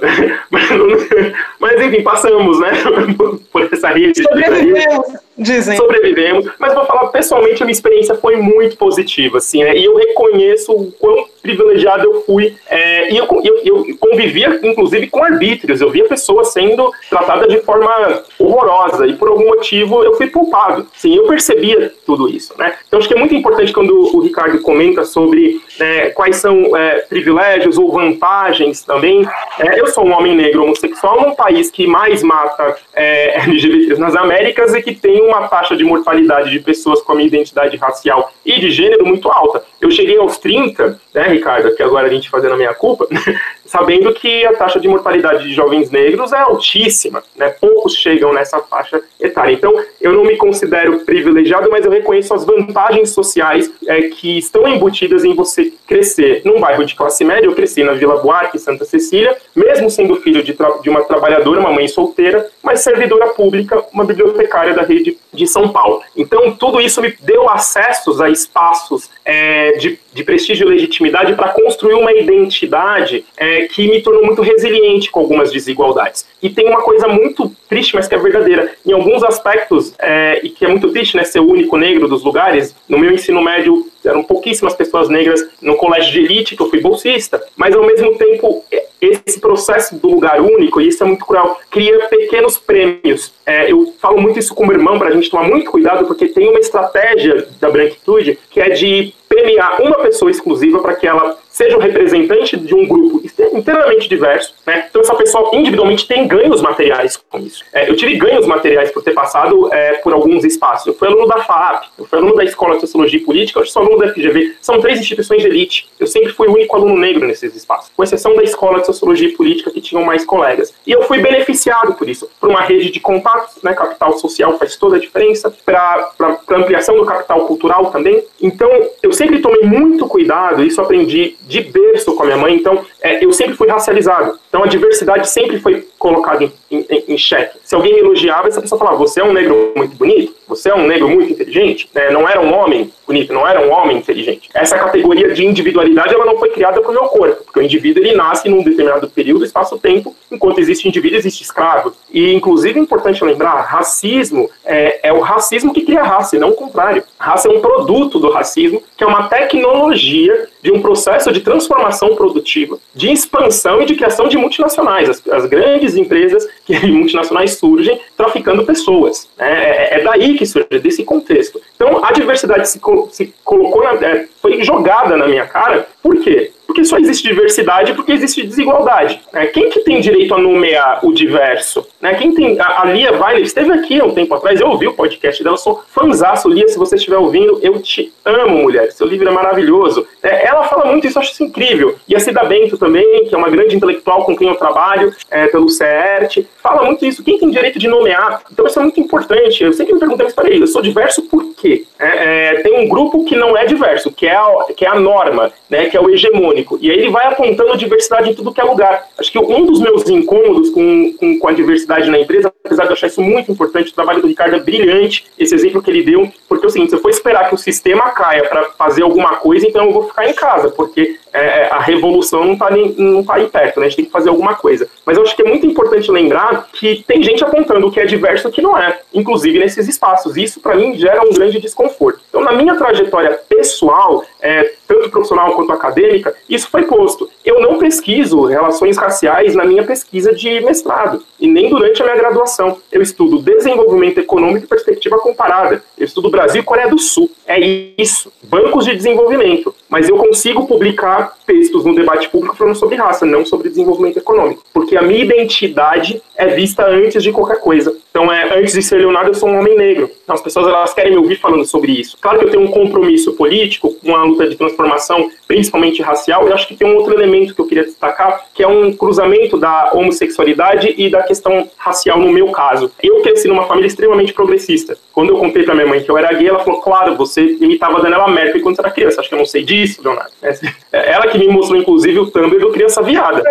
Mas, 0.49 0.69
mas 1.59 1.81
enfim, 1.81 2.03
passamos, 2.03 2.59
né? 2.59 2.71
Por 3.51 3.69
essa 3.71 3.89
rede. 3.89 4.23
Sobrevivemos. 4.23 5.21
Dizem. 5.37 5.75
Sobrevivemos. 5.75 6.47
Mas 6.59 6.73
vou 6.73 6.85
falar 6.85 7.07
pessoalmente, 7.07 7.63
a 7.63 7.65
minha 7.65 7.73
experiência 7.73 8.15
foi 8.15 8.37
muito 8.37 8.77
positiva, 8.77 9.39
assim, 9.39 9.63
né? 9.63 9.75
E 9.75 9.85
eu 9.85 9.95
reconheço 9.95 10.71
o 10.71 10.91
quão 10.91 11.25
privilegiado 11.41 12.03
eu 12.03 12.21
fui. 12.21 12.55
É, 12.69 13.11
e 13.11 13.17
eu, 13.17 13.27
eu, 13.43 13.61
eu, 13.63 13.97
convivia, 13.97 14.59
inclusive, 14.63 15.07
com 15.07 15.23
arbítrios. 15.23 15.81
Eu 15.81 15.89
via 15.89 16.05
pessoas 16.05 16.53
sendo 16.53 16.91
tratadas 17.09 17.47
de 17.47 17.59
forma 17.61 18.23
horrorosa. 18.37 19.07
E 19.07 19.15
por 19.15 19.29
algum 19.29 19.47
motivo 19.47 20.03
eu 20.03 20.15
fui 20.15 20.27
poupado. 20.27 20.60
Sim, 20.93 21.15
eu 21.15 21.27
percebia 21.27 21.93
tudo 22.05 22.29
isso, 22.29 22.53
né? 22.57 22.75
Então 22.87 22.99
acho 22.99 23.07
que 23.07 23.13
é 23.13 23.17
muito 23.17 23.33
importante 23.33 23.73
quando 23.73 24.15
o 24.15 24.19
Ricardo 24.19 24.61
comenta 24.61 25.03
sobre 25.03 25.61
né, 25.79 26.09
quais 26.11 26.37
são 26.37 26.75
é, 26.75 26.99
privilégios 26.99 27.77
ou 27.77 27.91
vantagens 27.91 28.83
também. 28.83 29.27
É, 29.59 29.79
eu 29.79 29.87
sou 29.87 30.05
um 30.05 30.13
homem 30.13 30.35
negro 30.35 30.63
homossexual 30.63 31.21
num 31.21 31.35
país 31.35 31.71
que 31.71 31.87
mais 31.87 32.23
mata 32.23 32.75
é, 32.93 33.39
LGBTs 33.43 33.99
nas 33.99 34.15
Américas 34.15 34.73
e 34.73 34.81
que 34.81 34.93
tem 34.93 35.21
uma 35.21 35.47
taxa 35.47 35.75
de 35.75 35.83
mortalidade 35.83 36.49
de 36.49 36.59
pessoas 36.59 37.01
com 37.01 37.13
a 37.13 37.15
minha 37.15 37.27
identidade 37.27 37.77
racial 37.77 38.31
e 38.45 38.59
de 38.59 38.69
gênero 38.71 39.05
muito 39.05 39.29
alta. 39.29 39.63
Eu 39.79 39.89
cheguei 39.89 40.17
aos 40.17 40.37
30, 40.37 40.99
né, 41.13 41.23
Ricardo, 41.23 41.75
que 41.75 41.83
agora 41.83 42.07
a 42.07 42.09
gente 42.09 42.29
fazendo 42.29 42.53
a 42.53 42.57
minha 42.57 42.73
culpa, 42.73 43.07
sabendo 43.71 44.13
que 44.13 44.45
a 44.45 44.51
taxa 44.51 44.81
de 44.81 44.87
mortalidade 44.89 45.45
de 45.47 45.53
jovens 45.53 45.89
negros 45.89 46.33
é 46.33 46.39
altíssima, 46.39 47.23
né? 47.37 47.55
Poucos 47.61 47.95
chegam 47.95 48.33
nessa 48.33 48.59
faixa 48.59 49.01
etária. 49.17 49.53
Então, 49.53 49.73
eu 50.01 50.11
não 50.11 50.25
me 50.25 50.35
considero 50.35 50.99
privilegiado, 51.05 51.69
mas 51.71 51.85
eu 51.85 51.91
reconheço 51.91 52.33
as 52.33 52.43
vantagens 52.43 53.11
sociais 53.11 53.71
é, 53.87 54.01
que 54.09 54.37
estão 54.37 54.67
embutidas 54.67 55.23
em 55.23 55.33
você 55.33 55.71
crescer 55.87 56.41
num 56.43 56.59
bairro 56.59 56.85
de 56.85 56.95
classe 56.95 57.23
média. 57.23 57.47
Eu 57.47 57.55
cresci 57.55 57.81
na 57.81 57.93
Vila 57.93 58.17
Buarque, 58.17 58.59
Santa 58.59 58.83
Cecília, 58.83 59.37
mesmo 59.55 59.89
sendo 59.89 60.17
filho 60.17 60.43
de, 60.43 60.53
de 60.81 60.89
uma 60.89 61.05
trabalhadora, 61.05 61.61
uma 61.61 61.71
mãe 61.71 61.87
solteira, 61.87 62.49
mas 62.61 62.81
servidora 62.81 63.27
pública, 63.27 63.85
uma 63.93 64.03
bibliotecária 64.03 64.73
da 64.73 64.81
rede 64.81 65.17
de 65.33 65.47
São 65.47 65.69
Paulo. 65.69 66.01
Então, 66.17 66.51
tudo 66.51 66.81
isso 66.81 67.01
me 67.01 67.15
deu 67.21 67.49
acessos 67.49 68.19
a 68.19 68.29
espaços 68.29 69.09
é, 69.23 69.71
de, 69.77 69.97
de 70.13 70.23
prestígio 70.25 70.67
e 70.67 70.73
legitimidade 70.73 71.33
para 71.35 71.49
construir 71.49 71.93
uma 71.93 72.11
identidade 72.11 73.25
é, 73.37 73.60
que 73.67 73.87
me 73.89 74.01
tornou 74.01 74.25
muito 74.25 74.41
resiliente 74.41 75.11
com 75.11 75.19
algumas 75.19 75.51
desigualdades. 75.51 76.25
E 76.41 76.49
tem 76.49 76.67
uma 76.67 76.81
coisa 76.81 77.07
muito 77.07 77.51
triste, 77.69 77.95
mas 77.95 78.07
que 78.07 78.15
é 78.15 78.17
verdadeira. 78.17 78.71
Em 78.85 78.91
alguns 78.93 79.23
aspectos, 79.23 79.93
é, 79.99 80.39
e 80.43 80.49
que 80.49 80.65
é 80.65 80.67
muito 80.67 80.89
triste, 80.89 81.15
né, 81.15 81.23
ser 81.23 81.39
o 81.39 81.49
único 81.49 81.77
negro 81.77 82.07
dos 82.07 82.23
lugares, 82.23 82.75
no 82.87 82.97
meu 82.97 83.11
ensino 83.11 83.41
médio 83.41 83.85
eram 84.03 84.23
pouquíssimas 84.23 84.73
pessoas 84.73 85.09
negras 85.09 85.47
no 85.61 85.75
colégio 85.75 86.11
de 86.11 86.19
elite, 86.19 86.55
que 86.55 86.61
eu 86.61 86.69
fui 86.69 86.79
bolsista, 86.79 87.41
mas 87.55 87.75
ao 87.75 87.85
mesmo 87.85 88.17
tempo 88.17 88.65
esse 89.01 89.39
processo 89.39 89.95
do 89.95 90.09
lugar 90.09 90.39
único, 90.39 90.79
e 90.79 90.87
isso 90.87 91.03
é 91.03 91.07
muito 91.07 91.25
cruel, 91.25 91.57
cria 91.71 92.07
pequenos 92.07 92.57
prêmios. 92.57 93.33
É, 93.45 93.71
eu 93.71 93.93
falo 93.99 94.21
muito 94.21 94.37
isso 94.37 94.53
com 94.53 94.65
meu 94.65 94.77
irmão 94.77 94.99
para 94.99 95.09
a 95.09 95.11
gente 95.11 95.29
tomar 95.29 95.47
muito 95.47 95.71
cuidado, 95.71 96.05
porque 96.05 96.27
tem 96.27 96.47
uma 96.49 96.59
estratégia 96.59 97.47
da 97.59 97.69
branquitude 97.69 98.37
que 98.49 98.59
é 98.59 98.69
de 98.69 99.13
premiar 99.27 99.81
uma 99.81 99.97
pessoa 99.99 100.29
exclusiva 100.29 100.79
para 100.79 100.95
que 100.95 101.07
ela 101.07 101.37
seja 101.51 101.77
o 101.77 101.79
representante 101.79 102.57
de 102.57 102.73
um 102.73 102.87
grupo 102.87 103.21
inteiramente 103.53 104.07
diverso, 104.07 104.55
né? 104.65 104.87
Então 104.89 105.01
essa 105.01 105.15
pessoa 105.15 105.51
individualmente 105.53 106.07
tem 106.07 106.27
ganhos 106.27 106.61
materiais 106.61 107.17
com 107.29 107.39
isso. 107.39 107.63
É, 107.73 107.89
eu 107.89 107.95
tive 107.95 108.15
ganhos 108.15 108.47
materiais 108.47 108.91
por 108.91 109.03
ter 109.03 109.11
passado 109.11 109.71
é, 109.73 109.93
por 109.97 110.13
alguns 110.13 110.43
espaços. 110.43 110.87
Eu 110.87 110.93
fui 110.93 111.07
aluno 111.07 111.27
da 111.27 111.43
FAP, 111.43 111.85
eu 111.97 112.05
fui 112.05 112.17
aluno 112.17 112.35
da 112.35 112.43
Escola 112.43 112.75
de 112.75 112.81
Sociologia 112.81 113.19
e 113.19 113.23
Política, 113.23 113.59
eu 113.59 113.65
sou 113.65 113.83
aluno 113.83 113.99
da 113.99 114.13
FGV. 114.13 114.55
São 114.61 114.79
três 114.79 114.99
instituições 114.99 115.41
de 115.41 115.47
elite. 115.47 115.89
Eu 115.99 116.07
sempre 116.07 116.31
fui 116.31 116.47
o 116.47 116.53
único 116.53 116.75
aluno 116.75 116.95
negro 116.95 117.27
nesses 117.27 117.55
espaços, 117.55 117.91
com 117.95 118.03
exceção 118.03 118.35
da 118.35 118.43
Escola 118.43 118.79
de 118.79 118.85
Sociologia 118.85 119.27
e 119.27 119.33
Política, 119.33 119.71
que 119.71 119.81
tinham 119.81 120.03
mais 120.03 120.25
colegas. 120.25 120.73
E 120.85 120.91
eu 120.91 121.03
fui 121.03 121.19
beneficiado 121.19 121.93
por 121.95 122.09
isso, 122.09 122.29
por 122.39 122.49
uma 122.49 122.61
rede 122.61 122.91
de 122.91 122.99
contatos, 122.99 123.61
né? 123.61 123.73
Capital 123.73 124.17
social 124.17 124.57
faz 124.57 124.75
toda 124.75 124.95
a 124.95 124.99
diferença, 124.99 125.53
para 125.65 126.11
ampliação 126.49 126.95
do 126.95 127.05
capital 127.05 127.45
cultural 127.45 127.91
também. 127.91 128.23
Então, 128.41 128.69
eu 129.01 129.11
sempre 129.11 129.39
tomei 129.39 129.63
muito 129.63 130.07
cuidado, 130.07 130.63
isso 130.63 130.79
aprendi 130.81 131.35
de 131.51 131.61
berço 131.61 132.15
com 132.15 132.23
a 132.23 132.25
minha 132.25 132.37
mãe, 132.37 132.55
então 132.55 132.85
é, 133.01 133.23
eu 133.23 133.33
sempre 133.33 133.55
fui 133.55 133.67
racializado. 133.67 134.39
Então 134.47 134.63
a 134.63 134.67
diversidade 134.67 135.29
sempre 135.29 135.59
foi 135.59 135.85
colocada 135.99 136.43
em, 136.43 136.51
em, 136.71 136.85
em 137.09 137.17
xeque. 137.17 137.57
Se 137.63 137.75
alguém 137.75 137.93
me 137.93 137.99
elogiava, 137.99 138.47
essa 138.47 138.61
pessoa 138.61 138.79
falava: 138.79 138.97
Você 138.97 139.19
é 139.19 139.23
um 139.23 139.33
negro 139.33 139.73
muito 139.75 139.95
bonito, 139.95 140.33
você 140.47 140.69
é 140.69 140.75
um 140.75 140.87
negro 140.87 141.09
muito 141.09 141.33
inteligente. 141.33 141.89
É, 141.93 142.11
não 142.11 142.27
era 142.27 142.39
um 142.39 142.53
homem 142.53 142.91
bonito, 143.05 143.33
não 143.33 143.45
era 143.45 143.59
um 143.59 143.71
homem 143.71 143.97
inteligente. 143.97 144.49
Essa 144.53 144.77
categoria 144.77 145.33
de 145.33 145.45
individualidade 145.45 146.13
ela 146.13 146.25
não 146.25 146.37
foi 146.37 146.49
criada 146.49 146.79
para 146.79 146.89
o 146.89 146.93
meu 146.93 147.03
corpo, 147.03 147.43
porque 147.43 147.59
o 147.59 147.63
indivíduo 147.63 148.01
ele 148.01 148.15
nasce 148.15 148.47
num 148.47 148.63
determinado 148.63 149.09
período, 149.09 149.43
espaço-tempo, 149.43 150.15
enquanto 150.31 150.59
existe 150.59 150.87
indivíduo, 150.87 151.17
existe 151.17 151.43
escravo. 151.43 151.93
E, 152.09 152.33
inclusive, 152.33 152.79
é 152.79 152.81
importante 152.81 153.23
lembrar: 153.23 153.61
racismo 153.61 154.49
é, 154.65 155.09
é 155.09 155.13
o 155.13 155.19
racismo 155.19 155.73
que 155.73 155.81
cria 155.81 156.01
raça, 156.01 156.37
e 156.37 156.39
não 156.39 156.49
o 156.49 156.55
contrário. 156.55 157.03
Raça 157.19 157.49
é 157.49 157.51
um 157.51 157.59
produto 157.59 158.19
do 158.19 158.31
racismo, 158.31 158.81
que 158.95 159.03
é 159.03 159.07
uma 159.07 159.27
tecnologia 159.27 160.47
de 160.61 160.71
um 160.71 160.81
processo 160.81 161.31
de 161.31 161.41
transformação 161.41 162.15
produtiva, 162.15 162.77
de 162.93 163.11
expansão 163.11 163.81
e 163.81 163.85
de 163.85 163.95
criação 163.95 164.27
de 164.27 164.37
multinacionais. 164.37 165.09
As, 165.09 165.27
as 165.29 165.45
grandes 165.45 165.95
empresas 165.95 166.47
que 166.65 166.77
multinacionais 166.87 167.53
surgem 167.53 167.99
traficando 168.15 168.65
pessoas. 168.65 169.27
Né? 169.37 169.51
É, 169.51 169.99
é, 169.99 170.03
daí 170.03 170.37
que 170.37 170.45
surge, 170.45 170.67
desse 170.79 171.03
contexto. 171.03 171.61
Então, 171.75 172.03
a 172.03 172.11
diversidade 172.11 172.67
se, 172.69 172.79
se 173.11 173.33
colocou, 173.43 173.83
na, 173.83 173.93
é, 174.05 174.27
foi 174.41 174.63
jogada 174.63 175.17
na 175.17 175.27
minha 175.27 175.45
cara, 175.45 175.87
por 176.01 176.17
quê? 176.19 176.51
Porque 176.65 176.83
só 176.85 176.97
existe 176.97 177.27
diversidade 177.27 177.93
porque 177.93 178.11
existe 178.11 178.45
desigualdade. 178.45 179.21
Né? 179.33 179.47
Quem 179.47 179.69
que 179.69 179.81
tem 179.81 179.99
direito 179.99 180.33
a 180.33 180.37
nomear 180.37 181.05
o 181.05 181.13
diverso? 181.13 181.85
Né? 181.99 182.13
Quem 182.15 182.33
tem. 182.33 182.59
A, 182.59 182.81
a 182.81 182.85
Lia 182.85 183.11
Weiler 183.11 183.43
esteve 183.43 183.71
aqui 183.71 183.99
há 183.99 184.05
um 184.05 184.13
tempo 184.13 184.33
atrás, 184.33 184.59
eu 184.59 184.67
ouvi 184.67 184.87
o 184.87 184.93
podcast 184.93 185.43
dela, 185.43 185.57
sou 185.57 185.83
fãzaço. 185.89 186.49
Lia, 186.49 186.67
se 186.67 186.77
você 186.77 186.95
estiver 186.95 187.17
ouvindo, 187.17 187.59
eu 187.61 187.81
te 187.81 188.13
amo, 188.23 188.59
mulher. 188.59 188.91
Seu 188.91 189.07
livro 189.07 189.27
é 189.27 189.31
maravilhoso. 189.31 190.07
É, 190.23 190.47
ela 190.47 190.63
fala 190.63 190.85
muito 190.85 191.05
isso, 191.07 191.17
eu 191.17 191.21
acho 191.21 191.33
isso 191.33 191.43
incrível. 191.43 191.95
E 192.07 192.15
a 192.15 192.19
Cida 192.19 192.43
Bento 192.43 192.77
também, 192.77 193.25
que 193.25 193.35
é 193.35 193.37
uma 193.37 193.49
grande 193.49 193.75
intelectual 193.75 194.25
com 194.25 194.35
quem 194.35 194.47
eu 194.47 194.55
trabalho, 194.55 195.13
é, 195.29 195.47
pelo 195.47 195.69
CERT, 195.69 196.45
fala 196.61 196.83
muito 196.83 197.05
isso. 197.05 197.23
Quem 197.23 197.37
tem 197.37 197.49
direito 197.49 197.79
de 197.79 197.87
nomear? 197.87 198.41
Então 198.51 198.65
isso 198.65 198.79
é 198.79 198.83
muito 198.83 198.99
importante. 198.99 199.63
Eu 199.63 199.73
sempre 199.73 199.93
me 199.93 199.99
perguntei 199.99 200.27
para 200.31 200.49
ele. 200.49 200.63
Eu 200.63 200.67
sou 200.67 200.81
diverso 200.81 201.23
por 201.23 201.43
quê? 201.55 201.85
É, 201.99 202.05
é, 202.05 202.61
tem 202.61 202.79
um 202.79 202.87
grupo 202.87 203.23
que 203.23 203.35
não 203.35 203.57
é 203.57 203.65
diverso, 203.65 204.11
que 204.11 204.27
é 204.27 204.35
a, 204.35 204.49
que 204.75 204.85
é 204.85 204.89
a 204.89 204.99
norma, 204.99 205.51
né, 205.69 205.85
que 205.85 205.97
é 205.97 206.01
o 206.01 206.09
hegemônico. 206.09 206.60
E 206.79 206.89
aí 206.89 206.97
ele 206.97 207.09
vai 207.09 207.25
apontando 207.25 207.77
diversidade 207.77 208.29
em 208.29 208.33
tudo 208.33 208.53
que 208.53 208.61
é 208.61 208.63
lugar. 208.63 209.07
Acho 209.17 209.31
que 209.31 209.39
um 209.39 209.65
dos 209.65 209.79
meus 209.79 210.07
incômodos 210.09 210.69
com, 210.69 211.13
com, 211.13 211.39
com 211.39 211.47
a 211.47 211.53
diversidade 211.53 212.09
na 212.09 212.19
empresa, 212.19 212.53
apesar 212.63 212.83
de 212.83 212.89
eu 212.89 212.93
achar 212.93 213.07
isso 213.07 213.21
muito 213.21 213.51
importante, 213.51 213.91
o 213.91 213.95
trabalho 213.95 214.21
do 214.21 214.27
Ricardo 214.27 214.55
é 214.55 214.59
brilhante, 214.59 215.25
esse 215.37 215.53
exemplo 215.53 215.81
que 215.81 215.89
ele 215.89 216.03
deu, 216.03 216.31
porque 216.47 216.65
é 216.65 216.67
o 216.67 216.71
seguinte, 216.71 216.89
se 216.89 216.95
eu 216.95 217.01
for 217.01 217.09
esperar 217.09 217.49
que 217.49 217.55
o 217.55 217.57
sistema 217.57 218.11
caia 218.11 218.47
para 218.47 218.63
fazer 218.71 219.03
alguma 219.03 219.37
coisa, 219.37 219.67
então 219.67 219.85
eu 219.85 219.93
vou 219.93 220.07
ficar 220.07 220.29
em 220.29 220.33
casa, 220.33 220.69
porque 220.69 221.17
é, 221.33 221.67
a 221.71 221.79
revolução 221.79 222.45
não 222.45 222.53
está 222.53 222.69
não 222.97 223.23
tá 223.23 223.35
aí 223.35 223.47
perto, 223.47 223.79
né? 223.79 223.85
A 223.85 223.89
gente 223.89 223.97
tem 223.97 224.05
que 224.05 224.11
fazer 224.11 224.29
alguma 224.29 224.55
coisa. 224.55 224.87
Mas 225.05 225.17
eu 225.17 225.23
acho 225.23 225.35
que 225.35 225.41
é 225.41 225.45
muito 225.45 225.65
importante 225.65 226.11
lembrar 226.11 226.67
que 226.73 227.03
tem 227.07 227.23
gente 227.23 227.43
apontando 227.43 227.87
o 227.87 227.91
que 227.91 227.99
é 227.99 228.05
diverso 228.05 228.47
e 228.47 228.49
o 228.49 228.51
que 228.51 228.61
não 228.61 228.77
é, 228.77 228.99
inclusive 229.13 229.59
nesses 229.59 229.87
espaços. 229.87 230.37
Isso, 230.37 230.59
para 230.59 230.75
mim, 230.75 230.97
gera 230.97 231.21
um 231.25 231.33
grande 231.33 231.59
desconforto. 231.59 232.21
Então, 232.29 232.41
na 232.41 232.51
minha 232.51 232.75
trajetória 232.75 233.39
pessoal, 233.47 234.23
é, 234.41 234.73
tanto 234.87 235.09
profissional 235.09 235.53
quanto 235.53 235.71
acadêmica, 235.71 236.35
isso 236.49 236.69
foi 236.69 236.83
posto. 236.83 237.29
Eu 237.45 237.61
não 237.61 237.77
pesquiso 237.77 238.45
relações 238.45 238.97
raciais 238.97 239.55
na 239.55 239.65
minha 239.65 239.83
pesquisa 239.83 240.33
de 240.33 240.59
mestrado 240.61 241.23
e 241.39 241.47
nem 241.47 241.69
durante 241.69 242.01
a 242.01 242.05
minha 242.05 242.17
graduação. 242.17 242.77
Eu 242.91 243.01
estudo 243.01 243.41
desenvolvimento 243.41 244.19
econômico 244.19 244.65
e 244.65 244.67
perspectiva 244.67 245.17
comparada. 245.17 245.83
Eu 245.97 246.05
estudo 246.05 246.29
Brasil 246.29 246.61
e 246.61 246.65
Coreia 246.65 246.89
do 246.89 246.99
Sul. 246.99 247.31
É 247.47 247.59
isso. 247.59 248.31
Bancos 248.43 248.85
de 248.85 248.95
desenvolvimento. 248.95 249.73
Mas 249.91 250.07
eu 250.07 250.15
consigo 250.15 250.65
publicar 250.65 251.35
textos 251.45 251.83
no 251.83 251.93
debate 251.93 252.29
público 252.29 252.55
falando 252.55 252.75
sobre 252.75 252.95
raça, 252.95 253.25
não 253.25 253.45
sobre 253.45 253.67
desenvolvimento 253.67 254.17
econômico. 254.17 254.63
Porque 254.73 254.95
a 254.95 255.01
minha 255.01 255.21
identidade 255.21 256.21
é 256.37 256.47
vista 256.47 256.87
antes 256.87 257.21
de 257.21 257.33
qualquer 257.33 257.59
coisa. 257.59 257.93
Então, 258.09 258.31
é, 258.31 258.57
antes 258.57 258.73
de 258.73 258.81
ser 258.81 258.99
Leonardo, 258.99 259.31
eu 259.31 259.33
sou 259.33 259.49
um 259.49 259.59
homem 259.59 259.77
negro. 259.77 260.09
Então, 260.23 260.33
as 260.33 260.41
pessoas 260.41 260.67
elas 260.67 260.93
querem 260.93 261.11
me 261.11 261.17
ouvir 261.17 261.35
falando 261.35 261.65
sobre 261.65 261.91
isso. 261.91 262.17
Claro 262.21 262.39
que 262.39 262.45
eu 262.45 262.51
tenho 262.51 262.63
um 262.63 262.71
compromisso 262.71 263.33
político, 263.33 263.93
uma 264.01 264.23
luta 264.23 264.47
de 264.47 264.55
transformação, 264.55 265.29
principalmente 265.45 266.01
racial, 266.01 266.47
e 266.47 266.53
acho 266.53 266.67
que 266.67 266.75
tem 266.75 266.87
um 266.87 266.95
outro 266.95 267.13
elemento 267.13 267.53
que 267.53 267.59
eu 267.59 267.67
queria 267.67 267.83
destacar, 267.83 268.45
que 268.53 268.63
é 268.63 268.67
um 268.67 268.93
cruzamento 268.93 269.57
da 269.57 269.91
homossexualidade 269.93 270.93
e 270.97 271.09
da 271.09 271.23
questão 271.23 271.69
racial 271.77 272.17
no 272.17 272.31
meu 272.31 272.51
caso. 272.51 272.91
Eu 273.03 273.21
cresci 273.21 273.49
numa 273.49 273.65
família 273.65 273.87
extremamente 273.87 274.33
progressista. 274.33 274.97
Quando 275.13 275.29
eu 275.29 275.37
contei 275.37 275.63
pra 275.63 275.75
minha 275.75 275.87
mãe 275.87 276.01
que 276.01 276.09
eu 276.09 276.17
era 276.17 276.33
gay, 276.33 276.47
ela 276.47 276.59
falou, 276.59 276.81
claro, 276.81 277.15
você 277.15 277.57
imitava 277.59 277.97
a 277.97 278.01
Daniela 278.01 278.27
Merkel 278.29 278.61
quando 278.61 278.75
você 278.75 278.81
era 278.81 278.91
criança. 278.91 279.19
Acho 279.19 279.29
que 279.29 279.35
eu 279.35 279.39
não 279.39 279.45
sei 279.45 279.63
disso, 279.63 280.01
Leonardo. 280.03 280.31
É, 280.41 280.53
ela 281.11 281.27
que 281.27 281.37
me 281.37 281.47
mostrou, 281.47 281.79
inclusive, 281.79 282.19
o 282.19 282.31
Tumblr 282.31 282.59
do 282.59 282.71
Criança 282.71 283.01
Viada. 283.01 283.43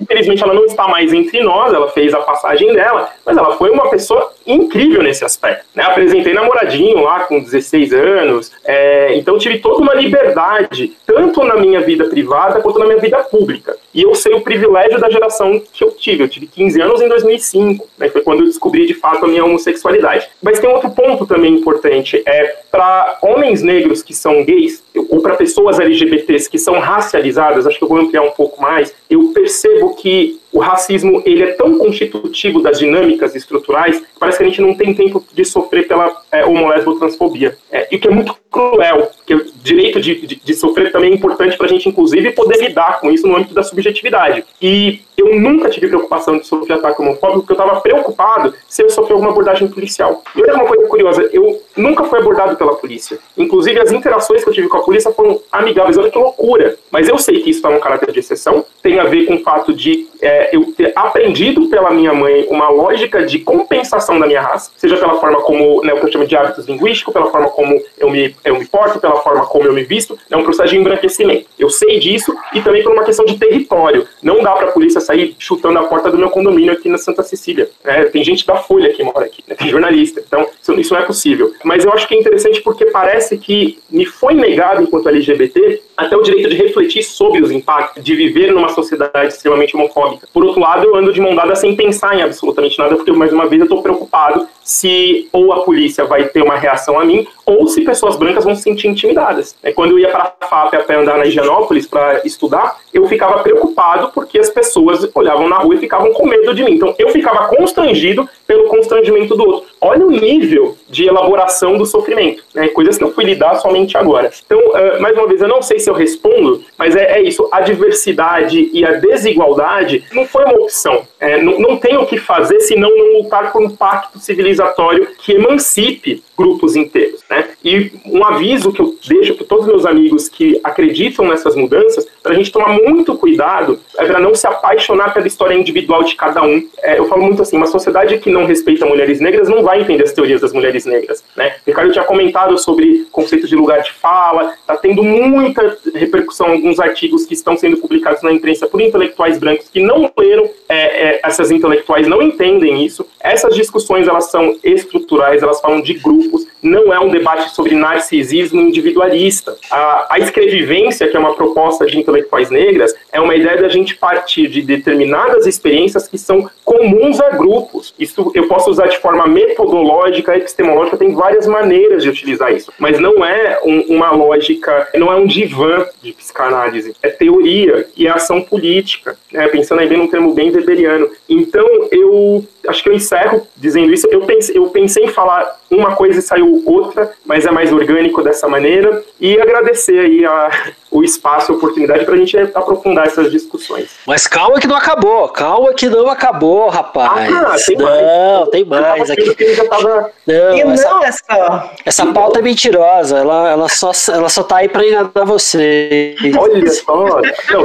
Infelizmente, 0.00 0.42
ela 0.42 0.54
não 0.54 0.64
está 0.64 0.88
mais 0.88 1.12
entre 1.12 1.42
nós, 1.42 1.72
ela 1.72 1.88
fez 1.90 2.12
a 2.12 2.18
passagem 2.18 2.72
dela, 2.72 3.10
mas 3.24 3.36
ela 3.36 3.56
foi 3.56 3.70
uma 3.70 3.88
pessoa 3.88 4.32
incrível 4.46 5.02
nesse 5.02 5.24
aspecto. 5.24 5.64
Né? 5.74 5.82
Apresentei 5.82 6.32
namoradinho 6.32 7.00
lá 7.00 7.20
com 7.20 7.40
16 7.40 7.92
anos, 7.92 8.52
é, 8.64 9.16
então 9.16 9.38
tive 9.38 9.58
toda 9.58 9.82
uma 9.82 9.94
liberdade, 9.94 10.92
tanto 11.06 11.42
na 11.44 11.56
minha 11.56 11.80
vida 11.80 12.04
privada 12.04 12.60
quanto 12.60 12.78
na 12.78 12.86
minha 12.86 12.98
vida 12.98 13.18
pública. 13.18 13.76
E 13.94 14.02
eu 14.02 14.14
sei 14.14 14.34
o 14.34 14.40
privilégio 14.40 14.98
da 14.98 15.08
geração 15.08 15.62
que 15.72 15.84
eu 15.84 15.92
tive. 15.92 16.24
Eu 16.24 16.28
tive 16.28 16.46
15 16.46 16.80
anos 16.80 17.00
em 17.00 17.08
2005, 17.08 17.88
né? 17.96 18.08
foi 18.08 18.22
quando 18.22 18.40
eu 18.40 18.46
descobri 18.46 18.86
de 18.86 18.94
fato 18.94 19.24
a 19.24 19.28
minha 19.28 19.44
homossexualidade. 19.44 20.28
Mas 20.42 20.58
tem 20.58 20.68
outro 20.68 20.90
ponto 20.90 21.26
também 21.26 21.54
importante, 21.54 22.22
é 22.26 22.56
para 22.70 23.18
homens 23.22 23.62
negros 23.62 24.02
que 24.02 24.12
são 24.12 24.44
gays, 24.44 24.82
ou 25.08 25.20
para 25.20 25.36
pessoas 25.36 25.78
LGBTs 25.78 26.50
que 26.50 26.58
são 26.58 26.78
racializadas, 26.78 27.66
acho 27.66 27.78
que 27.78 27.84
eu 27.84 27.88
vou 27.88 27.98
ampliar 27.98 28.22
um 28.22 28.30
pouco 28.30 28.60
mais, 28.60 28.94
eu 29.08 29.28
percebo 29.32 29.94
que 29.94 30.40
o 30.54 30.60
racismo 30.60 31.20
ele 31.26 31.42
é 31.42 31.52
tão 31.54 31.76
constitutivo 31.76 32.62
das 32.62 32.78
dinâmicas 32.78 33.34
estruturais 33.34 33.98
que 33.98 34.06
parece 34.20 34.38
que 34.38 34.44
a 34.44 34.46
gente 34.46 34.60
não 34.60 34.72
tem 34.72 34.94
tempo 34.94 35.22
de 35.34 35.44
sofrer 35.44 35.88
pela 35.88 36.22
é, 36.30 36.44
homolesbotransfobia. 36.44 37.58
É, 37.72 37.88
e 37.90 37.96
o 37.96 37.98
que 37.98 38.06
é 38.06 38.10
muito 38.12 38.36
cruel, 38.48 39.10
porque 39.16 39.34
o 39.34 39.44
direito 39.56 40.00
de, 40.00 40.24
de, 40.24 40.36
de 40.36 40.54
sofrer 40.54 40.92
também 40.92 41.10
é 41.10 41.14
importante 41.14 41.56
para 41.56 41.66
a 41.66 41.68
gente, 41.68 41.88
inclusive, 41.88 42.30
poder 42.30 42.58
lidar 42.58 43.00
com 43.00 43.10
isso 43.10 43.26
no 43.26 43.36
âmbito 43.36 43.52
da 43.52 43.64
subjetividade. 43.64 44.44
E 44.62 45.00
eu 45.16 45.38
nunca 45.38 45.68
tive 45.70 45.88
preocupação 45.88 46.38
de 46.38 46.46
sofrer 46.46 46.74
ataque 46.74 47.00
homofóbico, 47.00 47.40
porque 47.40 47.52
eu 47.52 47.64
estava 47.64 47.80
preocupado 47.80 48.54
se 48.68 48.82
eu 48.82 48.90
sofrer 48.90 49.14
alguma 49.14 49.30
abordagem 49.30 49.68
policial. 49.68 50.22
E 50.34 50.42
olha 50.42 50.54
uma 50.54 50.66
coisa 50.66 50.86
curiosa, 50.86 51.28
eu 51.32 51.60
nunca 51.76 52.04
fui 52.04 52.18
abordado 52.18 52.56
pela 52.56 52.74
polícia. 52.74 53.18
Inclusive, 53.36 53.80
as 53.80 53.92
interações 53.92 54.42
que 54.42 54.50
eu 54.50 54.54
tive 54.54 54.68
com 54.68 54.78
a 54.78 54.82
polícia 54.82 55.12
foram 55.12 55.40
amigáveis. 55.50 55.96
Olha 55.96 56.10
que 56.10 56.18
loucura. 56.18 56.76
Mas 56.90 57.08
eu 57.08 57.18
sei 57.18 57.40
que 57.40 57.50
isso 57.50 57.58
está 57.58 57.70
num 57.70 57.80
caráter 57.80 58.12
de 58.12 58.18
exceção, 58.18 58.64
tem 58.82 58.98
a 58.98 59.04
ver 59.04 59.26
com 59.26 59.36
o 59.36 59.40
fato 59.40 59.72
de 59.72 60.08
é, 60.20 60.54
eu 60.54 60.72
ter 60.72 60.92
aprendido 60.94 61.68
pela 61.68 61.90
minha 61.90 62.12
mãe 62.12 62.46
uma 62.48 62.68
lógica 62.68 63.24
de 63.24 63.38
compensação 63.38 64.18
da 64.18 64.26
minha 64.26 64.40
raça, 64.40 64.70
seja 64.76 64.96
pela 64.96 65.18
forma 65.18 65.40
como, 65.42 65.82
né, 65.84 65.92
o 65.92 66.00
que 66.00 66.06
eu 66.06 66.12
chamo 66.12 66.26
de 66.26 66.36
hábitos 66.36 66.66
linguísticos, 66.66 67.12
pela 67.12 67.30
forma 67.30 67.48
como 67.48 67.80
eu 67.98 68.10
me, 68.10 68.34
eu 68.44 68.58
me 68.58 68.66
porto, 68.66 68.98
pela 68.98 69.16
forma 69.16 69.46
como 69.46 69.64
eu 69.64 69.72
me 69.72 69.84
visto, 69.84 70.18
é 70.30 70.36
um 70.36 70.44
processo 70.44 70.70
de 70.70 70.78
embranquecimento. 70.78 71.46
Eu 71.58 71.70
sei 71.70 71.98
disso 71.98 72.34
e 72.52 72.60
também 72.60 72.82
por 72.82 72.92
uma 72.92 73.04
questão 73.04 73.24
de 73.24 73.38
território. 73.38 74.06
Não 74.22 74.42
dá 74.42 74.52
para 74.52 74.68
a 74.68 74.72
polícia 74.72 75.00
sair 75.04 75.34
chutando 75.38 75.78
a 75.78 75.84
porta 75.84 76.10
do 76.10 76.18
meu 76.18 76.30
condomínio 76.30 76.72
aqui 76.72 76.88
na 76.88 76.98
Santa 76.98 77.22
Cecília. 77.22 77.68
É, 77.84 78.04
tem 78.04 78.24
gente 78.24 78.46
da 78.46 78.56
Folha 78.56 78.92
que 78.92 79.02
mora 79.02 79.26
aqui, 79.26 79.42
né, 79.46 79.54
tem 79.54 79.68
jornalista. 79.68 80.22
Então, 80.26 80.46
isso, 80.60 80.72
isso 80.80 80.94
não 80.94 81.00
é 81.00 81.04
possível. 81.04 81.52
Mas 81.62 81.84
eu 81.84 81.92
acho 81.92 82.08
que 82.08 82.14
é 82.14 82.18
interessante 82.18 82.60
porque 82.62 82.86
parece 82.86 83.38
que 83.38 83.78
me 83.90 84.06
foi 84.06 84.34
negado, 84.34 84.82
enquanto 84.82 85.08
LGBT, 85.08 85.82
até 85.96 86.16
o 86.16 86.22
direito 86.22 86.48
de 86.48 86.56
refletir 86.56 87.02
sobre 87.02 87.42
os 87.42 87.50
impactos 87.50 88.02
de 88.02 88.14
viver 88.14 88.52
numa 88.52 88.68
sociedade 88.68 89.28
extremamente 89.28 89.76
homofóbica. 89.76 90.28
Por 90.32 90.44
outro 90.44 90.60
lado, 90.60 90.84
eu 90.84 90.96
ando 90.96 91.12
de 91.12 91.20
mão 91.20 91.34
dada 91.34 91.54
sem 91.54 91.76
pensar 91.76 92.16
em 92.16 92.22
absolutamente 92.22 92.78
nada, 92.78 92.96
porque 92.96 93.12
mais 93.12 93.32
uma 93.32 93.46
vez 93.46 93.60
eu 93.60 93.66
estou 93.66 93.82
preocupado 93.82 94.48
se 94.62 95.28
ou 95.32 95.52
a 95.52 95.60
polícia 95.60 96.04
vai 96.04 96.24
ter 96.24 96.42
uma 96.42 96.56
reação 96.56 96.98
a 96.98 97.04
mim, 97.04 97.26
ou 97.44 97.66
se 97.68 97.82
pessoas 97.82 98.16
brancas 98.16 98.44
vão 98.44 98.54
se 98.54 98.62
sentir 98.62 98.88
intimidadas. 98.88 99.54
É, 99.62 99.72
quando 99.72 99.92
eu 99.92 99.98
ia 99.98 100.08
para 100.08 100.34
a 100.40 100.46
FAP 100.46 100.74
até 100.74 100.94
andar 100.96 101.18
na 101.18 101.26
Higienópolis 101.26 101.86
para 101.86 102.26
estudar, 102.26 102.78
eu 102.92 103.06
ficava 103.06 103.42
preocupado 103.42 104.10
porque 104.12 104.38
as 104.38 104.48
pessoas 104.48 104.93
olhavam 105.14 105.48
na 105.48 105.58
rua 105.58 105.74
e 105.74 105.78
ficavam 105.78 106.12
com 106.12 106.26
medo 106.26 106.54
de 106.54 106.62
mim. 106.62 106.72
Então 106.72 106.94
eu 106.98 107.10
ficava 107.10 107.48
constrangido 107.48 108.28
pelo 108.46 108.64
constrangimento 108.68 109.34
do 109.36 109.44
outro. 109.44 109.70
Olha 109.80 110.06
o 110.06 110.10
nível 110.10 110.76
de 110.88 111.06
elaboração 111.06 111.76
do 111.76 111.84
sofrimento, 111.84 112.42
né? 112.54 112.68
coisas 112.68 112.96
que 112.96 113.04
eu 113.04 113.12
fui 113.12 113.24
lidar 113.24 113.56
somente 113.56 113.96
agora. 113.96 114.30
Então, 114.44 114.58
uh, 114.58 115.00
mais 115.00 115.16
uma 115.16 115.26
vez, 115.26 115.40
eu 115.40 115.48
não 115.48 115.60
sei 115.60 115.78
se 115.78 115.90
eu 115.90 115.94
respondo, 115.94 116.62
mas 116.78 116.94
é, 116.94 117.18
é 117.18 117.22
isso. 117.22 117.48
A 117.50 117.60
diversidade 117.60 118.70
e 118.72 118.84
a 118.84 118.92
desigualdade 118.92 120.04
não 120.12 120.26
foi 120.26 120.44
uma 120.44 120.54
opção. 120.54 121.02
É, 121.18 121.40
não, 121.40 121.58
não 121.58 121.76
tem 121.76 121.96
o 121.96 122.06
que 122.06 122.18
fazer 122.18 122.60
se 122.60 122.76
não 122.76 122.90
lutar 123.16 123.52
por 123.52 123.62
um 123.62 123.70
pacto 123.70 124.18
civilizatório 124.18 125.08
que 125.18 125.32
emancipe 125.32 126.22
grupos 126.36 126.76
inteiros. 126.76 127.20
Né? 127.30 127.48
E 127.64 127.92
um 128.06 128.24
aviso 128.24 128.72
que 128.72 128.80
eu 128.80 128.94
deixo 129.06 129.34
para 129.34 129.46
todos 129.46 129.66
os 129.66 129.70
meus 129.70 129.86
amigos 129.86 130.28
que 130.28 130.60
acreditam 130.62 131.26
nessas 131.26 131.54
mudanças, 131.54 132.06
para 132.22 132.32
a 132.32 132.34
gente 132.34 132.52
tomar 132.52 132.68
muito 132.68 133.16
cuidado, 133.16 133.78
é 133.98 134.04
para 134.04 134.18
não 134.18 134.34
se 134.34 134.46
apaixonar 134.46 134.83
pela 135.12 135.26
história 135.26 135.54
individual 135.54 136.02
de 136.02 136.14
cada 136.14 136.42
um. 136.42 136.66
É, 136.82 136.98
eu 136.98 137.06
falo 137.06 137.22
muito 137.22 137.42
assim, 137.42 137.56
uma 137.56 137.66
sociedade 137.66 138.18
que 138.18 138.30
não 138.30 138.44
respeita 138.44 138.86
mulheres 138.86 139.20
negras 139.20 139.48
não 139.48 139.62
vai 139.62 139.80
entender 139.80 140.04
as 140.04 140.12
teorias 140.12 140.40
das 140.40 140.52
mulheres 140.52 140.84
negras. 140.84 141.24
Né? 141.36 141.54
Ricardo 141.66 141.92
tinha 141.92 142.04
comentado 142.04 142.56
sobre 142.58 143.06
conceito 143.10 143.46
de 143.46 143.56
lugar 143.56 143.82
de 143.82 143.92
fala, 143.92 144.54
está 144.60 144.76
tendo 144.76 145.02
muita 145.02 145.76
repercussão 145.94 146.48
alguns 146.48 146.78
artigos 146.78 147.26
que 147.26 147.34
estão 147.34 147.56
sendo 147.56 147.76
publicados 147.78 148.22
na 148.22 148.32
imprensa 148.32 148.66
por 148.66 148.80
intelectuais 148.80 149.38
brancos 149.38 149.68
que 149.68 149.80
não 149.80 150.10
leram, 150.16 150.48
é, 150.68 151.08
é, 151.08 151.20
essas 151.24 151.50
intelectuais 151.50 152.06
não 152.06 152.22
entendem 152.22 152.84
isso. 152.84 153.06
Essas 153.20 153.54
discussões 153.54 154.08
elas 154.08 154.30
são 154.30 154.56
estruturais, 154.62 155.42
elas 155.42 155.60
falam 155.60 155.80
de 155.80 155.94
grupos, 155.94 156.46
não 156.64 156.92
é 156.92 156.98
um 156.98 157.10
debate 157.10 157.50
sobre 157.50 157.74
narcisismo 157.74 158.60
individualista. 158.60 159.56
A, 159.70 160.14
a 160.14 160.18
escrevivência, 160.18 161.06
que 161.06 161.16
é 161.16 161.20
uma 161.20 161.34
proposta 161.34 161.84
de 161.84 161.98
intelectuais 161.98 162.50
negras, 162.50 162.94
é 163.12 163.20
uma 163.20 163.36
ideia 163.36 163.60
da 163.60 163.68
gente 163.68 163.94
partir 163.96 164.48
de 164.48 164.62
determinadas 164.62 165.46
experiências 165.46 166.08
que 166.08 166.16
são 166.16 166.48
comuns 166.64 167.20
a 167.20 167.30
grupos. 167.30 167.94
Isso 167.98 168.32
eu 168.34 168.48
posso 168.48 168.70
usar 168.70 168.86
de 168.86 168.98
forma 168.98 169.26
metodológica, 169.26 170.36
epistemológica, 170.36 170.96
tem 170.96 171.12
várias 171.12 171.46
maneiras 171.46 172.02
de 172.02 172.08
utilizar 172.08 172.52
isso, 172.52 172.72
mas 172.78 172.98
não 172.98 173.24
é 173.24 173.60
um, 173.62 173.96
uma 173.96 174.10
lógica, 174.10 174.88
não 174.94 175.12
é 175.12 175.16
um 175.16 175.26
divã 175.26 175.86
de 176.02 176.12
psicanálise, 176.12 176.96
é 177.02 177.10
teoria 177.10 177.86
e 177.96 178.06
é 178.06 178.10
ação 178.10 178.40
política, 178.40 179.16
né? 179.30 179.46
pensando 179.48 179.80
aí 179.80 179.88
bem 179.88 179.98
num 179.98 180.08
termo 180.08 180.32
bem 180.32 180.50
weberiano. 180.50 181.10
Então, 181.28 181.66
eu 181.90 182.44
acho 182.68 182.82
que 182.82 182.88
eu 182.88 182.94
encerro 182.94 183.46
dizendo 183.56 183.92
isso. 183.92 184.06
Eu 184.10 184.22
pensei, 184.22 184.56
eu 184.56 184.66
pensei 184.68 185.04
em 185.04 185.08
falar 185.08 185.60
uma 185.70 185.94
coisa 185.94 186.18
e 186.18 186.22
saiu 186.22 186.53
outra, 186.66 187.12
mas 187.24 187.46
é 187.46 187.50
mais 187.50 187.72
orgânico 187.72 188.22
dessa 188.22 188.48
maneira. 188.48 189.02
E 189.20 189.40
agradecer 189.40 189.98
aí 189.98 190.24
a, 190.24 190.50
o 190.90 191.02
espaço 191.02 191.50
e 191.50 191.54
a 191.54 191.56
oportunidade 191.56 192.04
para 192.04 192.14
a 192.14 192.16
gente 192.18 192.36
aprofundar 192.54 193.06
essas 193.06 193.30
discussões. 193.30 193.90
Mas 194.06 194.26
calma 194.26 194.60
que 194.60 194.66
não 194.66 194.76
acabou, 194.76 195.28
calma 195.28 195.72
que 195.74 195.88
não 195.88 196.08
acabou, 196.08 196.68
rapaz. 196.68 197.32
Ah, 197.34 197.56
tem 197.66 197.76
não, 197.76 197.84
mais. 197.84 198.48
tem 198.50 198.64
mais. 198.64 199.10
Aqui... 199.10 199.34
Tava... 199.68 200.10
Não, 200.26 200.56
e 200.56 200.60
essa, 200.60 200.90
não 200.90 201.02
só. 201.12 201.70
Essa 201.84 202.06
pauta 202.06 202.38
é 202.38 202.42
mentirosa, 202.42 203.18
ela, 203.18 203.50
ela, 203.50 203.68
só, 203.68 203.90
ela 204.12 204.28
só 204.28 204.42
tá 204.42 204.58
aí 204.58 204.68
para 204.68 204.86
enganar 204.86 205.24
você. 205.24 206.14
Olha 206.38 206.70
só. 206.70 207.20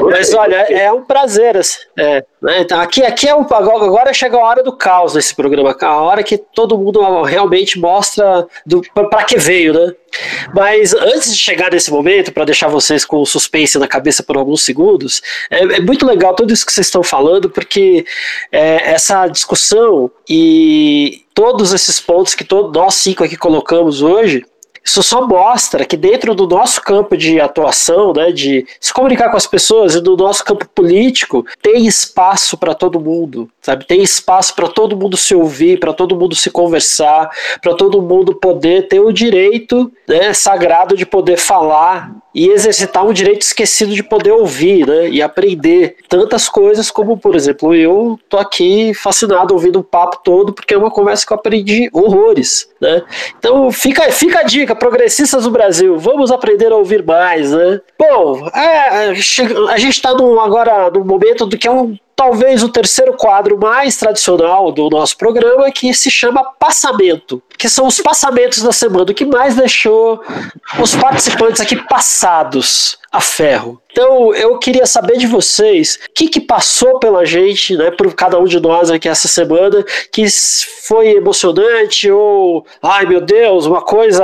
Mas 0.10 0.34
olha, 0.34 0.56
é 0.70 0.92
um 0.92 1.04
prazer. 1.04 1.58
Assim, 1.58 1.80
é, 1.98 2.24
né? 2.42 2.62
Então, 2.62 2.80
aqui, 2.80 3.04
aqui 3.04 3.28
é 3.28 3.36
um, 3.36 3.42
agora 3.42 4.14
chega 4.14 4.38
a 4.38 4.40
hora 4.40 4.64
do 4.64 4.72
caos 4.72 5.14
nesse 5.14 5.36
programa, 5.36 5.76
a 5.80 6.02
hora 6.02 6.24
que 6.24 6.38
todo 6.38 6.78
mundo 6.78 7.22
realmente 7.24 7.78
mostra 7.78 8.48
para 8.94 9.24
que 9.24 9.38
veio, 9.38 9.74
né? 9.74 9.94
Mas 10.54 10.94
antes 10.94 11.34
de 11.34 11.38
chegar 11.38 11.72
nesse 11.72 11.92
momento, 11.92 12.32
para 12.32 12.46
deixar 12.46 12.68
vocês 12.68 13.04
com 13.04 13.24
suspense 13.26 13.78
na 13.78 13.88
cabeça 13.88 14.24
por 14.24 14.38
alguns 14.38 14.64
segundos, 14.64 15.22
é, 15.50 15.60
é 15.60 15.80
muito 15.82 16.06
legal 16.06 16.34
tudo 16.34 16.54
isso 16.54 16.66
que 16.66 16.72
vocês 16.72 16.88
estão 16.88 17.04
falando, 17.04 17.50
porque 17.50 18.06
é, 18.52 18.92
essa 18.92 19.28
discussão 19.28 20.10
e 20.28 21.26
todos 21.34 21.74
esses 21.74 22.00
pontos 22.00 22.34
que 22.34 22.44
todos 22.44 22.72
nós 22.72 22.96
cinco 22.96 23.24
aqui 23.24 23.36
colocamos 23.36 24.02
hoje 24.02 24.46
isso 24.90 25.04
só 25.04 25.26
mostra 25.26 25.86
que 25.86 25.96
dentro 25.96 26.34
do 26.34 26.48
nosso 26.48 26.82
campo 26.82 27.16
de 27.16 27.40
atuação, 27.40 28.12
né, 28.12 28.32
de 28.32 28.66
se 28.80 28.92
comunicar 28.92 29.30
com 29.30 29.38
as 29.38 29.46
pessoas 29.46 29.94
e 29.94 30.02
do 30.02 30.18
nosso 30.18 30.44
campo 30.44 30.68
político, 30.68 31.46
tem 31.62 31.86
espaço 31.86 32.58
para 32.58 32.74
todo 32.74 33.00
mundo, 33.00 33.48
sabe? 33.62 33.86
Tem 33.86 34.02
espaço 34.02 34.56
para 34.56 34.68
todo 34.68 34.98
mundo 34.98 35.16
se 35.16 35.36
ouvir, 35.36 35.80
para 35.80 35.94
todo 35.94 36.16
mundo 36.16 36.34
se 36.34 36.50
conversar, 36.50 37.30
para 37.62 37.76
todo 37.76 38.02
mundo 38.02 38.34
poder 38.34 38.88
ter 38.88 39.00
o 39.00 39.12
direito 39.12 39.92
né, 40.08 40.34
sagrado 40.34 40.98
de 40.98 41.06
poder 41.06 41.38
falar 41.38 42.12
e 42.34 42.48
exercitar 42.50 43.06
um 43.06 43.14
direito 43.14 43.42
esquecido 43.42 43.94
de 43.94 44.04
poder 44.04 44.32
ouvir, 44.32 44.88
né, 44.88 45.10
e 45.10 45.22
aprender 45.22 45.98
tantas 46.08 46.48
coisas 46.48 46.90
como, 46.90 47.18
por 47.18 47.36
exemplo, 47.36 47.76
eu 47.76 48.20
tô 48.30 48.38
aqui 48.38 48.94
fascinado 48.94 49.54
ouvindo 49.54 49.80
o 49.80 49.84
papo 49.84 50.22
todo 50.24 50.54
porque 50.54 50.74
é 50.74 50.78
uma 50.78 50.92
conversa 50.92 51.26
que 51.26 51.34
eu 51.34 51.38
aprendi 51.38 51.90
horrores, 51.94 52.70
né? 52.80 53.04
Então 53.38 53.72
fica, 53.72 54.12
fica 54.12 54.40
a 54.40 54.44
dica, 54.44 54.76
progressistas 54.80 55.44
do 55.44 55.52
Brasil, 55.52 55.98
vamos 56.00 56.32
aprender 56.32 56.72
a 56.72 56.76
ouvir 56.76 57.04
mais, 57.06 57.52
né? 57.52 57.82
Bom, 57.98 58.48
é, 58.56 59.10
a 59.10 59.78
gente 59.78 59.96
está 59.96 60.10
agora 60.10 60.90
no 60.90 61.06
momento 61.06 61.46
do 61.46 61.58
que 61.58 61.68
é 61.68 61.72
um 61.72 61.98
talvez 62.20 62.62
o 62.64 62.68
terceiro 62.68 63.14
quadro 63.14 63.58
mais 63.58 63.96
tradicional 63.96 64.74
do 64.74 64.90
nosso 64.90 65.16
programa, 65.16 65.72
que 65.72 65.94
se 65.94 66.12
chama 66.12 66.44
Passamento, 66.60 67.42
que 67.58 67.70
são 67.70 67.88
os 67.88 68.02
passamentos 68.02 68.62
da 68.62 68.74
semana, 68.74 69.10
o 69.10 69.14
que 69.14 69.26
mais 69.26 69.56
deixou 69.56 70.22
os 70.82 70.94
participantes 70.94 71.62
aqui 71.62 71.78
passados 71.78 73.00
a 73.10 73.22
ferro. 73.22 73.82
Então, 73.92 74.34
eu 74.36 74.58
queria 74.60 74.86
saber 74.86 75.18
de 75.18 75.26
vocês 75.26 76.00
o 76.10 76.14
que, 76.14 76.28
que 76.28 76.40
passou 76.40 77.00
pela 77.00 77.26
gente, 77.26 77.76
né, 77.76 77.90
por 77.90 78.14
cada 78.14 78.40
um 78.40 78.46
de 78.46 78.60
nós 78.60 78.92
aqui 78.92 79.10
essa 79.10 79.28
semana, 79.28 79.84
que 80.12 80.26
foi 80.88 81.10
emocionante 81.10 82.10
ou, 82.10 82.66
ai 82.82 83.06
meu 83.08 83.20
Deus, 83.20 83.66
uma 83.66 83.82
coisa 83.82 84.24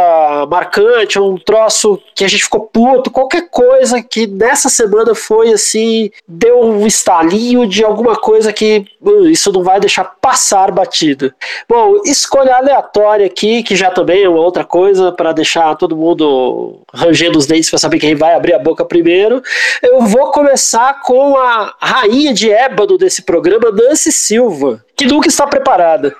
marcante, 0.49 1.19
um 1.19 1.37
troço 1.37 1.99
que 2.13 2.23
a 2.23 2.27
gente 2.27 2.43
ficou 2.43 2.61
puto, 2.61 3.09
qualquer 3.09 3.49
coisa 3.49 4.03
que 4.03 4.27
nessa 4.27 4.69
semana 4.69 5.15
foi 5.15 5.51
assim, 5.51 6.11
deu 6.27 6.61
um 6.61 6.85
estalinho 6.85 7.67
de 7.67 7.83
alguma 7.85 8.15
coisa 8.15 8.51
que 8.51 8.85
uh, 9.01 9.27
isso 9.27 9.51
não 9.51 9.63
vai 9.63 9.79
deixar 9.79 10.03
passar 10.03 10.71
batida. 10.71 11.33
Bom, 11.67 12.01
escolha 12.05 12.55
aleatória 12.55 13.25
aqui, 13.25 13.63
que 13.63 13.75
já 13.75 13.89
também 13.89 14.23
é 14.23 14.29
uma 14.29 14.39
outra 14.39 14.63
coisa 14.63 15.11
para 15.11 15.31
deixar 15.31 15.75
todo 15.75 15.95
mundo 15.95 16.81
rangendo 16.93 17.37
os 17.37 17.45
dentes 17.45 17.69
para 17.69 17.79
saber 17.79 17.99
quem 17.99 18.15
vai 18.15 18.33
abrir 18.33 18.53
a 18.53 18.59
boca 18.59 18.83
primeiro. 18.83 19.41
Eu 19.81 20.01
vou 20.01 20.31
começar 20.31 21.01
com 21.01 21.37
a 21.37 21.73
rainha 21.79 22.33
de 22.33 22.51
ébano 22.51 22.97
desse 22.97 23.21
programa, 23.21 23.71
Nancy 23.71 24.11
Silva, 24.11 24.83
que 24.95 25.05
nunca 25.05 25.27
está 25.27 25.47
preparada. 25.47 26.15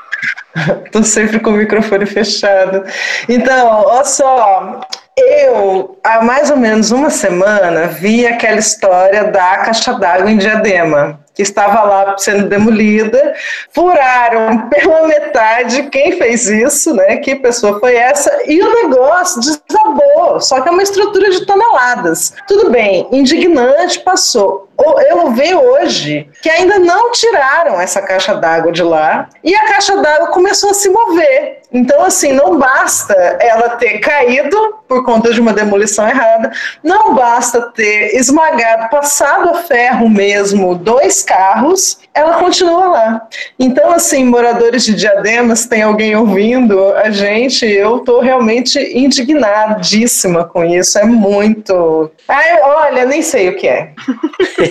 Tô 0.92 1.04
sempre 1.04 1.40
com 1.40 1.52
o 1.52 1.54
microfone 1.54 2.06
fechado. 2.06 2.84
Então, 3.28 3.84
olha 3.86 4.04
só, 4.06 4.82
eu, 5.18 5.98
há 6.04 6.22
mais 6.22 6.50
ou 6.50 6.58
menos 6.58 6.92
uma 6.92 7.10
semana, 7.10 7.88
vi 7.88 8.26
aquela 8.26 8.60
história 8.60 9.26
da 9.26 9.58
caixa 9.58 9.94
d'água 9.94 10.30
em 10.30 10.38
Diadema 10.38 11.25
que 11.36 11.42
estava 11.42 11.84
lá 11.84 12.16
sendo 12.18 12.48
demolida, 12.48 13.36
furaram 13.72 14.70
pela 14.70 15.06
metade 15.06 15.84
quem 15.90 16.14
fez 16.14 16.48
isso, 16.48 16.94
né? 16.96 17.18
Que 17.18 17.36
pessoa 17.36 17.80
foi 17.80 17.96
essa? 17.96 18.32
E 18.48 18.62
o 18.62 18.74
negócio 18.74 19.42
desabou, 19.42 20.40
só 20.40 20.62
que 20.62 20.70
é 20.70 20.72
uma 20.72 20.82
estrutura 20.82 21.30
de 21.30 21.46
toneladas. 21.46 22.34
Tudo 22.48 22.72
bem, 22.72 23.08
indignante, 23.12 24.00
passou. 24.00 24.70
Eu 25.10 25.32
vi 25.32 25.54
hoje 25.54 26.30
que 26.42 26.50
ainda 26.50 26.80
não 26.80 27.12
tiraram 27.12 27.80
essa 27.80 28.02
caixa 28.02 28.36
d'água 28.36 28.72
de 28.72 28.84
lá 28.84 29.30
e 29.44 29.56
a 29.56 29.66
caixa 29.68 29.98
d'água 29.98 30.28
começou 30.28 30.72
a 30.72 30.74
se 30.74 30.90
mover. 30.90 31.62
Então, 31.72 32.04
assim, 32.04 32.32
não 32.32 32.58
basta 32.58 33.14
ela 33.14 33.70
ter 33.72 34.00
caído 34.00 34.76
por 34.88 35.04
conta 35.04 35.34
de 35.34 35.40
uma 35.40 35.54
demolição 35.54 36.08
errada, 36.08 36.52
não 36.84 37.16
basta 37.16 37.62
ter 37.72 38.16
esmagado, 38.16 38.90
passado 38.90 39.50
a 39.50 39.56
ferro 39.56 40.10
mesmo, 40.10 40.76
dois 40.76 41.24
carros, 41.24 42.00
ela 42.14 42.38
continua 42.38 42.88
lá. 42.88 43.28
Então, 43.60 43.92
assim, 43.92 44.24
moradores 44.24 44.86
de 44.86 44.96
Diademas, 44.96 45.66
tem 45.66 45.82
alguém 45.82 46.16
ouvindo 46.16 46.94
a 46.94 47.10
gente, 47.10 47.66
eu 47.66 47.98
estou 47.98 48.22
realmente 48.22 48.80
indignadíssima 48.98 50.46
com 50.46 50.64
isso, 50.64 50.98
é 50.98 51.04
muito. 51.04 52.12
Ai, 52.28 52.62
olha, 52.62 53.06
nem 53.06 53.22
sei 53.22 53.50
o 53.50 53.58
que 53.58 53.68
é. 53.68 53.92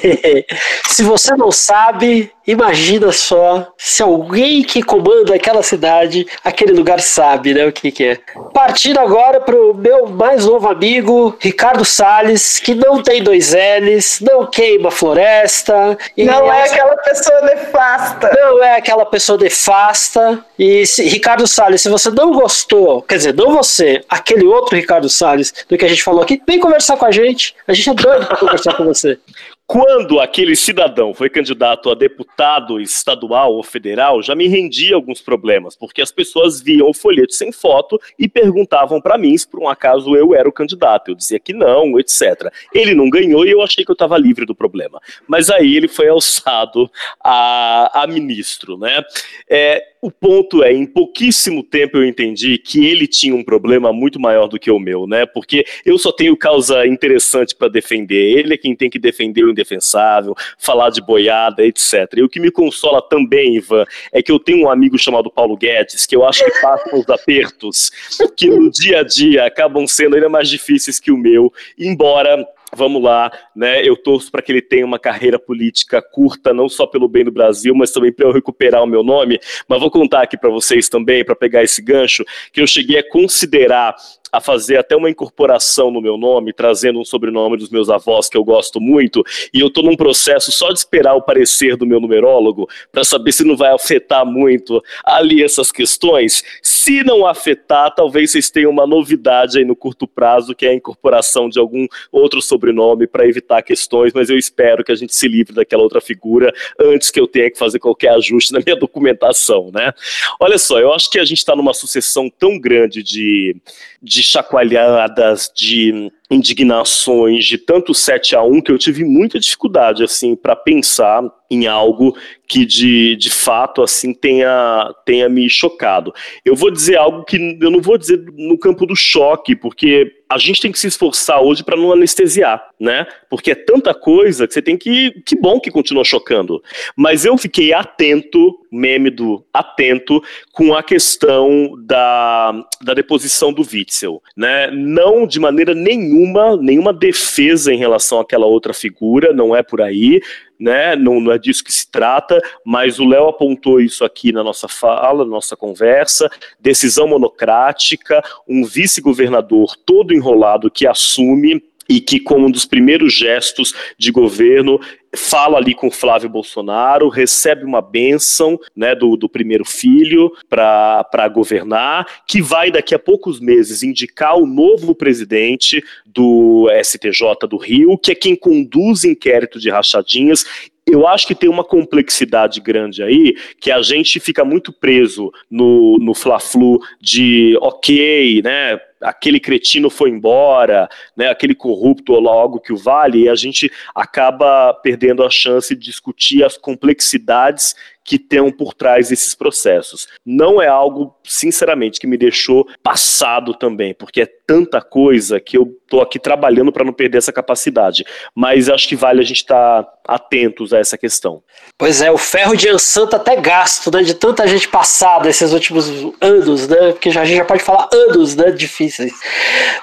Se 0.88 1.02
você 1.02 1.34
não 1.36 1.50
sabe, 1.50 2.30
imagina 2.46 3.10
só 3.12 3.72
se 3.76 4.02
alguém 4.02 4.62
que 4.62 4.82
comanda 4.82 5.34
aquela 5.34 5.62
cidade, 5.62 6.26
aquele 6.44 6.72
lugar 6.72 7.00
sabe, 7.00 7.54
né, 7.54 7.66
o 7.66 7.72
que, 7.72 7.90
que 7.90 8.04
é. 8.04 8.18
Partindo 8.52 9.00
agora 9.00 9.40
para 9.40 9.56
o 9.56 9.74
meu 10.04 10.08
mais 10.08 10.44
novo 10.44 10.68
amigo, 10.68 11.36
Ricardo 11.40 11.84
Salles, 11.84 12.58
que 12.58 12.74
não 12.74 13.02
tem 13.02 13.22
dois 13.22 13.54
L's, 13.54 14.20
não 14.20 14.46
queima 14.46 14.90
floresta. 14.90 15.96
não 16.16 16.52
é 16.52 16.64
aquela 16.64 16.96
pessoa 16.96 17.40
nefasta. 17.42 18.30
Não 18.34 18.62
é 18.62 18.76
aquela 18.76 19.06
pessoa 19.06 19.38
nefasta. 19.38 20.44
E 20.58 20.86
se, 20.86 21.04
Ricardo 21.04 21.46
Salles, 21.46 21.80
se 21.80 21.88
você 21.88 22.10
não 22.10 22.32
gostou, 22.32 23.02
quer 23.02 23.16
dizer, 23.16 23.34
não 23.34 23.54
você, 23.54 24.04
aquele 24.08 24.44
outro 24.46 24.76
Ricardo 24.76 25.08
Salles, 25.08 25.52
do 25.68 25.76
que 25.76 25.84
a 25.84 25.88
gente 25.88 26.02
falou 26.02 26.22
aqui, 26.22 26.40
vem 26.46 26.60
conversar 26.60 26.96
com 26.96 27.06
a 27.06 27.10
gente. 27.10 27.54
A 27.66 27.72
gente 27.72 27.90
é 27.90 27.94
doido 27.94 28.26
para 28.26 28.36
conversar 28.36 28.74
com 28.74 28.84
você. 28.84 29.18
Quando 29.66 30.20
aquele 30.20 30.54
cidadão 30.54 31.14
foi 31.14 31.30
candidato 31.30 31.90
a 31.90 31.94
deputado 31.94 32.78
estadual 32.78 33.54
ou 33.54 33.62
federal, 33.62 34.22
já 34.22 34.34
me 34.34 34.46
rendia 34.46 34.94
alguns 34.94 35.22
problemas, 35.22 35.74
porque 35.74 36.02
as 36.02 36.12
pessoas 36.12 36.60
viam 36.60 36.90
o 36.90 36.94
folheto 36.94 37.32
sem 37.32 37.50
foto 37.50 37.98
e 38.18 38.28
perguntavam 38.28 39.00
para 39.00 39.16
mim 39.16 39.36
se 39.36 39.48
por 39.48 39.60
um 39.60 39.68
acaso 39.68 40.14
eu 40.14 40.34
era 40.34 40.46
o 40.46 40.52
candidato. 40.52 41.10
Eu 41.10 41.14
dizia 41.14 41.40
que 41.40 41.54
não, 41.54 41.98
etc. 41.98 42.52
Ele 42.74 42.94
não 42.94 43.08
ganhou 43.08 43.46
e 43.46 43.50
eu 43.50 43.62
achei 43.62 43.86
que 43.86 43.90
eu 43.90 43.94
estava 43.94 44.18
livre 44.18 44.44
do 44.44 44.54
problema. 44.54 45.00
Mas 45.26 45.48
aí 45.48 45.74
ele 45.74 45.88
foi 45.88 46.08
alçado 46.08 46.90
a, 47.22 48.02
a 48.02 48.06
ministro, 48.06 48.76
né? 48.76 49.02
É, 49.48 49.82
o 50.02 50.10
ponto 50.10 50.62
é, 50.62 50.70
em 50.70 50.84
pouquíssimo 50.84 51.62
tempo 51.62 51.96
eu 51.96 52.04
entendi 52.04 52.58
que 52.58 52.84
ele 52.84 53.06
tinha 53.06 53.34
um 53.34 53.42
problema 53.42 53.90
muito 53.90 54.20
maior 54.20 54.46
do 54.46 54.58
que 54.58 54.70
o 54.70 54.78
meu, 54.78 55.06
né? 55.06 55.24
Porque 55.24 55.64
eu 55.86 55.96
só 55.96 56.12
tenho 56.12 56.36
causa 56.36 56.86
interessante 56.86 57.56
para 57.56 57.68
defender. 57.68 58.38
Ele 58.38 58.52
é 58.52 58.58
quem 58.58 58.76
tem 58.76 58.90
que 58.90 58.98
defender 58.98 59.44
o 59.44 59.53
indefensável, 59.54 60.34
falar 60.58 60.90
de 60.90 61.00
boiada, 61.00 61.64
etc. 61.64 62.12
E 62.16 62.22
o 62.22 62.28
que 62.28 62.38
me 62.38 62.50
consola 62.50 63.00
também, 63.00 63.56
Ivan, 63.56 63.84
é 64.12 64.22
que 64.22 64.30
eu 64.30 64.38
tenho 64.38 64.66
um 64.66 64.70
amigo 64.70 64.98
chamado 64.98 65.30
Paulo 65.30 65.56
Guedes, 65.56 66.04
que 66.06 66.16
eu 66.16 66.24
acho 66.24 66.44
que 66.44 66.60
passa 66.60 66.94
os 66.94 67.08
apertos 67.08 67.90
que 68.36 68.48
no 68.48 68.70
dia 68.70 69.00
a 69.00 69.02
dia 69.02 69.46
acabam 69.46 69.86
sendo 69.86 70.16
ainda 70.16 70.28
mais 70.28 70.48
difíceis 70.48 71.00
que 71.00 71.10
o 71.10 71.16
meu, 71.16 71.52
embora 71.78 72.46
vamos 72.74 73.02
lá, 73.02 73.30
né? 73.54 73.86
Eu 73.86 73.96
torço 73.96 74.30
para 74.30 74.42
que 74.42 74.52
ele 74.52 74.62
tenha 74.62 74.84
uma 74.84 74.98
carreira 74.98 75.38
política 75.38 76.02
curta, 76.02 76.52
não 76.52 76.68
só 76.68 76.86
pelo 76.86 77.08
bem 77.08 77.24
do 77.24 77.32
Brasil, 77.32 77.74
mas 77.74 77.90
também 77.90 78.12
para 78.12 78.26
eu 78.26 78.32
recuperar 78.32 78.82
o 78.82 78.86
meu 78.86 79.02
nome. 79.02 79.38
Mas 79.68 79.80
vou 79.80 79.90
contar 79.90 80.22
aqui 80.22 80.36
para 80.36 80.50
vocês 80.50 80.88
também, 80.88 81.24
para 81.24 81.34
pegar 81.34 81.62
esse 81.62 81.82
gancho, 81.82 82.24
que 82.52 82.60
eu 82.60 82.66
cheguei 82.66 82.98
a 82.98 83.08
considerar 83.08 83.94
a 84.34 84.40
fazer 84.40 84.76
até 84.78 84.96
uma 84.96 85.08
incorporação 85.08 85.92
no 85.92 86.00
meu 86.00 86.16
nome, 86.16 86.52
trazendo 86.52 86.98
um 86.98 87.04
sobrenome 87.04 87.56
dos 87.56 87.70
meus 87.70 87.88
avós 87.88 88.28
que 88.28 88.36
eu 88.36 88.42
gosto 88.42 88.80
muito, 88.80 89.22
e 89.52 89.60
eu 89.60 89.68
estou 89.68 89.84
num 89.84 89.94
processo 89.94 90.50
só 90.50 90.72
de 90.72 90.78
esperar 90.80 91.14
o 91.14 91.22
parecer 91.22 91.76
do 91.76 91.86
meu 91.86 92.00
numerólogo 92.00 92.68
para 92.90 93.04
saber 93.04 93.30
se 93.30 93.44
não 93.44 93.56
vai 93.56 93.72
afetar 93.72 94.26
muito 94.26 94.82
ali 95.04 95.42
essas 95.42 95.70
questões. 95.70 96.42
Se 96.84 97.02
não 97.02 97.26
afetar, 97.26 97.94
talvez 97.94 98.30
vocês 98.30 98.50
tenham 98.50 98.70
uma 98.70 98.86
novidade 98.86 99.56
aí 99.56 99.64
no 99.64 99.74
curto 99.74 100.06
prazo, 100.06 100.54
que 100.54 100.66
é 100.66 100.68
a 100.68 100.74
incorporação 100.74 101.48
de 101.48 101.58
algum 101.58 101.86
outro 102.12 102.42
sobrenome 102.42 103.06
para 103.06 103.26
evitar 103.26 103.62
questões, 103.62 104.12
mas 104.12 104.28
eu 104.28 104.36
espero 104.36 104.84
que 104.84 104.92
a 104.92 104.94
gente 104.94 105.14
se 105.14 105.26
livre 105.26 105.54
daquela 105.54 105.82
outra 105.82 105.98
figura 105.98 106.52
antes 106.78 107.10
que 107.10 107.18
eu 107.18 107.26
tenha 107.26 107.50
que 107.50 107.56
fazer 107.56 107.78
qualquer 107.78 108.10
ajuste 108.10 108.52
na 108.52 108.60
minha 108.60 108.76
documentação, 108.76 109.70
né? 109.72 109.94
Olha 110.38 110.58
só, 110.58 110.78
eu 110.78 110.92
acho 110.92 111.08
que 111.08 111.18
a 111.18 111.24
gente 111.24 111.38
está 111.38 111.56
numa 111.56 111.72
sucessão 111.72 112.28
tão 112.28 112.60
grande 112.60 113.02
de, 113.02 113.56
de 114.02 114.22
chacoalhadas, 114.22 115.50
de 115.56 116.12
indignações, 116.30 117.44
de 117.44 117.58
tanto 117.58 117.92
7 117.92 118.34
a 118.34 118.42
1 118.42 118.62
que 118.62 118.72
eu 118.72 118.78
tive 118.78 119.04
muita 119.04 119.38
dificuldade 119.38 120.02
assim 120.02 120.34
para 120.34 120.56
pensar 120.56 121.22
em 121.50 121.66
algo 121.66 122.16
que 122.48 122.64
de, 122.64 123.14
de 123.16 123.30
fato 123.30 123.82
assim 123.82 124.14
tenha, 124.14 124.92
tenha 125.04 125.28
me 125.28 125.48
chocado. 125.50 126.12
Eu 126.44 126.56
vou 126.56 126.70
dizer 126.70 126.96
algo 126.96 127.24
que 127.24 127.58
eu 127.60 127.70
não 127.70 127.80
vou 127.80 127.98
dizer 127.98 128.24
no 128.32 128.58
campo 128.58 128.86
do 128.86 128.96
choque, 128.96 129.54
porque 129.54 130.23
a 130.28 130.38
gente 130.38 130.60
tem 130.60 130.72
que 130.72 130.78
se 130.78 130.86
esforçar 130.86 131.42
hoje 131.42 131.62
para 131.62 131.76
não 131.76 131.92
anestesiar, 131.92 132.62
né? 132.80 133.06
Porque 133.28 133.50
é 133.50 133.54
tanta 133.54 133.94
coisa 133.94 134.46
que 134.46 134.54
você 134.54 134.62
tem 134.62 134.76
que. 134.76 135.12
Que 135.24 135.36
bom 135.36 135.60
que 135.60 135.70
continua 135.70 136.04
chocando. 136.04 136.62
Mas 136.96 137.24
eu 137.24 137.36
fiquei 137.36 137.72
atento, 137.72 138.58
meme 138.70 139.10
do 139.10 139.44
atento, 139.52 140.22
com 140.52 140.74
a 140.74 140.82
questão 140.82 141.74
da, 141.84 142.52
da 142.82 142.94
deposição 142.94 143.52
do 143.52 143.62
Witzel, 143.62 144.22
né? 144.36 144.70
Não 144.70 145.26
de 145.26 145.38
maneira 145.38 145.74
nenhuma, 145.74 146.56
nenhuma 146.56 146.92
defesa 146.92 147.72
em 147.72 147.78
relação 147.78 148.18
àquela 148.18 148.46
outra 148.46 148.72
figura, 148.72 149.32
não 149.32 149.54
é 149.54 149.62
por 149.62 149.80
aí 149.80 150.20
né? 150.58 150.96
Não, 150.96 151.20
não, 151.20 151.32
é 151.32 151.38
disso 151.38 151.64
que 151.64 151.72
se 151.72 151.90
trata, 151.90 152.40
mas 152.64 152.98
o 152.98 153.06
Léo 153.06 153.28
apontou 153.28 153.80
isso 153.80 154.04
aqui 154.04 154.32
na 154.32 154.42
nossa 154.42 154.68
fala, 154.68 155.24
na 155.24 155.30
nossa 155.30 155.56
conversa. 155.56 156.30
Decisão 156.60 157.08
monocrática, 157.08 158.22
um 158.48 158.64
vice-governador 158.64 159.76
todo 159.84 160.14
enrolado 160.14 160.70
que 160.70 160.86
assume 160.86 161.62
e 161.88 162.00
que, 162.00 162.18
como 162.18 162.46
um 162.46 162.50
dos 162.50 162.64
primeiros 162.64 163.12
gestos 163.14 163.74
de 163.98 164.10
governo, 164.10 164.80
fala 165.16 165.58
ali 165.58 165.74
com 165.74 165.90
Flávio 165.90 166.28
Bolsonaro, 166.28 167.08
recebe 167.08 167.64
uma 167.64 167.80
benção 167.80 168.58
né, 168.74 168.94
do, 168.94 169.16
do 169.16 169.28
primeiro 169.28 169.64
filho 169.64 170.32
para 170.48 171.28
governar, 171.32 172.06
que 172.26 172.42
vai 172.42 172.70
daqui 172.70 172.94
a 172.94 172.98
poucos 172.98 173.40
meses 173.40 173.82
indicar 173.82 174.36
o 174.36 174.46
novo 174.46 174.94
presidente 174.94 175.82
do 176.06 176.68
STJ 176.82 177.48
do 177.48 177.56
Rio, 177.56 177.98
que 177.98 178.12
é 178.12 178.14
quem 178.14 178.34
conduz 178.34 179.04
inquérito 179.04 179.58
de 179.60 179.70
rachadinhas. 179.70 180.44
Eu 180.86 181.06
acho 181.06 181.26
que 181.26 181.34
tem 181.34 181.48
uma 181.48 181.64
complexidade 181.64 182.60
grande 182.60 183.02
aí, 183.02 183.34
que 183.58 183.70
a 183.70 183.80
gente 183.80 184.20
fica 184.20 184.44
muito 184.44 184.70
preso 184.72 185.32
no, 185.50 185.98
no 185.98 186.12
fla-flu 186.12 186.78
de, 187.00 187.56
ok, 187.60 188.42
né, 188.42 188.78
aquele 189.04 189.38
cretino 189.38 189.90
foi 189.90 190.10
embora, 190.10 190.88
né, 191.16 191.28
aquele 191.28 191.54
corrupto 191.54 192.14
ou 192.14 192.20
logo 192.20 192.60
que 192.60 192.72
o 192.72 192.76
vale, 192.76 193.24
e 193.24 193.28
a 193.28 193.34
gente 193.34 193.70
acaba 193.94 194.72
perdendo 194.82 195.22
a 195.22 195.30
chance 195.30 195.74
de 195.76 195.84
discutir 195.84 196.42
as 196.42 196.56
complexidades 196.56 197.74
que 198.04 198.18
tem 198.18 198.50
por 198.52 198.74
trás 198.74 199.08
desses 199.08 199.34
processos. 199.34 200.06
Não 200.24 200.60
é 200.60 200.68
algo, 200.68 201.16
sinceramente, 201.24 201.98
que 201.98 202.06
me 202.06 202.18
deixou 202.18 202.66
passado 202.82 203.54
também, 203.54 203.94
porque 203.94 204.20
é 204.20 204.28
tanta 204.46 204.82
coisa 204.82 205.40
que 205.40 205.56
eu 205.56 205.74
estou 205.82 206.02
aqui 206.02 206.18
trabalhando 206.18 206.70
para 206.70 206.84
não 206.84 206.92
perder 206.92 207.18
essa 207.18 207.32
capacidade. 207.32 208.04
Mas 208.34 208.68
acho 208.68 208.86
que 208.86 208.96
vale 208.96 209.20
a 209.20 209.24
gente 209.24 209.38
estar 209.38 209.82
tá 209.82 209.94
atentos 210.06 210.74
a 210.74 210.78
essa 210.78 210.98
questão. 210.98 211.42
Pois 211.78 212.02
é, 212.02 212.10
o 212.10 212.18
ferro 212.18 212.54
de 212.54 212.68
Ansan 212.68 213.06
tá 213.06 213.16
até 213.16 213.36
gasto, 213.36 213.90
né, 213.90 214.02
de 214.02 214.14
tanta 214.14 214.46
gente 214.46 214.68
passada 214.68 215.28
esses 215.28 215.52
últimos 215.52 215.88
anos, 216.20 216.68
né, 216.68 216.92
porque 216.92 217.10
já, 217.10 217.22
a 217.22 217.24
gente 217.24 217.38
já 217.38 217.44
pode 217.44 217.62
falar 217.62 217.88
anos, 217.92 218.36
né, 218.36 218.50
difíceis. 218.50 219.12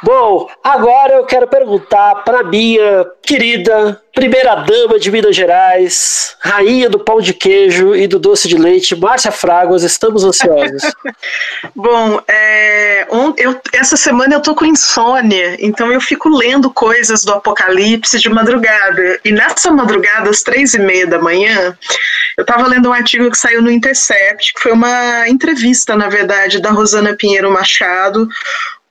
Bom, 0.03 0.47
agora 0.63 1.15
eu 1.15 1.25
quero 1.25 1.47
perguntar 1.47 2.23
para 2.23 2.43
minha 2.43 3.05
querida 3.21 3.99
primeira 4.13 4.55
dama 4.55 4.99
de 4.99 5.09
Minas 5.09 5.35
Gerais, 5.35 6.35
rainha 6.41 6.89
do 6.89 6.99
pão 6.99 7.21
de 7.21 7.33
queijo 7.33 7.95
e 7.95 8.07
do 8.11 8.19
doce 8.19 8.47
de 8.47 8.57
leite, 8.57 8.95
Márcia 8.95 9.31
Fraguas, 9.31 9.83
estamos 9.83 10.23
ansiosos. 10.23 10.83
Bom, 11.75 12.21
é, 12.27 13.07
um, 13.11 13.33
eu, 13.37 13.59
essa 13.73 13.97
semana 13.97 14.35
eu 14.35 14.41
tô 14.41 14.53
com 14.53 14.65
insônia, 14.65 15.57
então 15.59 15.91
eu 15.91 15.99
fico 15.99 16.29
lendo 16.29 16.69
coisas 16.69 17.23
do 17.23 17.33
Apocalipse 17.33 18.19
de 18.19 18.29
madrugada. 18.29 19.19
E 19.25 19.31
nessa 19.31 19.71
madrugada, 19.71 20.29
às 20.29 20.43
três 20.43 20.73
e 20.73 20.79
meia 20.79 21.07
da 21.07 21.19
manhã, 21.19 21.75
eu 22.37 22.43
estava 22.43 22.67
lendo 22.67 22.89
um 22.89 22.93
artigo 22.93 23.29
que 23.31 23.37
saiu 23.37 23.61
no 23.61 23.71
Intercept, 23.71 24.53
que 24.53 24.59
foi 24.59 24.71
uma 24.71 25.27
entrevista, 25.27 25.95
na 25.95 26.09
verdade, 26.09 26.61
da 26.61 26.71
Rosana 26.71 27.15
Pinheiro 27.15 27.51
Machado 27.51 28.27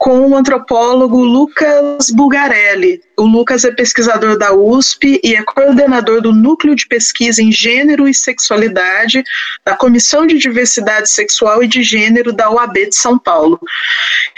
com 0.01 0.31
o 0.31 0.35
antropólogo 0.35 1.23
Lucas 1.23 2.09
Bugarelli. 2.09 3.03
O 3.19 3.27
Lucas 3.27 3.67
é 3.67 3.71
pesquisador 3.71 4.39
da 4.39 4.51
USP 4.51 5.21
e 5.23 5.35
é 5.35 5.43
coordenador 5.43 6.23
do 6.23 6.33
Núcleo 6.33 6.75
de 6.75 6.89
Pesquisa 6.89 7.43
em 7.43 7.53
Gênero 7.53 8.09
e 8.09 8.15
Sexualidade 8.15 9.23
da 9.63 9.77
Comissão 9.77 10.27
de 10.27 10.39
Diversidade 10.39 11.11
Sexual 11.11 11.63
e 11.63 11.69
de 11.69 11.83
Gênero 11.83 12.33
da 12.33 12.51
OAB 12.51 12.77
de 12.89 12.97
São 12.97 13.19
Paulo. 13.19 13.61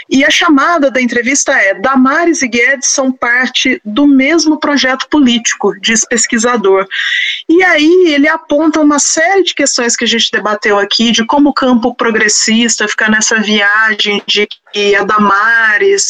E 0.09 0.25
a 0.25 0.29
chamada 0.29 0.91
da 0.91 1.01
entrevista 1.01 1.53
é: 1.53 1.73
Damares 1.75 2.41
e 2.41 2.47
Guedes 2.49 2.89
são 2.89 3.09
parte 3.09 3.81
do 3.85 4.05
mesmo 4.05 4.59
projeto 4.59 5.07
político, 5.09 5.73
diz 5.79 6.05
pesquisador. 6.05 6.85
E 7.47 7.63
aí 7.63 8.07
ele 8.13 8.27
aponta 8.27 8.81
uma 8.81 8.99
série 8.99 9.43
de 9.43 9.55
questões 9.55 9.95
que 9.95 10.03
a 10.03 10.07
gente 10.07 10.29
debateu 10.29 10.77
aqui, 10.77 11.09
de 11.11 11.25
como 11.25 11.51
o 11.51 11.53
campo 11.53 11.95
progressista 11.95 12.85
fica 12.85 13.07
nessa 13.07 13.39
viagem 13.39 14.21
de 14.27 14.45
que 14.45 14.93
a 14.93 15.05
Damares 15.05 15.52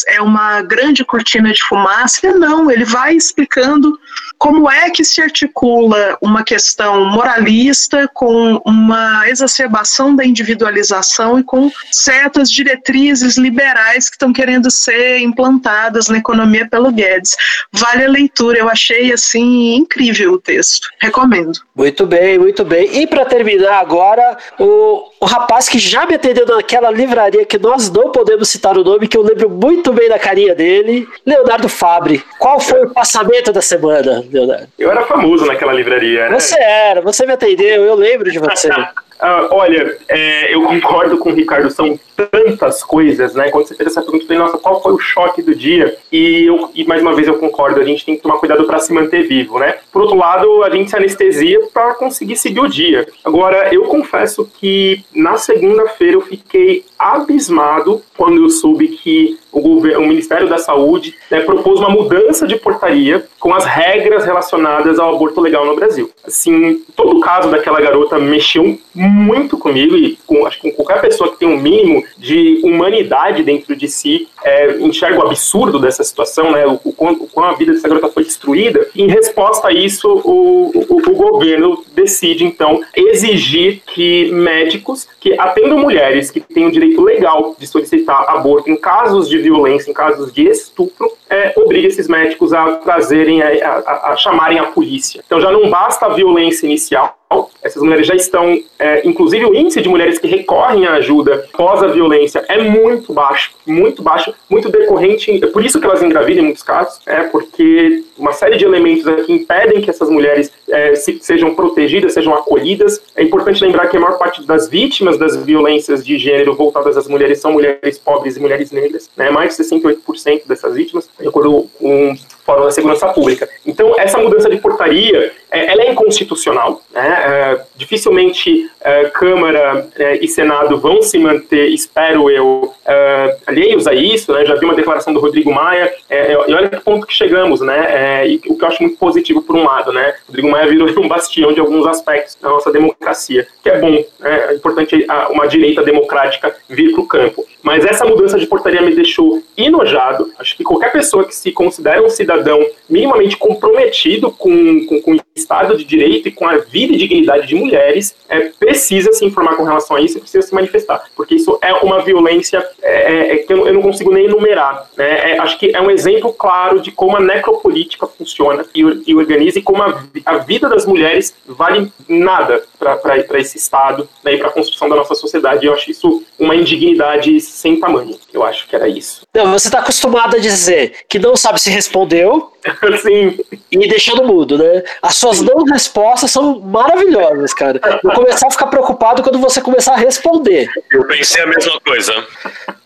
é 0.08 0.20
uma 0.20 0.62
grande 0.62 1.04
cortina 1.04 1.52
de 1.52 1.62
fumaça. 1.64 2.32
Não, 2.34 2.70
ele 2.70 2.84
vai 2.84 3.14
explicando 3.14 3.98
como 4.38 4.70
é 4.70 4.90
que 4.90 5.04
se 5.04 5.22
articula 5.22 6.18
uma 6.20 6.44
questão 6.44 7.04
moralista 7.06 8.08
com 8.12 8.60
uma 8.64 9.28
exacerbação 9.28 10.14
da 10.14 10.24
individualização 10.24 11.38
e 11.38 11.44
com 11.44 11.70
certas 11.90 12.50
diretrizes 12.50 13.36
liberais 13.36 14.08
que 14.08 14.16
estão 14.16 14.32
querendo 14.32 14.70
ser 14.70 15.18
implantadas 15.18 16.08
na 16.08 16.18
economia 16.18 16.68
pelo 16.68 16.92
Guedes. 16.92 17.36
Vale 17.72 18.04
a 18.04 18.08
leitura, 18.08 18.58
eu 18.58 18.68
achei 18.68 19.12
assim 19.12 19.76
incrível 19.76 20.32
o 20.32 20.40
texto. 20.40 20.88
Recomendo. 21.00 21.60
Muito 21.74 22.06
bem, 22.06 22.38
muito 22.38 22.64
bem. 22.64 23.02
E 23.02 23.06
para 23.06 23.24
terminar 23.24 23.78
agora, 23.80 24.36
o, 24.58 25.10
o 25.24 25.26
rapaz 25.26 25.70
que 25.70 25.78
já 25.78 26.04
me 26.04 26.16
atendeu 26.16 26.44
naquela 26.44 26.90
livraria 26.90 27.46
que 27.46 27.58
nós 27.58 27.90
não 27.90 28.12
podemos 28.12 28.46
citar 28.46 28.76
o 28.76 28.84
nome, 28.84 29.08
que 29.08 29.16
eu 29.16 29.22
lembro 29.22 29.48
muito 29.48 29.90
bem 29.90 30.06
da 30.06 30.18
carinha 30.18 30.54
dele, 30.54 31.08
Leonardo 31.24 31.66
Fabre. 31.66 32.22
Qual 32.38 32.60
foi 32.60 32.84
o 32.84 32.90
passamento 32.90 33.50
da 33.50 33.62
semana, 33.62 34.22
Leonardo? 34.30 34.68
Eu 34.78 34.90
era 34.90 35.06
famoso 35.06 35.46
naquela 35.46 35.72
livraria, 35.72 36.28
né? 36.28 36.38
Você 36.38 36.60
era, 36.60 37.00
você 37.00 37.24
me 37.24 37.32
atendeu, 37.32 37.84
eu 37.84 37.94
lembro 37.94 38.30
de 38.30 38.38
você. 38.38 38.68
Ah, 39.18 39.48
olha, 39.50 39.96
é, 40.08 40.54
eu 40.54 40.62
concordo 40.62 41.18
com 41.18 41.30
o 41.30 41.34
Ricardo, 41.34 41.70
são 41.70 41.98
tantas 42.16 42.82
coisas, 42.82 43.34
né? 43.34 43.50
Quando 43.50 43.66
você 43.66 43.74
fez 43.74 43.90
essa 43.90 44.02
pergunta, 44.02 44.24
eu 44.24 44.28
falei, 44.28 44.42
nossa, 44.42 44.58
qual 44.58 44.82
foi 44.82 44.92
o 44.92 44.98
choque 44.98 45.42
do 45.42 45.54
dia? 45.54 45.96
E, 46.10 46.44
eu, 46.44 46.70
e 46.74 46.84
mais 46.84 47.02
uma 47.02 47.14
vez 47.14 47.26
eu 47.26 47.38
concordo, 47.38 47.80
a 47.80 47.84
gente 47.84 48.04
tem 48.04 48.16
que 48.16 48.22
tomar 48.22 48.38
cuidado 48.38 48.64
para 48.64 48.78
se 48.78 48.92
manter 48.92 49.26
vivo, 49.26 49.58
né? 49.58 49.76
Por 49.92 50.02
outro 50.02 50.16
lado, 50.16 50.62
a 50.62 50.70
gente 50.70 50.90
se 50.90 50.96
anestesia 50.96 51.60
para 51.72 51.94
conseguir 51.94 52.36
seguir 52.36 52.60
o 52.60 52.68
dia. 52.68 53.06
Agora, 53.24 53.72
eu 53.74 53.82
confesso 53.84 54.48
que 54.58 55.04
na 55.14 55.36
segunda-feira 55.36 56.14
eu 56.14 56.20
fiquei 56.20 56.84
abismado 56.98 58.02
quando 58.16 58.42
eu 58.42 58.48
soube 58.48 58.88
que 58.88 59.38
o, 59.52 59.60
governo, 59.60 60.04
o 60.04 60.08
Ministério 60.08 60.48
da 60.48 60.58
Saúde 60.58 61.14
né, 61.30 61.40
propôs 61.40 61.78
uma 61.78 61.88
mudança 61.88 62.46
de 62.46 62.56
portaria 62.56 63.24
com 63.38 63.54
as 63.54 63.64
regras 63.64 64.24
relacionadas 64.24 64.98
ao 64.98 65.14
aborto 65.14 65.40
legal 65.40 65.64
no 65.64 65.76
Brasil. 65.76 66.10
Assim, 66.26 66.82
todo 66.96 67.16
o 67.16 67.20
caso 67.20 67.50
daquela 67.50 67.80
garota 67.80 68.18
mexeu 68.18 68.78
muito 69.08 69.58
comigo 69.58 69.96
e 69.96 70.16
com, 70.26 70.46
acho 70.46 70.60
que 70.60 70.70
com 70.70 70.84
qualquer 70.84 71.00
pessoa 71.00 71.30
que 71.30 71.38
tem 71.38 71.48
um 71.48 71.60
mínimo 71.60 72.04
de 72.16 72.60
humanidade 72.62 73.42
dentro 73.42 73.74
de 73.76 73.88
si 73.88 74.28
é, 74.42 74.76
enxerga 74.78 75.18
o 75.18 75.26
absurdo 75.26 75.78
dessa 75.78 76.04
situação, 76.04 76.52
né, 76.52 76.66
o, 76.66 76.80
o, 76.84 77.28
o, 77.34 77.40
a 77.40 77.52
vida 77.54 77.72
dessa 77.72 77.88
garota 77.88 78.08
foi 78.08 78.24
destruída. 78.24 78.86
Em 78.94 79.08
resposta 79.08 79.68
a 79.68 79.72
isso, 79.72 80.08
o, 80.08 80.70
o, 80.88 80.96
o 80.96 81.14
governo 81.14 81.82
decide, 81.94 82.44
então, 82.44 82.82
exigir 82.94 83.82
que 83.94 84.30
médicos 84.32 85.08
que 85.20 85.38
atendam 85.38 85.78
mulheres 85.78 86.30
que 86.30 86.40
têm 86.40 86.66
o 86.66 86.70
direito 86.70 87.02
legal 87.02 87.56
de 87.58 87.66
solicitar 87.66 88.28
aborto 88.28 88.70
em 88.70 88.76
casos 88.76 89.28
de 89.28 89.38
violência, 89.38 89.90
em 89.90 89.94
casos 89.94 90.32
de 90.32 90.46
estupro, 90.48 91.10
é, 91.30 91.52
obrigue 91.56 91.88
esses 91.88 92.08
médicos 92.08 92.52
a 92.52 92.76
trazerem, 92.76 93.42
a, 93.42 93.48
a, 93.48 94.12
a 94.12 94.16
chamarem 94.16 94.58
a 94.58 94.64
polícia. 94.64 95.22
Então 95.26 95.40
já 95.40 95.50
não 95.50 95.70
basta 95.70 96.06
a 96.06 96.10
violência 96.10 96.66
inicial, 96.66 97.16
essas 97.62 97.82
mulheres 97.82 98.06
já 98.06 98.14
estão, 98.14 98.60
é, 98.78 99.06
inclusive 99.06 99.44
o 99.44 99.54
índice 99.54 99.80
de 99.80 99.88
mulheres 99.88 100.18
que 100.18 100.26
recorrem 100.26 100.86
à 100.86 100.94
ajuda 100.94 101.46
pós 101.52 101.82
a 101.82 101.88
violência 101.88 102.44
é 102.48 102.62
muito 102.62 103.12
baixo, 103.12 103.52
muito 103.66 104.02
baixo, 104.02 104.34
muito 104.48 104.68
decorrente, 104.68 105.42
é 105.42 105.46
por 105.46 105.64
isso 105.64 105.80
que 105.80 105.86
elas 105.86 106.02
engravidam 106.02 106.42
em 106.42 106.46
muitos 106.46 106.62
casos, 106.62 107.00
é 107.06 107.22
porque 107.24 108.04
uma 108.18 108.32
série 108.32 108.56
de 108.56 108.64
elementos 108.64 109.06
aqui 109.06 109.32
impedem 109.32 109.80
que 109.80 109.90
essas 109.90 110.08
mulheres 110.08 110.52
é, 110.70 110.94
se, 110.94 111.18
sejam 111.20 111.54
protegidas, 111.54 112.14
sejam 112.14 112.34
acolhidas. 112.34 113.00
É 113.16 113.22
importante 113.22 113.62
lembrar 113.64 113.88
que 113.88 113.96
a 113.96 114.00
maior 114.00 114.18
parte 114.18 114.46
das 114.46 114.68
vítimas 114.68 115.18
das 115.18 115.36
violências 115.36 116.04
de 116.04 116.18
gênero 116.18 116.54
voltadas 116.54 116.96
às 116.96 117.08
mulheres 117.08 117.40
são 117.40 117.52
mulheres 117.52 117.98
pobres 117.98 118.36
e 118.36 118.40
mulheres 118.40 118.70
negras, 118.70 119.10
né? 119.16 119.30
mais 119.30 119.56
de 119.56 119.64
68% 119.64 120.46
dessas 120.46 120.74
vítimas, 120.74 121.08
de 121.18 121.28
acordo 121.28 121.68
com 121.78 122.12
o 122.12 122.16
Fórum 122.44 122.64
da 122.64 122.70
Segurança 122.70 123.08
Pública. 123.08 123.48
Então, 123.66 123.94
essa 123.98 124.18
mudança 124.18 124.50
de 124.50 124.58
portaria, 124.58 125.32
é, 125.50 125.72
ela 125.72 125.82
é 125.82 125.90
inconstitucional, 125.90 126.82
né? 126.92 127.08
É, 127.24 127.60
dificilmente 127.76 128.70
é, 128.80 129.04
Câmara 129.06 129.88
é, 129.96 130.22
e 130.22 130.28
Senado 130.28 130.78
vão 130.78 131.02
se 131.02 131.18
manter, 131.18 131.68
espero 131.68 132.30
eu, 132.30 132.72
é, 132.84 133.36
alheios 133.46 133.86
a 133.86 133.94
isso, 133.94 134.32
né? 134.32 134.44
já 134.44 134.54
vi 134.56 134.64
uma 134.64 134.74
declaração 134.74 135.12
do 135.12 135.20
Rodrigo 135.20 135.52
Maia, 135.52 135.92
e 136.10 136.54
olha 136.54 136.68
que 136.68 136.80
ponto 136.80 137.06
que 137.06 137.14
chegamos, 137.14 137.60
né? 137.60 138.28
e 138.28 138.36
o 138.46 138.56
que 138.56 138.64
eu 138.64 138.68
acho 138.68 138.82
muito 138.82 138.98
positivo 138.98 139.42
por 139.42 139.56
um 139.56 139.64
lado, 139.64 139.92
né? 139.92 140.14
Rodrigo 140.26 140.50
Maia 140.54 140.68
virou 140.68 140.88
um 141.02 141.08
bastião 141.08 141.52
de 141.52 141.58
alguns 141.58 141.84
aspectos 141.86 142.36
da 142.40 142.48
nossa 142.48 142.70
democracia, 142.70 143.46
que 143.60 143.68
é 143.68 143.80
bom, 143.80 143.90
né? 143.90 144.50
é 144.50 144.54
importante 144.54 145.04
uma 145.30 145.48
direita 145.48 145.82
democrática 145.82 146.54
vir 146.68 146.92
para 146.92 147.00
o 147.00 147.06
campo. 147.06 147.44
Mas 147.60 147.84
essa 147.84 148.04
mudança 148.04 148.38
de 148.38 148.46
portaria 148.46 148.82
me 148.82 148.94
deixou 148.94 149.42
enojado. 149.56 150.30
Acho 150.38 150.54
que 150.56 150.62
qualquer 150.62 150.92
pessoa 150.92 151.24
que 151.24 151.34
se 151.34 151.50
considera 151.50 152.02
um 152.02 152.10
cidadão 152.10 152.64
minimamente 152.88 153.36
comprometido 153.36 154.30
com, 154.30 154.84
com, 154.86 155.00
com 155.00 155.12
o 155.12 155.20
Estado 155.34 155.76
de 155.76 155.84
Direito 155.84 156.28
e 156.28 156.30
com 156.30 156.46
a 156.46 156.58
vida 156.58 156.92
e 156.92 156.98
dignidade 156.98 157.46
de 157.46 157.54
mulheres 157.54 158.14
é, 158.28 158.50
precisa 158.50 159.12
se 159.12 159.24
informar 159.24 159.56
com 159.56 159.64
relação 159.64 159.96
a 159.96 160.00
isso 160.00 160.18
e 160.18 160.20
precisa 160.20 160.46
se 160.46 160.54
manifestar. 160.54 161.04
Porque 161.16 161.34
isso 161.34 161.58
é 161.62 161.72
uma 161.72 162.00
violência 162.00 162.64
é, 162.82 163.12
é, 163.12 163.32
é 163.32 163.36
que 163.38 163.52
eu 163.52 163.72
não 163.72 163.82
consigo 163.82 164.12
nem 164.12 164.26
enumerar. 164.26 164.88
Né? 164.96 165.32
É, 165.32 165.38
acho 165.38 165.58
que 165.58 165.74
é 165.74 165.80
um 165.80 165.90
exemplo 165.90 166.32
claro 166.32 166.80
de 166.80 166.92
como 166.92 167.16
a 167.16 167.20
necropolítica 167.20 168.06
funciona 168.06 168.64
e, 168.74 168.82
e 169.06 169.14
organiza 169.16 169.58
e 169.58 169.62
como 169.62 169.82
a, 169.82 170.04
a 170.26 170.36
vida 170.44 170.68
das 170.68 170.86
mulheres 170.86 171.34
vale 171.46 171.92
nada 172.08 172.62
para 172.78 173.38
esse 173.38 173.56
Estado 173.56 174.08
né, 174.22 174.34
e 174.34 174.38
para 174.38 174.48
a 174.48 174.52
construção 174.52 174.88
da 174.88 174.96
nossa 174.96 175.14
sociedade. 175.14 175.66
Eu 175.66 175.74
acho 175.74 175.90
isso 175.90 176.22
uma 176.38 176.54
indignidade 176.54 177.40
sem 177.40 177.78
tamanho. 177.78 178.18
Eu 178.32 178.44
acho 178.44 178.66
que 178.68 178.76
era 178.76 178.88
isso. 178.88 179.22
Não, 179.34 179.52
você 179.52 179.68
está 179.68 179.80
acostumado 179.80 180.36
a 180.36 180.38
dizer 180.38 181.04
que 181.08 181.18
não 181.18 181.36
sabe 181.36 181.60
se 181.60 181.70
respondeu. 181.70 182.52
Sim. 183.02 183.38
E 183.70 183.88
deixando 183.88 184.24
mudo, 184.24 184.58
né? 184.58 184.82
As 185.02 185.16
suas 185.16 185.38
Sim. 185.38 185.46
não 185.46 185.64
respostas 185.64 186.30
são 186.30 186.60
maravilhosas, 186.60 187.52
cara. 187.52 187.80
Vou 188.02 188.14
começar 188.14 188.46
a 188.46 188.50
ficar 188.50 188.66
preocupado 188.66 189.22
quando 189.22 189.38
você 189.38 189.60
começar 189.60 189.94
a 189.94 189.96
responder. 189.96 190.68
Eu 190.90 191.06
pensei 191.06 191.42
a 191.42 191.46
mesma 191.46 191.80
coisa. 191.80 192.12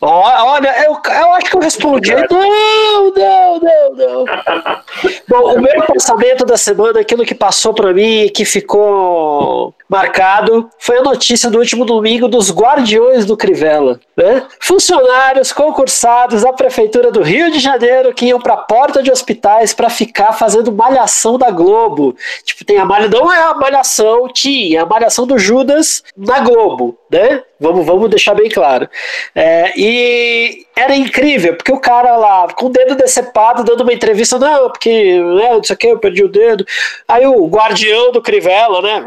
Olha, 0.01 0.85
eu, 0.85 0.93
eu 0.93 1.33
acho 1.33 1.51
que 1.51 1.57
eu 1.57 1.61
respondi. 1.61 2.15
Não, 2.15 3.11
não, 3.11 3.61
não, 3.61 3.95
não. 3.95 4.25
Bom, 5.29 5.55
o 5.55 5.61
meu 5.61 5.83
pensamento 5.87 6.45
da 6.45 6.57
semana, 6.57 7.01
aquilo 7.01 7.25
que 7.25 7.35
passou 7.35 7.75
para 7.75 7.93
mim, 7.93 8.31
que 8.35 8.45
ficou 8.45 9.75
marcado, 9.89 10.69
foi 10.79 10.99
a 10.99 11.03
notícia 11.03 11.51
do 11.51 11.59
último 11.59 11.85
domingo 11.85 12.29
dos 12.29 12.51
Guardiões 12.51 13.25
do 13.25 13.37
Crivella. 13.37 13.99
Né? 14.17 14.45
Funcionários 14.61 15.53
concursados 15.53 16.43
da 16.43 16.53
Prefeitura 16.53 17.11
do 17.11 17.23
Rio 17.23 17.51
de 17.51 17.59
Janeiro 17.59 18.13
que 18.13 18.27
iam 18.27 18.41
para 18.41 18.55
a 18.55 18.59
porta 18.59 19.03
de 19.03 19.11
hospitais 19.11 19.68
para 19.73 19.91
ficar 19.91 20.33
fazendo 20.33 20.73
malhação 20.73 21.39
da 21.39 21.51
Globo. 21.51 22.17
Tipo, 22.45 22.65
tem 22.65 22.79
a 22.79 22.85
malhação, 22.85 23.21
não 23.21 23.33
é 23.33 23.43
a 23.43 23.55
malhação, 23.55 24.29
tinha 24.29 24.83
a 24.83 24.87
malhação 24.87 25.27
do 25.27 25.39
Judas 25.39 26.03
na 26.17 26.41
Globo, 26.41 26.99
né? 27.11 27.43
Vamos, 27.61 27.85
vamos 27.85 28.09
deixar 28.09 28.35
bem 28.35 28.49
claro. 28.49 28.89
É, 29.35 29.73
e 29.77 30.65
era 30.77 30.95
incrível, 30.95 31.57
porque 31.57 31.73
o 31.73 31.81
cara 31.81 32.17
lá, 32.17 32.47
com 32.55 32.67
o 32.67 32.71
dedo 32.71 32.95
decepado, 32.95 33.65
dando 33.65 33.81
uma 33.81 33.93
entrevista, 33.93 34.39
não, 34.39 34.71
porque, 34.71 35.21
né, 35.21 35.55
não 35.55 35.65
sei 35.65 35.75
o 35.75 35.79
que, 35.79 35.87
eu 35.89 35.99
perdi 35.99 36.23
o 36.23 36.29
dedo. 36.29 36.65
Aí 37.09 37.27
o 37.27 37.47
guardião 37.47 38.13
do 38.13 38.23
Crivella, 38.23 38.81
né? 38.81 39.05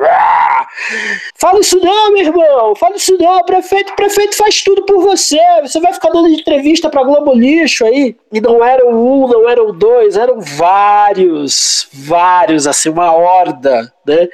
Fala 1.35 1.59
isso 1.61 1.79
não, 1.79 2.11
meu 2.11 2.23
irmão, 2.23 2.75
fala 2.75 2.95
isso 2.97 3.17
não, 3.17 3.43
prefeito, 3.43 3.95
prefeito 3.95 4.35
faz 4.35 4.61
tudo 4.61 4.83
por 4.85 5.01
você. 5.01 5.39
Você 5.61 5.79
vai 5.79 5.93
ficar 5.93 6.09
dando 6.09 6.27
entrevista 6.27 6.89
pra 6.89 7.03
Globo 7.03 7.33
Lixo 7.33 7.85
aí. 7.85 8.15
E 8.31 8.39
não 8.39 8.63
eram 8.63 8.89
um, 8.89 9.27
não 9.27 9.49
eram 9.49 9.73
dois, 9.73 10.15
eram 10.15 10.39
vários, 10.39 11.87
vários, 11.91 12.65
assim, 12.65 12.89
uma 12.89 13.11
horda 13.13 13.91
né? 14.05 14.27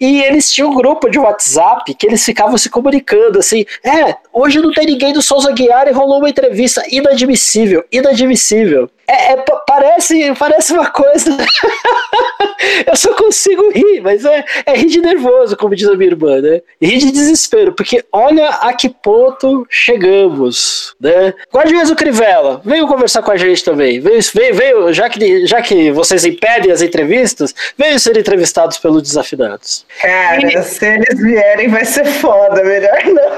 E 0.00 0.22
eles 0.22 0.50
tinham 0.52 0.70
um 0.70 0.74
grupo 0.74 1.08
de 1.08 1.18
WhatsApp 1.18 1.94
que 1.94 2.06
eles 2.06 2.24
ficavam 2.24 2.58
se 2.58 2.68
comunicando 2.68 3.38
assim: 3.38 3.64
é, 3.84 4.16
hoje 4.32 4.60
não 4.60 4.72
tem 4.72 4.86
ninguém 4.86 5.12
do 5.12 5.22
Souza 5.22 5.52
Guiar 5.52 5.88
e 5.88 5.92
rolou 5.92 6.18
uma 6.18 6.30
entrevista 6.30 6.82
inadmissível, 6.90 7.84
inadmissível. 7.90 8.90
É, 9.06 9.32
é 9.32 9.44
parece, 9.66 10.34
parece 10.38 10.72
uma 10.74 10.90
coisa. 10.90 11.30
eu 12.86 12.94
só 12.94 13.14
consigo 13.14 13.70
rir, 13.70 14.00
mas 14.02 14.24
é, 14.24 14.44
é 14.66 14.76
rir 14.76 14.88
de 14.88 15.00
nervoso, 15.00 15.56
como 15.56 15.74
diz 15.74 15.88
a 15.88 15.94
minha 15.94 16.10
irmã, 16.10 16.40
né? 16.40 16.60
Rir 16.80 16.98
de 16.98 17.10
desespero, 17.10 17.72
porque 17.72 18.04
olha 18.12 18.48
a 18.48 18.72
que 18.74 18.88
ponto 18.88 19.66
chegamos, 19.70 20.94
né? 21.00 21.32
Guardiões 21.52 21.88
do 21.88 21.96
Crivella, 21.96 22.60
veio 22.64 22.86
conversar 22.86 23.22
com 23.22 23.30
a 23.30 23.36
gente 23.36 23.64
também. 23.64 23.98
Veio, 23.98 24.20
veio 24.54 24.92
já, 24.92 25.08
que, 25.08 25.46
já 25.46 25.62
que 25.62 25.90
vocês 25.90 26.24
impedem 26.26 26.70
as 26.70 26.82
entrevistas, 26.82 27.54
veio 27.76 27.98
ser 27.98 28.16
entrevistados 28.16 28.76
pelo 28.76 28.97
Desafinados. 29.00 29.86
Cara, 30.00 30.46
e... 30.46 30.62
se 30.62 30.86
eles 30.86 31.20
vierem 31.20 31.68
vai 31.68 31.84
ser 31.84 32.04
foda, 32.04 32.62
melhor 32.62 32.98
não. 33.06 33.28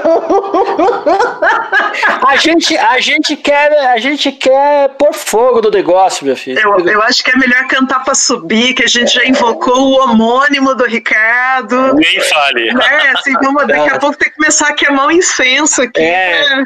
a, 2.27 2.35
gente, 2.37 2.77
a, 2.77 2.99
gente 2.99 3.35
quer, 3.35 3.71
a 3.87 3.97
gente 3.99 4.31
quer 4.31 4.89
pôr 4.89 5.13
fogo 5.13 5.61
no 5.61 5.69
negócio, 5.69 6.25
meu 6.25 6.35
filho. 6.35 6.59
Eu, 6.59 6.79
eu 6.87 7.01
acho 7.03 7.23
que 7.23 7.31
é 7.31 7.37
melhor 7.37 7.67
cantar 7.67 8.03
pra 8.03 8.15
subir, 8.15 8.73
que 8.73 8.83
a 8.83 8.87
gente 8.87 9.13
já 9.13 9.25
invocou 9.25 9.77
o 9.77 10.03
homônimo 10.03 10.75
do 10.75 10.85
Ricardo. 10.85 11.95
Nem 11.95 12.21
fale. 12.21 12.69
É, 12.69 13.09
assim, 13.17 13.33
vamos, 13.41 13.67
daqui 13.67 13.89
a 13.89 13.99
pouco 13.99 14.17
tem 14.17 14.29
que 14.29 14.35
começar 14.35 14.67
a 14.67 14.73
queimar 14.73 15.07
um 15.07 15.11
incenso 15.11 15.81
aqui. 15.81 16.01
É, 16.01 16.63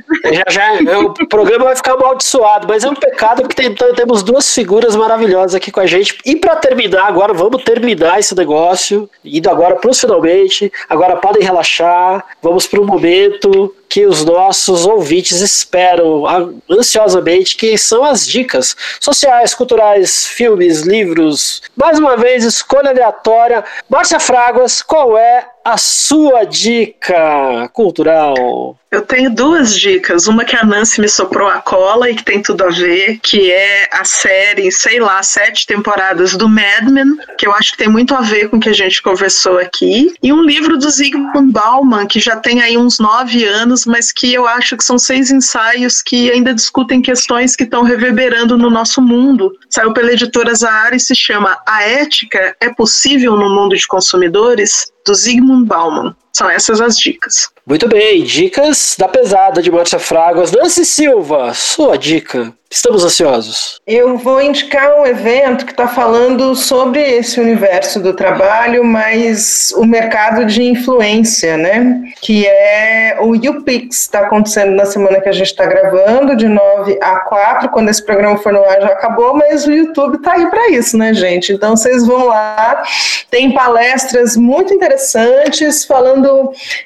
já, 0.49 0.81
já, 0.81 0.99
o 0.99 1.27
programa 1.27 1.65
vai 1.65 1.75
ficar 1.75 1.93
amaldiçoado, 1.93 2.67
mas 2.67 2.83
é 2.83 2.89
um 2.89 2.95
pecado 2.95 3.41
porque 3.41 3.55
tem, 3.55 3.73
temos 3.95 4.23
duas 4.23 4.53
figuras 4.53 4.95
maravilhosas 4.95 5.55
aqui 5.55 5.71
com 5.71 5.79
a 5.79 5.85
gente. 5.85 6.17
E 6.25 6.35
para 6.35 6.55
terminar, 6.55 7.07
agora 7.07 7.33
vamos 7.33 7.63
terminar 7.63 8.19
esse 8.19 8.35
negócio, 8.35 8.84
indo 9.23 9.49
agora 9.49 9.79
finalmente. 9.93 10.71
Agora 10.89 11.17
podem 11.17 11.43
relaxar, 11.43 12.25
vamos 12.41 12.67
para 12.67 12.81
um 12.81 12.85
momento 12.85 13.73
que 13.87 14.05
os 14.05 14.25
nossos 14.25 14.85
ouvintes 14.85 15.39
esperam 15.39 16.23
ansiosamente, 16.69 17.55
que 17.55 17.77
são 17.77 18.03
as 18.03 18.27
dicas 18.27 18.75
sociais, 18.99 19.53
culturais, 19.53 20.25
filmes, 20.25 20.81
livros. 20.81 21.61
Mais 21.75 21.97
uma 21.97 22.17
vez, 22.17 22.43
escolha 22.43 22.89
aleatória. 22.89 23.63
Márcia 23.89 24.19
Fraguas, 24.19 24.81
qual 24.81 25.17
é 25.17 25.47
a 25.65 25.77
sua 25.77 26.43
dica 26.43 27.67
cultural? 27.73 28.77
Eu 28.91 29.01
tenho 29.01 29.33
duas 29.33 29.75
dicas. 29.77 30.27
Uma 30.27 30.45
que 30.45 30.55
a 30.55 30.63
Nancy 30.63 31.01
me 31.01 31.09
soprou 31.09 31.49
a 31.49 31.59
cola 31.59 32.09
e 32.09 32.15
que 32.15 32.23
tem 32.23 32.41
tudo 32.41 32.63
a 32.63 32.69
ver, 32.69 33.19
que 33.21 33.51
é 33.51 33.89
a 33.91 34.05
série, 34.05 34.71
sei 34.71 34.99
lá, 34.99 35.21
sete 35.23 35.65
temporadas 35.65 36.35
do 36.35 36.47
Mad 36.47 36.87
Men, 36.89 37.17
que 37.37 37.47
eu 37.47 37.51
acho 37.51 37.71
que 37.71 37.79
tem 37.79 37.89
muito 37.89 38.13
a 38.13 38.21
ver 38.21 38.47
com 38.47 38.57
o 38.57 38.59
que 38.59 38.69
a 38.69 38.73
gente 38.73 39.01
conversou 39.01 39.57
aqui. 39.57 40.13
E 40.21 40.31
um 40.31 40.43
livro 40.43 40.77
do 40.77 40.89
Zygmunt 40.89 41.51
Bauman, 41.51 42.05
que 42.05 42.19
já 42.19 42.37
tem 42.37 42.61
aí 42.61 42.77
uns 42.77 42.99
nove 42.99 43.43
anos, 43.43 43.85
mas 43.87 44.13
que 44.13 44.31
eu 44.33 44.47
acho 44.47 44.77
que 44.77 44.83
são 44.83 44.99
seis 44.99 45.31
ensaios 45.31 46.01
que 46.01 46.31
ainda 46.31 46.53
discutem 46.53 47.01
questões 47.01 47.55
que 47.55 47.63
estão 47.63 47.81
reverberando 47.81 48.55
no 48.55 48.69
nosso 48.69 49.01
mundo. 49.01 49.51
Saiu 49.67 49.91
pela 49.93 50.13
editora 50.13 50.53
Zahara 50.53 50.95
e 50.95 50.99
se 50.99 51.15
chama 51.15 51.57
A 51.67 51.83
Ética 51.83 52.55
é 52.61 52.71
Possível 52.71 53.35
no 53.35 53.49
Mundo 53.49 53.75
de 53.75 53.87
Consumidores? 53.87 54.94
Do 55.05 55.13
Zygmunt 55.13 55.67
Bauman. 55.67 56.15
São 56.35 56.49
essas 56.49 56.81
as 56.81 56.97
dicas. 56.97 57.49
Muito 57.65 57.87
bem, 57.87 58.21
dicas 58.21 58.93
da 58.99 59.07
pesada 59.07 59.61
de 59.61 59.71
Márcia 59.71 59.97
Fragas. 59.97 60.51
Nancy 60.51 60.83
Silva, 60.83 61.53
sua 61.53 61.97
dica. 61.97 62.53
Estamos 62.69 63.05
ansiosos. 63.05 63.79
Eu 63.87 64.17
vou 64.17 64.41
indicar 64.41 64.99
um 64.99 65.05
evento 65.05 65.65
que 65.65 65.71
está 65.71 65.87
falando 65.87 66.53
sobre 66.55 66.99
esse 66.99 67.39
universo 67.39 68.01
do 68.01 68.13
trabalho, 68.13 68.83
mas 68.83 69.71
o 69.77 69.85
mercado 69.85 70.45
de 70.45 70.61
influência, 70.61 71.55
né? 71.55 72.01
Que 72.19 72.45
é 72.45 73.17
o 73.21 73.33
YouPix. 73.33 74.01
Está 74.01 74.21
acontecendo 74.21 74.75
na 74.75 74.83
semana 74.83 75.21
que 75.21 75.29
a 75.29 75.31
gente 75.31 75.51
está 75.51 75.65
gravando, 75.65 76.35
de 76.35 76.49
9 76.49 76.99
a 77.01 77.19
4. 77.21 77.69
Quando 77.69 77.89
esse 77.89 78.03
programa 78.03 78.37
for 78.39 78.51
no 78.51 78.63
ar 78.65 78.81
já 78.81 78.89
acabou, 78.89 79.33
mas 79.35 79.65
o 79.65 79.71
YouTube 79.71 80.17
está 80.17 80.33
aí 80.33 80.49
para 80.49 80.71
isso, 80.71 80.97
né, 80.97 81.13
gente? 81.13 81.53
Então 81.53 81.77
vocês 81.77 82.05
vão 82.05 82.25
lá. 82.25 82.83
Tem 83.29 83.53
palestras 83.53 84.35
muito 84.35 84.73
interessantes 84.73 85.85
falando 85.85 86.24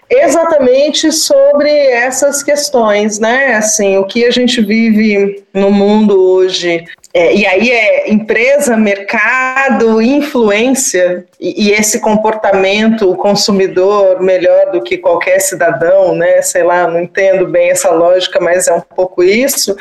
exatamente 0.10 1.11
sobre 1.11 1.70
essas 1.70 2.44
questões, 2.44 3.20
né? 3.20 3.56
Assim, 3.56 3.98
o 3.98 4.06
que 4.06 4.26
a 4.26 4.32
gente 4.32 4.61
vive 4.61 5.44
no 5.53 5.72
mundo 5.72 6.20
hoje 6.22 6.86
é, 7.11 7.36
e 7.36 7.45
aí 7.45 7.72
é 7.72 8.11
empresa, 8.11 8.77
mercado, 8.77 9.99
influência 9.99 11.26
e, 11.40 11.69
e, 11.69 11.72
esse 11.72 11.99
comportamento, 11.99 13.10
o 13.10 13.15
consumidor 13.15 14.22
melhor 14.22 14.72
do 14.72 14.84
que 14.84 14.95
qualquer 14.95 15.40
cidadão, 15.40 16.14
né? 16.14 16.40
Sei 16.44 16.61
lá, 16.61 16.88
não 16.88 17.02
entendo 17.02 17.48
bem 17.48 17.72
essa 17.72 17.90
lógica, 17.90 18.40
mas 18.40 18.68
é 18.68 18.73
um 18.73 18.81
pouco 18.81 19.23
isso. 19.23 19.76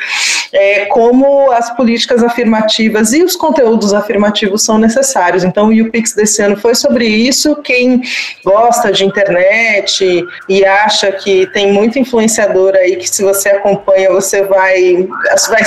É, 0.51 0.85
como 0.85 1.51
as 1.51 1.69
políticas 1.75 2.23
afirmativas 2.23 3.13
e 3.13 3.21
os 3.21 3.35
conteúdos 3.35 3.93
afirmativos 3.93 4.63
são 4.63 4.79
necessários. 4.79 5.43
Então, 5.43 5.69
o 5.69 5.81
UPix 5.81 6.15
desse 6.15 6.41
ano 6.41 6.57
foi 6.57 6.73
sobre 6.73 7.05
isso. 7.05 7.57
Quem 7.57 8.01
gosta 8.43 8.91
de 8.91 9.05
internet 9.05 10.25
e 10.47 10.65
acha 10.65 11.11
que 11.11 11.45
tem 11.53 11.71
muito 11.71 11.99
influenciador 11.99 12.73
aí 12.73 12.95
que 12.95 13.07
se 13.07 13.23
você 13.23 13.49
acompanha 13.49 14.09
você 14.09 14.41
vai, 14.43 15.07
vai 15.47 15.63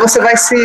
você 0.00 0.18
vai 0.18 0.36
se 0.38 0.56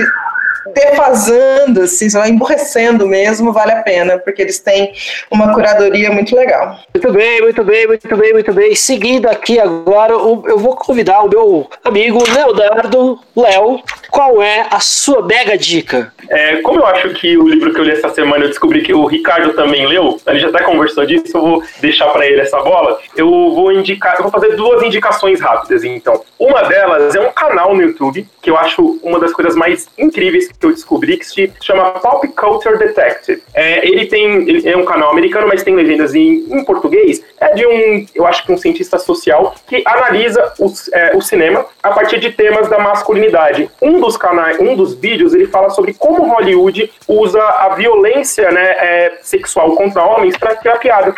defasando, 0.74 1.82
assim, 1.82 2.10
só 2.10 2.26
emborrecendo 2.26 3.08
mesmo, 3.08 3.52
vale 3.52 3.72
a 3.72 3.82
pena, 3.82 4.18
porque 4.18 4.42
eles 4.42 4.60
têm 4.60 4.94
uma 5.32 5.54
curadoria 5.54 6.12
muito 6.12 6.36
legal. 6.36 6.80
Muito 6.94 7.12
bem, 7.12 7.42
muito 7.42 7.64
bem, 7.64 7.88
muito 7.88 8.18
bem, 8.18 8.34
muito 8.34 8.54
bem. 8.54 8.76
Seguindo 8.76 9.28
aqui 9.28 9.60
agora, 9.60 10.14
eu 10.14 10.58
vou 10.58 10.76
convidar 10.76 11.22
o 11.22 11.30
meu 11.30 11.70
amigo 11.84 12.24
Leonardo 12.32 13.20
Léo. 13.36 13.82
Qual 14.10 14.42
é 14.42 14.66
a 14.72 14.80
sua 14.80 15.22
mega 15.26 15.58
dica? 15.58 16.12
É, 16.30 16.58
como 16.58 16.80
eu 16.80 16.86
acho 16.86 17.10
que 17.10 17.38
o 17.38 17.48
livro 17.48 17.74
que 17.74 17.80
eu 17.80 17.84
li 17.84 17.92
essa 17.92 18.10
semana 18.10 18.46
eu 18.46 18.50
descobri 18.50 18.82
que 18.82 18.94
o 18.94 19.06
Ricardo 19.06 19.54
também 19.54 19.86
leu, 19.86 20.20
ele 20.26 20.40
já 20.40 20.48
até 20.50 20.64
conversou 20.64 21.06
disso, 21.06 21.38
eu 21.38 21.42
vou 21.42 21.64
deixar 21.80 22.08
para 22.08 22.26
ele 22.26 22.42
essa 22.42 22.60
bola. 22.60 23.00
Eu 23.16 23.30
vou 23.30 23.72
indicar, 23.72 24.16
eu 24.18 24.24
vou 24.24 24.32
fazer 24.32 24.56
duas 24.56 24.82
indicações 24.84 25.40
rápidas, 25.40 25.84
então. 25.84 26.22
Uma 26.40 26.64
delas 26.64 27.16
é 27.16 27.20
um 27.20 27.32
canal 27.32 27.76
no 27.76 27.82
YouTube 27.82 28.28
que 28.42 28.50
eu 28.50 28.58
acho 28.58 29.00
uma 29.04 29.20
das 29.20 29.34
coisas 29.34 29.56
mais 29.56 29.88
incríveis 29.98 30.50
que 30.60 30.66
eu 30.66 30.72
descobri 30.72 31.18
que 31.18 31.26
se 31.26 31.52
chama 31.62 31.92
Pop 31.92 32.28
Culture 32.30 32.78
Detective. 32.78 33.42
É, 33.54 33.88
ele 33.88 34.08
tem, 34.08 34.50
ele 34.50 34.68
é 34.68 34.76
um 34.76 34.86
canal 34.86 35.12
americano, 35.12 35.48
mas 35.48 35.64
tem 35.64 35.76
legendas 35.76 36.16
em, 36.16 36.46
em, 36.50 36.64
português. 36.66 37.24
É 37.40 37.54
de 37.54 37.66
um, 37.66 38.06
eu 38.16 38.26
acho 38.26 38.46
que 38.46 38.52
um 38.52 38.58
cientista 38.58 38.98
social 38.98 39.54
que 39.68 39.84
analisa 39.86 40.54
os, 40.60 40.92
é, 40.94 41.16
o 41.16 41.22
cinema 41.22 41.66
a 41.82 41.92
partir 41.92 42.20
de 42.20 42.32
temas 42.32 42.70
da 42.70 42.80
masculinidade. 42.80 43.70
Um 43.82 44.00
dos 44.00 44.18
canais, 44.18 44.60
um 44.60 44.76
dos 44.76 44.96
vídeos, 44.96 45.34
ele 45.34 45.48
fala 45.48 45.70
sobre 45.70 45.94
como 45.94 46.28
Hollywood 46.34 46.92
usa 47.08 47.42
a 47.42 47.70
violência, 47.70 48.52
né, 48.52 48.64
é, 48.64 49.18
sexual 49.22 49.76
contra 49.76 50.04
homens 50.04 50.38
para 50.38 50.56
criar 50.56 50.78
piada 50.78 51.14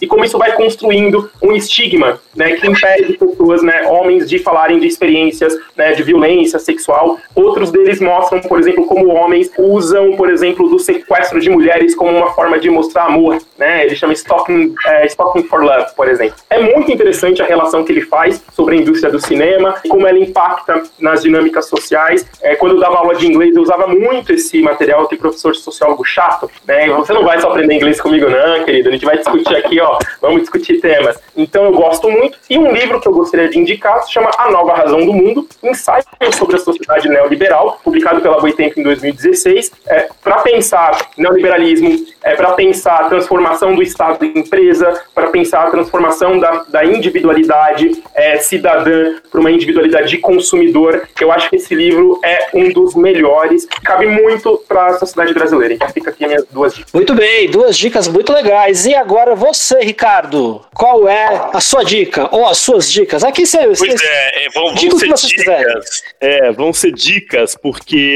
e 0.00 0.06
como 0.06 0.24
isso 0.24 0.38
vai 0.38 0.52
construindo 0.52 1.30
um 1.42 1.52
estigma, 1.52 2.20
né, 2.34 2.56
que 2.56 2.66
impede 2.66 3.16
pessoas, 3.16 3.62
né, 3.62 3.86
homens 3.88 4.28
de 4.28 4.38
falarem 4.38 4.78
de 4.78 4.86
experiências, 4.86 5.56
né, 5.74 5.92
de 5.92 6.02
violência 6.02 6.58
sexual. 6.58 7.18
Outros 7.34 7.70
deles 7.70 8.00
mostram, 8.00 8.40
por 8.46 8.58
exemplo, 8.58 8.86
como 8.86 9.08
homens 9.08 9.50
usam, 9.58 10.16
por 10.16 10.30
exemplo, 10.30 10.68
do 10.68 10.78
sequestro 10.78 11.40
de 11.40 11.50
mulheres 11.50 11.94
como 11.94 12.10
uma 12.10 12.32
forma 12.32 12.58
de 12.58 12.70
mostrar 12.70 13.04
amor, 13.04 13.38
né? 13.58 13.84
Ele 13.84 13.94
chama 13.94 14.12
Stalking, 14.12 14.74
é, 14.86 15.06
Stalking 15.06 15.44
for 15.44 15.62
Love, 15.62 15.94
por 15.96 16.08
exemplo. 16.08 16.36
É 16.50 16.60
muito 16.60 16.90
interessante 16.90 17.42
a 17.42 17.46
relação 17.46 17.84
que 17.84 17.92
ele 17.92 18.02
faz 18.02 18.42
sobre 18.52 18.76
a 18.76 18.78
indústria 18.78 19.10
do 19.10 19.20
cinema, 19.20 19.74
como 19.88 20.06
ela 20.06 20.18
impacta 20.18 20.82
nas 20.98 21.22
dinâmicas 21.22 21.68
sociais. 21.68 22.26
É, 22.42 22.54
quando 22.56 22.76
eu 22.76 22.80
dava 22.80 22.96
aula 22.96 23.14
de 23.14 23.26
inglês, 23.26 23.54
eu 23.54 23.62
usava 23.62 23.86
muito 23.86 24.32
esse 24.32 24.60
material, 24.62 25.06
que 25.06 25.16
professor 25.16 25.52
de 25.52 25.58
sociólogo 25.58 26.04
chato, 26.04 26.50
né? 26.66 26.88
Você 26.88 27.12
não 27.12 27.24
vai 27.24 27.40
só 27.40 27.50
aprender 27.50 27.74
inglês 27.74 28.00
comigo, 28.00 28.28
não, 28.28 28.64
querido. 28.64 28.88
A 28.88 28.92
gente 28.92 29.04
vai 29.04 29.16
discutir 29.16 29.56
aqui, 29.56 29.80
ó, 29.80 29.98
vamos 30.20 30.40
discutir 30.40 30.80
temas. 30.80 31.18
Então 31.36 31.64
eu 31.64 31.72
gosto 31.72 32.10
muito. 32.10 32.38
E 32.48 32.58
um 32.58 32.72
livro 32.72 33.00
que 33.00 33.08
eu 33.08 33.12
gostaria 33.12 33.48
de 33.48 33.58
indicar 33.58 34.02
se 34.02 34.12
chama 34.12 34.30
A 34.38 34.50
Nova 34.50 34.74
Razão 34.74 35.04
do 35.04 35.12
Mundo, 35.12 35.46
ensaio 35.62 36.04
sobre 36.36 36.56
a 36.56 36.58
sociedade 36.58 37.08
neoliberal, 37.08 37.80
publicado 37.82 38.20
pela 38.26 38.40
Boitempo 38.40 38.80
em 38.80 38.82
2016, 38.82 39.70
é, 39.86 40.08
para 40.20 40.38
pensar 40.38 41.10
neoliberalismo, 41.16 42.06
é, 42.24 42.34
para 42.34 42.54
pensar 42.54 42.96
a 43.02 43.08
transformação 43.08 43.72
do 43.76 43.82
Estado 43.84 44.24
em 44.24 44.40
empresa, 44.40 45.00
para 45.14 45.28
pensar 45.28 45.62
a 45.62 45.70
transformação 45.70 46.36
da, 46.40 46.64
da 46.68 46.84
individualidade 46.84 48.02
é, 48.12 48.36
cidadã 48.38 49.14
para 49.30 49.38
uma 49.40 49.52
individualidade 49.52 50.08
de 50.08 50.18
consumidor. 50.18 51.08
Eu 51.20 51.30
acho 51.30 51.48
que 51.48 51.54
esse 51.54 51.72
livro 51.72 52.18
é 52.24 52.48
um 52.52 52.68
dos 52.70 52.96
melhores, 52.96 53.64
cabe 53.84 54.06
muito 54.06 54.60
para 54.66 54.86
a 54.86 54.98
sociedade 54.98 55.32
brasileira. 55.32 55.74
Então 55.74 55.88
fica 55.90 56.10
aqui 56.10 56.26
minhas 56.26 56.44
duas 56.50 56.74
dicas. 56.74 56.92
Muito 56.92 57.14
bem, 57.14 57.48
duas 57.48 57.76
dicas 57.76 58.08
muito 58.08 58.32
legais. 58.32 58.86
E 58.86 58.94
agora 58.96 59.36
você, 59.36 59.78
Ricardo, 59.80 60.62
qual 60.74 61.08
é 61.08 61.48
a 61.52 61.60
sua 61.60 61.84
dica 61.84 62.28
ou 62.34 62.44
as 62.44 62.58
suas 62.58 62.90
dicas? 62.90 63.22
Aqui 63.22 63.46
você. 63.46 63.58
Pois 63.78 64.02
é, 64.02 64.46
é 64.46 64.50
vão, 64.50 64.74
vão 64.74 65.16
ser 65.16 65.28
dicas. 65.28 66.02
É, 66.20 66.50
vão 66.50 66.72
ser 66.72 66.90
dicas, 66.90 67.54
porque 67.54 68.15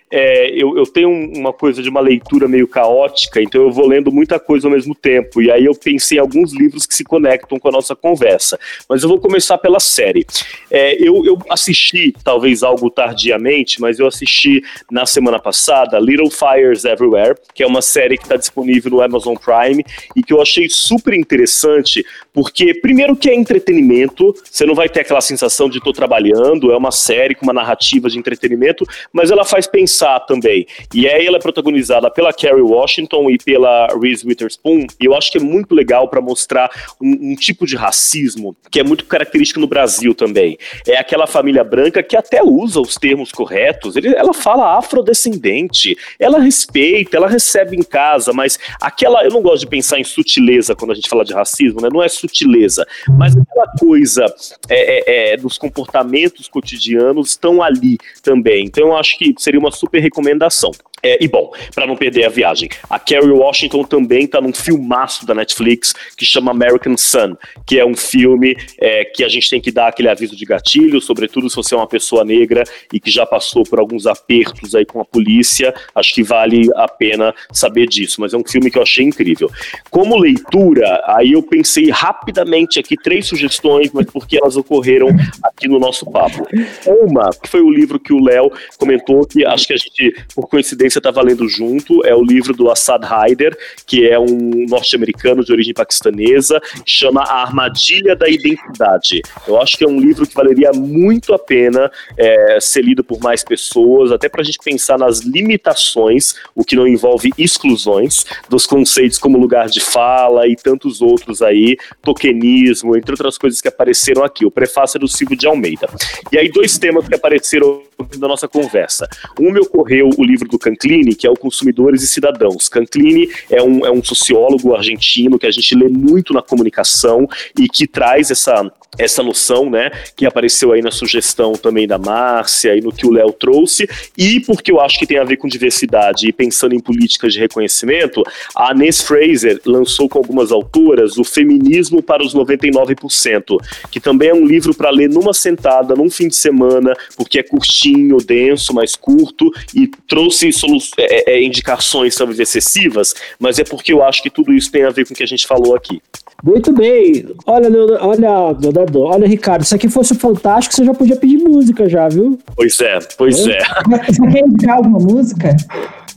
é, 0.11 0.49
eu, 0.51 0.77
eu, 0.77 0.85
tenho 0.85 1.09
uma 1.09 1.53
coisa 1.53 1.81
de 1.81 1.87
uma 1.89 2.01
leitura 2.01 2.45
meio 2.47 2.67
caótica, 2.67 3.41
então 3.41 3.61
eu 3.61 3.71
vou 3.71 3.87
lendo 3.87 4.11
muita 4.11 4.37
coisa 4.37 4.67
ao 4.67 4.73
mesmo 4.73 4.93
tempo. 4.93 5.41
E 5.41 5.49
aí 5.49 5.63
eu 5.63 5.73
pensei 5.73 6.17
em 6.17 6.21
alguns 6.21 6.51
livros 6.53 6.85
que 6.85 6.93
se 6.93 7.05
conectam 7.05 7.57
com 7.57 7.69
a 7.69 7.71
nossa 7.71 7.95
conversa. 7.95 8.59
Mas 8.89 9.03
eu 9.03 9.09
vou 9.09 9.19
começar 9.19 9.57
pela 9.57 9.79
série. 9.79 10.25
É, 10.69 10.95
eu, 11.01 11.25
eu, 11.25 11.37
assisti, 11.49 12.13
talvez 12.23 12.61
algo 12.61 12.89
tardiamente, 12.89 13.79
mas 13.79 13.99
eu 13.99 14.07
assisti 14.07 14.61
na 14.91 15.05
semana 15.05 15.39
passada 15.39 15.97
Little 15.97 16.29
Fires 16.29 16.83
Everywhere, 16.83 17.35
que 17.53 17.63
é 17.63 17.67
uma 17.67 17.81
série 17.81 18.17
que 18.17 18.23
está 18.23 18.35
disponível 18.35 18.91
no 18.91 19.01
Amazon 19.01 19.35
Prime 19.35 19.83
e 20.13 20.21
que 20.21 20.33
eu 20.33 20.41
achei 20.41 20.67
super 20.69 21.13
interessante, 21.13 22.05
porque, 22.33 22.73
primeiro, 22.73 23.15
que 23.15 23.29
é 23.29 23.35
entretenimento, 23.35 24.35
você 24.43 24.65
não 24.65 24.75
vai 24.75 24.89
ter 24.89 25.01
aquela 25.01 25.21
sensação 25.21 25.69
de 25.69 25.77
estou 25.77 25.93
trabalhando, 25.93 26.71
é 26.71 26.77
uma 26.77 26.91
série 26.91 27.33
com 27.33 27.43
uma 27.43 27.53
narrativa 27.53 28.09
de 28.09 28.19
entretenimento, 28.19 28.85
mas 29.13 29.31
ela 29.31 29.45
faz 29.45 29.67
pensar 29.67 30.00
pensar 30.01 30.19
também. 30.21 30.65
E 30.93 31.07
aí 31.07 31.25
ela 31.25 31.37
é 31.37 31.39
protagonizada 31.39 32.09
pela 32.09 32.33
Kerry 32.33 32.61
Washington 32.61 33.29
e 33.29 33.37
pela 33.37 33.87
Reese 34.01 34.25
Witherspoon, 34.25 34.87
e 34.99 35.05
eu 35.05 35.15
acho 35.15 35.31
que 35.31 35.37
é 35.37 35.41
muito 35.41 35.75
legal 35.75 36.07
para 36.07 36.19
mostrar 36.19 36.69
um, 37.01 37.31
um, 37.31 37.35
tipo 37.35 37.65
de 37.65 37.75
racismo 37.75 38.55
que 38.69 38.79
é 38.79 38.83
muito 38.83 39.05
característico 39.05 39.59
no 39.59 39.67
Brasil 39.67 40.15
também. 40.15 40.57
É 40.87 40.97
aquela 40.97 41.27
família 41.27 41.63
branca 41.63 42.01
que 42.01 42.17
até 42.17 42.41
usa 42.43 42.81
os 42.81 42.95
termos 42.95 43.31
corretos, 43.31 43.95
ele, 43.95 44.13
ela 44.15 44.33
fala 44.33 44.77
afrodescendente, 44.77 45.97
ela 46.19 46.39
respeita, 46.39 47.17
ela 47.17 47.27
recebe 47.27 47.75
em 47.75 47.83
casa, 47.83 48.33
mas 48.33 48.57
aquela, 48.81 49.23
eu 49.23 49.31
não 49.31 49.41
gosto 49.41 49.61
de 49.61 49.67
pensar 49.67 49.99
em 49.99 50.03
sutileza 50.03 50.75
quando 50.75 50.91
a 50.91 50.95
gente 50.95 51.09
fala 51.09 51.23
de 51.23 51.33
racismo, 51.33 51.81
né? 51.81 51.89
Não 51.91 52.01
é 52.01 52.09
sutileza, 52.09 52.85
mas 53.17 53.35
aquela 53.35 53.67
coisa 53.79 54.25
é, 54.69 55.31
é, 55.31 55.33
é, 55.33 55.37
dos 55.37 55.57
comportamentos 55.57 56.47
cotidianos 56.47 57.31
estão 57.31 57.61
ali 57.61 57.97
também. 58.23 58.65
Então 58.65 58.87
eu 58.87 58.97
acho 58.97 59.17
que 59.17 59.33
seria 59.37 59.59
uma 59.59 59.71
super 59.71 59.90
super 59.91 59.99
recomendação. 59.99 60.71
É, 61.03 61.23
e 61.23 61.27
bom, 61.27 61.51
para 61.73 61.87
não 61.87 61.95
perder 61.95 62.25
a 62.25 62.29
viagem, 62.29 62.69
a 62.89 62.99
Kerry 62.99 63.31
Washington 63.31 63.83
também 63.83 64.25
está 64.25 64.39
num 64.39 64.53
filmaço 64.53 65.25
da 65.25 65.33
Netflix 65.33 65.93
que 66.15 66.25
chama 66.25 66.51
American 66.51 66.95
Sun, 66.97 67.35
que 67.65 67.79
é 67.79 67.85
um 67.85 67.95
filme 67.95 68.55
é, 68.79 69.05
que 69.05 69.23
a 69.23 69.29
gente 69.29 69.49
tem 69.49 69.61
que 69.61 69.71
dar 69.71 69.87
aquele 69.87 70.09
aviso 70.09 70.35
de 70.35 70.45
gatilho, 70.45 71.01
sobretudo 71.01 71.49
se 71.49 71.55
você 71.55 71.73
é 71.73 71.77
uma 71.77 71.87
pessoa 71.87 72.23
negra 72.23 72.63
e 72.93 72.99
que 72.99 73.09
já 73.09 73.25
passou 73.25 73.63
por 73.63 73.79
alguns 73.79 74.05
apertos 74.05 74.75
aí 74.75 74.85
com 74.85 74.99
a 75.01 75.05
polícia, 75.05 75.73
acho 75.95 76.13
que 76.13 76.23
vale 76.23 76.69
a 76.75 76.87
pena 76.87 77.33
saber 77.51 77.87
disso, 77.87 78.21
mas 78.21 78.33
é 78.33 78.37
um 78.37 78.43
filme 78.45 78.69
que 78.69 78.77
eu 78.77 78.83
achei 78.83 79.05
incrível. 79.05 79.49
Como 79.89 80.17
leitura, 80.17 81.01
aí 81.07 81.33
eu 81.33 81.43
pensei 81.43 81.89
rapidamente 81.89 82.79
aqui 82.79 82.95
três 82.95 83.27
sugestões, 83.27 83.91
mas 83.93 84.05
porque 84.05 84.37
elas 84.37 84.55
ocorreram 84.57 85.09
aqui 85.43 85.67
no 85.67 85.79
nosso 85.79 86.09
papo. 86.09 86.47
Uma, 86.85 87.29
que 87.31 87.49
foi 87.49 87.61
o 87.61 87.69
livro 87.69 87.99
que 87.99 88.13
o 88.13 88.23
Léo 88.23 88.51
comentou, 88.77 89.25
que 89.25 89.45
acho 89.45 89.67
que 89.67 89.73
a 89.73 89.77
gente, 89.77 90.15
por 90.35 90.47
coincidência, 90.47 90.90
você 90.91 90.99
está 90.99 91.11
valendo 91.11 91.47
junto 91.47 92.05
é 92.05 92.15
o 92.15 92.23
livro 92.23 92.53
do 92.53 92.69
Assad 92.69 93.03
Haider, 93.05 93.57
que 93.85 94.07
é 94.07 94.19
um 94.19 94.65
norte-americano 94.67 95.43
de 95.43 95.51
origem 95.51 95.73
paquistanesa, 95.73 96.61
chama 96.85 97.21
A 97.21 97.41
Armadilha 97.41 98.15
da 98.15 98.29
Identidade. 98.29 99.21
Eu 99.47 99.59
acho 99.61 99.77
que 99.77 99.83
é 99.83 99.87
um 99.87 99.99
livro 99.99 100.27
que 100.27 100.33
valeria 100.33 100.71
muito 100.73 101.33
a 101.33 101.39
pena 101.39 101.91
é, 102.17 102.59
ser 102.59 102.83
lido 102.83 103.03
por 103.03 103.19
mais 103.19 103.43
pessoas, 103.43 104.11
até 104.11 104.29
para 104.29 104.41
a 104.41 104.43
gente 104.43 104.59
pensar 104.63 104.97
nas 104.97 105.19
limitações, 105.19 106.35
o 106.55 106.63
que 106.63 106.75
não 106.75 106.87
envolve 106.87 107.31
exclusões, 107.37 108.25
dos 108.49 108.65
conceitos 108.65 109.17
como 109.17 109.37
lugar 109.37 109.67
de 109.67 109.79
fala 109.79 110.47
e 110.47 110.55
tantos 110.55 111.01
outros 111.01 111.41
aí, 111.41 111.77
tokenismo, 112.01 112.95
entre 112.95 113.11
outras 113.11 113.37
coisas 113.37 113.61
que 113.61 113.67
apareceram 113.67 114.23
aqui. 114.23 114.45
O 114.45 114.51
prefácio 114.51 114.97
é 114.97 114.99
do 114.99 115.07
Silvio 115.07 115.37
de 115.37 115.47
Almeida. 115.47 115.87
E 116.31 116.37
aí, 116.37 116.49
dois 116.49 116.77
temas 116.77 117.07
que 117.07 117.15
apareceram 117.15 117.81
na 118.19 118.27
nossa 118.27 118.47
conversa. 118.47 119.07
Um 119.39 119.51
me 119.51 119.59
ocorreu 119.59 120.09
o 120.17 120.23
livro 120.23 120.47
do 120.47 120.59
Canclini, 120.59 121.15
que 121.15 121.27
é 121.27 121.29
o 121.29 121.35
Consumidores 121.35 122.03
e 122.03 122.07
Cidadãos. 122.07 122.69
Canclini 122.69 123.29
é 123.49 123.61
um, 123.61 123.85
é 123.85 123.91
um 123.91 124.03
sociólogo 124.03 124.75
argentino 124.75 125.39
que 125.39 125.45
a 125.45 125.51
gente 125.51 125.75
lê 125.75 125.87
muito 125.87 126.33
na 126.33 126.41
comunicação 126.41 127.27
e 127.59 127.67
que 127.67 127.87
traz 127.87 128.31
essa 128.31 128.71
essa 128.99 129.23
noção, 129.23 129.69
né, 129.69 129.89
que 130.15 130.25
apareceu 130.25 130.73
aí 130.73 130.81
na 130.81 130.91
sugestão 130.91 131.53
também 131.53 131.87
da 131.87 131.97
Márcia 131.97 132.75
e 132.75 132.81
no 132.81 132.91
que 132.91 133.07
o 133.07 133.11
Léo 133.11 133.31
trouxe, 133.31 133.87
e 134.17 134.39
porque 134.41 134.71
eu 134.71 134.81
acho 134.81 134.99
que 134.99 135.07
tem 135.07 135.17
a 135.17 135.23
ver 135.23 135.37
com 135.37 135.47
diversidade 135.47 136.27
e 136.27 136.33
pensando 136.33 136.75
em 136.75 136.79
políticas 136.79 137.33
de 137.33 137.39
reconhecimento, 137.39 138.21
a 138.55 138.73
Ness 138.73 139.01
Fraser 139.01 139.61
lançou 139.65 140.09
com 140.09 140.17
algumas 140.17 140.51
autoras 140.51 141.17
o 141.17 141.23
Feminismo 141.23 142.03
para 142.03 142.23
os 142.23 142.35
99%, 142.35 143.57
que 143.89 143.99
também 143.99 144.29
é 144.29 144.33
um 144.33 144.45
livro 144.45 144.75
para 144.75 144.89
ler 144.89 145.09
numa 145.09 145.33
sentada, 145.33 145.95
num 145.95 146.09
fim 146.09 146.27
de 146.27 146.35
semana, 146.35 146.93
porque 147.15 147.39
é 147.39 147.43
curtinho, 147.43 147.90
denso, 148.17 148.73
mais 148.73 148.95
curto, 148.95 149.51
e 149.75 149.87
trouxe 150.07 150.49
é, 150.97 151.33
é, 151.33 151.43
indicações 151.43 152.15
talvez 152.15 152.39
excessivas, 152.39 153.13
mas 153.39 153.59
é 153.59 153.63
porque 153.63 153.93
eu 153.93 154.03
acho 154.03 154.21
que 154.21 154.29
tudo 154.29 154.53
isso 154.53 154.71
tem 154.71 154.83
a 154.83 154.89
ver 154.89 155.05
com 155.05 155.13
o 155.13 155.17
que 155.17 155.23
a 155.23 155.27
gente 155.27 155.47
falou 155.47 155.75
aqui. 155.75 156.01
Muito 156.43 156.73
bem. 156.73 157.27
Olha, 157.45 157.69
olha, 157.99 158.57
Leonardo, 158.59 159.01
olha, 159.01 159.27
Ricardo, 159.27 159.63
se 159.63 159.75
aqui 159.75 159.87
fosse 159.87 160.15
fantástico, 160.15 160.75
você 160.75 160.83
já 160.83 160.93
podia 160.93 161.15
pedir 161.15 161.37
música 161.37 161.87
já, 161.87 162.07
viu? 162.09 162.39
Pois 162.55 162.79
é, 162.79 162.99
pois 163.17 163.47
é. 163.47 163.59
Você 164.07 164.21
quer 164.31 164.45
indicar 164.45 164.77
alguma 164.77 164.99
música? 164.99 165.55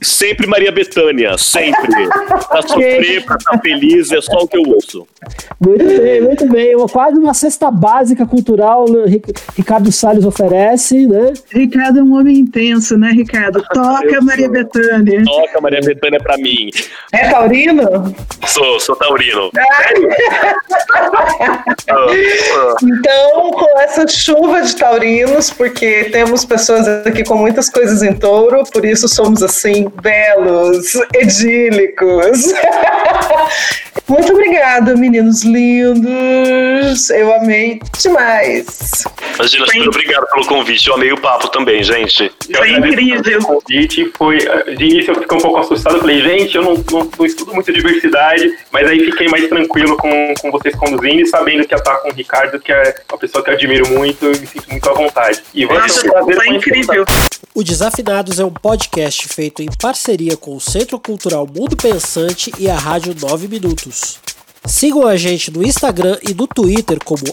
Sempre 0.05 0.45
Maria 0.45 0.71
Bethânia, 0.71 1.35
sempre. 1.35 2.07
pra 2.47 2.61
sofrer, 2.61 3.25
pra 3.25 3.37
estar 3.37 3.59
feliz, 3.59 4.11
é 4.11 4.21
só 4.21 4.37
o 4.37 4.47
que 4.47 4.55
eu 4.57 4.63
ouço. 4.67 5.07
Muito 5.59 5.83
bem, 5.83 6.21
muito 6.21 6.47
bem. 6.47 6.75
Uma, 6.75 6.87
quase 6.87 7.17
uma 7.17 7.33
cesta 7.33 7.71
básica 7.71 8.23
cultural, 8.25 8.85
né? 8.87 9.19
Ricardo 9.57 9.91
Salles 9.91 10.23
oferece, 10.23 11.07
né? 11.07 11.33
Ricardo 11.49 11.99
é 11.99 12.03
um 12.03 12.13
homem 12.15 12.37
intenso, 12.37 12.95
né, 12.97 13.09
Ricardo? 13.11 13.63
Toca 13.73 14.21
Maria 14.21 14.47
Bethânia. 14.47 15.23
Toca 15.25 15.59
Maria 15.59 15.81
Bethânia 15.81 16.19
pra 16.19 16.37
mim. 16.37 16.69
É 17.11 17.29
taurino? 17.29 18.15
Sou, 18.45 18.79
sou 18.79 18.95
taurino. 18.95 19.49
então, 22.83 23.51
com 23.51 23.79
essa 23.79 24.07
chuva 24.07 24.61
de 24.61 24.75
taurinos, 24.75 25.49
porque 25.49 26.05
temos 26.11 26.45
pessoas 26.45 26.87
aqui 26.87 27.23
com 27.23 27.37
muitas 27.37 27.71
coisas 27.71 28.03
em 28.03 28.13
touro, 28.13 28.63
por 28.71 28.85
isso 28.85 29.07
somos 29.07 29.41
assim, 29.41 29.87
belos, 30.01 30.97
edílicos. 31.13 32.53
Muito 34.07 34.31
obrigada, 34.31 34.95
meninos 34.95 35.43
lindos. 35.43 37.09
Eu 37.09 37.33
amei 37.33 37.79
demais. 37.99 39.03
Imagina, 39.35 39.65
super 39.65 39.87
obrigado 39.87 40.27
pelo 40.27 40.45
convite. 40.45 40.87
Eu 40.87 40.93
amei 40.93 41.11
o 41.11 41.19
papo 41.19 41.47
também, 41.49 41.83
gente. 41.83 42.31
Foi 42.55 42.71
incrível. 42.71 43.39
O 43.39 43.45
convite 43.45 44.11
foi. 44.15 44.37
De 44.77 44.85
início 44.85 45.11
eu 45.11 45.21
fiquei 45.21 45.37
um 45.37 45.41
pouco 45.41 45.59
assustado. 45.59 45.99
Falei, 45.99 46.21
gente, 46.21 46.55
eu 46.55 46.63
não, 46.63 46.75
não, 46.91 47.11
não, 47.17 47.25
estudo 47.25 47.53
muito 47.53 47.73
diversidade, 47.73 48.55
mas 48.71 48.87
aí 48.87 48.99
fiquei 48.99 49.27
mais 49.27 49.47
tranquilo 49.47 49.97
com, 49.97 50.33
com 50.39 50.51
vocês 50.51 50.75
conduzindo 50.75 51.21
e 51.21 51.27
sabendo 51.27 51.65
que 51.67 51.73
ia 51.73 51.77
estar 51.77 51.95
com 51.97 52.09
o 52.09 52.13
Ricardo, 52.13 52.59
que 52.59 52.71
é 52.71 52.95
uma 53.11 53.17
pessoa 53.17 53.43
que 53.43 53.49
eu 53.49 53.55
admiro 53.55 53.89
muito 53.89 54.25
e 54.25 54.39
me 54.39 54.47
sinto 54.47 54.69
muito 54.69 54.87
à 54.87 54.93
vontade. 54.93 55.41
E 55.53 55.65
vai 55.65 55.89
ser 55.89 56.07
um 56.07 56.11
prazer 56.11 56.35
foi 56.35 56.49
incrível. 56.49 57.05
O 57.55 57.63
Desafinados 57.63 58.39
é 58.39 58.45
um 58.45 58.51
podcast 58.51 59.27
feito 59.29 59.63
em 59.63 59.69
parceria 59.81 60.35
com 60.35 60.55
o 60.55 60.61
Centro 60.61 60.99
Cultural 60.99 61.47
Mundo 61.47 61.75
Pensante 61.75 62.51
e 62.59 62.69
a 62.69 62.75
Rádio 62.75 63.15
9 63.19 63.47
Minutos. 63.47 63.94
Sigam 64.67 65.07
a 65.07 65.15
gente 65.15 65.51
no 65.51 65.65
Instagram 65.65 66.17
e 66.23 66.33
no 66.33 66.47
Twitter 66.47 66.97
como 67.03 67.23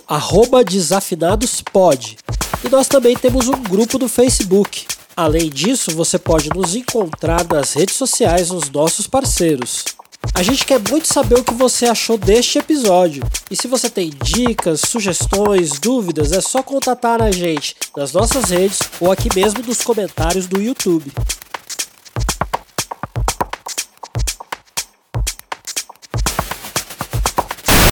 desafinadospod. 0.64 2.18
E 2.64 2.68
nós 2.68 2.86
também 2.86 3.16
temos 3.16 3.48
um 3.48 3.62
grupo 3.62 3.98
no 3.98 4.08
Facebook. 4.08 4.86
Além 5.16 5.48
disso, 5.50 5.90
você 5.92 6.18
pode 6.18 6.48
nos 6.50 6.74
encontrar 6.74 7.44
nas 7.44 7.72
redes 7.74 7.96
sociais 7.96 8.48
dos 8.48 8.70
nossos 8.70 9.06
parceiros. 9.06 9.84
A 10.34 10.42
gente 10.42 10.64
quer 10.64 10.80
muito 10.88 11.12
saber 11.12 11.34
o 11.38 11.44
que 11.44 11.52
você 11.52 11.86
achou 11.86 12.16
deste 12.16 12.58
episódio. 12.58 13.22
E 13.50 13.56
se 13.56 13.66
você 13.66 13.90
tem 13.90 14.10
dicas, 14.22 14.80
sugestões, 14.80 15.78
dúvidas, 15.78 16.32
é 16.32 16.40
só 16.40 16.62
contatar 16.62 17.20
a 17.20 17.30
gente 17.30 17.76
nas 17.96 18.12
nossas 18.12 18.44
redes 18.44 18.78
ou 19.00 19.10
aqui 19.10 19.28
mesmo 19.34 19.62
nos 19.62 19.82
comentários 19.82 20.46
do 20.46 20.62
YouTube. 20.62 21.12